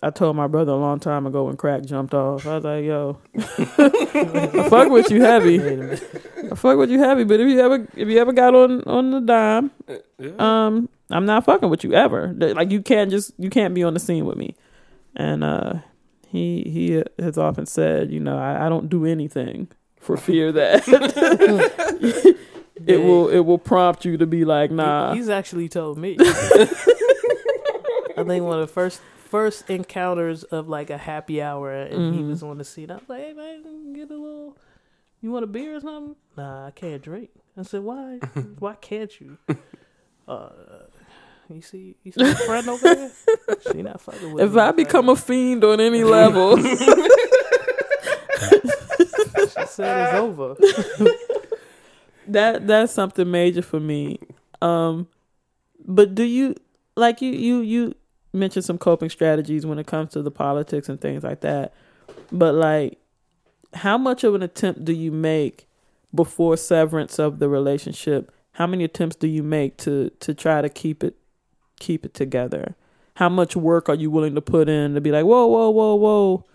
I 0.05 0.09
told 0.09 0.35
my 0.35 0.47
brother 0.47 0.73
a 0.73 0.75
long 0.75 0.99
time 0.99 1.25
ago 1.25 1.45
when 1.45 1.55
crack 1.57 1.83
jumped 1.83 2.13
off. 2.13 2.45
I 2.45 2.55
was 2.55 2.63
like, 2.65 2.83
"Yo, 2.83 3.17
I 3.37 4.65
fuck 4.69 4.89
with 4.89 5.09
you 5.09 5.21
heavy. 5.21 5.59
Wait 5.59 5.73
a 5.73 5.77
minute. 5.77 6.21
I 6.51 6.55
fuck 6.55 6.77
with 6.77 6.89
you 6.91 6.99
heavy. 6.99 7.23
But 7.23 7.39
if 7.39 7.47
you 7.47 7.59
ever, 7.59 7.87
if 7.95 8.07
you 8.09 8.19
ever 8.19 8.33
got 8.33 8.53
on 8.53 8.83
on 8.83 9.11
the 9.11 9.21
dime, 9.21 9.71
Yeah. 10.19 10.29
um, 10.39 10.89
I'm 11.09 11.25
not 11.25 11.45
fucking 11.45 11.69
with 11.69 11.83
you 11.83 11.93
ever. 11.93 12.33
Like 12.37 12.71
you 12.71 12.81
can't 12.81 13.09
just 13.11 13.31
you 13.37 13.49
can't 13.49 13.73
be 13.73 13.83
on 13.83 13.93
the 13.93 13.99
scene 13.99 14.25
with 14.25 14.37
me. 14.37 14.55
And 15.15 15.43
uh 15.43 15.75
he 16.27 16.63
he 16.63 17.03
has 17.23 17.37
often 17.37 17.65
said, 17.65 18.11
you 18.11 18.19
know, 18.19 18.37
I, 18.37 18.65
I 18.65 18.69
don't 18.69 18.89
do 18.89 19.05
anything 19.05 19.67
for 19.99 20.17
fear 20.17 20.51
that 20.51 20.83
it 22.87 22.97
will 22.97 23.29
it 23.29 23.39
will 23.41 23.59
prompt 23.59 24.05
you 24.05 24.17
to 24.17 24.25
be 24.25 24.43
like, 24.43 24.71
nah. 24.71 25.13
He's 25.13 25.29
actually 25.29 25.69
told 25.69 25.97
me. 25.97 26.17
I 26.19 26.65
think 28.25 28.43
one 28.45 28.59
of 28.59 28.67
the 28.67 28.73
first 28.73 29.01
first 29.33 29.67
encounters 29.67 30.43
of 30.43 30.69
like 30.69 30.91
a 30.91 30.97
happy 30.97 31.41
hour, 31.41 31.71
and 31.73 32.13
he 32.13 32.21
Mhm. 32.21 32.27
was 32.29 32.43
on 32.43 32.59
the 32.59 32.63
scene. 32.63 32.91
I 32.91 32.95
was 32.95 33.09
like, 33.09 33.21
"Hey 33.23 33.33
man, 33.33 33.93
get 33.93 34.11
a 34.11 34.13
little. 34.13 34.55
You 35.21 35.31
want 35.31 35.43
a 35.43 35.47
beer 35.47 35.75
or 35.75 35.79
something?" 35.79 36.15
Nah, 36.37 36.67
I 36.67 36.71
can't 36.71 37.01
drink. 37.01 37.31
I 37.57 37.63
said, 37.63 37.81
"Why? 37.83 38.19
Why 38.59 38.75
can't 38.75 39.19
you?" 39.19 39.37
Uh, 40.27 40.49
you 41.49 41.61
see, 41.61 41.95
you 42.03 42.11
see 42.11 42.23
your 42.25 42.35
friend 42.35 42.69
over 42.69 42.85
there. 42.95 43.11
She 43.71 43.81
not 43.81 44.01
fucking 44.01 44.31
with 44.33 44.43
If 44.43 44.53
me 44.53 44.61
I 44.61 44.71
become 44.71 45.05
now. 45.07 45.13
a 45.13 45.15
fiend 45.15 45.63
on 45.63 45.79
any 45.79 46.03
level, 46.03 46.57
she 46.57 46.65
said 49.65 49.97
it's 49.97 50.13
over. 50.13 50.55
that 52.27 52.67
that's 52.67 52.93
something 52.93 53.29
major 53.29 53.61
for 53.61 53.79
me. 53.79 54.19
Um, 54.61 55.07
but 55.85 56.13
do 56.15 56.23
you 56.23 56.55
like 56.95 57.21
you 57.21 57.31
you 57.31 57.59
you 57.61 57.93
mentioned 58.33 58.65
some 58.65 58.77
coping 58.77 59.09
strategies 59.09 59.65
when 59.65 59.79
it 59.79 59.87
comes 59.87 60.11
to 60.11 60.21
the 60.21 60.31
politics 60.31 60.89
and 60.89 60.99
things 60.99 61.23
like 61.23 61.41
that? 61.41 61.73
But 62.31 62.55
like, 62.55 62.99
how 63.73 63.97
much 63.97 64.23
of 64.23 64.35
an 64.35 64.43
attempt 64.43 64.85
do 64.85 64.93
you 64.93 65.11
make 65.11 65.67
before 66.13 66.57
severance 66.57 67.19
of 67.19 67.39
the 67.39 67.49
relationship? 67.49 68.31
How 68.53 68.67
many 68.67 68.83
attempts 68.83 69.15
do 69.15 69.27
you 69.27 69.43
make 69.43 69.77
to 69.77 70.11
to 70.19 70.33
try 70.33 70.61
to 70.61 70.69
keep 70.69 71.03
it 71.03 71.15
keep 71.79 72.05
it 72.05 72.13
together? 72.13 72.75
How 73.15 73.29
much 73.29 73.55
work 73.55 73.89
are 73.89 73.95
you 73.95 74.09
willing 74.09 74.35
to 74.35 74.41
put 74.41 74.69
in 74.69 74.95
to 74.95 75.01
be 75.01 75.11
like, 75.11 75.25
whoa, 75.25 75.45
whoa, 75.45 75.69
whoa, 75.69 75.95
whoa, 75.95 76.45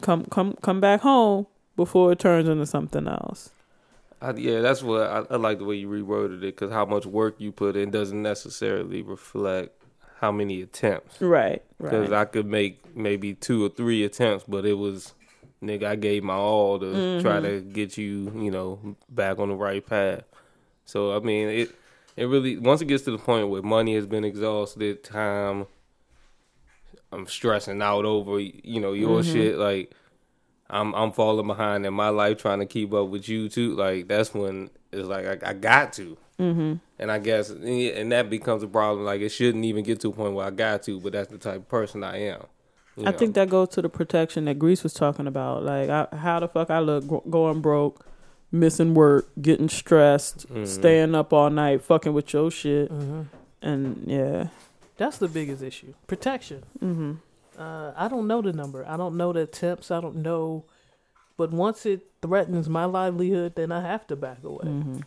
come 0.00 0.24
come 0.26 0.56
come 0.62 0.80
back 0.80 1.00
home 1.00 1.46
before 1.76 2.12
it 2.12 2.18
turns 2.18 2.48
into 2.48 2.66
something 2.66 3.06
else? 3.06 3.50
I, 4.20 4.32
yeah, 4.32 4.60
that's 4.60 4.82
what 4.82 5.02
I, 5.02 5.24
I 5.30 5.36
like 5.36 5.58
the 5.58 5.64
way 5.64 5.76
you 5.76 5.88
reworded 5.88 6.38
it 6.38 6.56
because 6.56 6.72
how 6.72 6.86
much 6.86 7.04
work 7.04 7.36
you 7.38 7.52
put 7.52 7.76
in 7.76 7.90
doesn't 7.90 8.22
necessarily 8.22 9.02
reflect 9.02 9.82
how 10.20 10.32
many 10.32 10.62
attempts. 10.62 11.20
Right, 11.20 11.62
Because 11.78 12.10
right. 12.10 12.20
I 12.20 12.24
could 12.24 12.46
make 12.46 12.96
maybe 12.96 13.34
two 13.34 13.64
or 13.64 13.68
three 13.68 14.04
attempts, 14.04 14.44
but 14.48 14.64
it 14.64 14.74
was 14.74 15.12
nigga, 15.62 15.84
I 15.84 15.96
gave 15.96 16.22
my 16.22 16.34
all 16.34 16.78
to 16.78 16.86
mm-hmm. 16.86 17.22
try 17.22 17.40
to 17.40 17.60
get 17.60 17.96
you, 17.98 18.32
you 18.34 18.50
know, 18.50 18.96
back 19.08 19.38
on 19.38 19.48
the 19.48 19.54
right 19.54 19.84
path. 19.84 20.22
So 20.84 21.16
I 21.16 21.20
mean, 21.20 21.48
it 21.48 21.74
it 22.16 22.24
really 22.26 22.56
once 22.58 22.80
it 22.80 22.86
gets 22.86 23.04
to 23.04 23.10
the 23.10 23.18
point 23.18 23.48
where 23.48 23.62
money 23.62 23.94
has 23.94 24.06
been 24.06 24.24
exhausted, 24.24 25.04
time, 25.04 25.66
I'm 27.12 27.26
stressing 27.26 27.82
out 27.82 28.04
over 28.04 28.38
you 28.40 28.80
know 28.80 28.92
your 28.92 29.20
mm-hmm. 29.20 29.32
shit 29.32 29.58
like. 29.58 29.92
I'm 30.70 30.94
I'm 30.94 31.12
falling 31.12 31.46
behind 31.46 31.86
in 31.86 31.94
my 31.94 32.08
life 32.08 32.38
trying 32.38 32.58
to 32.60 32.66
keep 32.66 32.92
up 32.92 33.08
with 33.08 33.28
you 33.28 33.48
too. 33.48 33.74
Like 33.74 34.08
that's 34.08 34.34
when 34.34 34.70
it's 34.92 35.06
like 35.06 35.26
I, 35.44 35.50
I 35.50 35.52
got 35.52 35.92
to, 35.94 36.16
mm-hmm. 36.38 36.74
and 36.98 37.12
I 37.12 37.18
guess 37.18 37.50
and 37.50 38.12
that 38.12 38.28
becomes 38.30 38.62
a 38.62 38.68
problem. 38.68 39.04
Like 39.04 39.20
it 39.20 39.28
shouldn't 39.30 39.64
even 39.64 39.84
get 39.84 40.00
to 40.00 40.08
a 40.08 40.12
point 40.12 40.34
where 40.34 40.46
I 40.46 40.50
got 40.50 40.82
to, 40.84 41.00
but 41.00 41.12
that's 41.12 41.30
the 41.30 41.38
type 41.38 41.56
of 41.56 41.68
person 41.68 42.02
I 42.02 42.18
am. 42.22 42.42
you 42.96 43.06
I 43.06 43.12
think 43.12 43.34
that 43.34 43.48
goes 43.50 43.68
to 43.70 43.82
the 43.82 43.88
protection 43.88 44.46
that 44.46 44.58
Grease 44.58 44.82
was 44.82 44.94
talking 44.94 45.26
about. 45.26 45.62
Like, 45.64 45.88
I, 45.90 46.08
how 46.16 46.40
the 46.40 46.48
fuck 46.48 46.70
I 46.70 46.78
look 46.80 47.06
going 47.30 47.60
broke, 47.60 48.06
missing 48.50 48.94
work, 48.94 49.28
getting 49.40 49.68
stressed, 49.68 50.48
Mhm. 50.48 50.66
staying 50.66 51.14
up 51.14 51.32
all 51.32 51.50
night, 51.50 51.82
fucking 51.82 52.12
with 52.14 52.32
your 52.32 52.50
shit, 52.50 52.90
hmm 52.90 53.22
and 53.62 54.04
yeah. 54.06 54.48
That's 54.96 55.18
the 55.18 55.28
biggest 55.28 55.62
issue. 55.62 55.92
Protection. 56.06 56.62
Uh, 57.58 57.92
I 57.96 58.08
don't 58.08 58.26
know 58.26 58.42
the 58.42 58.52
number. 58.52 58.84
I 58.86 58.96
don't 58.96 59.16
know 59.16 59.32
the 59.32 59.40
attempts. 59.42 59.90
I 59.90 60.00
don't 60.00 60.16
know. 60.16 60.64
But 61.36 61.50
once 61.52 61.84
it 61.86 62.06
threatens 62.22 62.68
my 62.68 62.84
livelihood, 62.86 63.54
then 63.56 63.70
I 63.72 63.80
have 63.82 64.06
to 64.08 64.16
back 64.16 64.42
away. 64.44 64.64
Mm-hmm. 64.66 65.00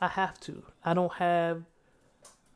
I 0.00 0.08
have 0.08 0.38
to. 0.40 0.62
I 0.84 0.94
don't 0.94 1.12
have. 1.14 1.62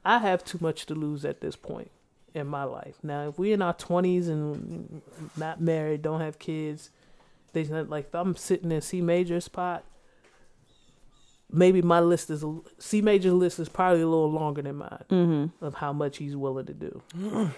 I 0.05 0.19
have 0.19 0.45
too 0.45 0.59
much 0.61 0.87
to 0.87 0.95
lose 0.95 1.25
at 1.25 1.41
this 1.41 1.57
point 1.57 1.91
in 2.35 2.47
my 2.47 2.65
life. 2.65 2.97
Now, 3.03 3.29
if 3.29 3.39
we're 3.39 3.55
in 3.55 3.61
our 3.63 3.75
twenties 3.75 4.29
and 4.29 5.03
not 5.37 5.61
married, 5.61 6.03
don't 6.03 6.21
have 6.21 6.39
kids, 6.39 6.91
there's 7.53 7.69
not 7.71 7.89
like 7.91 8.07
if 8.07 8.15
I'm 8.15 8.37
sitting 8.37 8.73
in 8.73 8.81
C 8.81 9.01
major 9.03 9.41
spot. 9.41 9.85
Maybe 11.53 11.83
my 11.83 11.99
list 12.01 12.31
is 12.31 12.45
a, 12.45 12.59
C 12.79 13.03
major 13.03 13.33
list 13.33 13.59
is 13.59 13.69
probably 13.69 14.03
a 14.03 14.07
little 14.07 14.31
longer 14.31 14.63
than 14.63 14.77
mine 14.77 15.05
Mm-hmm. 15.11 15.65
of 15.65 15.75
how 15.75 15.93
much 15.93 16.19
he's 16.19 16.37
willing 16.37 16.67
to 16.67 16.73
do. 16.75 17.03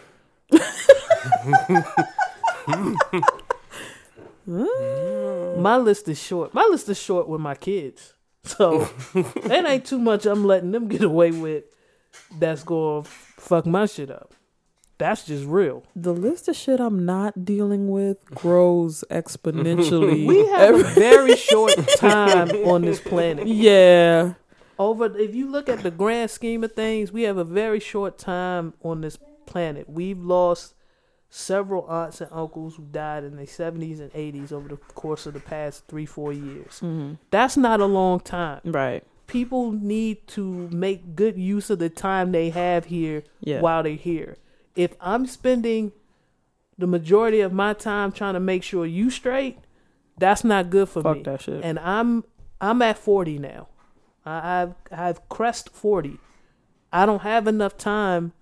Mm. 4.48 5.58
my 5.58 5.76
list 5.76 6.08
is 6.08 6.20
short. 6.20 6.52
My 6.52 6.64
list 6.70 6.88
is 6.88 7.00
short 7.00 7.28
with 7.28 7.40
my 7.40 7.54
kids. 7.54 8.14
So 8.44 8.88
that 9.14 9.64
ain't 9.66 9.84
too 9.84 9.98
much 9.98 10.26
I'm 10.26 10.44
letting 10.44 10.72
them 10.72 10.88
get 10.88 11.02
away 11.02 11.30
with 11.30 11.64
that's 12.38 12.64
going 12.64 13.04
to 13.04 13.08
fuck 13.08 13.66
my 13.66 13.86
shit 13.86 14.10
up. 14.10 14.34
That's 14.98 15.24
just 15.24 15.44
real. 15.46 15.84
The 15.96 16.12
list 16.12 16.48
of 16.48 16.56
shit 16.56 16.80
I'm 16.80 17.04
not 17.04 17.44
dealing 17.44 17.88
with 17.88 18.24
grows 18.26 19.04
exponentially. 19.10 20.26
We 20.32 20.46
have 20.48 20.74
a 20.74 20.82
very 20.94 21.36
short 21.36 21.74
time 21.96 22.50
on 22.66 22.82
this 22.82 23.00
planet. 23.00 23.46
yeah. 23.46 24.34
Over 24.78 25.16
if 25.16 25.34
you 25.34 25.48
look 25.50 25.68
at 25.68 25.82
the 25.82 25.90
grand 25.90 26.30
scheme 26.30 26.64
of 26.64 26.72
things, 26.72 27.12
we 27.12 27.22
have 27.22 27.36
a 27.36 27.44
very 27.44 27.78
short 27.78 28.18
time 28.18 28.74
on 28.82 29.00
this 29.02 29.18
planet. 29.46 29.88
We've 29.88 30.18
lost 30.18 30.74
several 31.34 31.86
aunts 31.86 32.20
and 32.20 32.30
uncles 32.30 32.76
who 32.76 32.82
died 32.82 33.24
in 33.24 33.36
the 33.36 33.44
70s 33.46 34.00
and 34.00 34.12
80s 34.12 34.52
over 34.52 34.68
the 34.68 34.76
course 34.76 35.24
of 35.24 35.32
the 35.32 35.40
past 35.40 35.88
3-4 35.88 36.34
years. 36.34 36.72
Mm-hmm. 36.80 37.14
That's 37.30 37.56
not 37.56 37.80
a 37.80 37.86
long 37.86 38.20
time. 38.20 38.60
Right. 38.66 39.02
People 39.28 39.72
need 39.72 40.26
to 40.28 40.68
make 40.68 41.16
good 41.16 41.38
use 41.38 41.70
of 41.70 41.78
the 41.78 41.88
time 41.88 42.32
they 42.32 42.50
have 42.50 42.84
here 42.84 43.24
Yeah. 43.40 43.62
while 43.62 43.82
they're 43.82 43.94
here. 43.94 44.36
If 44.76 44.94
I'm 45.00 45.26
spending 45.26 45.92
the 46.76 46.86
majority 46.86 47.40
of 47.40 47.50
my 47.50 47.72
time 47.72 48.12
trying 48.12 48.34
to 48.34 48.40
make 48.40 48.62
sure 48.62 48.84
you 48.84 49.08
straight, 49.08 49.58
that's 50.18 50.44
not 50.44 50.68
good 50.68 50.90
for 50.90 51.00
Fuck 51.02 51.16
me. 51.18 51.22
that 51.22 51.40
shit. 51.40 51.64
And 51.64 51.78
I'm 51.78 52.24
I'm 52.60 52.82
at 52.82 52.98
40 52.98 53.38
now. 53.38 53.68
I, 54.26 54.62
I've 54.62 54.74
I've 54.90 55.28
crest 55.30 55.70
40. 55.70 56.18
I 56.92 57.06
don't 57.06 57.22
have 57.22 57.46
enough 57.48 57.78
time 57.78 58.32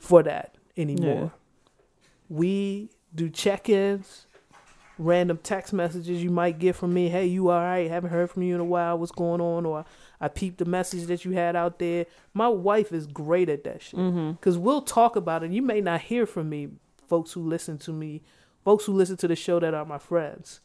for 0.00 0.22
that 0.24 0.56
anymore. 0.76 1.32
We 2.30 2.88
do 3.14 3.28
check-ins, 3.28 4.26
random 4.96 5.38
text 5.42 5.72
messages 5.72 6.22
you 6.22 6.30
might 6.30 6.58
get 6.58 6.76
from 6.76 6.94
me. 6.94 7.08
Hey, 7.08 7.26
you 7.26 7.50
all 7.50 7.60
right? 7.60 7.90
Haven't 7.90 8.10
heard 8.10 8.30
from 8.30 8.42
you 8.44 8.54
in 8.54 8.60
a 8.60 8.64
while. 8.64 8.96
What's 8.98 9.10
going 9.12 9.40
on? 9.40 9.66
Or 9.66 9.84
I 10.20 10.28
peeped 10.28 10.58
the 10.58 10.64
message 10.64 11.06
that 11.08 11.24
you 11.24 11.32
had 11.32 11.56
out 11.56 11.78
there. 11.78 12.06
My 12.32 12.48
wife 12.48 12.92
is 12.92 13.06
great 13.06 13.48
at 13.48 13.64
that 13.64 13.82
shit. 13.82 13.98
Mm-hmm. 13.98 14.32
Because 14.32 14.56
we'll 14.56 14.82
talk 14.82 15.16
about 15.16 15.42
it. 15.42 15.50
You 15.50 15.60
may 15.60 15.80
not 15.80 16.02
hear 16.02 16.24
from 16.24 16.48
me, 16.48 16.68
folks 17.08 17.32
who 17.32 17.42
listen 17.42 17.76
to 17.78 17.92
me, 17.92 18.22
folks 18.64 18.84
who 18.84 18.92
listen 18.92 19.16
to 19.18 19.28
the 19.28 19.36
show 19.36 19.58
that 19.58 19.74
are 19.74 19.84
my 19.84 19.98
friends. 19.98 20.60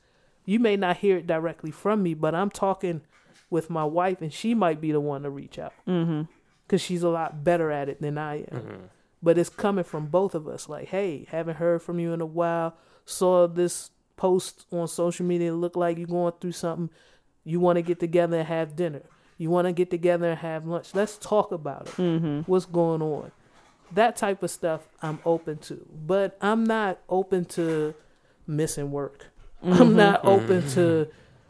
You 0.46 0.60
may 0.60 0.78
not 0.78 0.98
hear 0.98 1.18
it 1.18 1.26
directly 1.26 1.72
from 1.72 2.04
me, 2.04 2.14
but 2.14 2.36
I'm 2.36 2.52
talking 2.52 3.02
with 3.50 3.72
my 3.72 3.84
wife, 3.84 4.22
and 4.22 4.32
she 4.32 4.54
might 4.54 4.80
be 4.80 4.92
the 4.92 5.00
one 5.00 5.24
to 5.24 5.30
reach 5.32 5.58
out 5.58 5.74
Mm-hmm. 5.88 6.24
because 6.68 6.82
she's 6.82 7.02
a 7.04 7.10
lot 7.10 7.44
better 7.44 7.72
at 7.72 7.90
it 7.90 8.02
than 8.02 8.18
I 8.20 8.44
am. 8.52 8.90
But 9.26 9.40
it's 9.40 9.50
coming 9.50 9.84
from 9.84 10.06
both 10.06 10.36
of 10.36 10.48
us. 10.48 10.70
Like, 10.70 10.90
hey, 10.90 11.26
haven't 11.30 11.56
heard 11.56 11.82
from 11.82 12.00
you 12.00 12.14
in 12.14 12.22
a 12.22 12.28
while. 12.28 12.76
Saw 13.06 13.48
this 13.48 13.90
post 14.18 14.68
on 14.72 14.88
social 14.88 15.26
media 15.26 15.52
look 15.52 15.76
like 15.76 15.98
you're 15.98 16.06
going 16.06 16.34
through 16.40 16.52
something. 16.52 16.92
You 17.44 17.60
want 17.60 17.78
to 17.78 17.82
get 17.82 18.00
together 18.00 18.38
and 18.38 18.48
have 18.48 18.76
dinner. 18.76 19.02
You 19.40 19.50
want 19.50 19.66
to 19.66 19.72
get 19.72 19.90
together 19.90 20.30
and 20.30 20.38
have 20.38 20.68
lunch. 20.68 20.94
Let's 20.94 21.18
talk 21.18 21.52
about 21.52 21.88
it. 21.88 21.94
Mm-hmm. 21.96 22.42
What's 22.42 22.68
going 22.68 23.02
on? 23.02 23.32
That 23.94 24.16
type 24.16 24.44
of 24.44 24.52
stuff 24.52 24.88
I'm 25.02 25.18
open 25.26 25.58
to, 25.58 25.84
but 26.06 26.38
I'm 26.40 26.64
not 26.64 27.00
open 27.10 27.46
to 27.46 27.96
missing 28.46 28.92
work. 28.92 29.26
I'm 29.64 29.96
not 29.96 30.24
open 30.24 30.70
to. 30.72 31.08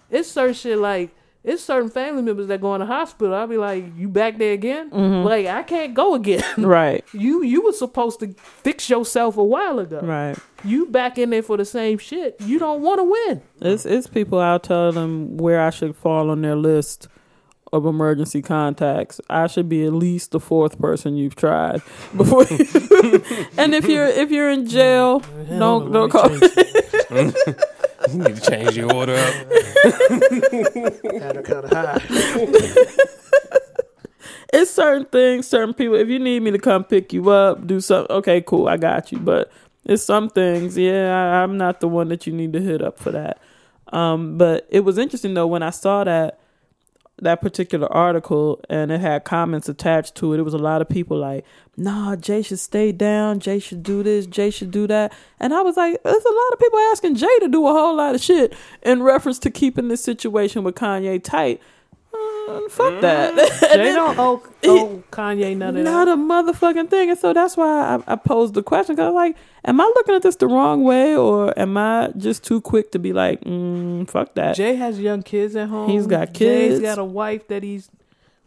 It's 0.10 0.31
certain 0.31 0.53
shit 0.53 0.77
like 0.77 1.14
it's 1.45 1.63
certain 1.63 1.89
family 1.89 2.22
members 2.22 2.47
that 2.47 2.59
go 2.61 2.73
in 2.76 2.80
the 2.80 2.85
hospital. 2.85 3.34
I'll 3.34 3.47
be 3.47 3.57
like, 3.57 3.85
"You 3.97 4.07
back 4.09 4.38
there 4.38 4.53
again? 4.53 4.89
Mm-hmm. 4.89 5.26
Like 5.26 5.45
I 5.45 5.63
can't 5.63 5.93
go 5.93 6.15
again. 6.15 6.43
Right. 6.57 7.03
you 7.13 7.43
you 7.43 7.61
were 7.61 7.73
supposed 7.73 8.19
to 8.22 8.34
fix 8.63 8.89
yourself 8.89 9.38
a 9.38 9.43
while 9.43 9.80
ago. 9.80 9.99
Right. 10.01 10.35
You 10.63 10.88
back 10.88 11.17
in 11.17 11.30
there 11.30 11.43
for 11.43 11.57
the 11.57 11.65
same 11.65 11.97
shit. 11.99 12.35
You 12.39 12.57
don't 12.59 12.81
want 12.81 12.99
to 12.99 13.03
win. 13.03 13.41
It's 13.61 13.85
it's 13.85 14.07
people 14.07 14.39
I'll 14.39 14.59
tell 14.59 14.91
them 14.91 15.38
where 15.38 15.61
I 15.61 15.69
should 15.69 15.95
fall 15.95 16.30
on 16.31 16.41
their 16.41 16.55
list 16.55 17.07
of 17.73 17.85
emergency 17.85 18.41
contacts. 18.41 19.19
I 19.30 19.47
should 19.47 19.67
be 19.67 19.85
at 19.85 19.91
least 19.93 20.31
the 20.31 20.39
fourth 20.39 20.80
person 20.80 21.15
you've 21.17 21.35
tried 21.35 21.81
before. 22.17 22.45
and 23.57 23.76
if 23.76 23.85
you're 23.88 24.07
if 24.07 24.31
you're 24.31 24.49
in 24.49 24.65
jail, 24.67 25.19
don't 25.49 25.91
don't 25.91 26.09
call. 26.09 26.30
You 28.11 28.19
need 28.19 28.36
to 28.36 28.41
change 28.41 28.77
your 28.77 28.94
order 28.94 29.15
up. 29.15 29.34
Had 31.22 31.36
her 31.36 31.44
kind 31.44 31.65
of 31.65 31.72
high. 31.72 32.02
It's 34.53 34.72
certain 34.72 35.06
things, 35.06 35.48
certain 35.48 35.73
people. 35.73 35.95
If 35.95 36.07
you 36.07 36.19
need 36.19 36.41
me 36.41 36.52
to 36.52 36.60
come 36.60 36.84
pick 36.84 37.11
you 37.11 37.30
up, 37.30 37.68
do 37.68 37.82
something. 37.82 38.15
Okay, 38.15 38.41
cool, 38.41 38.68
I 38.68 38.77
got 38.77 39.11
you. 39.11 39.19
But 39.19 39.52
it's 39.84 40.03
some 40.03 40.30
things. 40.30 40.77
Yeah, 40.77 41.14
I, 41.14 41.44
I'm 41.44 41.57
not 41.57 41.82
the 41.82 41.88
one 41.88 42.07
that 42.10 42.26
you 42.26 42.34
need 42.34 42.53
to 42.53 42.61
hit 42.61 42.82
up 42.82 42.98
for 42.98 43.11
that. 43.11 43.40
Um, 43.91 44.38
but 44.38 44.68
it 44.69 44.82
was 44.82 44.98
interesting 44.98 45.34
though 45.34 45.48
when 45.48 45.64
I 45.64 45.72
saw 45.72 46.03
that 46.03 46.40
that 47.22 47.42
particular 47.42 47.92
article 47.92 48.62
and 48.70 48.92
it 48.92 49.00
had 49.00 49.24
comments 49.24 49.70
attached 49.70 50.16
to 50.16 50.34
it. 50.34 50.40
It 50.40 50.44
was 50.44 50.54
a 50.54 50.58
lot 50.58 50.82
of 50.82 50.90
people 50.90 51.18
like, 51.18 51.46
"Nah, 51.78 52.16
Jay 52.16 52.42
should 52.42 52.60
stay 52.60 52.92
down. 52.92 53.40
Jay 53.40 53.60
should 53.60 53.84
do 53.84 54.04
this. 54.04 54.26
Jay 54.26 54.50
should 54.50 54.72
do 54.72 54.86
that." 54.88 55.14
And 55.40 55.54
I 55.54 55.62
was 55.62 55.78
like, 55.78 56.02
"There's 56.04 56.26
a 56.26 56.34
lot 56.34 56.54
of 56.54 56.60
people 56.60 56.80
asking 56.92 57.16
Jay 57.16 57.40
to 57.40 57.48
do 57.48 57.68
a 57.68 57.72
whole 57.72 57.96
lot 57.96 58.16
of 58.16 58.22
shit 58.22 58.54
in 58.82 59.02
reference 59.02 59.40
to 59.40 59.50
keeping 59.50 59.88
this 59.88 60.04
situation 60.04 60.64
with 60.64 60.76
Kanye 60.76 61.24
tight." 61.24 61.62
Fuck 62.69 63.01
that. 63.01 63.34
And 63.72 63.81
They 63.81 63.93
don't 63.93 64.17
owe, 64.17 64.41
owe 64.65 65.03
Kanye 65.11 65.55
none 65.57 65.76
of 65.77 65.84
not 65.84 66.07
a 66.07 66.15
motherfucking 66.15 66.89
thing. 66.89 67.09
And 67.09 67.19
so 67.19 67.34
that's 67.34 67.57
why 67.57 67.97
I, 68.07 68.13
I 68.13 68.15
posed 68.15 68.53
the 68.53 68.63
question. 68.63 68.95
Cause 68.95 69.03
I 69.03 69.07
was 69.09 69.15
like, 69.15 69.38
am 69.65 69.81
I 69.81 69.85
looking 69.85 70.15
at 70.15 70.22
this 70.22 70.35
the 70.38 70.47
wrong 70.47 70.84
way, 70.84 71.15
or 71.15 71.57
am 71.59 71.76
I 71.77 72.11
just 72.17 72.43
too 72.43 72.61
quick 72.61 72.91
to 72.91 72.99
be 72.99 73.13
like, 73.13 73.41
mm, 73.41 74.09
fuck 74.09 74.34
that? 74.35 74.55
Jay 74.55 74.76
has 74.76 74.99
young 74.99 75.23
kids 75.23 75.55
at 75.55 75.69
home. 75.69 75.89
He's 75.89 76.07
got 76.07 76.34
kids. 76.34 76.80
Jay's 76.80 76.81
got 76.81 76.97
a 76.99 77.03
wife 77.03 77.47
that 77.49 77.63
he's 77.63 77.89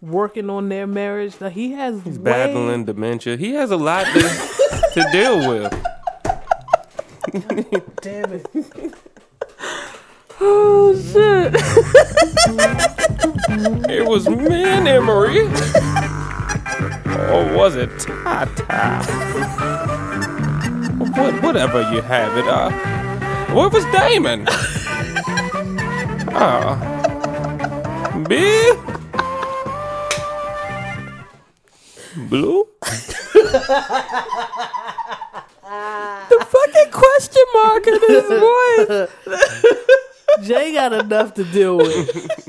working 0.00 0.48
on 0.48 0.68
their 0.68 0.86
marriage. 0.86 1.40
Now, 1.40 1.48
he 1.50 1.72
has 1.72 2.02
He's 2.02 2.18
way- 2.18 2.24
battling 2.32 2.84
dementia. 2.84 3.36
He 3.36 3.52
has 3.54 3.70
a 3.70 3.76
lot 3.76 4.06
to, 4.06 4.20
to 4.94 5.08
deal 5.12 5.48
with. 5.48 5.72
Damn 8.00 8.32
it. 8.32 8.94
Oh 10.40 10.94
shit! 10.94 11.54
It 13.90 14.06
was 14.06 14.28
me 14.28 14.64
and 14.64 14.86
Emery. 14.86 15.40
Or 17.30 17.56
was 17.56 17.76
it 17.76 17.90
Tata? 17.98 19.02
What, 21.16 21.42
whatever 21.42 21.82
you 21.92 22.00
have 22.02 22.36
it. 22.36 22.46
Uh, 22.46 22.70
what 23.52 23.72
was 23.72 23.84
Damon? 23.86 24.46
Ah. 26.40 26.76
B? 28.28 28.72
Blue? 32.28 32.66
the 36.28 36.46
fucking 36.46 36.90
question 36.92 37.44
mark 37.54 37.86
in 37.86 37.98
his 38.06 38.28
voice. 38.28 39.08
Jay 40.42 40.72
got 40.74 40.92
enough 40.92 41.34
to 41.34 41.44
deal 41.44 41.76
with 41.76 42.48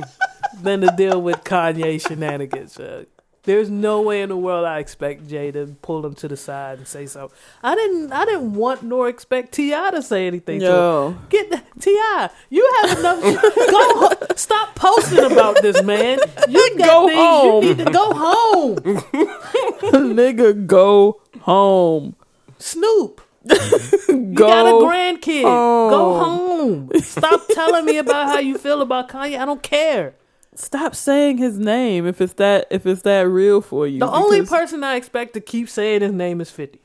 than 0.61 0.81
to 0.81 0.93
deal 0.95 1.22
with 1.22 1.43
Kanye 1.43 2.06
shenanigans. 2.06 2.80
Uh, 2.80 3.06
there's 3.43 3.69
no 3.69 4.01
way 4.01 4.22
in 4.22 4.30
the 4.30 4.38
world 4.38 4.65
I 4.65 4.80
expect 4.80 5.27
Jay 5.27 5.49
to 5.51 5.76
pull 5.81 6.06
him 6.06 6.14
to 6.15 6.27
the 6.27 6.35
side 6.38 6.77
and 6.77 6.88
say 6.88 7.06
something. 7.06 7.35
I 7.64 7.73
didn't. 7.73 8.11
I 8.11 8.26
didn't 8.26 8.53
want 8.53 8.84
nor 8.84 9.07
expect 9.07 9.53
T.I. 9.53 9.91
to 9.91 10.01
say 10.01 10.27
anything. 10.27 10.60
To 10.60 10.72
him. 11.15 11.19
Get 11.30 11.49
the, 11.49 11.64
Ti. 11.80 12.34
You 12.49 12.69
have 12.81 12.99
enough. 12.99 13.22
go 13.72 14.11
stop 14.35 14.76
posting 14.76 15.23
about 15.31 15.61
this, 15.61 15.81
man. 15.81 16.19
You 16.49 16.77
got 16.77 16.88
Go 16.88 17.07
things 17.07 17.19
home. 17.19 17.64
you 17.64 17.69
need 17.76 17.85
to 17.85 17.91
go 17.91 18.14
home. 18.14 18.76
nigga, 20.15 20.68
go 20.68 21.22
home. 21.41 22.15
Snoop. 22.60 23.22
Mm-hmm. 23.49 23.95
You 24.30 24.35
Go 24.35 24.47
got 24.47 24.65
a 24.67 24.71
grandkid. 24.85 25.41
Go 25.43 26.19
home. 26.19 26.89
home. 26.89 27.01
Stop 27.01 27.41
telling 27.49 27.85
me 27.85 27.97
about 27.97 28.27
how 28.27 28.39
you 28.39 28.57
feel 28.57 28.81
about 28.81 29.09
Kanye. 29.09 29.38
I 29.39 29.45
don't 29.45 29.61
care. 29.63 30.13
Stop 30.55 30.95
saying 30.95 31.38
his 31.38 31.57
name 31.57 32.05
if 32.07 32.21
it's 32.21 32.34
that 32.34 32.67
if 32.69 32.85
it's 32.85 33.01
that 33.03 33.21
real 33.27 33.61
for 33.61 33.88
you. 33.88 33.99
The 33.99 34.09
only 34.09 34.45
person 34.45 34.84
I 34.84 34.95
expect 34.95 35.34
to 35.34 35.41
keep 35.41 35.67
saying 35.69 36.01
his 36.01 36.11
name 36.11 36.41
is 36.41 36.51
50. 36.51 36.80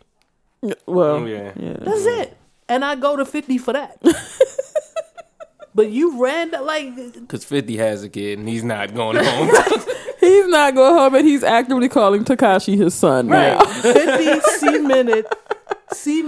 well, 0.86 1.16
Oh, 1.16 1.24
yeah. 1.26 1.52
yeah. 1.56 1.76
That's 1.80 2.04
it. 2.06 2.36
And 2.68 2.84
I 2.84 2.94
go 2.96 3.16
to 3.16 3.24
50 3.24 3.58
for 3.58 3.72
that. 3.72 3.98
but 5.74 5.90
you 5.90 6.22
ran 6.22 6.50
like 6.50 6.94
Because 7.14 7.44
50 7.44 7.76
has 7.76 8.02
a 8.04 8.08
kid 8.08 8.38
and 8.38 8.48
he's 8.48 8.64
not 8.64 8.94
going 8.94 9.16
home. 9.22 9.50
He's 10.24 10.48
not 10.48 10.74
going 10.74 10.94
home, 10.94 11.14
and 11.14 11.26
he's 11.26 11.42
actively 11.44 11.88
calling 11.88 12.24
Tekashi 12.24 12.76
his 12.76 12.94
son 12.94 13.28
right. 13.28 13.58
now. 13.58 13.64
50 13.64 14.40
cemented 14.58 15.26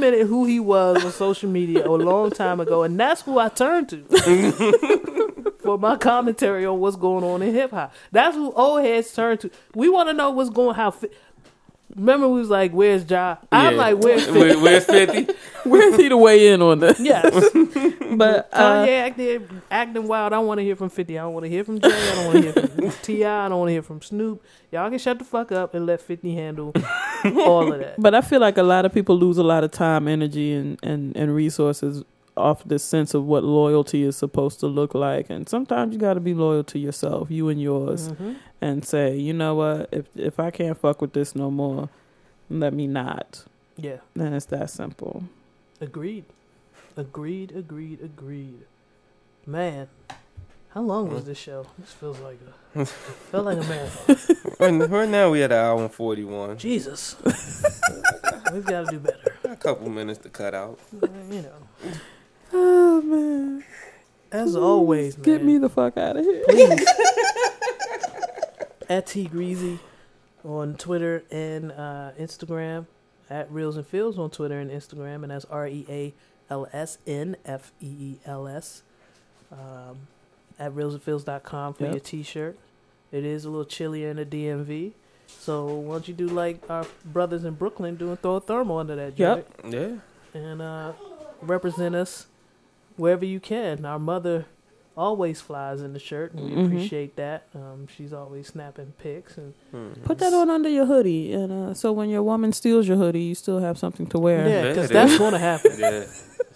minute, 0.00 0.26
who 0.26 0.44
he 0.44 0.60
was 0.60 1.04
on 1.04 1.12
social 1.12 1.50
media 1.50 1.86
a 1.86 1.90
long 1.90 2.30
time 2.30 2.60
ago, 2.60 2.82
and 2.82 2.98
that's 2.98 3.22
who 3.22 3.38
I 3.38 3.48
turn 3.48 3.86
to 3.86 5.52
for 5.62 5.78
my 5.78 5.96
commentary 5.96 6.64
on 6.66 6.78
what's 6.78 6.96
going 6.96 7.24
on 7.24 7.42
in 7.42 7.54
hip 7.54 7.70
hop. 7.70 7.92
That's 8.12 8.36
who 8.36 8.52
old 8.52 8.82
heads 8.82 9.12
turn 9.12 9.38
to. 9.38 9.50
We 9.74 9.88
want 9.88 10.08
to 10.08 10.12
know 10.12 10.30
what's 10.30 10.50
going 10.50 10.74
how. 10.74 10.92
Fi- 10.92 11.08
Remember, 11.94 12.28
we 12.28 12.40
was 12.40 12.50
like, 12.50 12.72
"Where's 12.72 13.08
Ja?" 13.08 13.36
I'm 13.52 13.72
Yeah. 13.74 13.78
like, 13.78 13.98
"Where's 13.98 14.24
50? 14.24 14.38
Where, 14.40 14.58
where's 14.58 14.84
50? 14.84 15.32
Where's 15.64 15.96
he 15.96 16.08
to 16.08 16.16
weigh 16.16 16.48
in 16.52 16.62
on 16.62 16.78
this? 16.78 17.00
Yes, 17.00 17.24
But 18.16 18.48
uh, 18.52 18.84
Kanye 18.86 19.00
acting, 19.00 19.48
acting 19.70 20.06
wild. 20.06 20.32
I 20.32 20.36
don't 20.36 20.46
want 20.46 20.58
to 20.58 20.64
hear 20.64 20.76
from 20.76 20.90
50. 20.90 21.18
I 21.18 21.22
don't 21.22 21.32
want 21.34 21.44
to 21.44 21.50
hear 21.50 21.64
from 21.64 21.80
Jay. 21.80 21.88
I 21.88 22.14
don't 22.14 22.26
want 22.26 22.36
to 22.36 22.42
hear 22.42 22.52
from 22.52 22.90
T.I. 23.02 23.46
I 23.46 23.48
don't 23.48 23.58
want 23.58 23.68
to 23.68 23.72
hear 23.72 23.82
from 23.82 24.00
Snoop. 24.02 24.44
Y'all 24.70 24.88
can 24.90 24.98
shut 24.98 25.18
the 25.18 25.24
fuck 25.24 25.50
up 25.52 25.74
and 25.74 25.84
let 25.86 26.00
50 26.00 26.34
handle 26.34 26.72
all 27.24 27.72
of 27.72 27.80
that. 27.80 28.00
but 28.00 28.14
I 28.14 28.20
feel 28.20 28.40
like 28.40 28.58
a 28.58 28.62
lot 28.62 28.84
of 28.84 28.92
people 28.94 29.16
lose 29.18 29.38
a 29.38 29.42
lot 29.42 29.64
of 29.64 29.70
time, 29.72 30.06
energy, 30.06 30.52
and, 30.52 30.78
and, 30.84 31.16
and 31.16 31.34
resources 31.34 32.04
off 32.36 32.62
this 32.64 32.84
sense 32.84 33.14
of 33.14 33.24
what 33.24 33.42
loyalty 33.44 34.02
is 34.02 34.16
supposed 34.16 34.60
to 34.60 34.66
look 34.66 34.94
like. 34.94 35.30
And 35.30 35.48
sometimes 35.48 35.92
you 35.94 35.98
got 35.98 36.14
to 36.14 36.20
be 36.20 36.34
loyal 36.34 36.64
to 36.64 36.78
yourself, 36.78 37.30
you 37.30 37.48
and 37.48 37.60
yours, 37.60 38.08
Mhm. 38.10 38.36
and 38.60 38.84
say, 38.84 39.16
you 39.16 39.32
know 39.32 39.54
what, 39.54 39.88
if 39.92 40.06
if 40.16 40.38
I 40.40 40.50
can't 40.50 40.76
fuck 40.78 41.00
with 41.00 41.12
this 41.12 41.34
no 41.34 41.50
more, 41.50 41.88
let 42.50 42.72
me 42.74 42.86
not. 42.86 43.44
Yeah, 43.76 43.98
Then 44.14 44.32
it's 44.34 44.46
that 44.46 44.70
simple. 44.70 45.24
agreed. 45.80 46.24
Agreed, 46.96 47.52
agreed, 47.54 48.00
agreed. 48.02 48.62
Man, 49.46 49.88
how 50.70 50.80
long 50.82 51.10
was 51.10 51.24
this 51.24 51.36
show? 51.38 51.66
This 51.78 51.92
feels 51.92 52.18
like 52.20 52.38
a, 52.74 52.84
felt 53.30 53.44
like 53.44 53.58
a 53.58 53.64
marathon. 53.64 54.78
Right 54.90 55.08
now 55.08 55.30
we 55.30 55.42
at 55.42 55.52
an 55.52 55.58
hour 55.58 55.82
and 55.82 55.92
41. 55.92 56.56
Jesus. 56.58 57.16
We've 58.52 58.64
got 58.64 58.86
to 58.86 58.90
do 58.92 58.98
better. 58.98 59.34
A 59.44 59.56
couple 59.56 59.88
minutes 59.90 60.20
to 60.20 60.28
cut 60.30 60.54
out. 60.54 60.78
You 61.30 61.42
know, 61.42 61.52
man, 63.06 63.64
as 64.32 64.56
always, 64.56 65.16
man. 65.16 65.24
get 65.24 65.44
me 65.44 65.58
the 65.58 65.68
fuck 65.68 65.96
out 65.96 66.16
of 66.16 66.24
here. 66.24 66.42
please. 66.48 66.86
at 68.88 69.06
T 69.06 69.26
Greasy 69.26 69.78
on 70.44 70.74
Twitter 70.76 71.24
and 71.30 71.72
uh, 71.72 72.10
Instagram. 72.18 72.86
At 73.28 73.50
Reels 73.50 73.76
and 73.76 73.84
Feels 73.84 74.20
on 74.20 74.30
Twitter 74.30 74.60
and 74.60 74.70
Instagram, 74.70 75.24
and 75.24 75.32
that's 75.32 75.44
R 75.46 75.66
E 75.66 75.84
A 75.88 76.14
L 76.48 76.68
S 76.72 76.98
N 77.08 77.36
F 77.44 77.72
E 77.80 77.86
E 77.86 78.18
L 78.24 78.46
S. 78.46 78.82
Um, 79.50 80.06
at 80.58 80.72
reelsandfeels.com 80.72 81.74
for 81.74 81.84
Yep. 81.84 81.92
your 81.92 82.00
t 82.00 82.22
shirt. 82.22 82.56
It 83.12 83.24
is 83.24 83.44
a 83.44 83.50
little 83.50 83.64
chillier 83.64 84.10
in 84.10 84.16
the 84.16 84.24
DMV. 84.24 84.92
So 85.26 85.66
why 85.66 85.94
don't 85.94 86.06
you 86.08 86.14
do 86.14 86.28
like 86.28 86.62
our 86.70 86.86
brothers 87.04 87.44
in 87.44 87.54
Brooklyn 87.54 87.96
do 87.96 88.10
and 88.10 88.20
throw 88.22 88.36
a 88.36 88.40
thermal 88.40 88.78
under 88.78 88.94
that 88.96 89.18
Yep. 89.18 89.48
Yeah. 89.68 89.90
and 90.34 90.62
uh, 90.62 90.92
represent 91.42 91.94
us 91.96 92.26
wherever 92.96 93.24
you 93.24 93.40
can. 93.40 93.84
Our 93.84 93.98
mother 93.98 94.46
always 94.96 95.40
flies 95.42 95.82
in 95.82 95.92
the 95.92 95.98
shirt, 95.98 96.32
and 96.32 96.44
we 96.44 96.50
Mhm. 96.52 96.66
appreciate 96.66 97.16
that. 97.16 97.44
Um, 97.54 97.86
she's 97.86 98.12
always 98.14 98.46
snapping 98.46 98.94
pics, 98.98 99.36
and 99.36 99.52
Put 100.04 100.18
that 100.18 100.32
on 100.32 100.48
under 100.48 100.68
your 100.70 100.86
hoodie, 100.86 101.32
and 101.34 101.52
uh, 101.52 101.74
so 101.74 101.92
when 101.92 102.08
your 102.08 102.22
woman 102.22 102.52
steals 102.52 102.88
your 102.88 102.96
hoodie, 102.96 103.20
you 103.22 103.34
still 103.34 103.58
have 103.58 103.76
something 103.78 104.06
to 104.08 104.18
wear. 104.18 104.48
yeah, 104.48 104.62
Yeah, 104.62 104.68
because 104.70 104.88
that's 104.90 105.12
is. 105.12 105.18
going 105.18 105.32
to 105.32 105.38
happen. 105.38 105.72
Yeah. 105.78 106.04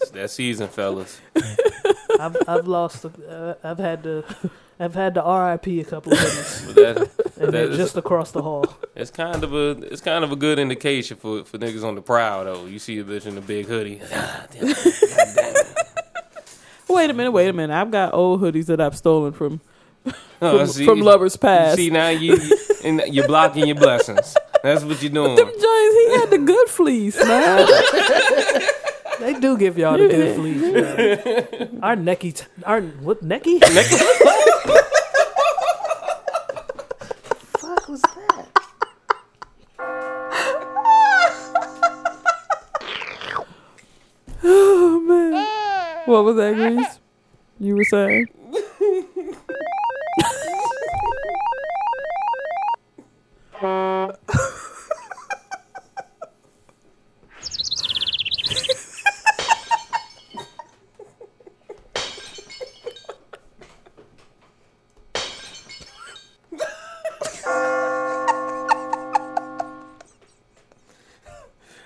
It's 0.03 0.11
that 0.13 0.31
season, 0.31 0.69
fellas. 0.69 1.21
I've 2.19 2.37
I've 2.49 2.67
lost. 2.67 3.05
Uh, 3.05 3.55
I've 3.63 3.79
had 3.79 4.03
to. 4.05 4.25
I've 4.83 4.95
had 4.95 5.13
to 5.17 5.21
RIP 5.21 5.67
a 5.67 5.85
couple 5.85 6.15
of 6.15 6.19
hoodies, 6.19 6.67
But 6.69 6.75
that, 6.75 6.97
and 6.97 7.09
that 7.49 7.51
they're 7.53 7.71
is- 7.71 7.77
just 7.77 7.99
across 7.99 8.31
the 8.33 8.41
hall. 8.41 8.65
it's 8.97 9.11
kind 9.11 9.45
of 9.45 9.53
a 9.53 9.73
it's 9.93 10.01
kind 10.01 10.25
of 10.25 10.33
a 10.33 10.37
good 10.37 10.59
indication 10.59 11.19
for 11.19 11.45
for 11.45 11.59
niggas 11.59 11.85
on 11.85 11.97
the 11.97 12.01
prowl 12.01 12.45
though. 12.47 12.65
You 12.65 12.79
see 12.79 12.99
a 12.99 13.05
bitch 13.05 13.27
in 13.27 13.37
a 13.37 13.43
big 13.43 13.67
hoodie. 13.67 14.01
Wait 16.91 17.11
a 17.11 17.15
minute, 17.15 17.31
wait 17.33 17.49
a 17.49 17.53
minute. 17.53 17.75
I've 17.75 17.91
got 17.91 18.13
old 18.15 18.41
hoodies 18.41 18.67
that 18.67 18.81
I've 18.81 18.97
stolen 18.97 19.33
from 19.33 19.61
Oh, 20.43 20.59
from, 20.59 20.67
see- 20.69 20.85
from 20.87 21.01
lovers 21.01 21.37
past. 21.37 21.77
See 21.77 21.91
now 21.91 22.09
you 22.09 22.39
and 22.85 23.03
you're 23.09 23.27
blocking 23.27 23.67
your 23.67 23.77
blessings. 23.77 24.35
That's 24.63 24.83
what 24.85 25.03
you're 25.03 25.13
doing. 25.13 25.37
Them 25.37 25.47
joints, 25.49 25.63
he 25.63 26.15
had 26.19 26.31
the 26.31 26.39
good 26.39 26.69
fleece, 26.69 27.17
man. 27.27 27.67
They 29.21 29.35
do 29.39 29.59
give 29.59 29.77
y'all 29.77 29.99
the 29.99 30.09
good 30.09 30.35
fleece. 30.37 30.63
man. 30.63 31.79
Our 31.83 31.97
necky, 31.97 32.35
t- 32.35 32.47
our 32.65 32.81
what 32.81 33.23
necky? 33.23 33.61
fuck 33.61 33.71
what 46.23 46.35
was 46.35 46.37
that, 46.37 46.55
Grease? 46.55 47.01
You 47.59 47.77
were 47.77 47.85
saying? 47.85 48.27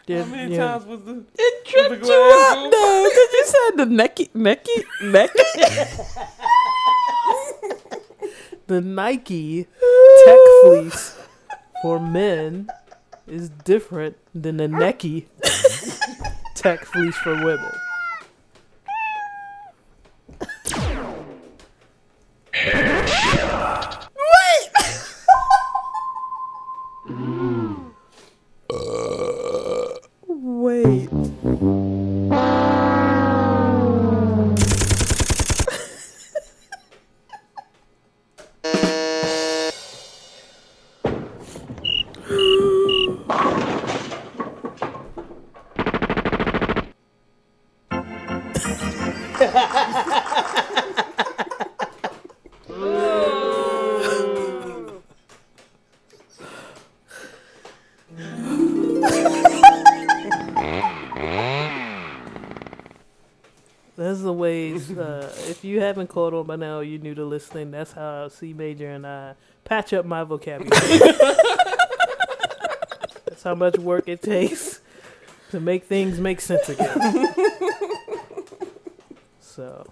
How 0.06 0.24
many 0.27 0.55
yeah. 0.55 0.69
times 0.69 0.85
was 0.86 1.02
the 1.05 1.24
It 1.39 1.65
tripped 1.66 1.89
the 1.90 1.97
you 1.97 2.02
glass 2.02 2.52
up, 2.52 2.59
open? 2.59 2.70
though, 2.70 3.09
because 3.09 3.28
said 3.44 3.76
the 3.76 3.84
necky, 3.84 4.30
necky, 4.32 4.84
necky. 5.02 5.44
The 8.66 8.80
Nike 8.80 9.66
Tech 10.24 10.38
Fleece 10.62 11.18
for 11.82 12.00
men 12.00 12.70
is 13.26 13.50
different 13.50 14.16
than 14.34 14.56
the 14.56 14.68
Nike 14.68 15.28
Tech 16.54 16.82
Fleece 16.86 17.16
for 17.16 17.34
women. 17.44 17.72
Haven't 65.86 66.09
caught 66.09 66.35
on 66.35 66.47
by 66.47 66.56
now, 66.56 66.81
you're 66.81 67.01
new 67.01 67.15
to 67.15 67.24
listening. 67.24 67.70
That's 67.70 67.93
how 67.93 68.28
C 68.28 68.52
Major 68.52 68.90
and 68.90 69.06
I 69.06 69.35
patch 69.65 69.93
up 69.93 70.05
my 70.05 70.24
vocabulary. 70.24 70.70
that's 73.27 73.43
how 73.43 73.55
much 73.55 73.78
work 73.78 74.09
it 74.09 74.23
takes 74.23 74.81
to 75.51 75.61
make 75.61 75.85
things 75.85 76.19
make 76.20 76.40
sense 76.40 76.69
again. 76.69 77.28
so, 79.40 79.86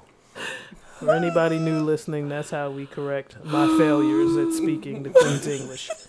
for 0.98 1.10
anybody 1.12 1.58
new 1.58 1.80
listening, 1.80 2.28
that's 2.28 2.50
how 2.50 2.70
we 2.70 2.86
correct 2.86 3.36
my 3.44 3.66
failures 3.78 4.36
at 4.36 4.52
speaking 4.54 5.02
the 5.02 5.10
Queen's 5.10 5.46
English. 5.46 5.90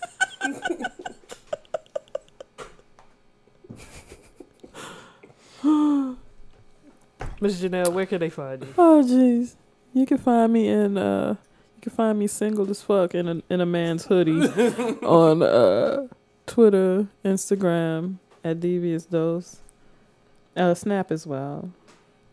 Miss 7.40 7.60
Janelle, 7.60 7.92
where 7.92 8.06
can 8.06 8.20
they 8.20 8.30
find 8.30 8.62
you? 8.62 8.74
Oh 8.78 9.02
jeez. 9.04 9.54
You 9.94 10.06
can 10.06 10.18
find 10.18 10.52
me 10.52 10.68
in 10.68 10.98
uh 10.98 11.36
you 11.76 11.82
can 11.82 11.92
find 11.92 12.18
me 12.18 12.26
single 12.26 12.68
as 12.68 12.82
fuck 12.82 13.14
in 13.14 13.28
a 13.28 13.42
in 13.48 13.60
a 13.60 13.66
man's 13.66 14.06
hoodie 14.06 14.40
on 15.02 15.40
uh 15.42 16.08
Twitter, 16.46 17.06
Instagram 17.24 18.16
at 18.42 18.58
Devious 18.58 19.06
Dose. 19.06 19.60
Uh 20.56 20.74
Snap 20.74 21.12
as 21.12 21.26
well. 21.28 21.70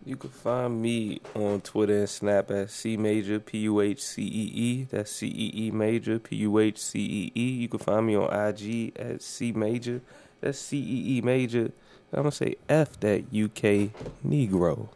You 0.03 0.15
can 0.15 0.31
find 0.31 0.81
me 0.81 1.21
on 1.35 1.61
Twitter 1.61 1.99
and 1.99 2.09
Snap 2.09 2.49
at 2.49 2.71
C 2.71 2.97
Major 2.97 3.39
P 3.39 3.59
U 3.59 3.79
H 3.79 4.01
C 4.03 4.23
E 4.23 4.51
E. 4.55 4.83
That's 4.89 5.11
C 5.11 5.27
E 5.27 5.67
E 5.67 5.71
Major 5.71 6.17
P 6.17 6.38
U 6.38 6.57
H 6.57 6.79
C 6.79 6.99
E 6.99 7.31
E. 7.39 7.51
You 7.61 7.67
can 7.69 7.79
find 7.79 8.07
me 8.07 8.15
on 8.15 8.33
IG 8.33 8.97
at 8.97 9.21
C 9.21 9.51
Major. 9.51 10.01
That's 10.41 10.57
C 10.57 10.77
E 10.79 11.17
E 11.17 11.21
Major. 11.21 11.71
I'm 12.11 12.23
gonna 12.23 12.31
say 12.31 12.55
F 12.67 12.99
that 13.01 13.25
UK 13.25 13.93
Negro. 14.27 14.89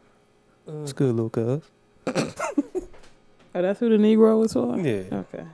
It's 0.68 0.94
good, 0.94 1.14
little 1.16 1.30
cuz. 1.30 1.62
Oh, 3.56 3.62
that's 3.62 3.80
who 3.80 3.88
the 3.88 3.96
Negro 3.96 4.38
was 4.42 4.52
for? 4.52 4.78
Yeah. 4.78 5.04
Okay. 5.14 5.46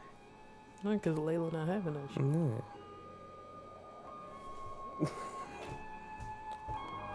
Not 0.83 1.03
because 1.03 1.19
Layla 1.19 1.53
not 1.53 1.67
having 1.67 1.93
that 1.93 2.09
shit. 2.11 2.23
Yeah. 5.01 5.07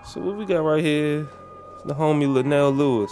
so 0.04 0.20
what 0.20 0.36
we 0.36 0.46
got 0.46 0.60
right 0.60 0.84
here? 0.84 1.28
It's 1.74 1.82
the 1.86 1.94
homie 1.94 2.32
Linnell 2.32 2.70
Lewis. 2.70 3.10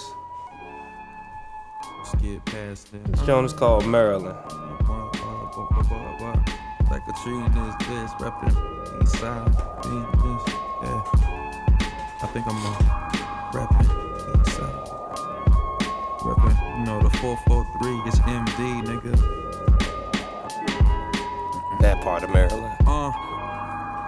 Let's 1.99 2.15
get 2.23 2.45
past 2.45 2.93
that. 2.93 3.05
This 3.07 3.23
joint 3.27 3.47
is 3.47 3.53
called 3.53 3.87
Maryland. 3.87 4.39
Like 6.91 7.03
a 7.09 7.13
tree 7.25 7.35
in 7.35 7.43
this 7.43 7.75
bitch, 7.75 8.13
reppin' 8.21 9.03
east 9.03 9.19
side, 9.19 9.49
me 9.87 9.99
this, 10.23 10.55
yeah. 10.85 11.03
I 12.23 12.27
think 12.33 12.47
I'm 12.47 12.57
uh, 12.67 13.14
443 17.25 18.05
is 18.05 18.21
MD, 18.21 18.85
nigga. 18.85 19.17
That 21.81 22.03
part 22.05 22.23
of 22.23 22.29
Maryland. 22.29 22.77
Uh, 22.87 23.13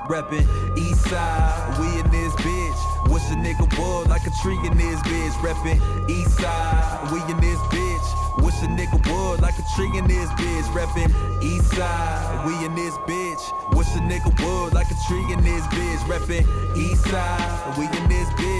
reppin' 0.04 0.44
east 0.76 1.00
side, 1.08 1.80
we 1.80 1.86
in 1.98 2.10
this 2.10 2.34
bitch. 2.44 3.10
Wish 3.10 3.24
a 3.32 3.36
nigga 3.40 3.64
would 3.78 4.10
like 4.10 4.26
a 4.26 4.30
tree 4.42 4.58
in 4.68 4.76
this 4.76 5.00
bitch. 5.08 5.32
Reppin' 5.40 5.80
east 6.10 6.36
side, 6.36 7.08
we 7.10 7.16
in 7.32 7.40
this 7.40 7.58
bitch. 7.72 8.44
Wish 8.44 8.60
a 8.60 8.68
nigga 8.76 9.00
would 9.08 9.40
like 9.40 9.58
a 9.58 9.64
tree 9.74 9.96
in 9.96 10.06
this 10.06 10.28
bitch. 10.36 10.68
Reppin' 10.76 11.08
east 11.42 11.72
side, 11.72 12.44
we 12.44 12.52
in 12.66 12.74
this 12.74 12.92
bitch. 13.08 13.40
Wish 13.74 13.88
a 13.96 14.00
nigga 14.04 14.28
would 14.44 14.74
like 14.74 14.90
a 14.90 14.96
tree 15.08 15.24
in 15.32 15.42
this 15.42 15.64
bitch. 15.72 16.04
Reppin' 16.04 16.44
east 16.76 17.04
side, 17.04 17.78
we 17.78 17.86
in 17.86 18.08
this 18.10 18.28
bitch. 18.36 18.55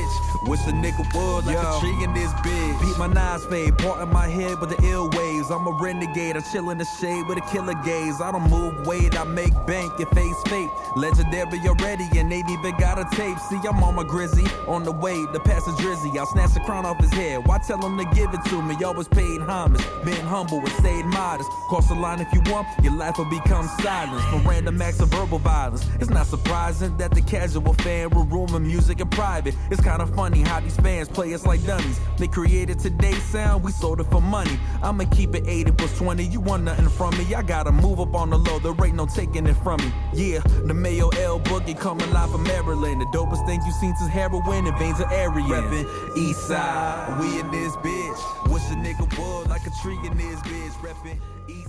Wish 0.47 0.61
a 0.67 0.73
nigga 0.73 1.05
would 1.15 1.45
like 1.45 1.57
a 1.57 1.81
tree 1.81 2.03
in 2.03 2.13
this 2.15 2.33
bitch. 2.45 2.81
Beat 2.81 2.99
my 2.99 3.07
knives 3.07 3.45
fade, 3.47 3.77
part 3.79 4.01
of 4.01 4.11
my 4.11 4.27
head 4.27 4.61
with 4.61 4.71
the 4.71 4.83
ill 4.87 5.09
waves. 5.11 5.51
I'm 5.51 5.67
a 5.67 5.73
renegade, 5.73 6.37
I 6.37 6.41
chill 6.41 6.71
in 6.71 6.79
the 6.79 6.85
shade 6.85 7.27
with 7.27 7.39
a 7.39 7.41
killer 7.53 7.75
gaze. 7.85 8.21
I 8.21 8.33
don't 8.33 8.51
move 8.51 8.87
weight, 8.87 9.19
I 9.19 9.25
make 9.25 9.55
bank, 9.67 9.93
your 9.99 10.09
face 10.11 10.41
fake. 10.49 10.71
Legendary 10.97 11.61
already, 11.69 12.09
and 12.17 12.33
ain't 12.33 12.51
even 12.51 12.75
got 12.79 12.99
a 12.99 13.07
tape. 13.17 13.39
See, 13.39 13.61
I'm 13.69 13.83
on 13.85 13.95
my 13.95 14.05
grizzy, 14.05 14.47
on 14.67 14.83
the 14.83 14.93
way 14.93 15.15
to 15.33 15.41
pass 15.41 15.67
a 15.67 15.73
drizzy. 15.73 16.17
I'll 16.17 16.27
snatch 16.27 16.55
the 16.55 16.61
crown 16.61 16.87
off 16.87 16.99
his 16.99 17.13
head. 17.13 17.47
Why 17.47 17.59
tell 17.59 17.85
him 17.85 17.99
to 17.99 18.05
give 18.15 18.33
it 18.33 18.43
to 18.47 18.63
me? 18.63 18.75
Always 18.85 19.09
paid 19.09 19.41
homage, 19.43 19.85
been 20.05 20.27
humble 20.27 20.59
and 20.59 20.73
stayed 20.81 21.05
modest. 21.05 21.51
Cross 21.69 21.89
the 21.89 21.95
line 21.95 22.21
if 22.21 22.33
you 22.33 22.41
want, 22.53 22.67
your 22.83 22.95
life 22.95 23.19
will 23.19 23.31
become 23.31 23.69
silence. 23.81 24.25
From 24.25 24.47
random 24.47 24.81
acts 24.81 25.01
of 25.01 25.09
verbal 25.09 25.27
verbal 25.27 25.39
violence. 25.39 25.87
It's 26.01 26.11
not 26.11 26.27
surprising 26.27 26.97
that 26.99 27.11
the 27.13 27.23
casual 27.23 27.75
fan 27.75 28.11
will 28.11 28.25
ruin 28.25 28.63
music 28.63 29.01
in 29.01 29.09
private. 29.09 29.55
It's 29.71 29.81
kind 29.81 29.96
of 30.01 30.15
funny 30.15 30.41
how 30.41 30.61
these 30.61 30.77
fans 30.77 31.09
play 31.09 31.33
us 31.35 31.47
like 31.47 31.65
dummies. 31.67 32.01
They 32.19 32.29
created 32.29 32.79
today's 32.79 33.23
sound, 33.25 33.65
we 33.65 33.73
sold 33.73 34.01
it 34.01 34.05
for 34.11 34.21
money. 34.21 34.59
I'ma 34.83 35.05
keep 35.05 35.35
it 35.35 35.45
80 35.47 35.73
plus 35.73 35.97
20. 35.99 36.25
You 36.25 36.41
want 36.41 36.65
nothing 36.65 36.89
from 36.89 37.17
me? 37.19 37.35
I 37.35 37.43
gotta 37.43 37.73
move 37.73 38.01
up 38.01 38.15
on 38.15 38.31
the 38.31 38.39
low. 38.39 38.59
There 38.59 38.75
ain't 38.87 38.97
no 38.97 39.07
taking 39.07 39.47
it 39.47 39.57
from 39.65 39.81
me. 39.81 39.93
Yeah, 40.13 40.41
the 40.65 40.75
Mayo 40.75 41.09
L 41.09 41.41
boogie 41.41 41.79
coming 41.79 42.11
live 42.13 42.31
from 42.31 42.45
Maryland. 42.45 43.01
The 43.01 43.07
dopest 43.07 43.47
thing 43.47 43.61
you 43.65 43.73
seen 43.73 43.95
since 43.97 44.11
heroin 44.11 44.67
and 44.67 44.79
veins 44.79 45.01
of 45.01 45.07
Aryan. 45.07 45.47
Reppin' 45.47 46.17
East 46.17 46.49
Side, 46.49 47.19
we 47.21 47.41
in 47.41 47.51
this 47.51 47.75
bitch. 47.77 48.53
Wish 48.53 48.63
a 48.71 48.75
nigga 48.75 49.07
would 49.19 49.49
like 49.49 49.67
a 49.67 49.71
tree 49.83 49.99
in 50.05 50.17
this 50.17 50.41
bitch. 50.41 50.73
Reppin' 50.83 51.19
East 51.49 51.66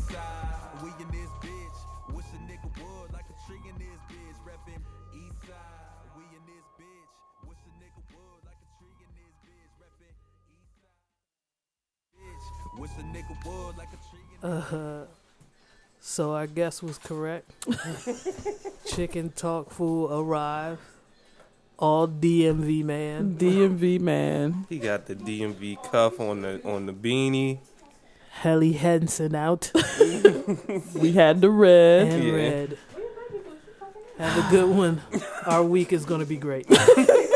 Uh, 14.44 15.06
so 16.00 16.34
our 16.34 16.48
guess 16.48 16.82
was 16.84 16.98
correct. 16.98 17.52
Chicken 18.86 19.32
Talk 19.32 19.72
Fool 19.72 20.12
arrived. 20.14 20.80
All 21.80 22.08
DMV 22.08 22.84
man. 22.84 23.36
DMV 23.38 24.00
man. 24.00 24.66
He 24.70 24.80
got 24.80 25.06
the 25.06 25.16
DMV 25.16 25.84
cuff 25.92 26.20
on 26.20 26.42
the 26.42 26.62
on 26.64 26.86
the 26.88 26.94
beanie. 26.94 27.60
Helly 28.32 28.74
Hansen 28.74 29.36
out. 29.36 29.72
We 30.96 31.14
had 31.14 31.42
the 31.42 31.50
red. 31.50 32.08
and 32.08 32.24
Yeah. 32.24 32.34
red. 32.34 32.78
Have 34.18 34.48
a 34.48 34.50
good 34.52 34.70
one. 34.76 35.02
Our 35.46 35.64
week 35.64 35.92
is 35.94 36.06
going 36.06 36.22
to 36.22 36.26
be 36.26 36.38
great. 36.38 36.68